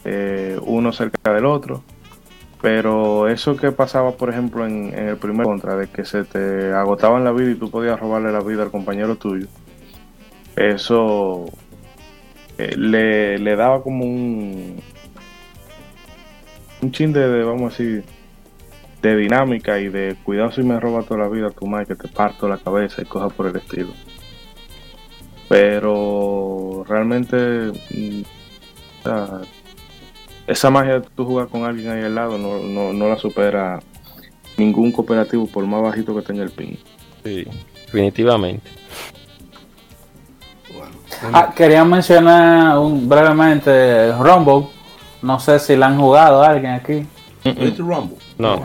eh, 0.03 0.59
uno 0.65 0.91
cerca 0.91 1.33
del 1.33 1.45
otro. 1.45 1.83
Pero 2.61 3.27
eso 3.27 3.55
que 3.55 3.71
pasaba, 3.71 4.11
por 4.13 4.29
ejemplo, 4.29 4.65
en, 4.65 4.93
en 4.93 5.09
el 5.09 5.17
primer 5.17 5.45
contra, 5.45 5.75
de 5.75 5.87
que 5.87 6.03
se 6.03 6.23
te 6.23 6.73
agotaban 6.73 7.23
la 7.23 7.31
vida 7.31 7.51
y 7.51 7.55
tú 7.55 7.69
podías 7.69 7.99
robarle 7.99 8.31
la 8.31 8.41
vida 8.41 8.63
al 8.63 8.71
compañero 8.71 9.15
tuyo, 9.15 9.47
eso 10.55 11.45
eh, 12.57 12.75
le, 12.75 13.37
le 13.37 13.55
daba 13.55 13.83
como 13.83 14.05
un, 14.05 14.81
un 16.81 16.91
chin 16.91 17.13
de, 17.13 17.27
de, 17.27 17.43
vamos 17.43 17.61
a 17.61 17.69
decir, 17.69 18.03
de 19.01 19.15
dinámica 19.15 19.79
y 19.79 19.89
de 19.89 20.15
cuidado 20.23 20.51
si 20.51 20.63
me 20.63 20.79
roba 20.79 21.03
toda 21.03 21.21
la 21.21 21.29
vida 21.29 21.49
tu 21.51 21.67
madre 21.67 21.87
que 21.87 21.95
te 21.95 22.07
parto 22.07 22.47
la 22.47 22.57
cabeza 22.57 23.01
y 23.01 23.05
cosas 23.05 23.33
por 23.33 23.47
el 23.47 23.55
estilo. 23.55 23.89
Pero 25.49 26.83
realmente 26.87 27.37
mm, 27.37 28.21
o 28.99 29.03
sea, 29.03 29.41
esa 30.47 30.69
magia 30.69 30.99
de 30.99 31.07
tú 31.15 31.25
jugar 31.25 31.47
con 31.47 31.63
alguien 31.63 31.89
ahí 31.89 32.03
al 32.03 32.15
lado 32.15 32.37
no, 32.37 32.59
no, 32.59 32.93
no 32.93 33.09
la 33.09 33.17
supera 33.17 33.79
ningún 34.57 34.91
cooperativo 34.91 35.47
por 35.47 35.65
más 35.65 35.81
bajito 35.81 36.15
que 36.15 36.21
tenga 36.21 36.43
el 36.43 36.51
pin. 36.51 36.77
Sí, 37.23 37.45
definitivamente. 37.85 38.69
Ah, 41.33 41.51
quería 41.55 41.83
mencionar 41.83 42.77
un, 42.77 43.07
brevemente 43.07 44.11
Rumble. 44.13 44.76
No 45.21 45.39
sé 45.39 45.59
si 45.59 45.75
la 45.75 45.87
han 45.87 45.99
jugado 45.99 46.43
alguien 46.43 46.73
aquí. 46.73 47.05
¿Viste 47.43 47.77
Rumble? 47.81 48.17
No, 48.37 48.59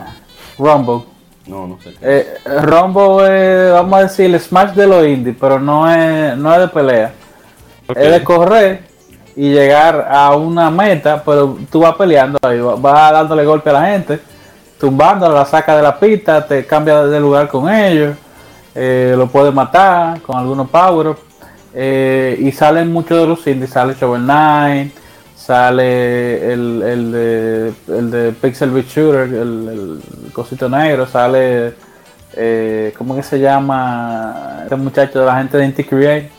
Rumble. 0.57 1.05
No, 1.47 1.67
no 1.67 1.77
sé. 1.81 1.93
qué. 1.93 1.97
Eh, 2.01 2.37
Rumble 2.61 3.67
es, 3.67 3.73
vamos 3.73 3.99
a 3.99 4.03
decir, 4.03 4.25
el 4.33 4.39
Smash 4.39 4.71
de 4.73 4.87
los 4.87 5.05
indies, 5.05 5.35
pero 5.39 5.59
no 5.59 5.89
es, 5.91 6.37
no 6.37 6.53
es 6.53 6.59
de 6.59 6.67
pelea. 6.67 7.13
Es 7.89 8.11
de 8.11 8.23
correr 8.23 8.83
y 9.35 9.49
llegar 9.51 10.07
a 10.09 10.35
una 10.35 10.69
meta, 10.69 11.21
pero 11.23 11.57
tú 11.71 11.79
vas 11.81 11.95
peleando 11.95 12.37
ahí, 12.43 12.59
vas- 12.61 13.11
dándole 13.11 13.43
golpe 13.45 13.69
a 13.71 13.73
la 13.73 13.85
gente, 13.87 14.19
tumbándola, 14.79 15.39
la 15.39 15.45
saca 15.45 15.75
de 15.75 15.83
la 15.83 15.99
pista, 15.99 16.45
te 16.45 16.65
cambia 16.65 17.03
de 17.03 17.19
lugar 17.19 17.47
con 17.49 17.69
ellos, 17.73 18.15
eh, 18.75 19.13
lo 19.17 19.27
puedes 19.27 19.53
matar 19.53 20.21
con 20.21 20.37
algunos 20.37 20.69
power 20.69 21.15
y 21.75 22.51
salen 22.51 22.91
muchos 22.93 23.17
de 23.19 23.27
los 23.27 23.45
indies, 23.47 23.71
sale 23.71 23.95
Shovel 23.99 24.21
Knight, 24.23 24.93
sale 25.45 26.53
el, 26.53 26.81
el, 26.81 27.11
de, 27.11 27.73
el 27.89 28.11
de 28.11 28.31
Pixel 28.31 28.71
Beat 28.71 28.87
Shooter, 28.87 29.23
el, 29.23 29.99
el 30.23 30.31
cosito 30.31 30.69
negro, 30.69 31.05
sale, 31.05 31.73
eh, 32.37 32.93
¿cómo 32.97 33.13
que 33.13 33.23
se 33.23 33.39
llama? 33.39 34.61
Este 34.63 34.77
muchacho 34.77 35.19
de 35.19 35.25
la 35.25 35.37
gente 35.39 35.57
de 35.57 35.65
Inti 35.65 35.83
Create, 35.83 36.31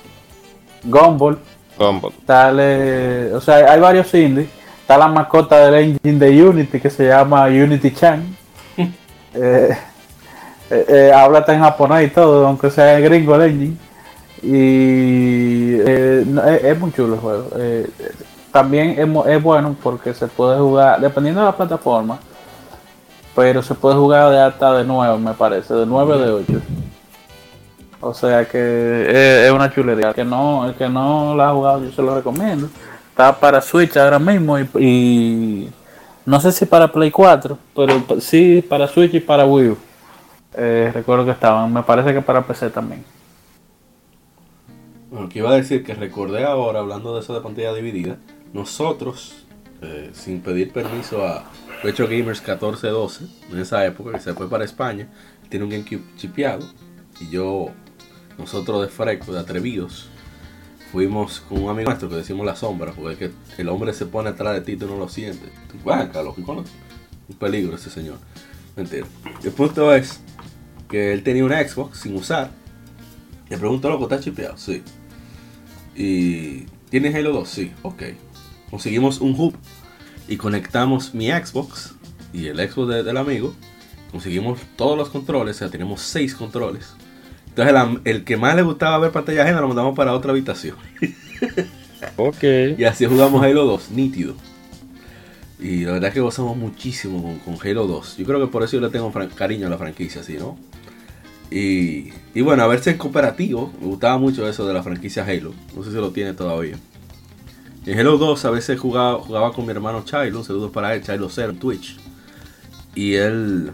Gumball, 0.84 1.38
Gumball. 1.78 2.12
sale, 2.26 3.34
o 3.34 3.42
sea, 3.42 3.70
hay 3.70 3.78
varios 3.78 4.14
indies, 4.14 4.48
está 4.80 4.96
la 4.96 5.08
mascota 5.08 5.58
del 5.66 5.74
engine 5.74 6.18
de 6.18 6.42
Unity 6.42 6.80
que 6.80 6.88
se 6.88 7.06
llama 7.06 7.44
Unity 7.44 7.90
Chan, 7.90 8.36
eh, 9.34 9.76
eh, 10.70 10.84
eh, 10.88 11.12
habla 11.14 11.40
hasta 11.40 11.52
en 11.54 11.60
japonés 11.60 12.06
y 12.06 12.10
todo, 12.10 12.46
aunque 12.46 12.70
sea 12.70 12.98
gringo 13.00 13.34
el 13.34 13.42
engine. 13.50 13.76
Y 14.42 15.78
eh, 15.86 16.24
no, 16.26 16.42
es, 16.44 16.64
es 16.64 16.78
muy 16.78 16.90
chulo 16.92 17.14
el 17.14 17.20
juego. 17.20 17.50
También 18.54 18.94
es, 19.26 19.42
bueno 19.42 19.74
porque 19.82 20.14
se 20.14 20.28
puede 20.28 20.56
jugar, 20.60 21.00
dependiendo 21.00 21.40
de 21.40 21.46
la 21.46 21.56
plataforma, 21.56 22.20
pero 23.34 23.64
se 23.64 23.74
puede 23.74 23.96
jugar 23.96 24.30
de 24.30 24.40
hasta 24.40 24.74
de 24.74 24.84
9, 24.84 25.18
me 25.18 25.34
parece, 25.34 25.74
de 25.74 25.84
9 25.84 26.14
o 26.14 26.18
de 26.18 26.30
8. 26.30 26.62
O 28.00 28.14
sea 28.14 28.44
que 28.44 29.06
es, 29.08 29.46
es 29.46 29.50
una 29.50 29.72
chulería. 29.72 30.10
El 30.10 30.14
que 30.14 30.24
no, 30.24 30.68
el 30.68 30.74
que 30.76 30.88
no 30.88 31.34
la 31.34 31.48
ha 31.48 31.52
jugado, 31.52 31.82
yo 31.82 31.90
se 31.90 32.00
lo 32.00 32.14
recomiendo. 32.14 32.68
Está 33.10 33.34
para 33.34 33.60
Switch 33.60 33.96
ahora 33.96 34.20
mismo 34.20 34.56
y, 34.56 34.68
y 34.78 35.72
no 36.24 36.38
sé 36.38 36.52
si 36.52 36.64
para 36.64 36.92
Play 36.92 37.10
4, 37.10 37.58
pero 37.74 38.04
sí 38.20 38.64
para 38.68 38.86
Switch 38.86 39.14
y 39.14 39.20
para 39.20 39.46
Wii 39.46 39.68
U. 39.70 39.78
Eh, 40.56 40.92
recuerdo 40.94 41.24
que 41.24 41.32
estaban, 41.32 41.72
me 41.72 41.82
parece 41.82 42.14
que 42.14 42.20
para 42.20 42.42
PC 42.42 42.70
también. 42.70 43.04
Bueno, 45.10 45.28
que 45.28 45.40
iba 45.40 45.50
a 45.50 45.56
decir 45.56 45.82
que 45.82 45.92
recordé 45.94 46.44
ahora, 46.44 46.78
hablando 46.78 47.16
de 47.16 47.20
eso 47.20 47.34
de 47.34 47.40
pantalla 47.40 47.74
dividida, 47.74 48.16
nosotros, 48.54 49.44
eh, 49.82 50.10
sin 50.14 50.40
pedir 50.40 50.72
permiso 50.72 51.26
a 51.26 51.50
Retro 51.82 52.06
Gamers 52.06 52.40
1412, 52.40 53.26
en 53.52 53.58
esa 53.58 53.84
época 53.84 54.12
que 54.12 54.20
se 54.20 54.32
fue 54.32 54.48
para 54.48 54.64
España, 54.64 55.08
tiene 55.50 55.64
un 55.66 55.70
GameCube 55.70 56.02
chipeado, 56.16 56.66
y 57.20 57.28
yo, 57.28 57.66
nosotros 58.38 58.80
de 58.80 58.88
Freco, 58.88 59.32
de 59.34 59.40
atrevidos, 59.40 60.08
fuimos 60.92 61.40
con 61.40 61.62
un 61.64 61.70
amigo 61.70 61.90
nuestro 61.90 62.08
que 62.08 62.14
decimos 62.16 62.46
la 62.46 62.54
sombra, 62.56 62.92
porque 62.92 63.16
que 63.56 63.62
el 63.62 63.68
hombre 63.68 63.92
se 63.92 64.06
pone 64.06 64.30
atrás 64.30 64.54
de 64.54 64.60
ti 64.60 64.72
y 64.72 64.76
tú 64.76 64.86
no 64.86 64.96
lo 64.96 65.08
sientes. 65.08 65.50
Tú, 65.70 65.76
"Guaca, 65.82 66.22
lógico. 66.22 66.64
Un 67.28 67.36
peligro 67.36 67.74
ese 67.74 67.90
señor. 67.90 68.18
Mentira. 68.76 69.06
El 69.42 69.50
punto 69.50 69.92
es 69.94 70.20
que 70.88 71.12
él 71.12 71.22
tenía 71.24 71.44
una 71.44 71.66
Xbox 71.66 71.98
sin 71.98 72.14
usar. 72.14 72.50
Le 73.48 73.58
pregunto, 73.58 73.88
loco, 73.90 74.04
¿está 74.04 74.20
chipeado? 74.20 74.56
Sí. 74.56 74.82
Y 75.96 76.66
¿tienes 76.90 77.14
Halo 77.14 77.32
2? 77.32 77.48
Sí, 77.48 77.72
ok. 77.82 78.02
Conseguimos 78.74 79.20
un 79.20 79.36
hub 79.38 79.54
y 80.26 80.36
conectamos 80.36 81.14
mi 81.14 81.30
Xbox 81.30 81.94
y 82.32 82.46
el 82.48 82.56
Xbox 82.58 82.88
de- 82.88 83.02
del 83.04 83.16
amigo. 83.18 83.54
Conseguimos 84.10 84.58
todos 84.74 84.98
los 84.98 85.10
controles, 85.10 85.54
o 85.54 85.58
sea, 85.60 85.68
tenemos 85.68 86.00
seis 86.00 86.34
controles. 86.34 86.92
Entonces 87.50 88.00
el, 88.02 88.24
que 88.24 88.36
más 88.36 88.56
le 88.56 88.62
gustaba 88.62 88.98
ver 88.98 89.12
pantalla 89.12 89.44
ajena 89.44 89.60
lo 89.60 89.68
mandamos 89.68 89.94
para 89.94 90.12
otra 90.12 90.32
habitación. 90.32 90.74
Ok. 92.16 92.42
Y 92.76 92.82
así 92.84 93.06
jugamos 93.06 93.42
Halo 93.44 93.64
2, 93.64 93.90
nítido. 93.92 94.34
Y 95.60 95.84
la 95.84 95.92
verdad 95.92 96.08
es 96.08 96.14
que 96.14 96.20
gozamos 96.20 96.56
muchísimo 96.56 97.22
con, 97.22 97.38
con 97.56 97.66
Halo 97.66 97.86
2. 97.86 98.16
Yo 98.16 98.24
creo 98.26 98.40
que 98.40 98.48
por 98.48 98.64
eso 98.64 98.76
yo 98.76 98.80
le 98.82 98.90
tengo 98.90 99.12
cariño 99.36 99.68
a 99.68 99.70
la 99.70 99.78
franquicia, 99.78 100.22
¿sí, 100.24 100.36
no? 100.36 100.58
Y, 101.50 102.12
y 102.34 102.40
bueno, 102.42 102.64
a 102.64 102.66
verse 102.66 102.90
en 102.90 102.98
cooperativo, 102.98 103.72
me 103.80 103.86
gustaba 103.86 104.18
mucho 104.18 104.48
eso 104.48 104.66
de 104.66 104.74
la 104.74 104.82
franquicia 104.82 105.24
Halo. 105.24 105.54
No 105.76 105.84
sé 105.84 105.90
si 105.90 105.96
lo 105.96 106.10
tiene 106.10 106.34
todavía. 106.34 106.76
En 107.86 107.98
Halo 107.98 108.16
2 108.16 108.44
a 108.44 108.50
veces 108.50 108.80
jugaba, 108.80 109.18
jugaba 109.20 109.52
con 109.52 109.64
mi 109.66 109.72
hermano 109.72 110.04
Chilo, 110.04 110.38
un 110.38 110.44
saludo 110.44 110.72
para 110.72 110.94
él, 110.94 111.02
Chilo 111.02 111.28
0 111.28 111.50
en 111.52 111.58
Twitch. 111.58 111.98
Y 112.94 113.14
él... 113.14 113.72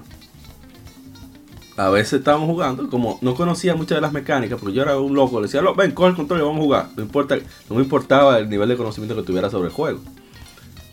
A 1.77 1.89
veces 1.89 2.15
estábamos 2.19 2.47
jugando, 2.49 2.91
como 2.91 3.19
no 3.23 3.35
conocía 3.35 3.75
muchas 3.75 3.97
de 3.97 4.03
las 4.03 4.13
mecánicas, 4.13 4.59
porque 4.61 4.75
yo 4.75 4.83
era 4.83 4.99
un 4.99 5.15
loco, 5.15 5.41
le 5.41 5.47
decía, 5.47 5.63
"Lo- 5.63 5.75
ven, 5.75 5.93
coge 5.93 6.11
el 6.11 6.17
control 6.17 6.41
y 6.41 6.43
vamos 6.43 6.59
a 6.59 6.63
jugar. 6.63 6.89
No, 6.95 7.03
importa, 7.03 7.37
no 7.71 7.77
me 7.77 7.83
importaba 7.83 8.39
el 8.39 8.51
nivel 8.51 8.69
de 8.69 8.77
conocimiento 8.77 9.17
que 9.17 9.23
tuviera 9.23 9.49
sobre 9.49 9.69
el 9.69 9.73
juego. 9.73 10.01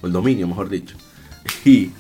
O 0.02 0.08
el 0.08 0.14
dominio, 0.14 0.48
mejor 0.48 0.70
dicho. 0.70 0.96
Y, 1.66 1.92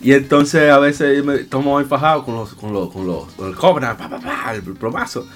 y 0.00 0.12
entonces 0.14 0.68
a 0.72 0.78
veces 0.80 1.24
me 1.24 1.38
tomo 1.44 1.78
enfajado 1.78 2.24
con 2.24 2.34
los, 2.34 2.54
con 2.54 2.72
los, 2.72 2.90
con 2.92 3.06
los, 3.06 3.24
con 3.34 3.48
el 3.50 3.54
cobra, 3.54 3.96
pa, 3.96 4.08
pa, 4.08 4.18
pa, 4.18 4.52
el 4.54 4.62
plomazo. 4.62 5.26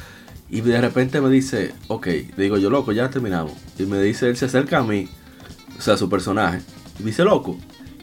Y 0.50 0.60
de 0.62 0.80
repente 0.80 1.20
me 1.20 1.28
dice, 1.30 1.74
ok, 1.86 2.06
digo 2.36 2.56
yo, 2.58 2.68
loco, 2.68 2.90
ya 2.90 3.10
terminamos. 3.10 3.52
Y 3.78 3.84
me 3.84 4.00
dice, 4.00 4.28
él 4.28 4.36
se 4.36 4.46
acerca 4.46 4.78
a 4.78 4.82
mí, 4.82 5.08
o 5.78 5.80
sea, 5.80 5.96
su 5.96 6.08
personaje. 6.08 6.60
Y 6.98 7.02
me 7.02 7.10
dice, 7.10 7.24
loco, 7.24 7.56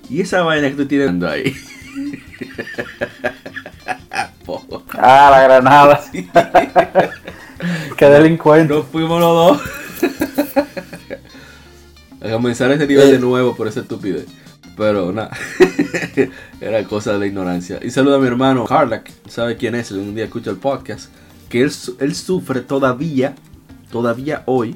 ¿y 0.10 0.22
esa 0.22 0.42
vaina 0.44 0.70
que 0.70 0.76
tú 0.76 0.86
tienes 0.86 1.22
ahí? 1.24 1.54
Ah, 4.98 5.30
la 5.32 5.44
granada. 5.44 6.02
Qué 7.98 8.06
delincuente. 8.06 8.74
Nos 8.74 8.86
fuimos 8.86 9.20
los 9.20 9.60
dos. 9.60 9.62
a 12.22 12.32
comenzar 12.32 12.72
ese 12.72 12.88
nivel 12.88 13.12
de 13.12 13.20
nuevo 13.20 13.56
por 13.56 13.68
esa 13.68 13.82
estupidez. 13.82 14.26
Pero 14.78 15.12
nada, 15.12 15.32
era 16.62 16.84
cosa 16.84 17.14
de 17.14 17.20
la 17.20 17.26
ignorancia. 17.28 17.80
Y 17.82 17.92
saludo 17.92 18.16
a 18.16 18.20
mi 18.20 18.28
hermano 18.28 18.66
Harlack, 18.68 19.12
sabe 19.30 19.56
quién 19.56 19.74
es, 19.76 19.92
un 19.92 20.16
día 20.16 20.26
escucha 20.26 20.50
el 20.50 20.58
podcast. 20.58 21.10
Que 21.50 21.62
él, 21.62 21.72
él 22.00 22.16
sufre 22.16 22.62
todavía, 22.62 23.36
todavía 23.90 24.44
hoy, 24.48 24.76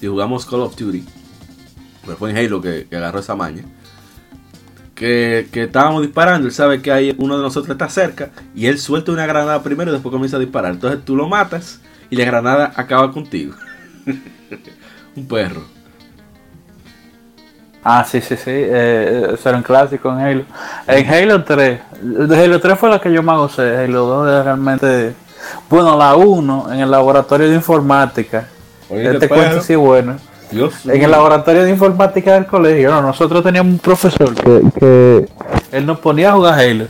y 0.00 0.06
jugamos 0.06 0.44
Call 0.44 0.62
of 0.62 0.76
Duty. 0.76 1.04
Pero 2.04 2.16
fue 2.16 2.30
en 2.30 2.36
Halo 2.36 2.60
que, 2.60 2.86
que 2.88 2.96
agarró 2.96 3.20
esa 3.20 3.34
maña. 3.34 3.62
Que, 4.94 5.48
que 5.50 5.64
estábamos 5.64 6.02
disparando, 6.02 6.46
él 6.46 6.52
sabe 6.52 6.80
que 6.80 6.92
hay 6.92 7.14
uno 7.18 7.36
de 7.36 7.42
nosotros 7.42 7.70
está 7.70 7.88
cerca 7.88 8.30
y 8.54 8.66
él 8.66 8.78
suelta 8.78 9.10
una 9.10 9.26
granada 9.26 9.62
primero 9.62 9.90
y 9.90 9.94
después 9.94 10.12
comienza 10.12 10.36
a 10.36 10.40
disparar. 10.40 10.72
Entonces 10.72 11.04
tú 11.04 11.16
lo 11.16 11.28
matas 11.28 11.80
y 12.10 12.16
la 12.16 12.24
granada 12.24 12.72
acaba 12.76 13.10
contigo. 13.10 13.54
un 15.16 15.26
perro. 15.26 15.62
Ah, 17.84 18.04
sí, 18.08 18.20
sí, 18.20 18.36
sí. 18.36 18.50
Eh, 18.50 19.30
eso 19.34 19.48
era 19.48 19.58
un 19.58 19.64
clásico 19.64 20.10
en 20.12 20.18
Halo. 20.18 20.44
En 20.86 21.08
Halo 21.08 21.42
3. 21.42 21.80
De 22.00 22.44
Halo 22.44 22.60
3 22.60 22.78
fue 22.78 22.90
la 22.90 23.00
que 23.00 23.12
yo 23.12 23.22
más 23.22 23.38
gocé. 23.38 23.76
Halo 23.76 24.06
2 24.06 24.28
era 24.28 24.42
realmente. 24.44 25.14
Bueno, 25.68 25.98
la 25.98 26.14
1 26.14 26.72
en 26.72 26.80
el 26.80 26.90
laboratorio 26.90 27.48
de 27.48 27.56
informática. 27.56 28.46
Oye, 28.88 29.10
Este 29.12 29.28
cuento 29.28 29.62
sí 29.62 29.74
bueno. 29.74 30.16
Dios 30.52 30.74
En 30.86 31.02
el 31.02 31.10
laboratorio 31.10 31.64
de 31.64 31.70
informática 31.70 32.34
del 32.34 32.46
colegio, 32.46 32.90
no, 32.90 33.02
nosotros 33.02 33.42
teníamos 33.42 33.72
un 33.72 33.78
profesor 33.78 34.34
que, 34.34 34.60
que 34.78 35.26
él 35.72 35.86
nos 35.86 35.98
ponía 35.98 36.30
a 36.30 36.32
jugar 36.34 36.58
Halo. 36.60 36.86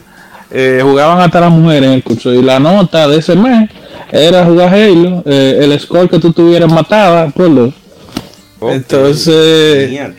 Eh, 0.51 0.81
jugaban 0.83 1.21
hasta 1.21 1.41
las 1.41 1.51
mujeres 1.51 1.85
en 1.89 1.95
el 1.95 2.03
curso 2.03 2.33
y 2.33 2.43
la 2.43 2.59
nota 2.59 3.09
de 3.09 3.19
ese 3.19 3.35
mes 3.37 3.71
era 4.11 4.45
jugar 4.45 4.75
Halo. 4.75 5.23
eh, 5.25 5.61
el 5.63 5.79
score 5.81 6.09
que 6.11 6.19
tú 6.19 6.33
tuvieras 6.33 6.71
mataba 6.71 7.29
por 7.29 7.55
dos. 7.55 7.75
Entonces, 8.61 9.91
Mierda. 9.91 10.15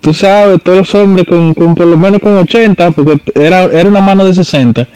tú 0.00 0.12
sabes, 0.14 0.62
todos 0.62 0.78
los 0.78 0.94
hombres 0.94 1.26
con, 1.26 1.54
con 1.54 1.74
por 1.74 1.86
lo 1.86 1.96
menos 1.96 2.20
con 2.20 2.36
80, 2.36 2.90
porque 2.92 3.20
era, 3.34 3.64
era 3.64 3.88
una 3.88 4.00
mano 4.00 4.24
de 4.24 4.34
60, 4.34 4.86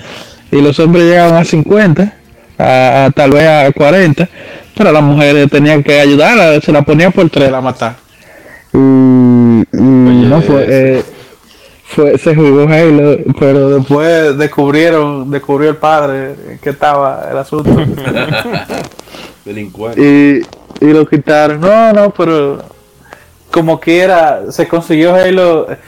y 0.53 0.61
los 0.61 0.78
hombres 0.78 1.05
llegaban 1.05 1.35
a 1.36 1.45
50, 1.45 2.15
a, 2.59 3.05
a 3.07 3.11
tal 3.11 3.31
vez 3.32 3.49
a 3.49 3.73
40, 3.73 4.28
pero 4.77 4.93
las 4.93 5.03
mujeres 5.03 5.51
tenían 5.51 5.83
que 5.83 6.01
ayudarla, 6.01 6.61
se 6.61 6.73
la 6.73 6.83
ponían 6.83 7.13
por 7.13 7.29
tres 7.31 7.53
a 7.53 7.61
matar. 7.61 7.97
Y, 8.73 8.77
y 8.77 10.27
no 10.27 10.43
fue, 10.43 10.67
eh, 10.69 11.03
fue, 11.87 12.19
se 12.19 12.35
jugó 12.35 12.63
Halo, 12.69 13.19
pero 13.39 13.71
después 13.71 14.37
descubrieron, 14.37 15.31
descubrió 15.31 15.71
el 15.71 15.77
padre 15.77 16.35
que 16.61 16.71
estaba 16.71 17.29
el 17.31 17.39
asunto. 17.39 17.71
Delincuente. 19.45 20.01
y, 20.81 20.85
y 20.87 20.93
lo 20.93 21.07
quitaron. 21.07 21.61
No, 21.61 21.93
no, 21.93 22.11
pero 22.11 22.65
como 23.51 23.79
quiera, 23.79 24.51
se 24.51 24.67
consiguió 24.67 25.15
Halo. 25.15 25.71
eh, 25.71 25.79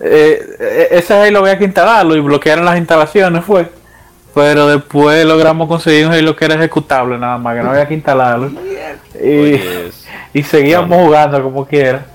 eh, 0.00 0.88
ese 0.90 1.14
Halo 1.14 1.40
había 1.40 1.58
que 1.58 1.64
instalarlo 1.64 2.16
y 2.16 2.20
bloquearon 2.20 2.64
las 2.64 2.78
instalaciones, 2.78 3.44
fue. 3.44 3.68
Pero 4.34 4.66
después 4.66 5.24
logramos 5.26 5.68
conseguir 5.68 6.06
un 6.06 6.12
Halo 6.12 6.34
que 6.34 6.44
era 6.46 6.54
ejecutable 6.54 7.18
nada 7.18 7.36
más, 7.38 7.56
que 7.56 7.62
no 7.62 7.70
había 7.70 7.86
que 7.86 7.94
instalarlo. 7.94 8.50
Y, 10.34 10.42
seguíamos 10.42 10.98
jugando 11.04 11.42
como 11.42 11.66
quiera. 11.66 12.06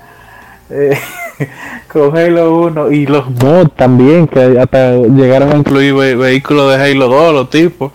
Eh, 0.70 0.98
con 1.92 2.16
Halo 2.16 2.56
1 2.56 2.90
y 2.90 3.06
los 3.06 3.30
mods 3.30 3.74
también, 3.76 4.26
que 4.26 4.58
hasta 4.60 4.96
llegaron 4.96 5.52
a 5.52 5.56
incluir 5.56 5.94
ve- 5.94 6.16
vehículos 6.16 6.76
de 6.76 6.82
Halo 6.82 7.08
2, 7.08 7.32
los 7.34 7.50
tipos, 7.50 7.92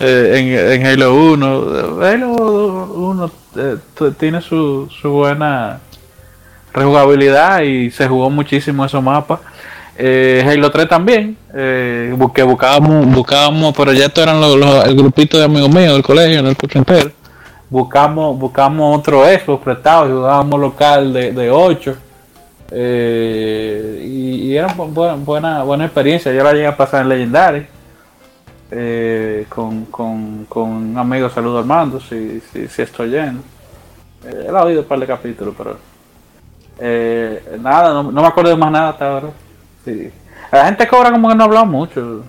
eh, 0.00 0.72
en, 0.72 0.80
en 0.80 0.86
Halo 0.86 1.14
1. 1.14 1.46
Halo 2.02 2.28
1 2.28 3.30
eh, 3.56 3.76
tiene 4.18 4.40
su, 4.40 4.88
su 4.90 5.10
buena 5.10 5.80
rejugabilidad 6.72 7.60
y 7.62 7.90
se 7.90 8.08
jugó 8.08 8.30
muchísimo 8.30 8.84
esos 8.84 9.02
mapas. 9.02 9.40
Eh, 10.02 10.42
Halo 10.48 10.70
3 10.70 10.88
también, 10.88 11.36
eh, 11.54 12.14
buscábamos, 12.16 13.04
buscábamos, 13.14 13.74
pero 13.76 13.92
ya 13.92 14.06
estos 14.06 14.22
eran 14.22 14.40
los, 14.40 14.56
los- 14.56 14.84
el 14.86 14.96
grupito 14.96 15.36
de 15.38 15.44
amigos 15.44 15.68
míos 15.68 15.92
del 15.92 16.02
colegio, 16.02 16.38
en 16.40 16.46
el 16.46 16.56
curso 16.56 16.78
entero. 16.78 17.10
Buscamos, 17.68 18.38
buscamos 18.38 18.98
otro 18.98 19.24
Xbox 19.26 19.62
prestado 19.62 20.06
jugábamos 20.10 20.58
local 20.60 21.12
de, 21.12 21.32
de 21.32 21.50
8 21.50 21.94
Eh, 22.72 24.00
y, 24.04 24.46
y 24.52 24.56
era 24.56 24.68
bu- 24.68 24.92
bu- 24.92 25.24
buena, 25.24 25.64
buena 25.64 25.84
experiencia. 25.84 26.32
Yo 26.32 26.42
la 26.44 26.52
llegué 26.52 26.66
a 26.68 26.76
pasar 26.76 27.02
en 27.02 27.08
Legendary. 27.08 27.66
eh, 28.70 29.46
con, 29.48 29.86
con, 29.86 30.46
con 30.48 30.68
un 30.70 30.96
amigo, 30.98 31.28
saludo 31.28 31.58
Armando, 31.58 31.98
si, 32.00 32.40
si, 32.52 32.68
si 32.68 32.82
estoy 32.82 33.08
lleno. 33.10 33.40
Eh, 34.24 34.46
él 34.48 34.56
ha 34.56 34.62
oído 34.64 34.80
un 34.82 34.86
par 34.86 34.98
de 35.00 35.06
capítulos, 35.06 35.54
pero. 35.58 35.76
eh, 36.78 37.42
nada, 37.60 37.92
no, 37.92 38.04
no 38.04 38.22
me 38.22 38.28
acuerdo 38.28 38.50
de 38.50 38.56
más 38.56 38.70
nada 38.70 38.90
hasta 38.90 39.08
ahora. 39.12 39.28
Sí. 39.84 40.10
La 40.52 40.66
gente 40.66 40.86
cobra 40.88 41.10
como 41.12 41.28
que 41.28 41.34
no 41.34 41.42
ha 41.42 41.46
hablado 41.46 41.66
mucho. 41.66 42.24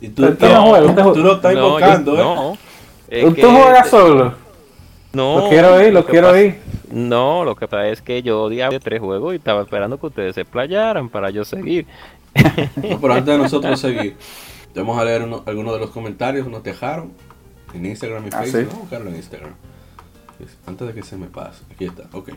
Y 0.00 0.08
tú, 0.08 0.22
no 0.22 0.36
juega, 0.36 0.86
usted 0.86 1.02
tú 1.02 1.18
lo 1.22 1.34
estás 1.34 1.54
No, 1.54 1.66
invocando, 1.68 2.14
yo- 2.16 2.20
¿eh? 2.20 2.24
no. 2.24 2.58
Es 3.08 3.24
¿Tú 3.24 3.34
que- 3.34 3.42
juegas 3.44 3.88
solo? 3.88 4.34
No. 5.12 5.40
Lo 5.40 5.48
quiero 5.48 5.74
oír, 5.74 5.92
lo 5.92 6.04
quiero 6.04 6.28
pasa- 6.28 6.38
oír. 6.38 6.58
No, 6.90 7.44
lo 7.44 7.54
que 7.56 7.66
pasa 7.68 7.88
es 7.88 8.02
que 8.02 8.22
yo 8.22 8.42
odiaba 8.42 8.78
tres 8.78 9.00
juegos 9.00 9.32
y 9.32 9.36
estaba 9.36 9.62
esperando 9.62 9.98
que 9.98 10.06
ustedes 10.06 10.34
se 10.34 10.44
playaran 10.44 11.08
para 11.08 11.30
yo 11.30 11.44
seguir. 11.44 11.86
No, 12.76 12.98
pero 13.00 13.14
antes 13.14 13.26
de 13.26 13.38
nosotros 13.38 13.78
seguir, 13.80 14.16
vamos 14.74 14.98
a 14.98 15.04
leer 15.04 15.22
uno- 15.22 15.42
algunos 15.46 15.72
de 15.74 15.80
los 15.80 15.90
comentarios 15.90 16.44
que 16.46 16.50
nos 16.52 16.62
dejaron 16.62 17.12
en 17.74 17.86
Instagram 17.86 18.24
y 18.26 18.28
Ah, 18.32 18.42
Facebook. 18.42 18.60
¿sí? 18.60 18.64
Vamos 18.66 18.74
a 18.74 18.80
buscarlo 18.80 19.10
en 19.10 19.16
Instagram. 19.16 19.50
Es- 20.40 20.58
Antes 20.66 20.86
de 20.88 20.94
que 20.94 21.02
se 21.02 21.16
me 21.16 21.26
pase. 21.26 21.62
Aquí 21.72 21.84
está, 21.84 22.04
ok. 22.12 22.30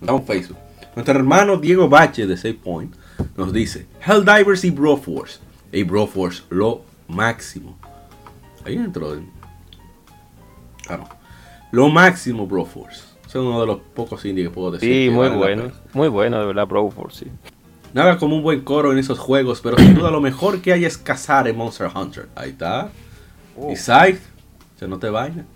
Vamos 0.00 0.22
a 0.22 0.26
Facebook. 0.26 0.58
Nuestro 0.94 1.18
hermano 1.18 1.56
Diego 1.56 1.88
Bache 1.88 2.26
de 2.26 2.36
Save 2.36 2.54
Point 2.54 2.94
nos 3.36 3.52
dice: 3.52 3.86
Helldivers 4.04 4.64
y 4.64 4.70
Broforce. 4.70 5.40
Y 5.72 5.82
Broforce, 5.82 6.42
lo 6.50 6.82
máximo. 7.08 7.78
Ahí 8.64 8.76
dentro 8.76 9.12
del. 9.12 9.26
Claro. 10.86 11.08
Lo 11.70 11.88
máximo, 11.88 12.46
Broforce. 12.46 13.02
Es 13.26 13.34
uno 13.34 13.60
de 13.60 13.66
los 13.66 13.78
pocos 13.94 14.24
indie 14.24 14.44
que 14.44 14.50
puedo 14.50 14.70
decir. 14.70 14.88
Sí, 14.88 15.10
muy 15.10 15.28
vale 15.28 15.36
bueno. 15.36 15.72
Muy 15.92 16.08
bueno, 16.08 16.40
de 16.40 16.46
verdad, 16.46 16.66
Broforce, 16.66 17.26
sí. 17.26 17.30
Nada 17.92 18.18
como 18.18 18.36
un 18.36 18.42
buen 18.42 18.62
coro 18.62 18.92
en 18.92 18.98
esos 18.98 19.18
juegos, 19.18 19.60
pero 19.60 19.76
sin 19.78 19.94
duda 19.94 20.10
lo 20.10 20.20
mejor 20.20 20.60
que 20.60 20.72
hay 20.72 20.84
es 20.84 20.98
cazar 20.98 21.48
en 21.48 21.56
Monster 21.56 21.90
Hunter. 21.94 22.28
Ahí 22.34 22.50
está. 22.50 22.90
Y 23.70 23.76
Scythe, 23.76 24.20
se 24.78 24.86
no 24.86 24.98
te 24.98 25.08
vaina. 25.10 25.46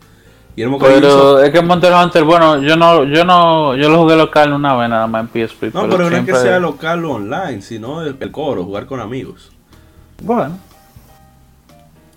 Carrillo 0.55 0.79
Pero 0.79 1.41
es 1.41 1.51
que 1.51 1.63
Monster 1.63 1.93
Hunter, 1.93 2.25
bueno, 2.25 2.59
yo 2.59 2.77
no, 2.77 3.05
yo 3.05 3.25
no, 3.25 3.75
yo 3.75 3.89
lo 3.89 4.03
jugué 4.03 4.17
local 4.17 4.53
una 4.53 4.77
vez 4.77 4.91
nada 4.91 5.07
más 5.07 5.23
en 5.25 5.49
PSP. 5.49 5.75
No, 5.75 5.89
pero 5.89 6.11
no 6.11 6.17
es 6.17 6.27
que 6.27 6.35
sea 6.35 6.59
local 6.59 7.05
o 7.05 7.13
online, 7.13 7.63
sino 7.63 8.03
el, 8.03 8.17
el 8.21 8.31
coro, 8.31 8.65
jugar 8.65 8.87
con 8.87 9.01
amigos. 9.01 9.51
Bueno. 10.23 10.59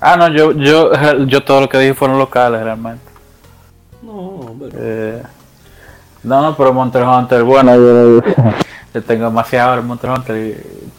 Ah, 0.02 0.18
no, 0.18 0.28
yo, 0.28 0.52
yo, 0.52 0.92
yo 1.26 1.44
todo 1.44 1.62
lo 1.62 1.70
que 1.70 1.80
dije 1.80 1.94
fueron 1.94 2.20
locales 2.20 2.62
realmente. 2.62 3.04
No, 4.02 4.12
hombre. 4.12 4.70
Eh, 4.74 5.24
no, 6.24 6.42
no, 6.42 6.58
pero 6.58 6.74
Monster 6.74 7.04
Hunter, 7.04 7.44
bueno, 7.44 7.76
yo, 7.76 8.22
yo 8.94 9.04
tengo 9.08 9.26
demasiado 9.26 9.80
en 9.80 9.88
Monster 9.88 10.10
Hunter 10.10 10.36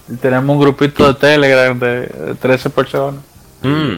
y, 0.09 0.13
y 0.13 0.17
tenemos 0.17 0.55
un 0.55 0.61
grupito 0.61 1.07
de 1.07 1.15
Telegram 1.15 1.79
de, 1.79 2.07
de 2.07 2.35
13 2.35 2.71
personas. 2.71 3.21
Mm. 3.63 3.97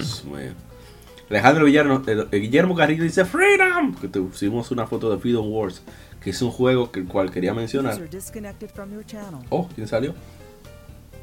Alejandro 1.30 1.64
Villarno, 1.66 2.02
Guillermo 2.32 2.74
Carrillo 2.74 3.02
dice 3.04 3.24
Freedom. 3.24 3.94
Que 3.94 4.08
te 4.08 4.20
pusimos 4.20 4.70
una 4.70 4.86
foto 4.86 5.10
de 5.10 5.18
Freedom 5.18 5.46
Wars, 5.52 5.82
que 6.22 6.30
es 6.30 6.40
un 6.40 6.50
juego 6.50 6.90
que 6.90 7.00
el 7.00 7.06
cual 7.06 7.30
quería 7.30 7.52
mencionar. 7.54 7.92
Oh, 9.50 9.68
¿quién 9.74 9.86
salió? 9.86 10.14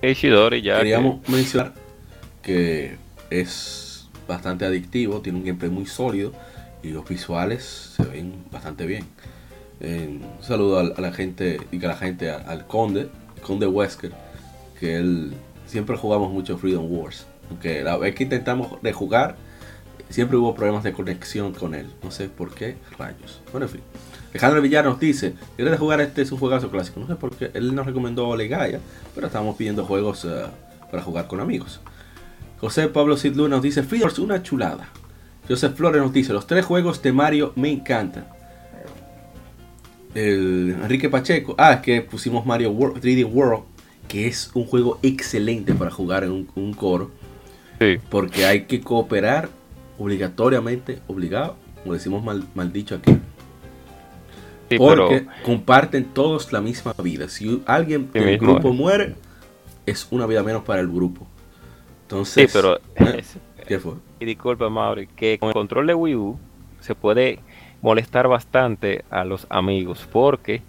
Ishidori 0.01 0.61
ya. 0.61 0.73
que- 0.75 0.79
Queríamos 0.81 1.27
mencionar 1.27 1.73
que 2.43 2.97
es 3.31 4.07
bastante 4.27 4.65
adictivo, 4.65 5.21
tiene 5.21 5.39
un 5.39 5.45
gameplay 5.45 5.71
muy 5.71 5.87
sólido 5.87 6.31
y 6.83 6.89
los 6.89 7.07
visuales 7.07 7.93
se 7.95 8.03
ven 8.03 8.43
bastante 8.51 8.85
bien. 8.85 9.05
Eh, 9.79 10.19
un 10.37 10.43
saludo 10.43 10.79
al- 10.79 10.93
a, 10.95 11.01
la 11.01 11.11
gente 11.11 11.59
y 11.71 11.79
que 11.79 11.87
la 11.87 11.97
gente 11.97 12.29
a- 12.29 12.37
al 12.37 12.67
Conde, 12.67 13.09
Conde 13.41 13.65
Wesker, 13.65 14.11
que 14.79 14.95
él 14.97 15.33
siempre 15.65 15.97
jugamos 15.97 16.31
mucho 16.31 16.57
Freedom 16.59 16.85
Wars. 16.91 17.25
Aunque 17.49 17.81
la 17.83 17.97
vez 17.97 18.13
que 18.13 18.23
intentamos 18.23 18.79
de 18.83 18.93
jugar, 18.93 19.35
siempre 20.09 20.37
hubo 20.37 20.55
problemas 20.55 20.83
de 20.83 20.93
conexión 20.93 21.53
con 21.53 21.75
él. 21.75 21.87
No 22.03 22.11
sé 22.11 22.29
por 22.29 22.53
qué 22.53 22.77
rayos. 22.97 23.41
Bueno, 23.51 23.65
en 23.67 23.71
fin. 23.73 23.81
Alejandro 24.31 24.61
Villar 24.61 24.83
nos 24.85 24.99
dice, 24.99 25.33
¿quieres 25.55 25.79
jugar 25.79 26.01
este 26.01 26.21
es 26.21 26.31
un 26.31 26.37
juegazo 26.39 26.69
clásico? 26.69 26.99
No 26.99 27.07
sé 27.07 27.15
por 27.15 27.35
qué. 27.35 27.51
Él 27.53 27.73
nos 27.73 27.85
recomendó 27.85 28.35
Legaya, 28.35 28.79
pero 29.13 29.27
estamos 29.27 29.55
pidiendo 29.55 29.85
juegos 29.85 30.25
eh, 30.25 30.45
para 30.91 31.01
jugar 31.01 31.27
con 31.27 31.39
amigos. 31.39 31.79
José 32.59 32.87
Pablo 32.87 33.15
Sidlu 33.17 33.47
nos 33.47 33.61
dice, 33.61 33.83
Wars, 34.01 34.19
una 34.19 34.43
chulada. 34.43 34.89
Joseph 35.47 35.75
Flores 35.75 36.01
nos 36.01 36.11
dice, 36.11 36.33
los 36.33 36.47
tres 36.47 36.65
juegos 36.65 37.01
de 37.01 37.13
Mario 37.13 37.53
me 37.55 37.71
encantan. 37.71 38.25
El 40.13 40.75
Enrique 40.81 41.09
Pacheco, 41.09 41.55
ah, 41.57 41.73
es 41.73 41.79
que 41.81 42.01
pusimos 42.01 42.45
Mario 42.45 42.71
World, 42.71 43.01
3D 43.03 43.25
World, 43.25 43.63
que 44.07 44.27
es 44.27 44.49
un 44.53 44.65
juego 44.65 44.97
excelente 45.03 45.73
para 45.73 45.91
jugar 45.91 46.23
en 46.23 46.31
un, 46.31 46.49
un 46.55 46.73
coro, 46.73 47.11
Sí. 47.79 47.97
porque 48.09 48.45
hay 48.45 48.63
que 48.65 48.79
cooperar 48.79 49.49
obligatoriamente, 49.97 50.99
obligado, 51.07 51.55
como 51.81 51.93
decimos 51.93 52.23
mal, 52.23 52.43
mal 52.53 52.71
dicho 52.71 52.95
aquí, 52.95 53.19
Sí, 54.69 54.79
porque 54.79 55.25
pero 55.27 55.43
comparten 55.43 56.05
todos 56.05 56.51
la 56.51 56.59
misma 56.59 56.93
vida. 57.03 57.29
Si 57.29 57.61
alguien 57.67 58.09
Sí 58.11 58.19
del 58.19 58.39
grupo 58.39 58.73
muere, 58.73 59.15
es 59.85 60.07
una 60.09 60.25
vida 60.25 60.41
menos 60.41 60.63
para 60.63 60.81
el 60.81 60.87
grupo. 60.87 61.27
Entonces, 62.03 62.51
sí, 62.51 62.57
pero 62.57 62.77
¿eh? 62.95 63.23
¿qué 63.67 63.79
fue? 63.79 63.93
y 64.19 64.25
disculpa 64.25 64.69
Mauri, 64.69 65.07
que 65.07 65.37
con 65.37 65.49
el 65.49 65.53
control 65.53 65.87
de 65.87 65.93
Wii 65.93 66.15
U 66.15 66.39
se 66.79 66.95
puede 66.95 67.39
molestar 67.81 68.27
bastante 68.27 69.05
a 69.09 69.23
los 69.23 69.45
amigos 69.49 70.07
porque 70.11 70.61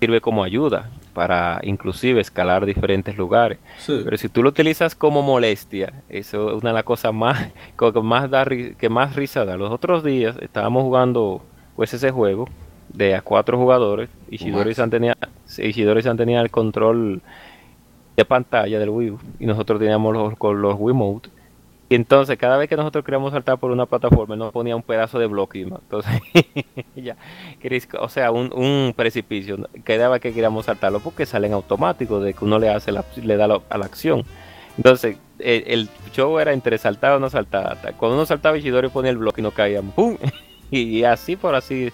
sirve 0.00 0.20
como 0.20 0.42
ayuda 0.42 0.90
para 1.12 1.60
inclusive 1.62 2.20
escalar 2.20 2.66
diferentes 2.66 3.16
lugares. 3.16 3.58
Sí. 3.78 4.00
Pero 4.04 4.16
si 4.16 4.28
tú 4.28 4.42
lo 4.42 4.48
utilizas 4.48 4.94
como 4.94 5.22
molestia, 5.22 5.92
eso 6.08 6.50
es 6.50 6.62
una 6.62 6.70
de 6.70 6.74
las 6.74 6.84
cosas 6.84 7.12
más 7.12 7.48
que 7.78 8.00
más 8.00 8.30
da 8.30 8.44
que 8.44 8.88
más 8.88 9.16
risa 9.16 9.44
da. 9.44 9.56
Los 9.56 9.70
otros 9.70 10.04
días 10.04 10.36
estábamos 10.40 10.82
jugando 10.82 11.42
pues 11.76 11.92
ese 11.94 12.10
juego 12.10 12.48
de 12.92 13.14
a 13.14 13.22
cuatro 13.22 13.58
jugadores. 13.58 14.10
Ishidori 14.30 14.74
San 14.74 14.90
tenía 14.90 15.16
Ishidori 15.58 16.02
San 16.02 16.16
tenía 16.16 16.40
el 16.40 16.50
control 16.50 17.22
de 18.16 18.24
pantalla 18.24 18.78
del 18.78 18.90
Wii 18.90 19.10
U 19.10 19.18
y 19.38 19.46
nosotros 19.46 19.78
teníamos 19.78 20.12
los, 20.14 20.36
con 20.36 20.60
los 20.60 20.76
Wiimote. 20.78 21.30
Y 21.92 21.94
entonces 21.94 22.38
cada 22.38 22.56
vez 22.56 22.70
que 22.70 22.76
nosotros 22.76 23.04
queríamos 23.04 23.32
saltar 23.34 23.58
por 23.58 23.70
una 23.70 23.84
plataforma 23.84 24.34
nos 24.34 24.50
ponía 24.50 24.74
un 24.74 24.82
pedazo 24.82 25.18
de 25.18 25.26
bloque 25.26 25.60
encima. 25.60 25.78
Entonces 25.82 26.22
ya, 26.96 27.18
o 28.00 28.08
sea, 28.08 28.30
un, 28.30 28.50
un 28.54 28.94
precipicio. 28.96 29.68
Quedaba 29.84 30.18
que 30.18 30.32
queríamos 30.32 30.64
saltarlo 30.64 31.00
porque 31.00 31.26
salen 31.26 31.52
automáticos 31.52 32.24
de 32.24 32.32
que 32.32 32.46
uno 32.46 32.58
le 32.58 32.70
hace 32.70 32.92
la, 32.92 33.04
le 33.22 33.36
da 33.36 33.44
a 33.68 33.76
la 33.76 33.84
acción. 33.84 34.24
Entonces 34.78 35.18
el, 35.38 35.64
el 35.66 35.88
show 36.14 36.38
era 36.38 36.54
entre 36.54 36.78
saltar 36.78 37.12
o 37.12 37.20
no 37.20 37.28
saltar. 37.28 37.76
Cuando 37.98 38.16
uno 38.16 38.24
saltaba 38.24 38.56
Ishidori 38.56 38.88
ponía 38.88 39.10
el 39.10 39.18
bloque 39.18 39.42
y 39.42 39.44
nos 39.44 39.52
caíamos. 39.52 39.94
¡Pum! 39.94 40.16
Y 40.70 41.04
así 41.04 41.36
por 41.36 41.54
así 41.54 41.92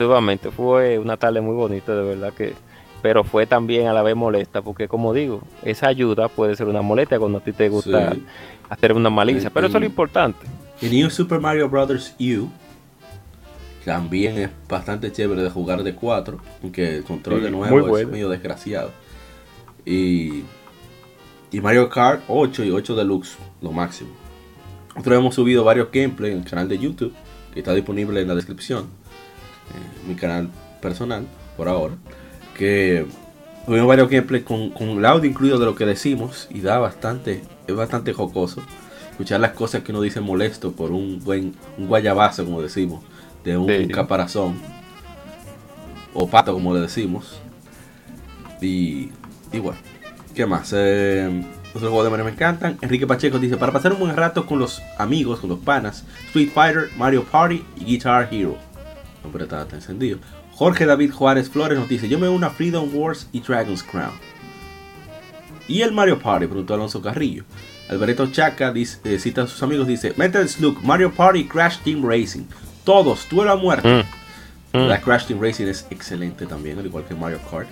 nuevamente 0.00 0.50
fue 0.50 0.98
una 0.98 1.16
tarde 1.16 1.40
muy 1.40 1.54
bonita 1.54 1.94
de 1.94 2.02
verdad 2.02 2.32
que 2.32 2.54
pero 3.04 3.22
fue 3.22 3.44
también 3.46 3.86
a 3.86 3.92
la 3.92 4.00
vez 4.02 4.16
molesta 4.16 4.62
porque 4.62 4.88
como 4.88 5.12
digo 5.12 5.42
esa 5.62 5.88
ayuda 5.88 6.28
puede 6.28 6.56
ser 6.56 6.68
una 6.68 6.80
molestia 6.80 7.18
cuando 7.18 7.36
a 7.36 7.40
ti 7.42 7.52
te 7.52 7.68
gusta 7.68 8.12
Sí. 8.14 8.24
hacer 8.70 8.94
una 8.94 9.10
malicia 9.10 9.50
pero 9.50 9.66
eso 9.66 9.76
es 9.76 9.82
lo 9.82 9.86
importante 9.86 10.46
Y 10.80 10.88
New 10.88 11.10
Super 11.10 11.38
Mario 11.38 11.68
Bros. 11.68 12.14
U 12.18 12.48
también 13.84 14.38
es 14.38 14.48
bastante 14.66 15.12
chévere 15.12 15.42
de 15.42 15.50
jugar 15.50 15.82
de 15.82 15.94
4, 15.94 16.38
aunque 16.62 16.96
el 16.96 17.04
control 17.04 17.40
Sí, 17.40 17.44
de 17.44 17.50
nuevo 17.50 17.98
es 17.98 18.08
medio 18.08 18.30
desgraciado. 18.30 18.90
Y, 19.84 20.44
y 21.52 21.60
Mario 21.60 21.90
Kart 21.90 22.22
8 22.28 22.64
y 22.64 22.70
8 22.70 22.96
Deluxe, 22.96 23.36
lo 23.60 23.70
máximo. 23.70 24.08
Nosotros 24.94 25.18
hemos 25.18 25.34
subido 25.34 25.62
varios 25.64 25.88
gameplays 25.92 26.32
en 26.32 26.38
el 26.42 26.48
canal 26.48 26.66
de 26.70 26.78
YouTube, 26.78 27.12
que 27.52 27.60
está 27.60 27.74
disponible 27.74 28.22
en 28.22 28.28
la 28.28 28.34
descripción. 28.34 28.84
eh, 28.84 30.08
mi 30.08 30.14
canal 30.14 30.48
personal, 30.80 31.26
por 31.58 31.68
ahora. 31.68 31.94
Que 32.56 33.06
tuvimos 33.66 33.88
varios 33.88 34.08
gameplays 34.08 34.44
con, 34.44 34.70
con 34.70 34.88
el 34.90 35.04
audio 35.04 35.28
incluido 35.30 35.58
de 35.58 35.66
lo 35.66 35.74
que 35.74 35.86
decimos 35.86 36.46
y 36.50 36.60
da 36.60 36.78
bastante, 36.78 37.42
es 37.66 37.74
bastante 37.74 38.12
jocoso 38.12 38.62
escuchar 39.10 39.40
las 39.40 39.52
cosas 39.52 39.82
que 39.82 39.92
uno 39.92 40.00
dice 40.00 40.20
molesto 40.20 40.72
por 40.72 40.90
un 40.90 41.20
buen 41.22 41.54
un 41.78 41.86
guayabazo, 41.86 42.44
como 42.44 42.60
decimos, 42.62 43.02
de 43.44 43.56
un 43.56 43.68
Sí. 43.68 43.88
caparazón 43.88 44.56
o 46.12 46.28
pato, 46.28 46.52
como 46.52 46.74
le 46.74 46.80
decimos. 46.80 47.40
Y, 48.60 49.10
y 49.52 49.58
bueno, 49.60 49.78
¿qué 50.34 50.46
más? 50.46 50.72
Eh, 50.76 51.44
los 51.74 51.82
juegos 51.82 52.04
de 52.04 52.10
Mario 52.10 52.24
me 52.24 52.30
encantan. 52.30 52.78
Enrique 52.80 53.06
Pacheco 53.06 53.38
dice: 53.38 53.56
Para 53.56 53.72
pasar 53.72 53.92
un 53.92 53.98
buen 54.00 54.16
rato 54.16 54.46
con 54.46 54.58
los 54.58 54.80
amigos, 54.98 55.40
con 55.40 55.50
los 55.50 55.58
panas, 55.58 56.04
Street 56.28 56.50
Fighter, 56.54 56.88
Mario 56.96 57.24
Party 57.24 57.64
y 57.76 57.84
Guitar 57.84 58.28
Hero. 58.32 58.56
Hombre, 59.24 59.44
está, 59.44 59.62
está 59.62 59.76
encendido. 59.76 60.18
Jorge 60.54 60.86
David 60.86 61.12
Juárez 61.12 61.50
Flores 61.50 61.78
nos 61.78 61.88
dice: 61.88 62.08
Yo 62.08 62.18
me 62.18 62.28
uno 62.28 62.46
a 62.46 62.50
Freedom 62.50 62.88
Wars 62.92 63.28
y 63.32 63.40
Dragon's 63.40 63.82
Crown. 63.82 64.12
¿Y 65.66 65.82
el 65.82 65.92
Mario 65.92 66.18
Party? 66.18 66.46
Preguntó 66.46 66.74
Alonso 66.74 67.00
Carrillo. 67.00 67.44
Alberto 67.88 68.26
Chaca 68.28 68.72
dice, 68.72 68.98
eh, 69.04 69.18
cita 69.18 69.42
a 69.42 69.46
sus 69.46 69.62
amigos, 69.62 69.86
dice, 69.86 70.14
Metal 70.16 70.48
Slug, 70.48 70.82
Mario 70.82 71.12
Party 71.12 71.40
y 71.40 71.44
Crash 71.44 71.78
Team 71.78 72.02
Racing. 72.06 72.44
Todos, 72.84 73.26
duelo 73.30 73.52
a 73.52 73.56
muerte. 73.56 73.88
Mm. 74.72 74.78
Mm. 74.78 74.88
La 74.88 75.00
Crash 75.00 75.26
Team 75.26 75.40
Racing 75.40 75.66
es 75.66 75.86
excelente 75.90 76.46
también, 76.46 76.78
al 76.78 76.86
igual 76.86 77.04
que 77.04 77.14
Mario 77.14 77.40
Kart. 77.50 77.68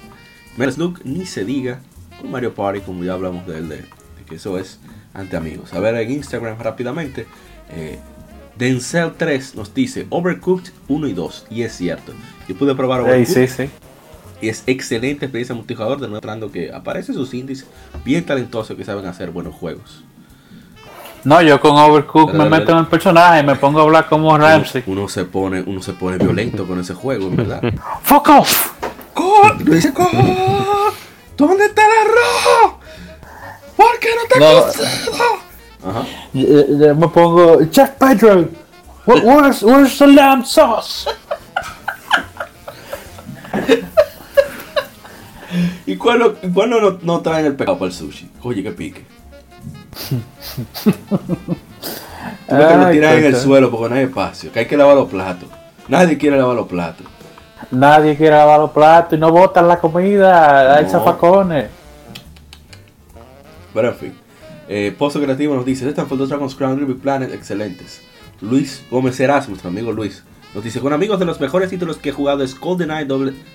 Metal 0.56 0.72
Slug 0.72 1.00
ni 1.04 1.24
se 1.26 1.44
diga. 1.44 1.80
Con 2.20 2.30
Mario 2.30 2.54
Party, 2.54 2.80
como 2.80 3.04
ya 3.04 3.14
hablamos 3.14 3.46
de 3.46 3.58
él, 3.58 3.68
de, 3.68 3.76
de 3.76 3.84
que 4.26 4.34
eso 4.36 4.58
es 4.58 4.78
ante 5.14 5.36
amigos. 5.36 5.72
A 5.72 5.80
ver 5.80 5.94
en 5.96 6.10
Instagram 6.10 6.58
rápidamente. 6.58 7.26
eh, 7.70 7.98
Denzel 8.56 9.12
3 9.16 9.54
nos 9.54 9.74
dice 9.74 10.06
Overcooked 10.10 10.72
1 10.88 11.06
y 11.08 11.12
2. 11.12 11.46
Y 11.50 11.62
es 11.62 11.76
cierto. 11.76 12.12
Yo 12.48 12.56
pude 12.56 12.74
probar 12.74 13.00
Overcooked. 13.00 13.48
sí, 13.48 13.64
sí. 13.64 13.70
Y 14.40 14.48
es 14.48 14.64
excelente 14.66 15.26
experiencia 15.26 15.54
multijugador, 15.54 16.00
demostrando 16.00 16.50
que 16.50 16.72
aparecen 16.72 17.14
sus 17.14 17.32
indies 17.32 17.64
bien 18.04 18.24
talentosos 18.26 18.76
que 18.76 18.84
saben 18.84 19.06
hacer 19.06 19.30
buenos 19.30 19.54
juegos. 19.54 20.02
No, 21.22 21.40
yo 21.40 21.60
con 21.60 21.76
Overcooked 21.76 22.34
me 22.34 22.48
meto 22.48 22.72
en 22.72 22.78
el 22.78 22.86
personaje 22.88 23.40
y 23.40 23.44
me 23.44 23.54
pongo 23.54 23.78
a 23.78 23.82
hablar 23.84 24.08
como 24.08 24.36
Ramsey. 24.36 24.82
uno 24.86 25.08
se 25.08 25.24
pone, 25.24 25.62
uno 25.64 25.80
se 25.80 25.92
pone 25.92 26.18
violento 26.18 26.66
con 26.66 26.80
ese 26.80 26.94
juego, 26.94 27.28
en 27.28 27.36
verdad. 27.36 27.62
¡Fuck 28.02 28.28
off! 28.30 28.72
Dice. 29.64 29.92
¿Dónde 31.36 31.66
está 31.66 31.82
el 31.84 31.92
arroz? 32.00 32.74
¿Por 33.76 33.98
qué 34.00 34.08
no 34.16 34.28
te 34.28 34.40
No. 34.40 35.41
Ajá. 35.84 36.04
Eh, 36.34 36.94
Me 36.96 37.08
pongo, 37.08 37.64
Chef 37.70 37.90
Pedro, 37.98 38.48
wh- 39.06 39.22
where's, 39.24 39.62
where's 39.62 39.98
the 39.98 40.06
lamb 40.06 40.44
sauce? 40.44 41.08
¿Y 45.86 45.96
cuándo, 45.96 46.36
no, 46.80 46.98
no 47.02 47.20
traen 47.20 47.46
el 47.46 47.54
pecado 47.56 47.78
para 47.78 47.88
el 47.90 47.94
sushi? 47.94 48.30
Oye, 48.42 48.62
que 48.62 48.70
pique. 48.70 49.04
Tú 52.48 52.56
ves 52.56 52.66
que 52.66 52.76
lo 52.76 52.90
tiran 52.90 53.18
en 53.18 53.24
el 53.24 53.36
suelo 53.36 53.70
porque 53.70 53.88
no 53.90 53.94
hay 53.96 54.04
espacio, 54.04 54.50
que 54.52 54.60
hay 54.60 54.66
que 54.66 54.76
lavar 54.76 54.96
los 54.96 55.08
platos. 55.10 55.48
Nadie 55.88 56.16
quiere 56.16 56.38
lavar 56.38 56.56
los 56.56 56.68
platos. 56.68 57.06
Nadie 57.70 58.16
quiere 58.16 58.36
lavar 58.36 58.60
los 58.60 58.70
platos 58.70 59.16
y 59.16 59.20
no 59.20 59.30
botan 59.30 59.68
la 59.68 59.78
comida, 59.78 60.76
hay 60.76 60.84
No. 60.84 60.90
zafacones. 60.90 61.66
Pero 63.74 63.88
en 63.88 63.94
fin. 63.94 64.18
Eh, 64.74 64.94
Pozo 64.96 65.20
Creativo 65.20 65.54
nos 65.54 65.66
dice, 65.66 65.86
Stanford 65.86 66.18
dos 66.18 66.28
Dragon's 66.30 66.54
Crown 66.54 66.80
Ruby 66.80 66.94
Planet, 66.94 67.30
excelentes. 67.34 68.00
Luis 68.40 68.82
Gómez 68.90 69.20
Erasmus, 69.20 69.48
nuestro 69.50 69.68
amigo 69.68 69.92
Luis, 69.92 70.22
nos 70.54 70.64
dice, 70.64 70.80
con 70.80 70.94
amigos 70.94 71.18
de 71.18 71.26
los 71.26 71.40
mejores 71.40 71.68
títulos 71.68 71.98
que 71.98 72.08
he 72.08 72.12
jugado 72.12 72.42
es 72.42 72.58
GoldenEye 72.58 73.06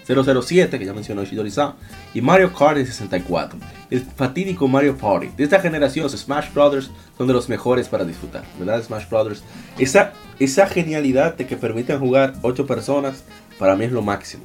007, 0.07 0.77
que 0.77 0.85
ya 0.85 0.93
mencionó 0.93 1.23
Shidori-san, 1.23 1.73
y 2.13 2.21
Mario 2.21 2.53
Kart 2.53 2.77
en 2.77 2.85
64. 2.85 3.57
El 3.89 4.01
fatídico 4.01 4.67
Mario 4.67 4.95
Party. 4.95 5.29
De 5.35 5.43
esta 5.43 5.59
generación, 5.59 6.07
Smash 6.07 6.53
Brothers 6.53 6.91
son 7.17 7.25
de 7.27 7.33
los 7.33 7.49
mejores 7.49 7.87
para 7.87 8.05
disfrutar. 8.05 8.43
¿Verdad, 8.59 8.83
Smash 8.83 9.09
Brothers? 9.09 9.43
Esa, 9.79 10.13
esa 10.39 10.67
genialidad 10.67 11.35
de 11.35 11.47
que 11.47 11.57
permiten 11.57 11.99
jugar 11.99 12.33
8 12.43 12.67
personas, 12.67 13.23
para 13.57 13.75
mí 13.75 13.85
es 13.85 13.91
lo 13.91 14.03
máximo. 14.03 14.43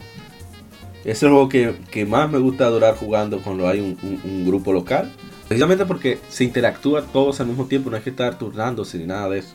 Es 1.04 1.22
el 1.22 1.30
juego 1.30 1.48
que, 1.48 1.74
que 1.90 2.06
más 2.06 2.30
me 2.30 2.38
gusta 2.38 2.66
durar 2.68 2.94
jugando 2.96 3.40
cuando 3.42 3.68
hay 3.68 3.80
un, 3.80 3.98
un- 4.02 4.20
un 4.24 4.46
grupo 4.46 4.72
local. 4.72 5.10
Precisamente 5.52 5.84
porque 5.84 6.18
se 6.30 6.44
interactúa 6.44 7.02
todos 7.02 7.38
al 7.40 7.46
mismo 7.46 7.66
tiempo, 7.66 7.90
no 7.90 7.96
hay 7.96 8.02
que 8.02 8.08
estar 8.10 8.38
turnándose 8.38 8.96
ni 8.96 9.04
nada 9.04 9.28
de 9.28 9.40
eso. 9.40 9.52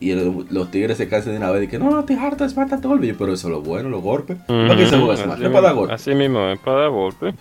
Y 0.00 0.10
el- 0.10 0.46
los 0.50 0.70
tigres 0.72 0.96
se 0.96 1.08
cansan 1.08 1.32
de 1.34 1.38
una 1.38 1.50
vez 1.52 1.64
y 1.64 1.68
que 1.68 1.78
no, 1.78 1.88
no 1.90 2.04
te 2.04 2.14
hartas, 2.14 2.56
mata 2.56 2.80
todo 2.80 2.94
el 2.94 2.98
vídeo. 2.98 3.14
Pero 3.16 3.32
eso 3.34 3.46
es 3.46 3.52
lo 3.52 3.60
bueno, 3.60 3.88
los 3.90 4.02
golpes. 4.02 4.38
¿Para 4.48 4.74
qué 4.76 4.86
se 4.86 4.98
juega 4.98 5.16
Smash? 5.16 5.34
Así 5.34 5.44
Es 5.44 5.50
para 5.50 5.60
dar 5.60 5.74
golpes. 5.74 5.94
Así 5.94 6.14
mismo, 6.16 6.48
es 6.48 6.58
para 6.58 6.80
dar 6.80 6.90
golpe. 6.90 7.34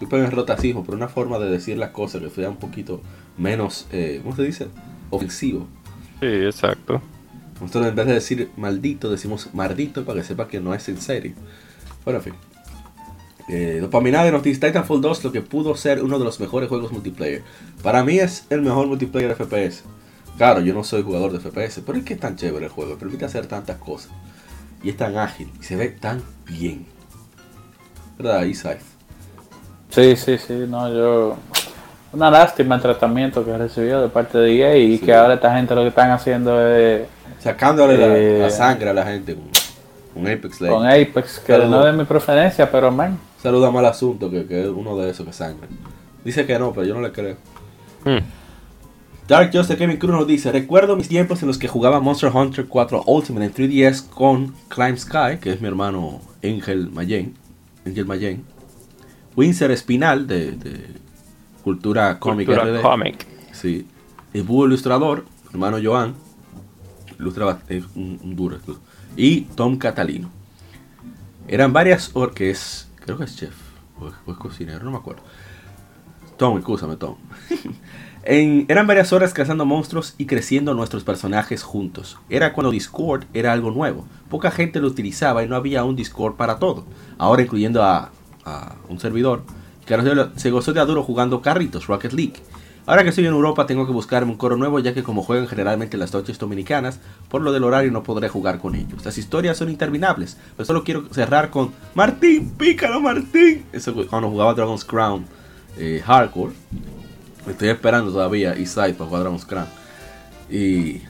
Yo 0.00 0.08
pego 0.08 0.22
en 0.24 0.30
rotacismo, 0.32 0.84
pero 0.84 0.96
una 0.98 1.08
forma 1.08 1.38
de 1.38 1.48
decir 1.50 1.78
las 1.78 1.90
cosas 1.90 2.20
que 2.20 2.28
sea 2.28 2.50
un 2.50 2.56
poquito 2.56 3.00
menos, 3.38 3.86
eh, 3.92 4.20
¿cómo 4.22 4.36
se 4.36 4.42
dice? 4.42 4.66
Ofensivo. 5.08 5.66
Sí, 6.20 6.26
exacto. 6.26 7.00
Nosotros 7.58 7.86
en 7.86 7.94
vez 7.94 8.06
de 8.06 8.12
decir 8.14 8.50
maldito, 8.58 9.10
decimos 9.10 9.48
maldito 9.54 10.04
para 10.04 10.20
que 10.20 10.26
sepa 10.26 10.46
que 10.48 10.60
no 10.60 10.74
es 10.74 10.86
en 10.90 11.00
serio. 11.00 11.32
Bueno, 12.04 12.18
en 12.18 12.24
fin. 12.24 12.34
Eh, 13.52 13.78
Dopaminade 13.80 14.30
nos 14.30 14.44
dice 14.44 14.60
Titanfall 14.64 15.00
2 15.00 15.24
lo 15.24 15.32
que 15.32 15.40
pudo 15.42 15.74
ser 15.74 16.04
uno 16.04 16.20
de 16.20 16.24
los 16.24 16.38
mejores 16.38 16.68
juegos 16.68 16.92
multiplayer. 16.92 17.42
Para 17.82 18.04
mí 18.04 18.18
es 18.18 18.46
el 18.48 18.62
mejor 18.62 18.86
multiplayer 18.86 19.36
de 19.36 19.44
FPS. 19.44 19.82
Claro, 20.38 20.60
yo 20.60 20.72
no 20.72 20.84
soy 20.84 21.02
jugador 21.02 21.32
de 21.32 21.40
FPS, 21.40 21.82
pero 21.84 21.98
es 21.98 22.04
que 22.04 22.14
es 22.14 22.20
tan 22.20 22.36
chévere 22.36 22.66
el 22.66 22.70
juego, 22.70 22.96
permite 22.96 23.24
hacer 23.24 23.46
tantas 23.46 23.76
cosas. 23.78 24.12
Y 24.84 24.90
es 24.90 24.96
tan 24.96 25.18
ágil, 25.18 25.50
y 25.60 25.64
se 25.64 25.74
ve 25.74 25.88
tan 25.88 26.22
bien. 26.46 26.86
¿Verdad, 28.16 28.42
Isai? 28.44 28.78
Sí, 29.90 30.14
sí, 30.16 30.38
sí, 30.38 30.54
no, 30.68 30.88
yo... 30.92 31.36
Una 32.12 32.30
lástima 32.30 32.74
el 32.76 32.82
tratamiento 32.82 33.44
que 33.44 33.56
recibió 33.56 34.00
de 34.02 34.08
parte 34.08 34.38
de 34.38 34.56
EA 34.56 34.76
y 34.76 34.98
Sí. 34.98 35.04
que 35.04 35.14
ahora 35.14 35.34
esta 35.34 35.54
gente 35.54 35.74
lo 35.74 35.82
que 35.82 35.88
están 35.88 36.10
haciendo 36.10 36.60
es 36.68 37.02
Sacándole 37.40 37.96
la- 37.98 38.16
Eh, 38.16 38.38
la, 38.42 38.50
sangre 38.50 38.90
a 38.90 38.92
la 38.92 39.04
gente 39.04 39.34
con, 39.34 39.44
con 40.14 40.26
Apex 40.26 40.60
Legends. 40.60 40.68
con 40.78 40.86
Apex, 40.88 41.38
que 41.40 41.58
no 41.58 41.86
es 41.88 41.94
mi 41.94 42.04
preferencia, 42.04 42.70
pero 42.70 42.90
man, 42.90 43.18
Saluda 43.42 43.70
mal 43.70 43.84
asunto 43.86 44.30
que, 44.30 44.46
que 44.46 44.62
es 44.62 44.68
uno 44.68 44.96
de 44.96 45.10
esos 45.10 45.26
que 45.26 45.32
sangra. 45.32 45.66
Dice 46.24 46.46
que 46.46 46.58
no, 46.58 46.72
pero 46.72 46.86
yo 46.86 46.94
no 46.94 47.00
le 47.00 47.12
creo. 47.12 47.36
Hmm. 48.04 48.18
Dark 49.26 49.50
Justice 49.52 49.78
Kevin 49.78 49.96
Cruz 49.96 50.12
nos 50.12 50.26
dice, 50.26 50.50
recuerdo 50.50 50.96
mis 50.96 51.08
tiempos 51.08 51.40
en 51.42 51.48
los 51.48 51.56
que 51.56 51.68
jugaba 51.68 52.00
Monster 52.00 52.30
Hunter 52.34 52.66
4 52.66 53.04
Ultimate 53.06 53.44
en 53.46 53.54
3DS 53.54 54.08
con 54.08 54.54
Climb 54.68 54.96
Sky, 54.98 55.38
que 55.40 55.52
es 55.52 55.60
mi 55.60 55.68
hermano 55.68 56.20
Angel 56.42 56.90
Mayen, 56.90 57.34
Angel 57.86 58.06
Mayen, 58.06 58.44
Winsor 59.36 59.70
Espinal 59.70 60.26
de, 60.26 60.52
de 60.52 60.84
Cultura 61.62 62.18
Cómica 62.18 62.54
Cultura 62.54 62.78
RD, 62.78 62.82
Comic. 62.82 63.26
sí, 63.52 63.86
el 64.34 64.42
Búho 64.42 64.66
Ilustrador, 64.66 65.24
hermano 65.52 65.78
Joan, 65.82 66.14
ilustra 67.18 67.46
bast- 67.46 67.62
es 67.68 67.84
un, 67.94 68.18
un 68.24 68.34
duro, 68.34 68.58
y 69.16 69.42
Tom 69.42 69.78
Catalino. 69.78 70.28
Eran 71.46 71.72
varias 71.72 72.10
horas, 72.14 72.34
que 72.34 72.50
es, 72.50 72.88
creo 73.10 73.18
que 73.18 73.24
es 73.24 73.36
chef, 73.36 73.54
o 73.98 74.08
es, 74.08 74.38
cocinero, 74.38 74.84
no 74.84 74.92
me 74.92 74.98
acuerdo. 74.98 75.22
Tom, 76.36 76.58
escúchame, 76.58 76.96
Tom. 76.96 77.16
En- 78.22 78.66
eran 78.68 78.86
varias 78.86 79.14
horas 79.14 79.32
cazando 79.32 79.64
monstruos 79.64 80.14
y 80.18 80.26
creciendo 80.26 80.74
nuestros 80.74 81.04
personajes 81.04 81.62
juntos. 81.62 82.18
Era 82.28 82.52
cuando 82.52 82.70
Discord 82.70 83.24
era 83.32 83.50
algo 83.52 83.70
nuevo. 83.70 84.04
Poca 84.28 84.50
gente 84.50 84.78
lo 84.78 84.88
utilizaba 84.88 85.42
y 85.42 85.48
no 85.48 85.56
había 85.56 85.84
un 85.84 85.96
Discord 85.96 86.36
para 86.36 86.58
todo. 86.58 86.84
Ahora 87.16 87.40
incluyendo 87.40 87.82
a, 87.82 88.10
un 88.90 89.00
servidor 89.00 89.42
que 89.86 89.94
ahora 89.94 90.32
se 90.36 90.50
gozó 90.50 90.74
de 90.74 90.80
aduro 90.80 91.02
jugando 91.02 91.40
carritos, 91.40 91.86
Rocket 91.86 92.12
League. 92.12 92.34
Ahora 92.90 93.04
que 93.04 93.10
estoy 93.10 93.24
en 93.24 93.32
Europa 93.32 93.66
tengo 93.66 93.86
que 93.86 93.92
buscarme 93.92 94.32
un 94.32 94.36
coro 94.36 94.56
nuevo 94.56 94.80
ya 94.80 94.92
que 94.92 95.04
como 95.04 95.22
juegan 95.22 95.46
generalmente 95.46 95.96
las 95.96 96.12
noches 96.12 96.40
dominicanas, 96.40 96.98
por 97.28 97.40
lo 97.40 97.52
del 97.52 97.62
horario 97.62 97.92
no 97.92 98.02
podré 98.02 98.28
jugar 98.28 98.58
con 98.58 98.74
ellos. 98.74 99.04
Las 99.04 99.16
historias 99.16 99.56
son 99.56 99.70
interminables, 99.70 100.36
pero 100.56 100.66
solo 100.66 100.82
quiero 100.82 101.04
cerrar 101.14 101.50
con 101.50 101.70
Martín, 101.94 102.50
pícaro 102.58 103.00
Martín. 103.00 103.64
Eso 103.72 103.94
cuando 104.08 104.28
jugaba 104.28 104.54
Dragon's 104.54 104.84
Crown 104.84 105.24
eh, 105.78 106.02
Hardcore. 106.04 106.52
Estoy 107.48 107.68
esperando 107.68 108.10
todavía 108.10 108.58
Isai 108.58 108.92
para 108.94 109.06
jugar 109.06 109.22
Dragon's 109.22 109.44
Crown. 109.44 109.66
Y, 110.50 111.02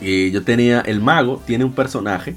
y 0.00 0.32
yo 0.32 0.42
tenía, 0.42 0.80
el 0.80 1.00
mago 1.00 1.40
tiene 1.46 1.64
un 1.64 1.74
personaje 1.74 2.34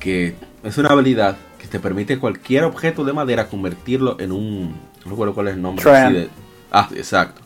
que 0.00 0.34
es 0.64 0.76
una 0.76 0.88
habilidad 0.88 1.36
que 1.56 1.68
te 1.68 1.78
permite 1.78 2.18
cualquier 2.18 2.64
objeto 2.64 3.04
de 3.04 3.12
madera 3.12 3.46
convertirlo 3.48 4.16
en 4.18 4.32
un, 4.32 4.70
no 5.04 5.10
recuerdo 5.10 5.34
cuál 5.34 5.46
es 5.46 5.54
el 5.54 5.62
nombre. 5.62 5.84
Tramp. 5.84 6.06
así 6.06 6.14
de- 6.14 6.28
ah, 6.72 6.88
exacto, 6.96 7.42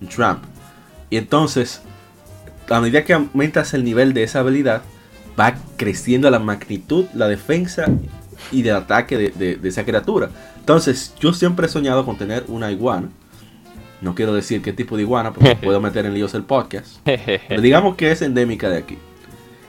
un 0.00 0.08
tramp. 0.08 0.44
Y 1.10 1.16
entonces, 1.16 1.82
a 2.68 2.80
medida 2.80 3.04
que 3.04 3.12
aumentas 3.14 3.74
el 3.74 3.84
nivel 3.84 4.12
de 4.12 4.22
esa 4.24 4.40
habilidad, 4.40 4.82
va 5.38 5.54
creciendo 5.76 6.30
la 6.30 6.38
magnitud, 6.38 7.04
la 7.14 7.28
defensa 7.28 7.86
y 8.52 8.62
de 8.62 8.72
ataque 8.72 9.16
de, 9.18 9.28
de- 9.30 9.56
de 9.56 9.68
esa 9.68 9.84
criatura. 9.84 10.30
Entonces, 10.58 11.14
yo 11.20 11.32
siempre 11.32 11.66
he 11.66 11.68
soñado 11.68 12.04
con 12.04 12.16
tener 12.18 12.44
una 12.48 12.70
iguana. 12.72 13.08
No 14.00 14.14
quiero 14.14 14.34
decir 14.34 14.62
qué 14.62 14.72
tipo 14.72 14.96
de 14.96 15.02
iguana, 15.02 15.32
porque 15.32 15.56
puedo 15.62 15.80
meter 15.80 16.06
en 16.06 16.14
líos 16.14 16.34
el 16.34 16.42
podcast. 16.42 16.96
Pero 17.04 17.60
digamos 17.62 17.96
que 17.96 18.10
es 18.10 18.20
endémica 18.22 18.68
de 18.68 18.78
aquí. 18.78 18.98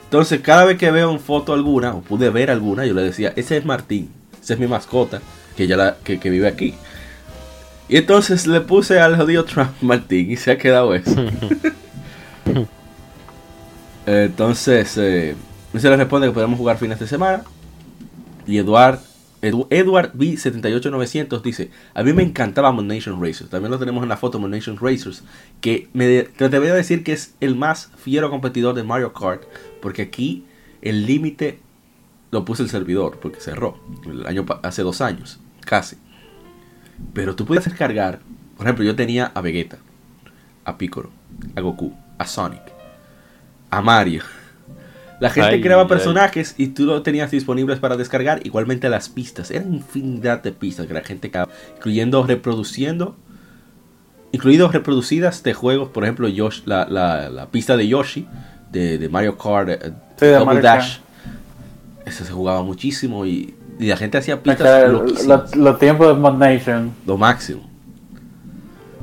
Entonces, 0.06 0.40
cada 0.42 0.64
vez 0.66 0.78
que 0.78 0.90
veo 0.90 1.10
una 1.12 1.20
foto 1.20 1.54
alguna, 1.54 1.94
o 1.94 2.02
pude 2.02 2.30
ver 2.30 2.50
alguna, 2.50 2.86
yo 2.86 2.94
le 2.94 3.04
decía, 3.04 3.34
ese 3.36 3.58
es 3.58 3.66
Martín, 3.66 4.10
esa 4.42 4.54
es 4.54 4.60
mi 4.60 4.66
mascota, 4.68 5.22
que, 5.56 5.68
ya 5.68 5.76
la, 5.76 5.98
que, 6.04 6.18
que 6.20 6.30
vive 6.30 6.48
aquí. 6.48 6.74
Y 7.90 7.98
entonces 7.98 8.48
le 8.48 8.62
puse 8.62 9.00
al 9.00 9.16
jodido 9.16 9.46
Trump 9.46 9.72
Martín 9.82 10.30
y 10.32 10.36
se 10.38 10.52
ha 10.52 10.58
quedado 10.58 10.94
eso. 10.94 11.16
entonces, 14.06 14.98
eh, 14.98 15.36
se 15.78 15.90
le 15.90 15.98
responde 15.98 16.28
que 16.28 16.34
podemos 16.34 16.58
jugar 16.58 16.78
fines 16.78 17.00
de 17.00 17.08
semana. 17.08 17.44
Y 18.46 18.58
Eduard, 18.58 19.00
Edu- 19.42 19.68
Edward 19.70 20.14
B78900 20.14 21.42
dice, 21.42 21.72
a 21.94 22.04
mí 22.04 22.14
me 22.14 22.24
encantaba 22.24 22.72
Moon 22.72 22.88
Nation 22.88 23.22
Racers. 23.22 23.50
También 23.50 23.72
lo 23.72 23.80
tenemos 23.80 24.04
en 24.04 24.10
la 24.10 24.18
foto 24.18 24.40
Moon 24.40 24.52
Nation 24.52 24.78
Racers. 24.80 25.24
Que 25.62 25.90
me 25.94 26.24
te 26.24 26.50
debería 26.50 26.74
decir 26.74 27.04
que 27.04 27.14
es 27.14 27.36
el 27.42 27.56
más 27.56 27.92
fiero 27.98 28.30
competidor 28.30 28.76
de 28.76 28.84
Mario 28.84 29.14
Kart. 29.14 29.44
Porque 29.82 30.02
aquí 30.04 30.46
el 30.82 31.06
límite 31.06 31.60
lo 32.32 32.46
puso 32.46 32.64
el 32.64 32.70
servidor. 32.70 33.20
Porque 33.22 33.40
cerró. 33.42 33.78
El 34.06 34.26
año, 34.26 34.46
hace 34.64 34.82
dos 34.84 35.02
años. 35.02 35.40
Casi. 35.66 35.98
Pero 37.14 37.36
tú 37.36 37.46
puedes 37.46 37.68
cargar. 37.74 38.20
Por 38.58 38.66
ejemplo, 38.66 38.84
yo 38.86 38.96
tenía 38.96 39.32
a 39.34 39.42
Vegeta. 39.42 39.78
A 40.66 40.78
Piccolo. 40.78 41.10
A 41.56 41.62
Goku. 41.62 41.94
A 42.18 42.26
Sonic. 42.26 42.62
A 43.70 43.82
Mario. 43.82 44.24
La 45.20 45.30
gente 45.32 45.50
Ay, 45.56 45.62
creaba 45.62 45.84
ay. 45.84 45.88
personajes 45.88 46.54
y 46.58 46.68
tú 46.68 46.86
lo 46.86 47.02
tenías 47.02 47.32
disponibles 47.32 47.80
para 47.80 47.98
descargar. 47.98 48.46
Igualmente 48.46 48.88
las 48.90 49.10
pistas. 49.10 49.50
Eran 49.52 49.74
infinidad 49.74 50.44
de 50.44 50.52
pistas 50.52 50.86
que 50.88 50.94
la 50.94 51.02
gente 51.04 51.30
creaba. 51.32 51.52
Incluyendo 51.78 52.26
reproduciendo. 52.26 53.16
Incluidos 54.32 54.74
reproducidas 54.74 55.42
de 55.44 55.54
juegos. 55.54 55.90
Por 55.90 56.04
ejemplo, 56.04 56.28
Yosh, 56.28 56.62
la, 56.66 56.86
la- 56.90 57.30
la 57.30 57.48
pista 57.48 57.78
de 57.78 57.88
Yoshi. 57.88 58.28
De, 58.72 58.98
de 58.98 59.10
Mario 59.10 59.38
Kart. 59.38 59.70
eh, 59.70 59.80
Sí, 60.20 60.26
de 60.26 60.32
Double 60.34 60.46
Mario 60.46 60.62
Dash. 60.62 60.98
Eso 62.06 62.24
se 62.26 62.32
jugaba 62.32 62.62
muchísimo. 62.64 63.26
Y, 63.26 63.56
y 63.80 63.88
la 63.88 63.98
gente 63.98 64.18
hacía 64.18 64.42
pistas. 64.42 64.92
Los 65.26 65.56
los 65.56 65.80
tiempos 65.80 66.08
de 66.08 66.14
Mod 66.14 66.38
Nation. 66.38 66.94
Lo 67.06 67.18
máximo. 67.18 67.62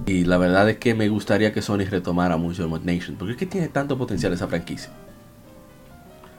Y 0.07 0.25
la 0.25 0.37
verdad 0.37 0.69
es 0.69 0.79
que 0.79 0.95
me 0.95 1.09
gustaría 1.09 1.53
que 1.53 1.63
Sony 1.63 1.87
retomara 1.89 2.37
mucho 2.37 2.63
el 2.63 2.69
Mod 2.69 2.83
Nation. 2.83 3.17
Porque 3.17 3.33
es 3.33 3.39
que 3.39 3.47
tiene 3.47 3.69
tanto 3.69 3.97
potencial 3.97 4.33
esa 4.33 4.49
franquicia. 4.49 4.91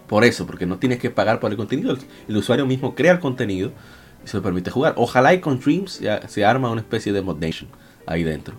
Por 0.07 0.23
eso, 0.23 0.45
porque 0.45 0.65
no 0.65 0.77
tienes 0.77 0.99
que 0.99 1.09
pagar 1.09 1.39
por 1.39 1.49
el 1.49 1.57
contenido. 1.57 1.91
El, 1.91 1.99
el 2.27 2.37
usuario 2.37 2.65
mismo 2.65 2.93
crea 2.93 3.13
el 3.13 3.19
contenido 3.19 3.71
y 4.23 4.27
se 4.27 4.37
lo 4.37 4.43
permite 4.43 4.69
jugar. 4.69 4.93
Ojalá 4.97 5.33
y 5.33 5.39
con 5.39 5.59
Dreams 5.59 5.99
ya 5.99 6.27
se 6.27 6.45
arma 6.45 6.69
una 6.69 6.81
especie 6.81 7.13
de 7.13 7.21
Mod 7.21 7.39
Nation 7.39 7.69
ahí 8.05 8.23
dentro. 8.23 8.55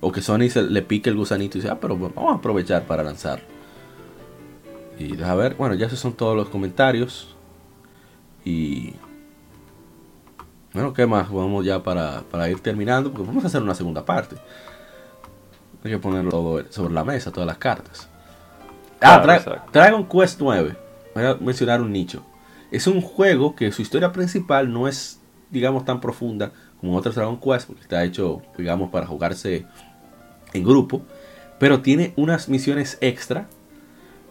O 0.00 0.10
que 0.10 0.22
Sony 0.22 0.48
se 0.48 0.62
le 0.62 0.82
pique 0.82 1.10
el 1.10 1.16
gusanito 1.16 1.58
y 1.58 1.60
dice, 1.60 1.72
ah, 1.72 1.78
pero 1.78 1.96
vamos 1.96 2.32
a 2.32 2.36
aprovechar 2.38 2.84
para 2.84 3.02
lanzarlo. 3.02 3.44
Y 4.98 5.16
deja 5.16 5.34
ver, 5.34 5.54
bueno, 5.54 5.74
ya 5.74 5.86
esos 5.86 5.98
son 5.98 6.14
todos 6.14 6.34
los 6.34 6.48
comentarios. 6.48 7.36
Y 8.44 8.94
bueno, 10.72 10.92
¿qué 10.92 11.06
más? 11.06 11.30
Vamos 11.30 11.64
ya 11.64 11.82
para, 11.82 12.22
para 12.30 12.48
ir 12.48 12.60
terminando, 12.60 13.10
porque 13.10 13.26
vamos 13.26 13.44
a 13.44 13.48
hacer 13.48 13.62
una 13.62 13.74
segunda 13.74 14.04
parte. 14.04 14.36
Hay 15.82 15.90
que 15.90 15.98
ponerlo 15.98 16.30
todo 16.30 16.64
sobre 16.70 16.94
la 16.94 17.04
mesa, 17.04 17.32
todas 17.32 17.46
las 17.46 17.58
cartas. 17.58 18.08
Ah, 19.00 19.20
Claro. 19.22 19.62
Dragon 19.72 20.06
Quest 20.06 20.38
9. 20.40 20.76
Voy 21.14 21.24
a 21.24 21.34
mencionar 21.36 21.80
un 21.80 21.90
nicho. 21.90 22.22
Es 22.70 22.86
un 22.86 23.00
juego 23.00 23.56
que 23.56 23.72
su 23.72 23.82
historia 23.82 24.12
principal 24.12 24.72
no 24.72 24.86
es, 24.86 25.18
digamos, 25.50 25.84
tan 25.84 26.00
profunda 26.00 26.52
como 26.80 26.96
otros 26.96 27.14
Dragon 27.14 27.40
Quest, 27.40 27.66
porque 27.66 27.82
está 27.82 28.04
hecho, 28.04 28.42
digamos, 28.56 28.90
para 28.90 29.06
jugarse 29.06 29.66
en 30.52 30.64
grupo. 30.64 31.02
Pero 31.58 31.80
tiene 31.80 32.12
unas 32.16 32.48
misiones 32.48 32.96
extra, 33.00 33.48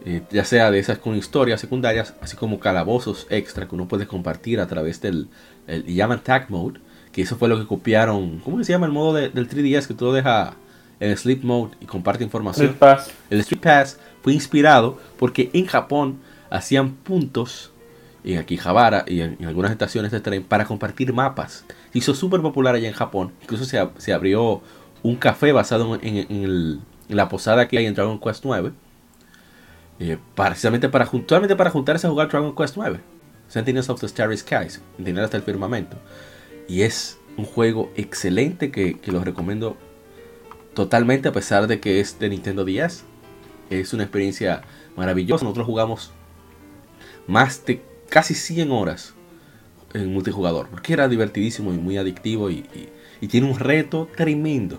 eh, 0.04 0.22
ya 0.30 0.44
sea 0.44 0.70
de 0.70 0.78
esas 0.78 0.98
con 0.98 1.14
historias 1.16 1.60
secundarias, 1.60 2.14
así 2.22 2.36
como 2.36 2.58
calabozos 2.58 3.26
extra 3.28 3.68
que 3.68 3.74
uno 3.74 3.86
puede 3.86 4.06
compartir 4.06 4.60
a 4.60 4.66
través 4.66 5.00
del 5.00 5.28
el, 5.70 5.88
y 5.88 5.94
llaman 5.94 6.20
Tag 6.22 6.50
Mode, 6.50 6.80
que 7.12 7.22
eso 7.22 7.36
fue 7.36 7.48
lo 7.48 7.58
que 7.58 7.66
copiaron. 7.66 8.38
¿Cómo 8.40 8.62
se 8.64 8.72
llama 8.72 8.86
el 8.86 8.92
modo 8.92 9.14
de- 9.14 9.28
del 9.30 9.48
3DS 9.48 9.86
que 9.88 9.94
tú 9.94 10.06
lo 10.06 10.12
dejas 10.12 10.54
en 11.00 11.16
Sleep 11.16 11.42
Mode 11.44 11.72
y 11.80 11.86
comparte 11.86 12.22
información? 12.24 12.66
Street 12.66 12.78
Pass. 12.78 13.10
El 13.30 13.40
Street 13.40 13.60
Pass 13.62 13.98
fue 14.22 14.32
inspirado 14.34 14.98
porque 15.18 15.50
en 15.52 15.66
Japón 15.66 16.18
hacían 16.50 16.90
puntos 16.92 17.72
en 18.22 18.38
Akihabara 18.38 19.04
y 19.06 19.20
en, 19.22 19.36
en 19.40 19.46
algunas 19.46 19.70
estaciones 19.72 20.10
de 20.12 20.20
tren 20.20 20.42
para 20.42 20.64
compartir 20.66 21.12
mapas. 21.12 21.64
Se 21.92 21.98
hizo 21.98 22.14
súper 22.14 22.42
popular 22.42 22.74
allá 22.74 22.88
en 22.88 22.94
Japón. 22.94 23.32
Incluso 23.42 23.64
se, 23.64 23.78
se 23.96 24.12
abrió 24.12 24.60
un 25.02 25.16
café 25.16 25.52
basado 25.52 25.94
en, 25.94 26.00
en- 26.06 26.26
en 26.28 26.42
el- 26.44 26.80
en 27.08 27.16
la 27.16 27.28
posada 27.28 27.66
que 27.66 27.78
hay 27.78 27.86
en 27.86 27.94
Dragon 27.94 28.20
Quest 28.20 28.44
9. 28.44 28.72
eh, 29.98 30.16
precisamente 30.34 30.88
para, 30.88 31.04
solamente 31.06 31.56
para 31.56 31.70
juntarse 31.70 32.06
a 32.06 32.10
jugar 32.10 32.28
Dragon 32.28 32.54
Quest 32.54 32.76
9. 32.76 33.00
Sentinels 33.50 33.90
of 33.90 34.00
the 34.00 34.08
Starry 34.08 34.38
Skies. 34.38 34.80
Sentinel 34.96 35.24
hasta 35.24 35.36
el 35.36 35.42
firmamento. 35.42 35.98
Y 36.68 36.82
es 36.82 37.18
un 37.36 37.44
juego 37.44 37.90
excelente 37.96 38.70
que, 38.70 38.98
que 38.98 39.12
lo 39.12 39.22
recomiendo 39.22 39.76
totalmente 40.74 41.28
a 41.28 41.32
pesar 41.32 41.66
de 41.66 41.80
que 41.80 42.00
es 42.00 42.18
de 42.18 42.28
Nintendo 42.30 42.64
10. 42.64 43.04
Es 43.68 43.92
una 43.92 44.04
experiencia 44.04 44.62
maravillosa. 44.96 45.44
Nosotros 45.44 45.66
jugamos 45.66 46.10
más 47.26 47.64
de 47.66 47.82
casi 48.08 48.34
100 48.34 48.70
horas 48.70 49.14
en 49.94 50.12
multijugador. 50.12 50.68
Porque 50.68 50.92
era 50.92 51.08
divertidísimo 51.08 51.72
y 51.72 51.76
muy 51.76 51.98
adictivo 51.98 52.50
y, 52.50 52.58
y- 52.74 52.88
y 53.20 53.28
tiene 53.28 53.50
un 53.50 53.58
reto 53.58 54.08
tremendo. 54.16 54.78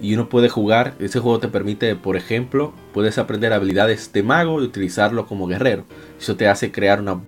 Y 0.00 0.14
uno 0.14 0.28
puede 0.28 0.48
jugar, 0.48 0.94
ese 1.00 1.20
juego 1.20 1.38
te 1.40 1.48
permite, 1.48 1.96
por 1.96 2.16
ejemplo, 2.16 2.72
puedes 2.92 3.18
aprender 3.18 3.52
habilidades 3.52 4.12
de 4.12 4.22
mago 4.22 4.60
y 4.60 4.64
utilizarlo 4.64 5.26
como 5.26 5.46
guerrero. 5.46 5.84
Eso 6.20 6.36
te 6.36 6.48
hace 6.48 6.70
crear 6.70 7.00
una 7.00 7.22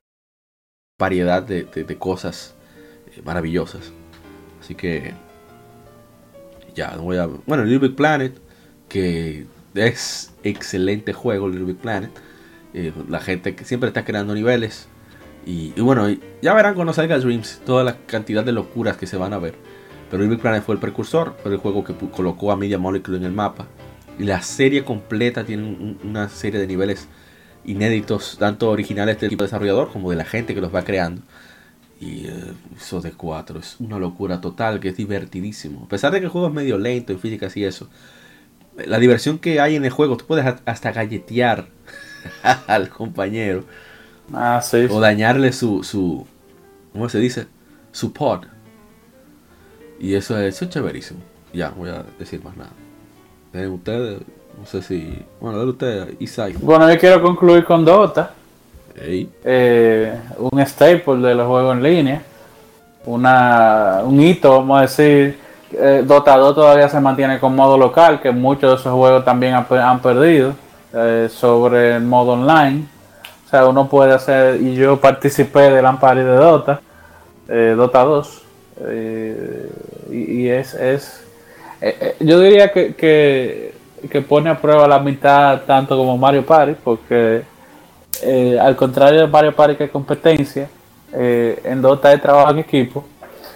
variedad 0.98 1.42
de, 1.44 1.96
cosas 1.98 2.54
eh, 3.14 3.22
maravillosas. 3.24 3.92
Así 4.60 4.74
que 4.74 5.14
ya, 6.74 6.96
voy 6.96 7.16
a... 7.16 7.26
Bueno, 7.46 7.64
Little 7.64 7.88
Big 7.88 7.96
Planet, 7.96 8.36
que 8.88 9.46
es 9.74 10.32
excelente 10.42 11.12
juego, 11.12 11.48
Little 11.48 11.66
Big 11.66 11.76
Planet. 11.76 12.10
Eh, 12.74 12.92
la 13.08 13.20
gente 13.20 13.54
que 13.54 13.64
siempre 13.64 13.88
está 13.88 14.04
creando 14.04 14.34
niveles. 14.34 14.88
Y, 15.46 15.70
bueno, 15.80 16.06
ya 16.42 16.52
verán 16.52 16.74
cuando 16.74 16.92
salga 16.92 17.18
Dreams 17.18 17.62
toda 17.64 17.82
la 17.84 17.96
cantidad 18.06 18.44
de 18.44 18.52
locuras 18.52 18.96
que 18.96 19.06
se 19.06 19.16
van 19.16 19.32
a 19.32 19.38
ver. 19.38 19.54
Pero 20.10 20.22
Little 20.22 20.36
Big 20.36 20.42
Planet 20.42 20.64
fue 20.64 20.74
el 20.74 20.80
precursor, 20.80 21.36
fue 21.42 21.52
el 21.52 21.58
juego 21.58 21.84
que 21.84 21.94
colocó 21.94 22.50
a 22.50 22.56
Media 22.56 22.76
Molecule 22.78 23.18
en 23.18 23.24
el 23.24 23.32
mapa. 23.32 23.68
Y 24.18 24.24
la 24.24 24.42
serie 24.42 24.84
completa 24.84 25.44
tiene 25.44 25.62
un- 25.62 25.98
una 26.02 26.28
serie 26.28 26.58
de 26.58 26.66
niveles 26.66 27.08
inéditos, 27.64 28.36
tanto 28.38 28.70
originales 28.70 29.20
del 29.20 29.28
equipo 29.28 29.44
desarrollador 29.44 29.92
como 29.92 30.10
de 30.10 30.16
la 30.16 30.24
gente 30.24 30.54
que 30.54 30.60
los 30.60 30.74
va 30.74 30.84
creando. 30.84 31.22
Y 32.00 32.26
eh, 32.26 32.52
eso 32.76 33.00
de 33.00 33.12
4 33.12 33.58
es 33.60 33.76
una 33.80 33.98
locura 33.98 34.40
total, 34.40 34.80
que 34.80 34.90
es 34.90 34.96
divertidísimo. 34.96 35.84
A 35.84 35.88
pesar 35.88 36.12
de 36.12 36.20
que 36.20 36.26
el 36.26 36.30
juego 36.30 36.48
es 36.48 36.54
medio 36.54 36.78
lento 36.78 37.12
en 37.12 37.18
físicas 37.18 37.56
y 37.56 37.64
eso, 37.64 37.88
la 38.76 38.98
diversión 38.98 39.38
que 39.38 39.60
hay 39.60 39.76
en 39.76 39.84
el 39.84 39.90
juego, 39.90 40.16
tú 40.16 40.24
puedes 40.26 40.46
ha- 40.46 40.60
hasta 40.64 40.92
galletear 40.92 41.68
al 42.66 42.88
compañero 42.88 43.64
Ah, 44.32 44.60
sí. 44.62 44.86
o 44.90 45.00
dañarle 45.00 45.52
su, 45.52 45.82
su 45.82 46.26
¿cómo 46.92 47.08
se 47.08 47.18
dice? 47.18 47.46
Su 47.92 48.12
pod. 48.12 48.44
Y 49.98 50.14
eso 50.14 50.38
es, 50.38 50.54
eso 50.56 50.64
es 50.66 50.70
chéverísimo. 50.70 51.20
Ya, 51.52 51.70
voy 51.70 51.90
a 51.90 52.04
decir 52.18 52.42
más 52.44 52.56
nada. 52.56 52.70
Tienen 53.50 53.70
ustedes, 53.72 54.20
no 54.58 54.66
sé 54.66 54.82
si, 54.82 55.22
bueno, 55.40 55.58
dale 55.58 55.70
usted, 55.70 56.14
Isai. 56.18 56.54
Bueno, 56.54 56.90
yo 56.92 56.98
quiero 56.98 57.22
concluir 57.22 57.64
con 57.64 57.84
Dota. 57.84 58.30
Eh, 59.00 60.18
un 60.38 60.60
staple 60.66 61.16
de 61.18 61.34
los 61.34 61.46
juegos 61.46 61.76
en 61.76 61.82
línea, 61.82 62.22
una, 63.06 64.00
un 64.04 64.20
hito, 64.20 64.50
vamos 64.50 64.78
a 64.78 64.82
decir. 64.82 65.38
Eh, 65.72 66.02
Dota 66.04 66.36
2 66.36 66.54
todavía 66.54 66.88
se 66.88 66.98
mantiene 66.98 67.38
con 67.38 67.54
modo 67.54 67.76
local, 67.78 68.20
que 68.20 68.30
muchos 68.32 68.70
de 68.70 68.76
esos 68.80 68.92
juegos 68.92 69.24
también 69.24 69.54
han, 69.54 69.66
pe- 69.66 69.78
han 69.78 70.00
perdido 70.00 70.54
eh, 70.94 71.28
sobre 71.30 71.96
el 71.96 72.02
modo 72.02 72.32
online. 72.32 72.84
O 73.46 73.50
sea, 73.50 73.66
uno 73.66 73.88
puede 73.88 74.12
hacer, 74.12 74.60
y 74.60 74.74
yo 74.74 74.98
participé 75.00 75.70
del 75.70 75.86
Ampari 75.86 76.20
de 76.20 76.34
Dota, 76.36 76.80
Dota 77.46 78.04
2, 78.04 78.42
eh, 78.88 79.70
y, 80.10 80.16
y 80.42 80.48
es, 80.50 80.74
es 80.74 81.24
yo 82.20 82.40
diría 82.40 82.72
que, 82.72 82.94
que, 82.94 83.74
que 84.10 84.20
pone 84.22 84.50
a 84.50 84.58
prueba 84.60 84.86
la 84.88 84.96
amistad 84.96 85.62
tanto 85.66 85.96
como 85.96 86.16
Mario 86.16 86.44
Party, 86.44 86.74
porque 86.82 87.42
eh, 88.22 88.58
al 88.60 88.76
contrario 88.76 89.20
de 89.22 89.26
Mario 89.26 89.54
Party 89.54 89.76
que 89.76 89.84
es 89.84 89.90
competencia, 89.90 90.68
eh, 91.12 91.60
en 91.64 91.80
Dota 91.82 92.12
es 92.12 92.20
trabajo 92.20 92.50
en 92.50 92.58
equipo, 92.58 93.04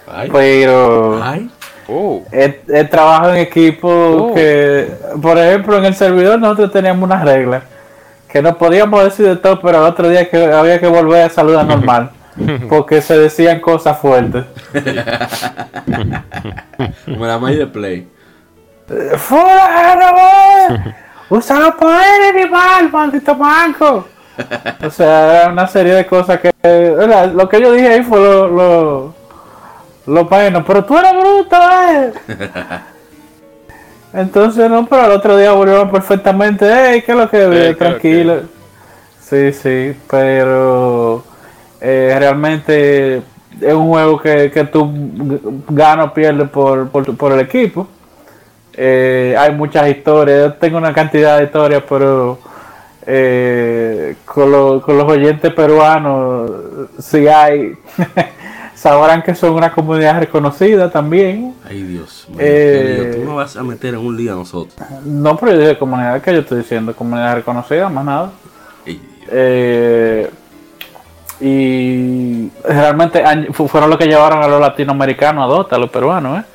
ay, 0.07 0.29
pero 0.31 1.21
ay, 1.23 1.49
Oh, 1.89 2.21
es, 2.31 2.55
es 2.69 2.89
trabajo 2.89 3.29
en 3.29 3.37
equipo 3.37 3.89
Oh. 3.89 4.33
que, 4.33 4.89
por 5.21 5.37
ejemplo, 5.37 5.77
en 5.77 5.85
el 5.85 5.93
servidor 5.95 6.39
nosotros 6.39 6.71
teníamos 6.71 7.03
unas 7.03 7.25
reglas 7.25 7.63
que 8.29 8.41
no 8.41 8.57
podíamos 8.57 9.03
decir 9.03 9.27
de 9.27 9.35
todo, 9.35 9.59
pero 9.61 9.79
el 9.79 9.83
otro 9.83 10.07
día 10.09 10.29
que 10.29 10.43
había 10.45 10.79
que 10.79 10.87
volver 10.87 11.23
a 11.23 11.29
saludar 11.29 11.65
normal, 11.65 12.09
porque 12.69 13.01
se 13.01 13.17
decían 13.19 13.59
cosas 13.59 13.97
fuertes. 13.99 14.45
como 17.05 17.25
la 17.25 17.37
May 17.37 17.55
de 17.57 17.67
Play. 17.67 18.07
¡Fuera! 19.17 20.95
¡Usa 21.29 21.59
los 21.59 21.75
poderes, 21.75 22.35
animal, 22.35 22.91
maldito 22.91 23.35
manco! 23.35 24.07
O 24.85 24.89
sea, 24.89 25.41
era 25.41 25.51
una 25.51 25.67
serie 25.67 25.93
de 25.93 26.05
cosas 26.05 26.39
que. 26.39 26.51
era- 26.61 27.27
Lo 27.27 27.47
que 27.47 27.61
yo 27.61 27.71
dije 27.71 27.87
ahí 27.87 28.03
fue 28.03 28.19
lo, 28.19 28.47
lo, 28.47 29.13
lo 30.07 30.25
bueno, 30.25 30.63
pero 30.65 30.83
tú 30.85 30.97
eres 30.97 31.13
bruto, 31.13 31.55
eh. 31.89 32.13
Entonces, 34.13 34.69
no, 34.69 34.85
pero 34.85 35.05
el 35.05 35.11
otro 35.11 35.37
día 35.37 35.53
volvieron 35.53 35.89
perfectamente. 35.89 36.65
¡Ey, 36.93 37.01
qué 37.01 37.11
es 37.13 37.17
lo 37.17 37.29
que 37.29 37.37
¿qué 37.37 37.63
es 37.63 37.69
lo 37.71 37.77
Tranquilo. 37.77 38.41
Sí, 39.21 39.51
sí, 39.53 39.95
pero. 40.09 41.23
eh, 41.81 42.15
realmente 42.19 43.17
es 43.61 43.73
un 43.73 43.87
juego 43.89 44.19
que, 44.21 44.51
que 44.51 44.63
tú 44.65 44.91
ganas 45.69 46.07
o 46.07 46.13
pierdes 46.13 46.49
por, 46.49 46.89
por, 46.89 47.15
por 47.17 47.31
el 47.31 47.39
equipo. 47.39 47.87
Eh, 48.75 49.35
hay 49.37 49.51
muchas 49.53 49.87
historias, 49.89 50.39
yo 50.47 50.53
tengo 50.53 50.77
una 50.77 50.93
cantidad 50.93 51.37
de 51.37 51.43
historias, 51.45 51.83
pero 51.87 52.39
eh, 53.05 54.15
con, 54.25 54.51
lo- 54.51 54.81
con 54.81 54.97
los 54.97 55.05
oyentes 55.11 55.53
peruanos, 55.53 56.49
si 56.99 57.27
hay, 57.27 57.73
sabrán 58.75 59.21
que 59.21 59.35
son 59.35 59.51
una 59.53 59.71
comunidad 59.71 60.19
reconocida 60.19 60.89
también. 60.89 61.53
Ay, 61.69 61.83
Dios 61.83 62.27
Eh, 62.39 63.13
tú 63.19 63.25
no 63.29 63.35
vas 63.35 63.55
a 63.57 63.63
meter 63.63 63.93
en 63.93 63.99
un 63.99 64.17
lío 64.17 64.33
a 64.33 64.35
nosotros. 64.37 64.75
No, 65.05 65.37
pero 65.37 65.51
yo 65.53 65.59
dije 65.59 65.77
comunidad 65.77 66.21
que 66.21 66.33
yo 66.33 66.39
estoy 66.39 66.59
diciendo, 66.59 66.95
comunidad 66.95 67.35
reconocida, 67.35 67.89
más 67.89 68.05
nada. 68.05 68.31
Ey, 68.85 69.01
Eh, 69.29 70.29
y 71.39 72.49
realmente 72.63 73.23
fueron 73.51 73.89
los 73.89 73.97
que 73.99 74.05
llevaron 74.07 74.41
a 74.43 74.47
los 74.47 74.61
latinoamericanos 74.61 75.43
a 75.43 75.47
Dota, 75.47 75.75
a 75.75 75.79
los 75.79 75.89
peruanos, 75.89 76.39
¿eh? 76.39 76.45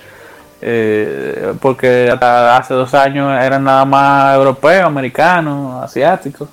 Eh, 0.60 1.54
porque 1.60 2.10
hasta 2.10 2.56
hace 2.56 2.74
dos 2.74 2.92
años 2.94 3.32
eran 3.40 3.64
nada 3.64 3.84
más 3.84 4.34
europeos, 4.36 4.86
americanos, 4.86 5.82
asiáticos. 5.82 6.48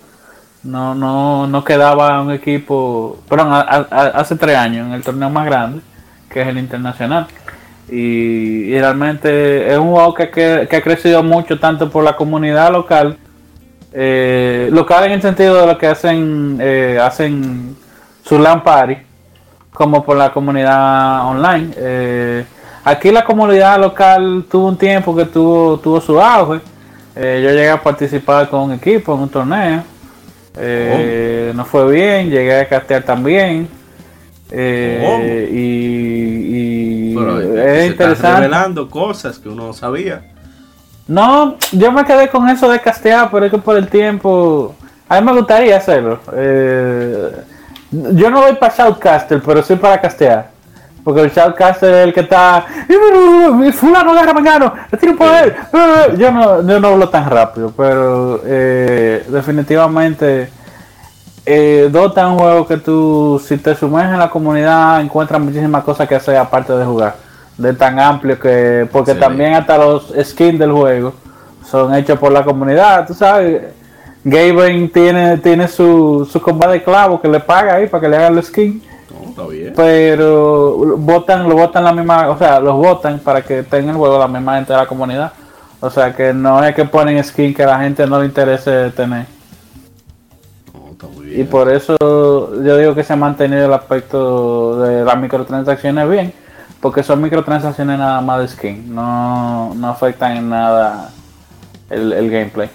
No, 0.63 0.95
no, 0.95 1.47
no 1.47 1.63
quedaba 1.63 2.21
un 2.21 2.31
equipo, 2.31 3.19
perdón, 3.29 3.49
hace 3.51 4.35
tres 4.35 4.57
años 4.57 4.87
en 4.87 4.93
el 4.93 5.03
torneo 5.03 5.29
más 5.29 5.45
grande, 5.45 5.81
que 6.29 6.41
es 6.41 6.47
el 6.47 6.57
internacional. 6.57 7.27
Y, 7.87 8.71
realmente 8.79 9.71
es 9.71 9.77
un 9.77 9.91
juego 9.91 10.13
que, 10.15 10.67
ha 10.71 10.81
crecido 10.81 11.21
mucho 11.21 11.59
tanto 11.59 11.89
por 11.89 12.03
la 12.03 12.15
comunidad 12.15 12.71
local, 12.71 13.17
eh, 13.93 14.69
local 14.71 15.05
en 15.05 15.11
el 15.13 15.21
sentido 15.21 15.61
de 15.61 15.67
lo 15.67 15.77
que 15.77 15.87
hacen, 15.87 16.57
eh, 16.59 16.99
hacen 17.01 17.75
su 18.23 18.39
LAN 18.39 18.63
como 19.71 20.03
por 20.03 20.17
la 20.17 20.31
comunidad 20.31 21.27
online. 21.27 21.73
Eh, 21.77 22.45
aquí 22.85 23.11
la 23.11 23.25
comunidad 23.25 23.79
local 23.79 24.45
tuvo 24.49 24.67
un 24.69 24.77
tiempo 24.77 25.13
que 25.15 25.25
tuvo, 25.25 25.77
tuvo 25.79 25.99
su 25.99 26.21
auge. 26.21 26.61
Eh, 27.15 27.41
yo 27.43 27.49
llegué 27.49 27.69
a 27.69 27.81
participar 27.81 28.49
con 28.49 28.61
un 28.61 28.73
equipo 28.73 29.13
en 29.15 29.21
un 29.21 29.29
torneo. 29.29 29.83
Eh, 30.57 31.51
No 31.55 31.65
fue 31.65 31.91
bien, 31.91 32.29
llegué 32.29 32.59
a 32.59 32.67
castear 32.67 33.03
también. 33.03 33.67
Eh, 34.51 35.49
y 35.51 37.11
y 37.11 37.15
Pero, 37.15 37.41
es 37.41 37.79
se 37.81 37.87
interesante. 37.87 38.41
revelando 38.41 38.89
cosas 38.89 39.39
que 39.39 39.49
uno 39.49 39.67
no 39.67 39.73
sabía. 39.73 40.21
No, 41.07 41.57
yo 41.71 41.91
me 41.91 42.03
quedé 42.03 42.27
con 42.29 42.47
eso 42.49 42.69
de 42.69 42.79
castear, 42.79 43.29
pero 43.31 43.45
es 43.45 43.51
que 43.51 43.57
por 43.57 43.75
el 43.77 43.87
tiempo. 43.87 44.75
A 45.07 45.19
mí 45.21 45.25
me 45.25 45.33
gustaría 45.37 45.77
hacerlo. 45.77 46.19
Eh, 46.33 47.31
yo 47.91 48.29
no 48.29 48.41
voy 48.41 48.55
para 48.55 48.75
Shoutcaster, 48.75 49.41
pero 49.45 49.61
sí 49.63 49.75
para 49.75 50.01
castear. 50.01 50.49
Porque 51.05 51.21
el 51.21 51.29
Shoutcaster 51.31 51.93
es 51.93 52.03
el 52.07 52.13
que 52.13 52.21
está. 52.21 52.65
"Eh, 52.89 53.71
Fulano 53.71 54.11
agarra 54.11 54.33
mangano, 54.33 54.73
le 54.91 54.97
tiro 54.97 55.11
un 55.13 55.17
poder. 55.19 55.55
Eh, 55.71 56.15
Yo 56.17 56.31
no, 56.31 56.67
yo 56.67 56.79
no 56.79 56.87
hablo 56.89 57.07
tan 57.09 57.29
rápido, 57.29 57.71
pero 57.77 58.41
eh, 58.43 59.23
definitivamente. 59.29 60.49
Eh, 61.45 61.89
Dota 61.91 62.21
es 62.21 62.27
un 62.27 62.39
juego 62.39 62.65
que 62.67 62.77
tú, 62.77 63.39
si 63.45 63.57
te 63.57 63.75
sumerges 63.75 64.13
en 64.13 64.19
la 64.19 64.31
comunidad, 64.31 64.99
encuentras 64.99 65.39
muchísimas 65.39 65.83
cosas 65.83 66.07
que 66.07 66.15
hacer 66.15 66.37
aparte 66.37 66.73
de 66.73 66.83
jugar. 66.83 67.15
De 67.55 67.71
tan 67.73 67.99
amplio 67.99 68.39
que. 68.39 68.89
Porque 68.91 69.13
Sí. 69.13 69.19
también 69.19 69.53
hasta 69.53 69.77
los 69.77 70.11
skins 70.23 70.57
del 70.57 70.71
juego 70.71 71.13
son 71.69 71.93
hechos 71.93 72.17
por 72.17 72.31
la 72.31 72.43
comunidad, 72.43 73.05
tú 73.05 73.13
sabes. 73.13 73.61
Gaben 74.23 74.91
tiene, 74.91 75.37
tiene 75.37 75.67
su, 75.67 76.27
su 76.29 76.41
combate 76.41 76.73
de 76.73 76.83
clavo 76.83 77.21
que 77.21 77.27
le 77.27 77.39
paga 77.39 77.75
ahí 77.75 77.85
para 77.85 78.01
que 78.01 78.09
le 78.09 78.17
hagan 78.17 78.35
el 78.39 78.43
skin. 78.43 78.81
No, 79.37 79.43
está 79.43 79.47
bien. 79.53 79.73
Pero 79.75 80.77
votan, 80.97 81.47
lo 81.49 81.55
votan 81.55 81.83
la 81.83 81.93
misma, 81.93 82.29
o 82.29 82.37
sea, 82.37 82.59
los 82.59 82.75
votan 82.75 83.19
para 83.19 83.41
que 83.41 83.63
tenga 83.63 83.91
el 83.91 83.97
juego 83.97 84.17
la 84.19 84.27
misma 84.27 84.55
gente 84.55 84.73
de 84.73 84.79
la 84.79 84.85
comunidad. 84.87 85.31
O 85.81 85.89
sea 85.89 86.15
que 86.15 86.33
no 86.33 86.63
es 86.63 86.73
que 86.73 86.85
ponen 86.85 87.21
skin 87.23 87.53
que 87.53 87.63
a 87.63 87.67
la 87.67 87.79
gente 87.79 88.07
no 88.07 88.19
le 88.19 88.25
interese 88.25 88.89
tener. 88.91 89.25
No, 90.73 90.91
está 90.91 91.07
muy 91.07 91.39
Y 91.39 91.43
por 91.43 91.69
eso 91.71 91.97
yo 91.99 92.77
digo 92.77 92.95
que 92.95 93.03
se 93.03 93.13
ha 93.13 93.17
mantenido 93.17 93.65
el 93.65 93.73
aspecto 93.73 94.79
de 94.81 95.03
las 95.03 95.17
microtransacciones 95.19 96.09
bien, 96.09 96.33
porque 96.79 97.03
son 97.03 97.21
microtransacciones 97.21 97.99
nada 97.99 98.21
más 98.21 98.39
de 98.39 98.47
skin, 98.47 98.95
no, 98.95 99.73
no 99.75 99.89
afectan 99.89 100.37
en 100.37 100.49
nada 100.49 101.09
el, 101.89 102.13
el 102.13 102.31
gameplay. 102.31 102.69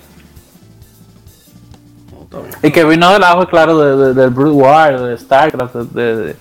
Y 2.63 2.71
que 2.71 2.85
vino 2.85 3.11
del 3.13 3.25
auge, 3.25 3.47
claro, 3.49 3.79
de, 3.79 3.97
de- 4.07 4.15
del 4.15 4.31
Brood 4.31 4.53
War, 4.53 5.01
de 5.01 5.17
StarCraft, 5.19 5.75
de- 5.75 6.17
de 6.17 6.37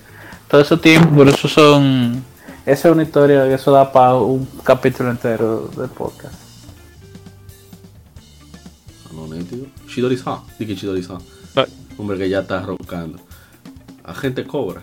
todo 0.50 0.60
ese 0.60 0.76
tiempo, 0.76 1.14
por 1.16 1.28
eso 1.28 1.48
son... 1.48 2.24
Esa 2.66 2.88
es 2.88 2.94
una 2.94 3.02
historia 3.02 3.44
que 3.48 3.54
eso 3.54 3.72
da 3.72 3.90
para 3.90 4.14
un 4.16 4.46
capítulo 4.62 5.10
entero 5.10 5.68
de 5.76 5.88
podcast. 5.88 6.34
No, 9.12 9.26
nítido. 9.26 9.66
Shidori-san. 9.88 10.40
Dije 10.58 10.74
Shidori-san. 10.74 11.18
Ah. 11.56 11.66
Hombre 11.96 12.18
que 12.18 12.28
ya 12.28 12.40
está 12.40 12.60
roncando. 12.60 13.18
Agente 14.04 14.44
Cobra. 14.44 14.82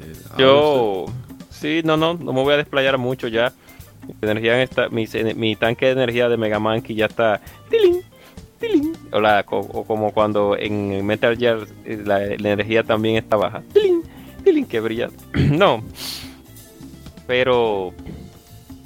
Eh, 0.00 0.12
Yo, 0.38 1.06
sí, 1.50 1.82
no, 1.84 1.96
no, 1.96 2.14
no 2.14 2.32
me 2.32 2.42
voy 2.42 2.54
a 2.54 2.58
desplayar 2.58 2.98
mucho 2.98 3.28
ya. 3.28 3.52
Mi, 4.06 4.14
energía 4.22 4.62
está, 4.62 4.88
mi, 4.88 5.06
mi 5.36 5.56
tanque 5.56 5.86
de 5.86 5.92
energía 5.92 6.28
de 6.28 6.36
Mega 6.36 6.58
Man 6.58 6.80
que 6.82 6.94
ya 6.94 7.06
está. 7.06 7.40
tilín, 7.70 8.00
tilín. 8.58 8.92
O, 9.12 9.20
la- 9.20 9.42
co- 9.44 9.58
o 9.60 9.84
como 9.84 10.12
cuando 10.12 10.56
en 10.58 11.04
Metal 11.04 11.36
Gear 11.36 11.58
eh, 11.84 12.02
la, 12.04 12.18
la 12.20 12.50
energía 12.52 12.82
también 12.82 13.16
está 13.16 13.36
baja. 13.36 13.62
tilín, 13.72 13.97
que 14.68 14.80
brilla. 14.80 15.08
no. 15.34 15.82
Pero 17.26 17.92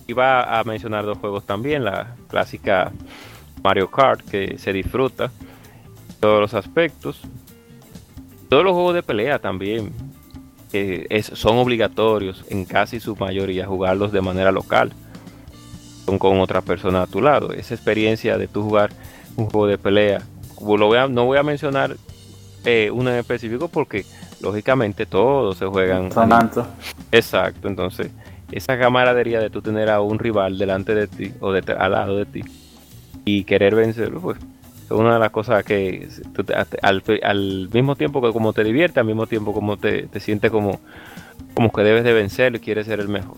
iba 0.06 0.59
a 0.59 0.64
mencionar 0.64 1.05
dos 1.05 1.18
juegos 1.18 1.44
también. 1.47 1.84
La 1.84 2.14
clásica 2.28 2.93
Mario 3.62 3.90
Kart 3.90 4.20
que 4.28 4.59
se 4.59 4.72
disfruta. 4.72 5.30
Todos 6.20 6.40
los 6.40 6.55
aspectos. 6.55 7.20
Todos 8.48 8.64
los 8.64 8.72
juegos 8.74 8.94
de 8.94 9.02
pelea 9.02 9.39
también 9.39 9.93
es- 10.72 11.26
son 11.26 11.56
obligatorios 11.59 12.44
en 12.48 12.64
casi 12.64 13.01
su 13.01 13.16
mayoría 13.16 13.66
jugarlos 13.66 14.12
de 14.12 14.20
manera 14.20 14.52
local 14.52 14.93
con, 16.06 16.18
con 16.18 16.40
otra 16.40 16.60
persona 16.60 17.02
a 17.02 17.06
tu 17.06 17.20
lado. 17.22 17.52
Esa 17.52 17.74
experiencia 17.74 18.36
de 18.39 18.48
tú 18.48 18.62
jugar 18.62 18.90
un 19.36 19.47
juego 19.47 19.66
de 19.66 19.78
pelea, 19.78 20.20
no 20.60 21.24
voy 21.24 21.39
a 21.39 21.43
mencionar 21.43 21.97
eh, 22.64 22.90
uno 22.93 23.10
en 23.10 23.16
específico 23.16 23.68
porque 23.68 24.05
lógicamente 24.43 25.06
todos 25.06 25.56
se 25.59 25.66
juegan. 25.66 26.12
Son 26.12 26.28
tantos. 26.28 26.66
Exacto, 27.10 27.69
entonces 27.69 28.10
esa 28.51 28.78
camaradería 28.78 29.40
de 29.40 29.48
tú 29.48 29.62
tener 29.62 29.89
a 29.89 30.01
un 30.02 30.19
rival 30.19 30.59
delante 30.59 30.94
de 30.94 31.06
ti 31.06 31.32
o 31.40 31.52
de- 31.52 31.73
al 31.73 31.93
lado 31.93 32.16
de 32.19 32.27
ti 32.27 32.43
y 33.24 33.44
querer 33.44 33.74
vencerlo, 33.74 34.20
pues 34.20 34.39
es 34.85 34.90
una 34.90 35.14
de 35.14 35.20
las 35.20 35.31
cosas 35.31 35.64
que 35.64 36.09
tú 36.35 36.44
al, 36.82 37.02
al 37.23 37.69
mismo 37.73 37.97
tiempo 37.97 38.20
que 38.20 38.32
como 38.32 38.52
te 38.52 38.62
divierte, 38.64 39.01
al 39.01 39.06
mismo 39.06 39.27
tiempo 39.27 39.55
como 39.55 39.77
te, 39.78 40.02
te 40.09 40.20
sientes 40.20 40.51
como, 40.51 40.81
como 41.55 41.73
que 41.73 41.82
debes 41.82 42.05
de 42.05 42.12
vencerlo 42.12 42.59
y 42.59 42.60
quieres 42.60 42.86
ser 42.86 43.01
el 43.01 43.09
mejor. 43.09 43.36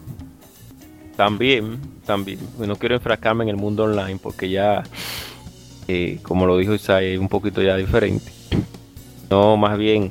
También, 1.16 1.78
también, 2.04 2.40
no 2.58 2.74
quiero 2.74 2.96
enfrascarme 2.96 3.44
en 3.44 3.50
el 3.50 3.56
mundo 3.56 3.84
online 3.84 4.18
porque 4.20 4.48
ya, 4.50 4.82
eh, 5.86 6.18
como 6.22 6.44
lo 6.46 6.56
dijo 6.58 6.74
Isai, 6.74 7.12
es 7.14 7.20
un 7.20 7.28
poquito 7.28 7.62
ya 7.62 7.76
diferente. 7.76 8.32
No, 9.30 9.56
más 9.56 9.78
bien 9.78 10.10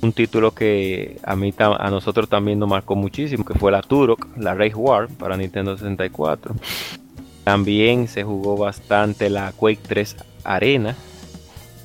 un 0.00 0.12
título 0.12 0.52
que 0.52 1.18
a 1.24 1.34
mí 1.36 1.52
a 1.58 1.90
nosotros 1.90 2.28
también 2.28 2.58
nos 2.58 2.68
marcó 2.68 2.94
muchísimo, 2.94 3.44
que 3.44 3.54
fue 3.58 3.72
la 3.72 3.82
Turok, 3.82 4.26
la 4.36 4.54
Race 4.54 4.74
War 4.74 5.08
para 5.08 5.36
Nintendo 5.36 5.76
64. 5.76 6.54
También 7.44 8.08
se 8.08 8.22
jugó 8.24 8.56
bastante 8.56 9.30
la 9.30 9.52
Quake 9.52 9.80
3 9.88 10.16
Arena, 10.44 10.94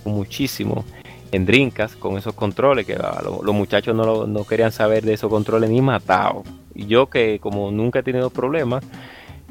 muchísimo 0.06 0.84
en 1.32 1.46
Drinkas 1.46 1.96
con 1.96 2.18
esos 2.18 2.34
controles 2.36 2.86
que 2.86 2.94
ah, 2.96 3.22
lo- 3.24 3.42
los 3.44 3.56
muchachos 3.56 3.96
no, 3.96 4.04
lo- 4.06 4.28
no 4.28 4.44
querían 4.44 4.72
saber 4.72 5.04
de 5.04 5.14
esos 5.14 5.30
controles 5.30 5.70
ni 5.70 5.82
matado. 5.82 6.44
Y 6.76 6.86
yo 6.88 7.08
que 7.08 7.40
como 7.40 7.72
nunca 7.72 8.00
he 8.00 8.04
tenido 8.04 8.30
problemas 8.30 8.84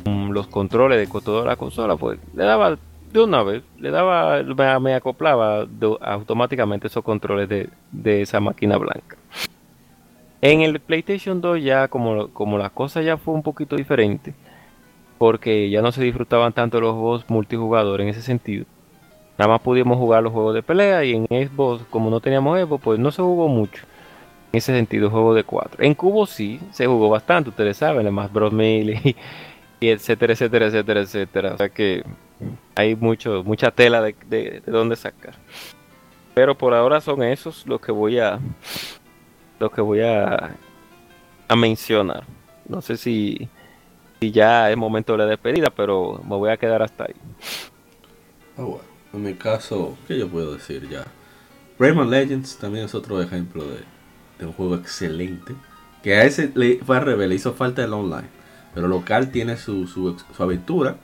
con 0.05 0.33
los 0.35 0.47
controles 0.47 0.99
de 0.99 1.21
toda 1.21 1.45
la 1.45 1.57
consola, 1.57 1.97
pues 1.97 2.19
le 2.35 2.45
daba 2.45 2.77
de 3.13 3.21
una 3.21 3.43
vez, 3.43 3.63
le 3.79 3.91
daba, 3.91 4.43
me, 4.81 4.95
acoplaba 4.95 5.67
automáticamente 6.01 6.87
esos 6.87 7.05
controles 7.05 7.49
de, 7.49 7.69
de 7.91 8.23
esa 8.23 8.41
máquina 8.41 8.79
blanca. 8.79 9.17
En 10.41 10.63
el 10.63 10.81
PlayStation 10.81 11.41
2 11.41 11.63
ya 11.63 11.89
como, 11.89 12.29
como 12.29 12.59
la 12.59 12.71
cosa 12.71 13.03
ya 13.03 13.17
fue 13.17 13.35
un 13.35 13.43
poquito 13.43 13.77
diferente, 13.77 14.35
porque 15.19 15.71
ya 15.71 15.83
no 15.83 15.93
se 15.93 16.03
disfrutaban 16.03 16.53
tanto 16.53 16.81
los 16.81 16.95
juegos 16.95 17.25
multijugador 17.29 18.01
en 18.01 18.09
ese 18.09 18.23
sentido. 18.23 18.65
Nada 19.39 19.53
más 19.53 19.61
pudimos 19.61 19.99
jugar 19.99 20.23
los 20.23 20.33
juegos 20.33 20.55
de 20.55 20.63
pelea 20.63 21.05
y 21.05 21.15
en 21.15 21.27
Xbox, 21.27 21.85
como 21.91 22.11
no 22.11 22.21
teníamos 22.21 22.59
Xbox, 22.59 22.83
pues 22.83 22.99
no 22.99 23.11
se 23.11 23.23
jugó 23.23 23.49
mucho. 23.49 23.85
En 24.53 24.59
ese 24.59 24.75
sentido, 24.75 25.11
juego 25.11 25.35
de 25.35 25.45
4. 25.45 25.83
En 25.83 25.95
Cubo 25.95 26.27
sí, 26.27 26.61
se 26.73 26.87
jugó 26.87 27.09
bastante, 27.09 27.51
ustedes 27.51 27.77
saben, 27.77 28.07
el 28.07 28.13
más 28.13 28.33
Bros. 28.33 28.53
1000 28.53 28.91
y, 28.91 29.17
y 29.81 29.89
etcétera, 29.89 30.33
etcétera, 30.33 30.67
etcétera, 30.67 31.01
etcétera. 31.01 31.55
O 31.55 31.57
sea 31.59 31.69
que 31.69 32.03
hay 32.75 32.97
mucho, 32.97 33.43
mucha 33.45 33.71
tela 33.71 34.03
de, 34.03 34.17
de, 34.27 34.63
de 34.65 34.73
dónde 34.73 34.97
sacar. 34.97 35.41
Pero 36.35 36.57
por 36.57 36.75
ahora 36.75 37.01
son 37.01 37.23
esos 37.23 37.67
los 37.67 37.81
que 37.81 37.93
voy 37.93 38.19
a 38.19 38.41
los 39.59 39.71
que 39.73 39.81
voy 39.81 40.01
a, 40.01 40.59
a 41.49 41.57
mencionar. 41.57 42.29
No 42.65 42.83
sé 42.83 42.97
si, 42.97 43.51
si 44.21 44.33
ya 44.33 44.71
es 44.71 44.77
momento 44.77 45.13
de 45.13 45.19
la 45.19 45.27
despedida, 45.27 45.71
pero 45.71 46.21
me 46.25 46.37
voy 46.37 46.51
a 46.51 46.59
quedar 46.59 46.83
hasta 46.83 47.05
ahí. 47.05 47.15
Ah, 48.57 48.63
bueno. 48.65 48.85
En 49.13 49.23
mi 49.23 49.35
caso, 49.37 49.99
¿qué 50.07 50.19
yo 50.19 50.31
puedo 50.31 50.55
decir 50.55 50.89
ya? 50.89 51.15
Rayman 51.79 52.11
Legends 52.11 52.59
también 52.59 52.87
es 52.87 52.95
otro 52.95 53.21
ejemplo 53.23 53.69
de, 53.69 53.87
de 54.39 54.47
un 54.47 54.53
juego 54.55 54.75
excelente. 54.77 55.61
Que 56.03 56.15
a 56.17 56.25
ese 56.25 56.53
le 56.55 56.81
fue 56.85 56.97
al 56.97 57.05
revés, 57.05 57.29
le 57.29 57.35
hizo 57.37 57.55
falta 57.55 57.85
el 57.85 57.93
online. 57.93 58.31
Pero 58.75 58.89
local 58.89 59.31
tiene 59.31 59.57
su, 59.57 59.87
su, 59.87 60.19
su 60.19 60.43
aventura, 60.43 60.99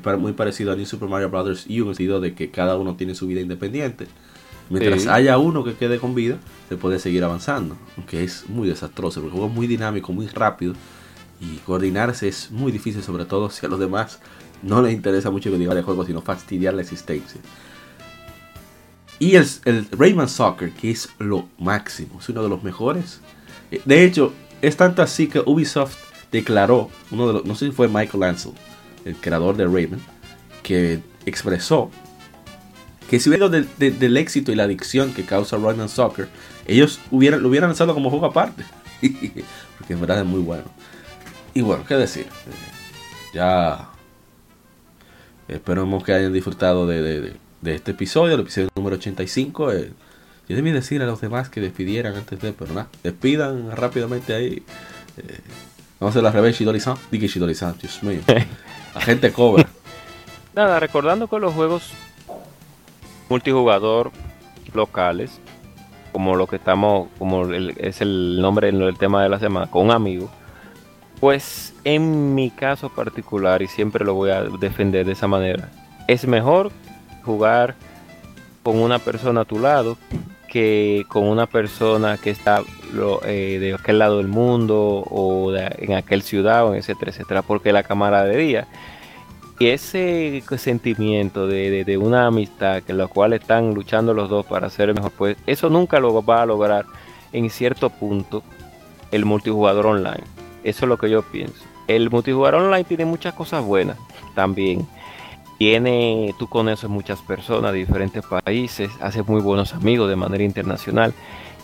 que 0.00 0.10
es 0.10 0.18
muy 0.18 0.32
parecido 0.32 0.72
a 0.72 0.76
New 0.76 0.86
Super 0.86 1.08
Mario 1.08 1.30
Bros. 1.30 1.66
U 1.66 1.72
en 1.72 1.78
el 1.88 1.94
sentido 1.94 2.20
de 2.20 2.34
que 2.34 2.50
cada 2.50 2.76
uno 2.76 2.96
tiene 2.96 3.14
su 3.14 3.26
vida 3.26 3.40
independiente. 3.40 4.06
Mientras 4.70 5.02
Sí. 5.02 5.08
haya 5.10 5.36
uno 5.38 5.62
que 5.62 5.74
quede 5.74 5.98
con 5.98 6.14
vida, 6.14 6.38
se 6.68 6.76
puede 6.76 6.98
seguir 6.98 7.22
avanzando. 7.24 7.76
Aunque 7.96 8.24
es 8.24 8.44
muy 8.48 8.66
desastroso, 8.68 9.20
porque 9.20 9.34
el 9.34 9.40
juego 9.40 9.48
es 9.48 9.54
muy 9.54 9.66
dinámico, 9.66 10.12
muy 10.12 10.26
rápido. 10.28 10.74
Y 11.40 11.56
coordinarse 11.66 12.28
es 12.28 12.50
muy 12.50 12.72
difícil, 12.72 13.02
sobre 13.02 13.24
todo 13.26 13.50
si 13.50 13.66
a 13.66 13.68
los 13.68 13.78
demás 13.78 14.20
no 14.62 14.80
les 14.80 14.94
interesa 14.94 15.30
mucho 15.30 15.50
continuar 15.50 15.76
el 15.76 15.82
juego, 15.82 16.04
sino 16.06 16.22
fastidiar 16.22 16.72
la 16.74 16.80
existencia. 16.82 17.40
Y 19.18 19.36
el, 19.36 19.46
el 19.64 19.86
Rayman 19.92 20.28
Soccer, 20.28 20.70
que 20.72 20.90
es 20.90 21.08
lo 21.18 21.48
máximo, 21.58 22.18
es 22.20 22.28
uno 22.28 22.42
de 22.42 22.48
los 22.48 22.62
mejores. 22.62 23.20
Eh, 23.70 23.80
De 23.84 24.04
hecho, 24.04 24.32
es 24.62 24.76
tanto 24.76 25.02
así 25.02 25.28
que 25.28 25.40
Ubisoft 25.40 25.96
declaró, 26.32 26.90
uno 27.10 27.26
de 27.28 27.32
los, 27.34 27.44
no 27.44 27.54
sé 27.54 27.66
si 27.66 27.72
fue 27.72 27.86
Michael 27.88 28.22
Ansel, 28.24 28.52
el 29.04 29.16
creador 29.16 29.56
de 29.56 29.66
Rayman, 29.66 30.00
que 30.62 31.00
expresó 31.26 31.90
que 33.10 33.20
si 33.20 33.28
hubiera 33.28 33.48
de- 33.48 33.66
del 33.90 34.16
éxito 34.16 34.50
y 34.50 34.54
la 34.54 34.64
adicción 34.64 35.12
que 35.12 35.24
causa 35.24 35.56
Rayman 35.58 35.88
Soccer, 35.88 36.28
ellos 36.66 37.00
hubieran, 37.10 37.42
lo 37.42 37.48
hubieran 37.50 37.68
lanzado 37.70 37.92
como 37.94 38.08
juego 38.10 38.26
aparte. 38.26 38.64
Porque 39.78 39.92
en 39.92 40.00
verdad 40.00 40.20
es 40.20 40.24
muy 40.24 40.40
bueno. 40.40 40.64
Y 41.52 41.60
bueno, 41.60 41.84
qué 41.86 41.94
decir. 41.96 42.24
Eh, 42.26 43.34
Ya 43.34 43.88
esperemos 45.48 46.02
que 46.04 46.12
hayan 46.14 46.32
disfrutado 46.32 46.86
de- 46.86 47.34
de 47.60 47.74
este 47.74 47.90
episodio, 47.92 48.34
el 48.34 48.40
episodio 48.42 48.68
número 48.76 48.96
85. 48.96 49.72
eh, 49.72 49.90
yo 50.48 50.56
debí 50.56 50.70
decir 50.70 51.00
a 51.02 51.06
los 51.06 51.20
demás 51.20 51.48
que 51.48 51.60
despidieran 51.60 52.14
antes 52.16 52.38
de, 52.40 52.52
pero 52.52 52.72
nada, 52.74 52.88
despidan 53.02 53.70
rápidamente 53.74 54.34
ahí. 54.34 54.62
Eh, 55.16 55.40
vamos 56.00 56.14
a 56.14 56.18
hacer 56.18 56.22
la 56.22 56.30
revés 56.30 56.58
Shidori-san. 56.58 56.96
Dije 57.10 57.26
Shidori-san, 57.28 57.76
Dios 57.80 58.02
mío. 58.02 58.20
Agente 58.94 59.32
Cobra. 59.32 59.66
Nada, 60.54 60.78
recordando 60.78 61.28
que 61.28 61.38
los 61.38 61.52
juegos 61.52 61.92
multijugador 63.28 64.12
locales, 64.72 65.40
como 66.12 66.36
lo 66.36 66.46
que 66.46 66.56
estamos, 66.56 67.08
como 67.18 67.52
es 67.52 68.00
el 68.00 68.40
nombre 68.40 68.70
del 68.70 68.96
tema 68.98 69.22
de 69.22 69.28
la 69.28 69.38
semana, 69.38 69.70
con 69.70 69.86
un 69.86 69.90
amigo, 69.90 70.30
pues 71.20 71.74
en 71.84 72.34
mi 72.34 72.50
caso 72.50 72.88
particular, 72.88 73.62
y 73.62 73.66
siempre 73.68 74.04
lo 74.04 74.14
voy 74.14 74.30
a 74.30 74.42
defender 74.42 75.06
de 75.06 75.12
esa 75.12 75.26
manera, 75.26 75.70
es 76.06 76.26
mejor 76.26 76.70
jugar 77.24 77.74
con 78.62 78.78
una 78.78 78.98
persona 78.98 79.42
a 79.42 79.44
tu 79.44 79.58
lado 79.58 79.96
que 80.54 81.04
con 81.08 81.24
una 81.24 81.46
persona 81.46 82.16
que 82.16 82.30
está 82.30 82.62
eh, 83.26 83.58
de 83.60 83.74
aquel 83.74 83.98
lado 83.98 84.18
del 84.18 84.28
mundo 84.28 84.78
o 85.10 85.52
en 85.52 85.94
aquel 85.94 86.22
ciudad, 86.22 86.64
o 86.64 86.76
etcétera, 86.76 87.10
etcétera, 87.10 87.42
porque 87.42 87.72
la 87.72 87.82
camaradería 87.82 88.68
y 89.58 89.66
ese 89.66 90.44
sentimiento 90.56 91.48
de, 91.48 91.82
de- 91.84 91.98
una 91.98 92.26
amistad 92.28 92.84
que 92.84 92.92
la 92.92 93.08
cual 93.08 93.32
están 93.32 93.74
luchando 93.74 94.14
los 94.14 94.28
dos 94.30 94.46
para 94.46 94.70
ser 94.70 94.94
mejor, 94.94 95.10
pues 95.18 95.36
eso 95.48 95.68
nunca 95.70 95.98
lo 95.98 96.24
va 96.24 96.42
a 96.42 96.46
lograr 96.46 96.86
en 97.32 97.50
cierto 97.50 97.90
punto 97.90 98.44
el 99.10 99.24
multijugador 99.24 99.86
online. 99.86 100.22
Eso 100.62 100.84
es 100.84 100.88
lo 100.88 100.98
que 100.98 101.10
yo 101.10 101.22
pienso. 101.22 101.64
El 101.88 102.10
multijugador 102.10 102.62
online 102.62 102.84
tiene 102.84 103.06
muchas 103.06 103.34
cosas 103.34 103.64
buenas 103.64 103.96
también. 104.36 104.86
Tiene, 105.68 106.34
tú 106.38 106.46
conoces 106.46 106.90
muchas 106.90 107.22
personas 107.22 107.72
de 107.72 107.78
diferentes 107.78 108.22
países, 108.22 108.90
haces 109.00 109.26
muy 109.26 109.40
buenos 109.40 109.72
amigos 109.72 110.10
de 110.10 110.14
manera 110.16 110.44
internacional. 110.44 111.14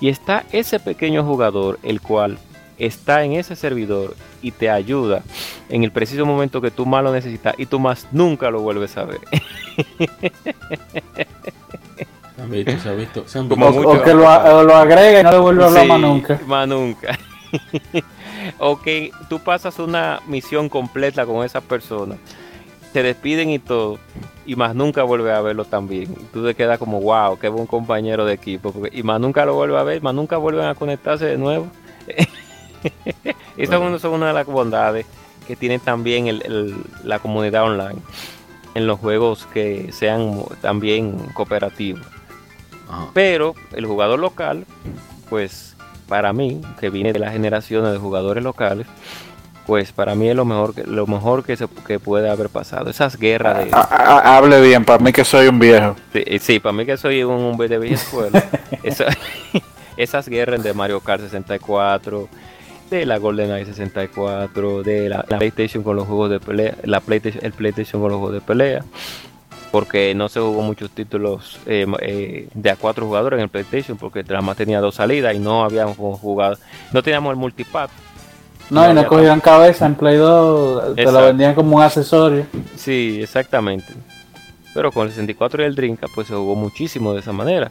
Y 0.01 0.09
está 0.09 0.45
ese 0.53 0.81
pequeño 0.81 1.23
jugador, 1.23 1.79
el 1.83 2.01
cual 2.01 2.39
está 2.79 3.25
en 3.25 3.33
ese 3.35 3.57
servidor 3.57 4.17
y 4.41 4.53
te 4.53 4.71
ayuda 4.71 5.23
en 5.69 5.85
el 5.85 5.93
preciso 5.93 6.25
momento 6.25 6.63
que 6.63 6.71
tú 6.71 6.87
más 6.87 7.05
lo 7.05 7.13
necesitas 7.13 7.55
y 7.59 7.67
tú 7.67 7.79
más 7.79 8.07
nunca 8.11 8.51
lo 8.51 8.63
vuelves 8.63 8.97
a 8.97 9.05
ver. 9.05 9.21
Se 12.37 12.43
han 12.43 12.51
visto, 12.51 12.79
se 12.79 12.89
han 12.89 12.97
visto. 12.97 13.25
Se 13.29 13.39
han 13.39 13.49
Como 13.51 13.67
visto. 13.67 13.81
O, 13.87 13.93
mucho. 13.93 14.01
o 14.01 14.05
que 14.05 14.15
lo, 14.15 14.27
a- 14.31 14.55
o 14.57 14.63
lo 14.63 14.77
agrega 14.77 15.21
y 15.21 15.25
no 15.25 15.31
le 15.33 15.39
vuelve 15.41 15.63
a 15.65 15.67
hablar 15.67 15.83
Sí, 15.83 15.89
más 15.91 16.01
nunca. 16.01 16.41
Más 16.47 16.67
nunca. 16.69 17.19
o 18.59 18.81
que 18.81 19.11
tú 19.29 19.41
pasas 19.41 19.79
una 19.79 20.21
misión 20.27 20.71
completa 20.71 21.27
con 21.27 21.45
esa 21.45 21.61
persona, 21.61 22.17
te 22.93 23.03
despiden 23.03 23.51
y 23.51 23.59
todo, 23.59 23.99
y 24.47 24.57
más 24.57 24.75
nunca 24.75 25.03
vuelves 25.03 25.33
a 25.35 25.41
verlo 25.41 25.65
también. 25.65 26.13
Y 26.13 26.25
tú 26.33 26.45
te 26.45 26.55
quedas 26.55 26.79
como, 26.79 27.01
wow, 27.01 27.39
qué 27.39 27.49
buen 27.49 27.67
compañero 27.67 28.25
de 28.25 28.35
equipo. 28.35 28.73
porque- 28.73 28.97
y 28.97 29.03
más 29.03 29.21
nunca 29.21 29.45
lo 29.45 29.55
vuelves 29.55 29.79
a 29.79 29.85
ver, 29.85 30.03
más 30.03 30.15
nunca 30.15 30.37
vuelven 30.37 30.65
a 30.67 30.75
conectarse 30.75 31.27
de 31.27 31.39
nuevo. 31.39 31.69
Esas 33.57 33.79
Bueno. 33.79 33.99
son 33.99 34.15
una 34.15 34.29
de 34.29 34.33
las 34.33 34.47
bondades 34.47 35.07
que 35.47 35.57
tiene 35.57 35.79
también 35.79 36.27
el- 36.29 36.43
el- 36.45 36.77
la 37.05 37.19
comunidad 37.19 37.65
online 37.65 38.01
en 38.75 38.87
los 38.87 38.99
juegos 39.01 39.47
que 39.53 39.93
sean 39.93 40.43
también 40.61 41.17
cooperativos. 41.35 42.07
Ajá. 42.89 43.09
Pero 43.13 43.55
el 43.73 43.87
jugador 43.87 44.19
local, 44.19 44.65
pues 45.29 45.77
para 46.09 46.33
mí, 46.33 46.61
que 46.81 46.91
viene 46.91 47.13
de 47.13 47.19
las 47.19 47.33
generaciones 47.33 47.93
de 47.93 47.99
jugadores 47.99 48.43
locales, 48.43 48.87
pues 49.71 49.93
para 49.93 50.17
mí 50.17 50.29
es 50.29 50.35
lo 50.35 50.45
mejor 50.45 50.75
que, 50.75 50.83
lo 50.83 51.07
mejor 51.07 51.45
que, 51.45 51.57
se, 51.57 51.69
que 51.87 52.01
puede 52.01 52.29
haber 52.29 52.49
pasado. 52.49 52.91
Esas 52.91 53.17
guerras 53.17 53.65
de... 53.65 53.71
Ha- 53.73 53.79
ha- 53.89 54.37
Hable 54.37 54.61
bien, 54.61 54.85
para 54.85 54.99
mí 54.99 55.13
que 55.13 55.25
soy 55.25 55.47
un 55.47 55.61
viejo. 55.61 55.95
Sí, 56.13 56.25
sí, 56.41 56.59
para 56.59 56.73
mí 56.73 56.85
que 56.85 56.97
soy 56.97 57.23
un 57.23 57.41
hombre 57.45 57.69
de 57.69 57.79
vieja 57.79 57.95
escuela. 58.03 58.43
esa- 58.83 59.07
esas 59.97 60.29
guerras 60.29 60.65
de 60.65 60.75
Mario 60.75 60.99
Kart 60.99 61.23
64, 61.23 62.29
de 62.91 63.07
la 63.07 63.19
GoldenEye 63.19 63.65
64, 63.65 64.83
de 64.83 65.09
la, 65.09 65.25
la 65.29 65.39
PlayStation 65.39 65.85
con 65.85 65.95
los 65.95 66.09
juegos 66.09 66.31
de 66.31 66.41
pelea, 66.41 66.75
la 66.83 66.99
PlayStation, 66.99 67.45
el 67.45 67.53
PlayStation 67.53 68.03
con 68.03 68.11
los 68.11 68.19
juegos 68.19 68.35
de 68.35 68.41
pelea, 68.41 68.85
porque 69.71 70.13
no 70.17 70.29
se 70.29 70.41
jugó 70.41 70.63
muchos 70.63 70.91
títulos 70.91 71.61
eh, 71.67 71.87
eh, 72.01 72.49
de 72.55 72.71
a 72.71 72.75
cuatro 72.75 73.07
jugadores 73.07 73.39
en 73.39 73.45
el 73.45 73.49
PlayStation, 73.51 73.97
porque 73.97 74.25
nada 74.25 74.41
más 74.43 74.57
tenía 74.57 74.81
dos 74.81 74.97
salidas 74.97 75.33
y 75.33 75.39
no 75.39 75.63
habíamos 75.63 75.97
jugado, 75.97 76.57
no 76.93 77.05
teníamos 77.05 77.31
el 77.31 77.37
multipad. 77.37 77.89
No, 78.71 78.89
y 78.91 78.95
no 78.95 79.07
cogían 79.07 79.41
cabeza 79.41 79.87
en 79.87 79.95
Play 79.97 80.17
2, 80.17 80.95
te 80.95 81.03
lo 81.03 81.09
Exacto. 81.11 81.27
vendían 81.27 81.55
como 81.55 81.77
un 81.77 81.83
accesorio. 81.83 82.47
Sí, 82.77 83.21
exactamente. 83.23 83.93
Pero 84.73 84.93
con 84.93 85.07
el 85.07 85.11
64 85.13 85.63
y 85.63 85.67
el 85.67 85.75
Dreamcast 85.75 86.15
pues 86.15 86.29
se 86.29 86.35
jugó 86.35 86.55
muchísimo 86.55 87.13
de 87.13 87.21
esa 87.21 87.33
manera. 87.33 87.71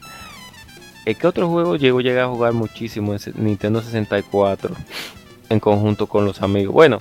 ¿En 1.05 1.15
qué 1.15 1.27
otro 1.27 1.47
juego 1.47 1.77
llegó 1.77 2.01
llegué 2.01 2.19
a 2.19 2.27
jugar 2.27 2.51
muchísimo 2.53 3.13
en 3.13 3.19
Nintendo 3.35 3.81
64 3.81 4.75
en 5.49 5.59
conjunto 5.61 6.07
con 6.07 6.25
los 6.25 6.41
amigos? 6.41 6.73
Bueno, 6.73 6.99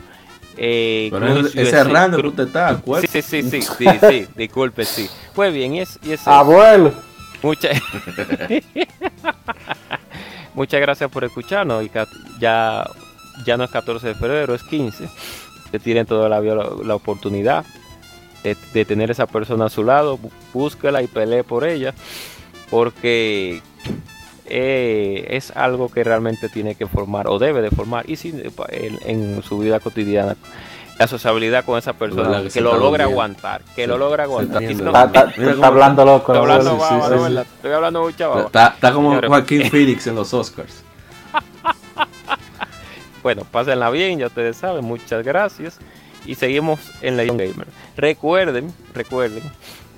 eh, 0.57 1.11
Cruz 1.13 1.49
ese, 1.57 1.63
ese 1.63 1.73
que 1.83 1.89
Cruz- 2.17 2.31
usted 2.31 2.47
está, 2.47 2.77
¿cuál? 2.85 3.03
Sí, 3.03 3.09
sí, 3.09 3.23
sí, 3.23 3.43
sí, 3.51 3.63
sí, 3.63 3.87
sí, 4.09 4.27
disculpe, 4.37 4.85
sí. 4.85 5.09
Pues 5.35 5.53
bien, 5.53 5.75
y 5.75 5.81
es, 5.81 5.99
y 6.05 6.13
es 6.13 6.21
eso. 6.21 6.31
Abuelo. 6.31 6.93
Mucha- 7.43 7.71
Muchas 10.55 10.81
gracias 10.81 11.11
por 11.11 11.25
escucharnos. 11.25 11.85
Y 11.85 11.91
ya, 12.41 12.89
ya 13.45 13.57
no 13.57 13.65
es 13.65 13.71
14 13.71 14.09
de 14.09 14.15
febrero, 14.15 14.55
es 14.55 14.63
15. 14.63 15.09
Que 15.71 15.79
tienen 15.79 16.07
toda 16.07 16.29
la, 16.29 16.41
la, 16.41 16.67
la 16.85 16.95
oportunidad 16.95 17.65
de, 18.43 18.57
de 18.73 18.85
tener 18.85 19.11
esa 19.11 19.27
persona 19.27 19.67
a 19.67 19.69
su 19.71 19.85
lado. 19.85 20.19
bú- 20.19 20.31
Búsquela 20.55 21.03
y 21.03 21.07
pelee 21.07 21.45
por 21.45 21.65
ella. 21.65 21.95
Porque 22.71 23.61
eh, 24.47 25.27
es 25.31 25.51
algo 25.57 25.89
que 25.91 26.05
realmente 26.05 26.49
tiene 26.49 26.75
que 26.75 26.87
formar 26.87 27.29
o 27.29 27.39
debe 27.39 27.61
de 27.63 27.71
formar. 27.71 28.09
Y 28.09 28.17
si, 28.17 28.31
en, 28.71 28.99
en 29.05 29.43
su 29.43 29.59
vida 29.59 29.81
cotidiana. 29.81 30.37
La 30.99 31.07
sociabilidad 31.07 31.65
con 31.65 31.79
esa 31.79 31.93
persona. 31.93 32.43
Que 32.53 32.61
lo 32.61 32.71
durmiendo. 33.05 33.13
aguantar. 33.13 33.63
Que 33.77 33.87
lo 33.87 33.99
logre 33.99 34.17
se 34.17 34.23
aguantar. 34.25 34.63
está 35.51 35.55
no- 35.61 35.65
hablando 35.67 36.05
loco. 36.05 36.33
Estoy 37.43 37.73
hablando 37.73 38.03
mucha 38.03 38.27
baba. 38.27 38.41
Está, 38.47 38.67
está 38.75 38.93
como. 38.93 39.21
Joaquín 39.29 39.71
Phoenix 39.71 40.07
en 40.09 40.17
los 40.17 40.35
Oscars. 40.35 40.83
Bueno, 43.29 43.45
pásenla 43.45 43.91
bien, 43.91 44.19
ya 44.19 44.29
ustedes 44.29 44.57
saben, 44.57 44.83
muchas 44.87 45.23
gracias. 45.23 45.77
Y 46.25 46.35
seguimos 46.35 46.81
en 47.03 47.19
Legion 47.19 47.37
Gamer. 47.37 47.67
Recuerden, 47.95 48.73
recuerden, 48.95 49.43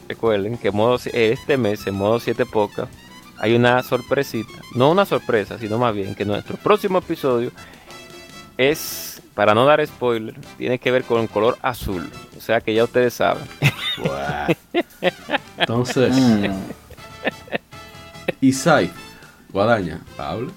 recuerden 0.09 0.59
que 0.59 0.73
modo, 0.73 0.99
este 1.13 1.57
mes 1.57 1.87
en 1.87 1.95
modo 1.95 2.19
7 2.19 2.45
Poca 2.45 2.89
hay 3.39 3.55
una 3.55 3.85
sorpresita. 3.85 4.51
No 4.75 4.91
una 4.91 5.07
sorpresa, 5.07 5.61
sino 5.61 5.79
más 5.79 5.95
bien 5.95 6.17
que 6.17 6.25
nuestro 6.25 6.57
próximo 6.57 6.99
episodio 6.99 7.53
es, 8.57 9.23
para 9.37 9.55
no 9.55 9.65
dar 9.65 9.87
spoiler, 9.87 10.35
tiene 10.59 10.81
que 10.81 10.91
ver 10.91 11.05
con 11.05 11.21
el 11.21 11.29
color 11.29 11.57
azul. 11.63 12.11
O 12.37 12.41
sea 12.41 12.61
que 12.61 12.75
ya 12.75 12.83
ustedes 12.83 13.15
saben. 13.15 13.45
Entonces, 15.57 16.17
Mm. 16.17 16.47
Isai, 18.41 18.91
Guadaña, 19.53 20.01
Pablo, 20.17 20.51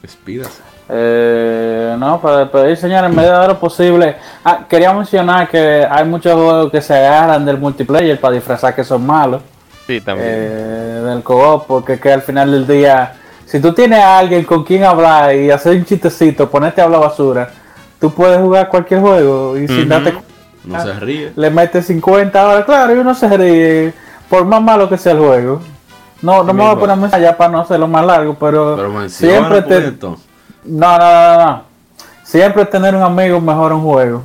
despídase. 0.00 0.75
Eh, 0.88 1.96
no, 1.98 2.20
para 2.20 2.38
despedir, 2.38 2.76
señores, 2.76 3.10
en 3.10 3.16
medida 3.16 3.42
de 3.42 3.48
lo 3.48 3.58
posible. 3.58 4.16
Ah, 4.44 4.60
quería 4.68 4.92
mencionar 4.92 5.48
que 5.48 5.86
hay 5.88 6.04
muchos 6.04 6.32
juegos 6.34 6.70
que 6.70 6.80
se 6.80 6.94
agarran 6.94 7.44
del 7.44 7.58
multiplayer 7.58 8.20
para 8.20 8.34
disfrazar 8.34 8.74
que 8.74 8.84
son 8.84 9.04
malos. 9.04 9.42
Sí, 9.86 10.00
también. 10.00 10.28
eh, 10.30 11.02
del 11.04 11.22
co-op, 11.22 11.66
porque 11.66 11.98
que 11.98 12.12
al 12.12 12.22
final 12.22 12.50
del 12.50 12.66
día, 12.66 13.14
si 13.44 13.60
tú 13.60 13.72
tienes 13.72 14.00
a 14.00 14.18
alguien 14.18 14.44
con 14.44 14.64
quien 14.64 14.84
hablar 14.84 15.34
y 15.34 15.50
hacer 15.50 15.76
un 15.76 15.84
chistecito, 15.84 16.48
ponerte 16.50 16.80
a 16.80 16.84
hablar 16.84 17.00
basura, 17.00 17.50
tú 18.00 18.12
puedes 18.12 18.40
jugar 18.40 18.68
cualquier 18.68 19.00
juego 19.00 19.56
y 19.56 19.66
sin 19.68 19.80
Ujú. 19.80 19.88
darte 19.88 20.12
cu- 20.12 20.22
No 20.64 20.82
se 20.82 20.92
ríe. 20.94 21.32
le 21.36 21.50
metes 21.50 21.86
50 21.86 22.46
horas, 22.46 22.64
claro, 22.64 22.94
y 22.96 22.98
uno 22.98 23.14
se 23.14 23.28
ríe, 23.36 23.94
por 24.28 24.44
más 24.44 24.60
malo 24.60 24.88
que 24.88 24.98
sea 24.98 25.12
el 25.12 25.18
juego. 25.20 25.60
No, 26.22 26.42
no 26.42 26.52
me 26.52 26.62
voy 26.64 26.72
a 26.72 26.78
poner 26.80 26.96
mucho 26.96 27.14
allá 27.14 27.36
para 27.36 27.50
no 27.50 27.60
hacerlo 27.60 27.86
más 27.86 28.04
largo, 28.04 28.34
pero, 28.40 28.76
siempre 29.08 29.62
pues, 29.62 29.68
te, 29.82 29.86
entonces. 29.88 30.26
No, 30.66 30.98
no, 30.98 31.36
no, 31.38 31.44
no. 31.46 31.62
Siempre 32.24 32.64
tener 32.66 32.94
un 32.94 33.02
amigo 33.02 33.40
mejor 33.40 33.72
un 33.72 33.82
juego. 33.82 34.22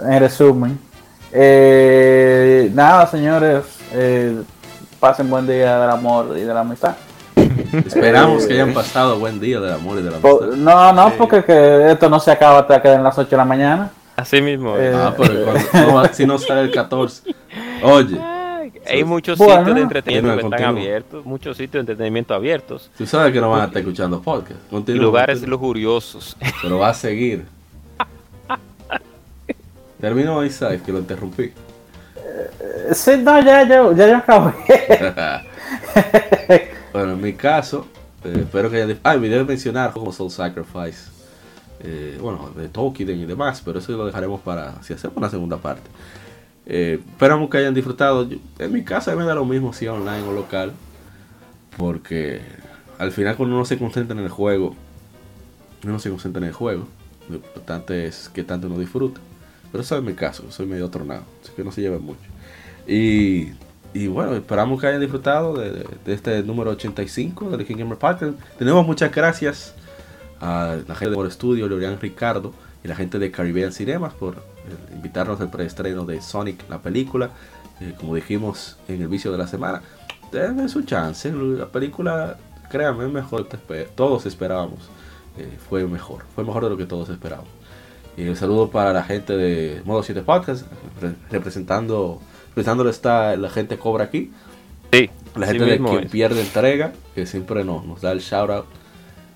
En 0.00 0.20
resumen. 0.20 0.78
Eh, 1.32 2.70
nada, 2.74 3.06
señores. 3.06 3.64
eh, 3.92 4.40
pasen 5.00 5.28
buen 5.28 5.46
día 5.46 5.78
del 5.80 5.90
amor 5.90 6.34
y 6.36 6.42
de 6.42 6.54
la 6.54 6.60
amistad. 6.60 6.94
Esperamos 7.86 8.46
que 8.46 8.54
hayan 8.54 8.72
pasado 8.72 9.18
buen 9.18 9.38
día 9.40 9.60
del 9.60 9.74
amor 9.74 9.98
y 9.98 10.02
de 10.02 10.10
la 10.10 10.16
amistad. 10.16 10.46
no, 10.56 10.92
no, 10.92 11.12
porque 11.18 11.44
que 11.44 11.90
esto 11.92 12.08
no 12.08 12.18
se 12.20 12.30
acaba 12.30 12.60
hasta 12.60 12.80
que 12.80 12.88
den 12.88 13.02
las 13.02 13.18
8 13.18 13.28
de 13.30 13.36
la 13.36 13.44
mañana. 13.44 13.90
Así 14.16 14.40
mismo. 14.40 14.76
Eh, 14.78 14.92
Ah, 14.94 15.12
pero 15.16 15.44
cuando- 15.44 15.88
no 15.90 15.94
va- 15.96 16.08
si 16.12 16.24
no 16.24 16.38
sale 16.38 16.62
el 16.62 16.70
14. 16.70 17.22
Oye, 17.82 18.18
Hay 18.86 19.04
muchos 19.04 19.38
Bueno. 19.38 19.58
sitios 19.60 19.74
de 19.76 19.82
entretenimiento 19.82 20.28
que 20.30 20.34
están 20.36 20.50
continúa. 20.50 20.68
abiertos, 20.82 21.24
muchos 21.24 21.56
sitios 21.56 21.72
de 21.72 21.80
entretenimiento 21.92 22.34
abiertos 22.34 22.90
tú 22.98 23.06
sabes 23.06 23.32
que 23.32 23.40
no 23.40 23.50
van 23.50 23.62
a 23.62 23.64
estar 23.66 23.78
escuchando 23.80 24.20
podcast. 24.22 24.60
y 24.66 24.70
Continúa, 24.70 25.02
lugares 25.04 25.38
continúa. 25.38 25.56
lujuriosos. 25.58 26.36
Pero 26.62 26.78
va 26.78 26.88
a 26.90 26.94
seguir. 26.94 27.44
Terminó 30.00 30.44
Isaac, 30.44 30.82
que 30.84 30.92
lo 30.92 30.98
interrumpí. 30.98 31.52
Sí, 32.92 33.12
no, 33.22 33.40
ya, 33.42 33.66
ya, 33.66 33.92
ya 33.94 34.08
yo 34.08 34.16
acabé. 34.18 34.52
bueno, 36.92 37.12
en 37.12 37.20
mi 37.22 37.32
caso, 37.32 37.86
eh, 38.24 38.32
espero 38.40 38.70
que 38.70 38.82
haya... 38.82 38.96
Ah, 39.02 39.16
me 39.16 39.28
debe 39.28 39.44
mencionar 39.44 39.92
como 39.92 40.12
Soul 40.12 40.30
Sacrifice. 40.30 41.10
Eh, 41.80 42.18
bueno, 42.20 42.50
de 42.56 42.68
Tolkien 42.68 43.10
y 43.10 43.24
demás, 43.24 43.62
pero 43.64 43.78
eso 43.78 43.92
lo 43.92 44.06
dejaremos 44.06 44.40
para 44.40 44.82
si 44.82 44.92
hacemos 44.92 45.16
una 45.16 45.30
segunda 45.30 45.56
parte. 45.56 45.88
Eh, 46.66 47.00
esperamos 47.10 47.50
que 47.50 47.58
hayan 47.58 47.74
disfrutado. 47.74 48.28
Yo- 48.28 48.38
en 48.58 48.72
mi 48.72 48.82
caso 48.84 49.14
me 49.16 49.24
da 49.24 49.34
lo 49.34 49.44
mismo 49.44 49.72
si 49.72 49.86
online 49.86 50.22
o 50.22 50.32
local. 50.32 50.72
Porque 51.76 52.40
al 52.98 53.12
final 53.12 53.36
cuando 53.36 53.56
uno 53.56 53.64
se 53.64 53.78
concentra 53.78 54.16
en 54.16 54.22
el 54.24 54.30
juego, 54.30 54.74
uno 55.84 55.98
se 55.98 56.10
concentra 56.10 56.40
en 56.40 56.48
el 56.48 56.54
juego. 56.54 56.86
Lo 57.28 57.36
importante 57.36 58.06
es 58.06 58.28
que 58.32 58.44
tanto 58.44 58.66
uno 58.68 58.78
disfruta. 58.78 59.20
Pero 59.72 59.82
eso 59.82 59.96
es 59.96 60.04
mi 60.04 60.14
caso, 60.14 60.44
soy 60.52 60.66
medio 60.66 60.88
tronado, 60.88 61.24
así 61.42 61.50
que 61.56 61.64
no 61.64 61.72
se 61.72 61.80
lleven 61.80 62.00
mucho. 62.00 62.20
Y, 62.86 63.48
y 63.92 64.06
bueno, 64.06 64.34
esperamos 64.36 64.80
que 64.80 64.86
hayan 64.86 65.00
disfrutado 65.00 65.54
de, 65.56 65.72
de- 65.72 65.86
de 66.04 66.12
este 66.14 66.42
número 66.44 66.70
85 66.70 67.56
de 67.56 67.64
King 67.64 67.76
Gamer 67.78 67.98
Podcast. 67.98 68.34
Tenemos 68.56 68.86
muchas 68.86 69.10
gracias 69.12 69.74
a 70.40 70.76
la 70.86 70.94
gente 70.94 71.10
de 71.10 71.16
Por 71.16 71.28
Studio, 71.32 71.66
Leorian 71.68 71.98
Ricardo 72.00 72.52
y 72.84 72.88
la 72.88 72.94
gente 72.94 73.18
de 73.18 73.32
Caribbean 73.32 73.72
Cinemas 73.72 74.14
por 74.14 74.36
eh, 74.68 74.94
invitarnos 74.94 75.40
al 75.40 75.50
preestreno 75.50 76.04
de 76.04 76.20
Sonic, 76.22 76.68
la 76.68 76.78
película. 76.78 77.30
Eh, 77.80 77.94
como 77.98 78.14
dijimos 78.14 78.76
en 78.88 79.02
el 79.02 79.08
vicio 79.08 79.32
de 79.32 79.38
la 79.38 79.46
semana, 79.46 79.82
denme 80.32 80.68
su 80.68 80.82
chance. 80.82 81.32
La 81.32 81.66
película, 81.66 82.36
créanme, 82.70 83.06
es 83.06 83.12
mejor 83.12 83.48
todos 83.94 84.26
esperábamos. 84.26 84.80
Eh, 85.38 85.48
fue 85.68 85.84
mejor, 85.86 86.22
fue 86.34 86.44
mejor 86.44 86.64
de 86.64 86.70
lo 86.70 86.76
que 86.76 86.86
todos 86.86 87.08
esperábamos. 87.08 87.50
Y 88.16 88.28
un 88.28 88.36
saludo 88.36 88.70
para 88.70 88.92
la 88.92 89.02
gente 89.02 89.36
de 89.36 89.82
Modo 89.84 90.04
7 90.04 90.22
Podcast, 90.22 90.66
re- 91.00 91.14
representando, 91.30 92.20
representándolo 92.50 92.88
está 92.90 93.36
la 93.36 93.50
gente 93.50 93.76
Cobra 93.76 94.04
aquí. 94.04 94.30
Sí, 94.92 95.10
La 95.34 95.48
gente 95.48 95.64
de 95.64 95.72
mismo 95.72 95.88
quien 95.90 96.04
es. 96.04 96.10
pierde 96.12 96.40
entrega, 96.40 96.92
que 97.16 97.26
siempre 97.26 97.64
nos, 97.64 97.84
nos 97.84 98.00
da 98.00 98.12
el 98.12 98.20
shout 98.20 98.50
out. 98.50 98.66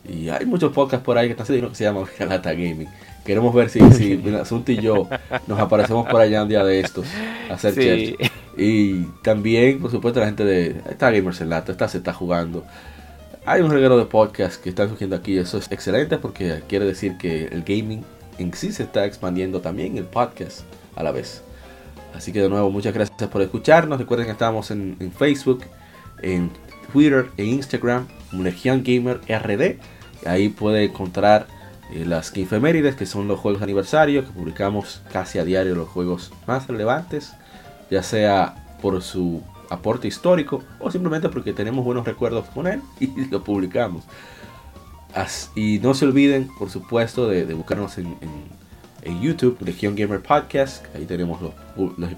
Y 0.08 0.28
hay 0.28 0.46
muchos 0.46 0.72
podcasts 0.72 1.04
por 1.04 1.18
ahí 1.18 1.26
que 1.26 1.32
están 1.32 1.46
saliendo 1.46 1.70
que 1.70 1.74
se 1.74 1.82
llama 1.82 2.04
Galata 2.16 2.52
Gaming. 2.52 2.86
Queremos 3.28 3.54
ver 3.54 3.68
si, 3.68 3.78
si 3.92 4.22
Asunto 4.40 4.72
y 4.72 4.78
yo 4.78 5.06
nos 5.46 5.60
aparecemos 5.60 6.08
por 6.08 6.18
allá 6.18 6.44
un 6.44 6.48
día 6.48 6.64
de 6.64 6.80
estos 6.80 7.06
a 7.50 7.54
hacer 7.54 7.74
Sí. 7.74 8.16
Y 8.56 9.02
también, 9.22 9.80
por 9.80 9.90
supuesto, 9.90 10.18
la 10.20 10.26
gente 10.26 10.46
de 10.46 10.80
esta 10.88 11.10
Gamers 11.10 11.42
en 11.42 11.50
Lata, 11.50 11.70
esta 11.70 11.88
se 11.88 11.98
está 11.98 12.14
jugando. 12.14 12.64
Hay 13.44 13.60
un 13.60 13.70
reguero 13.70 13.98
de 13.98 14.06
podcasts 14.06 14.56
que 14.56 14.70
están 14.70 14.88
surgiendo 14.88 15.14
aquí. 15.14 15.36
Eso 15.36 15.58
es 15.58 15.70
excelente 15.70 16.16
porque 16.16 16.62
quiere 16.68 16.86
decir 16.86 17.18
que 17.18 17.44
el 17.48 17.64
gaming 17.64 18.02
en 18.38 18.54
sí 18.54 18.72
se 18.72 18.84
está 18.84 19.04
expandiendo 19.04 19.60
también 19.60 19.98
el 19.98 20.04
podcast 20.04 20.62
a 20.96 21.02
la 21.02 21.12
vez. 21.12 21.42
Así 22.14 22.32
que 22.32 22.40
de 22.40 22.48
nuevo, 22.48 22.70
muchas 22.70 22.94
gracias 22.94 23.28
por 23.28 23.42
escucharnos. 23.42 23.98
Recuerden 23.98 24.24
que 24.24 24.32
estamos 24.32 24.70
en, 24.70 24.96
en 25.00 25.12
Facebook, 25.12 25.64
en 26.22 26.50
Twitter 26.90 27.26
e 27.36 27.44
Instagram, 27.44 28.08
como 28.30 28.42
Legion 28.44 28.82
Gamer 28.82 29.20
RD. 29.28 29.76
Ahí 30.26 30.48
puede 30.48 30.84
encontrar 30.84 31.57
eh, 31.92 32.04
las 32.06 32.36
efemérides, 32.36 32.94
que 32.96 33.06
son 33.06 33.28
los 33.28 33.38
juegos 33.40 33.60
de 33.60 33.64
aniversario, 33.64 34.24
que 34.24 34.30
publicamos 34.32 35.02
casi 35.12 35.38
a 35.38 35.44
diario 35.44 35.74
los 35.74 35.88
juegos 35.88 36.32
más 36.46 36.66
relevantes, 36.66 37.32
ya 37.90 38.02
sea 38.02 38.76
por 38.82 39.02
su 39.02 39.42
aporte 39.70 40.08
histórico 40.08 40.62
o 40.80 40.90
simplemente 40.90 41.28
porque 41.28 41.52
tenemos 41.52 41.84
buenos 41.84 42.06
recuerdos 42.06 42.46
con 42.54 42.66
él 42.66 42.80
y 43.00 43.26
lo 43.26 43.42
publicamos. 43.44 44.04
Y 45.56 45.78
no 45.80 45.94
se 45.94 46.04
olviden, 46.04 46.48
por 46.58 46.70
supuesto, 46.70 47.28
de, 47.28 47.44
buscarnos 47.54 47.98
en, 47.98 48.06
en- 48.20 48.58
en 49.02 49.20
YouTube, 49.20 49.56
Legion 49.64 49.94
Gamer 49.96 50.20
Podcast. 50.20 50.84
Ahí 50.94 51.06
tenemos 51.06 51.40
los, 51.40 51.52
los 51.98 52.10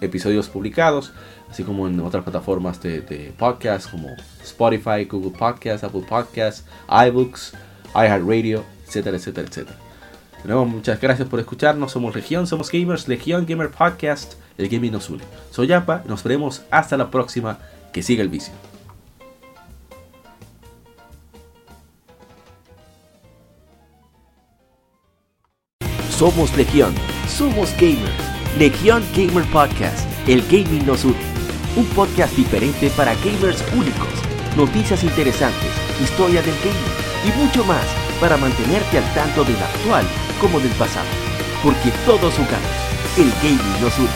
episodios, 0.00 0.48
publicados, 0.48 1.12
así 1.50 1.64
como 1.64 1.88
en 1.88 1.98
otras 2.00 2.22
plataformas 2.22 2.80
de, 2.82 3.32
podcast 3.38 3.90
como 3.90 4.08
Spotify, 4.42 5.04
Google 5.10 5.36
Podcast, 5.36 5.82
Apple 5.84 6.04
Podcast, 6.08 6.66
iBooks, 6.88 7.54
iHeartRadio, 7.94 8.64
etcétera, 8.90 9.16
etcétera, 9.16 9.46
etcétera. 9.48 9.78
Nuevo, 10.44 10.64
muchas 10.64 11.00
gracias 11.00 11.28
por 11.28 11.38
escucharnos. 11.38 11.92
Somos 11.92 12.14
Legión, 12.14 12.46
somos 12.46 12.70
gamers, 12.70 13.06
Legión 13.08 13.46
Gamer 13.46 13.70
Podcast. 13.70 14.34
El 14.58 14.68
gaming 14.68 14.92
nos 14.92 15.08
une. 15.08 15.22
Soy 15.50 15.68
Yapa, 15.68 16.02
nos 16.06 16.22
veremos 16.24 16.62
hasta 16.70 16.96
la 16.96 17.10
próxima. 17.10 17.58
Que 17.92 18.02
siga 18.02 18.22
el 18.22 18.28
vicio. 18.28 18.52
Somos 26.10 26.54
Legión, 26.56 26.94
somos 27.28 27.72
gamer. 27.74 28.12
Legión 28.58 29.02
Gamer 29.14 29.44
Podcast, 29.50 30.06
el 30.28 30.42
gaming 30.42 30.84
nos 30.84 31.04
une. 31.04 31.16
Un 31.76 31.86
podcast 31.86 32.36
diferente 32.36 32.90
para 32.90 33.14
gamers 33.14 33.64
únicos, 33.72 34.08
noticias 34.56 35.04
interesantes, 35.04 35.70
historia 36.02 36.42
del 36.42 36.54
gaming 36.56 37.28
y 37.28 37.44
mucho 37.44 37.64
más 37.64 38.09
para 38.20 38.36
mantenerte 38.36 38.98
al 38.98 39.14
tanto 39.14 39.44
del 39.44 39.56
actual 39.56 40.06
como 40.40 40.60
del 40.60 40.72
pasado. 40.72 41.08
Porque 41.62 41.90
todos 42.04 42.34
jugamos, 42.34 42.76
el 43.16 43.32
gaming 43.42 43.80
nos 43.80 43.98
une. 43.98 44.08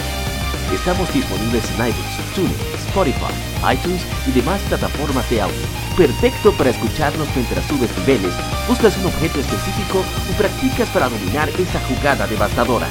Estamos 0.72 1.12
disponibles 1.12 1.64
en 1.70 1.86
iBooks, 1.86 2.35
TuneIn, 2.35 2.56
Spotify, 2.89 3.35
iTunes 3.72 4.02
y 4.26 4.32
demás 4.32 4.60
plataformas 4.68 5.28
de 5.31 5.40
audio. 5.40 5.66
Perfecto 5.97 6.52
para 6.52 6.70
escucharnos 6.70 7.28
mientras 7.35 7.64
subes 7.66 7.97
niveles, 7.98 8.35
buscas 8.68 8.97
un 8.98 9.06
objeto 9.06 9.40
específico 9.40 9.98
o 10.01 10.36
practicas 10.36 10.89
para 10.90 11.09
dominar 11.09 11.48
esa 11.51 11.81
jugada 11.89 12.26
devastadora. 12.26 12.89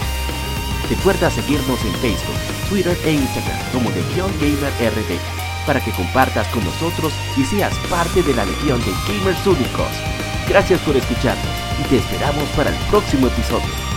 Recuerda 0.89 1.29
seguirnos 1.29 1.79
en 1.83 1.93
Facebook, 1.95 2.69
Twitter 2.69 2.97
e 3.05 3.13
Instagram 3.13 3.59
como 3.71 3.89
Legión 3.89 4.31
Gamer 4.39 4.73
RD 4.79 5.43
para 5.65 5.83
que 5.83 5.91
compartas 5.91 6.47
con 6.49 6.63
nosotros 6.63 7.13
y 7.37 7.43
seas 7.45 7.73
parte 7.89 8.21
de 8.21 8.33
la 8.33 8.45
legión 8.45 8.81
de 8.81 8.91
gamers 9.07 9.45
únicos. 9.47 10.22
Gracias 10.47 10.81
por 10.81 10.95
escucharnos 10.95 11.45
y 11.79 11.83
te 11.89 11.97
esperamos 11.97 12.47
para 12.49 12.69
el 12.69 12.75
próximo 12.87 13.27
episodio. 13.27 13.92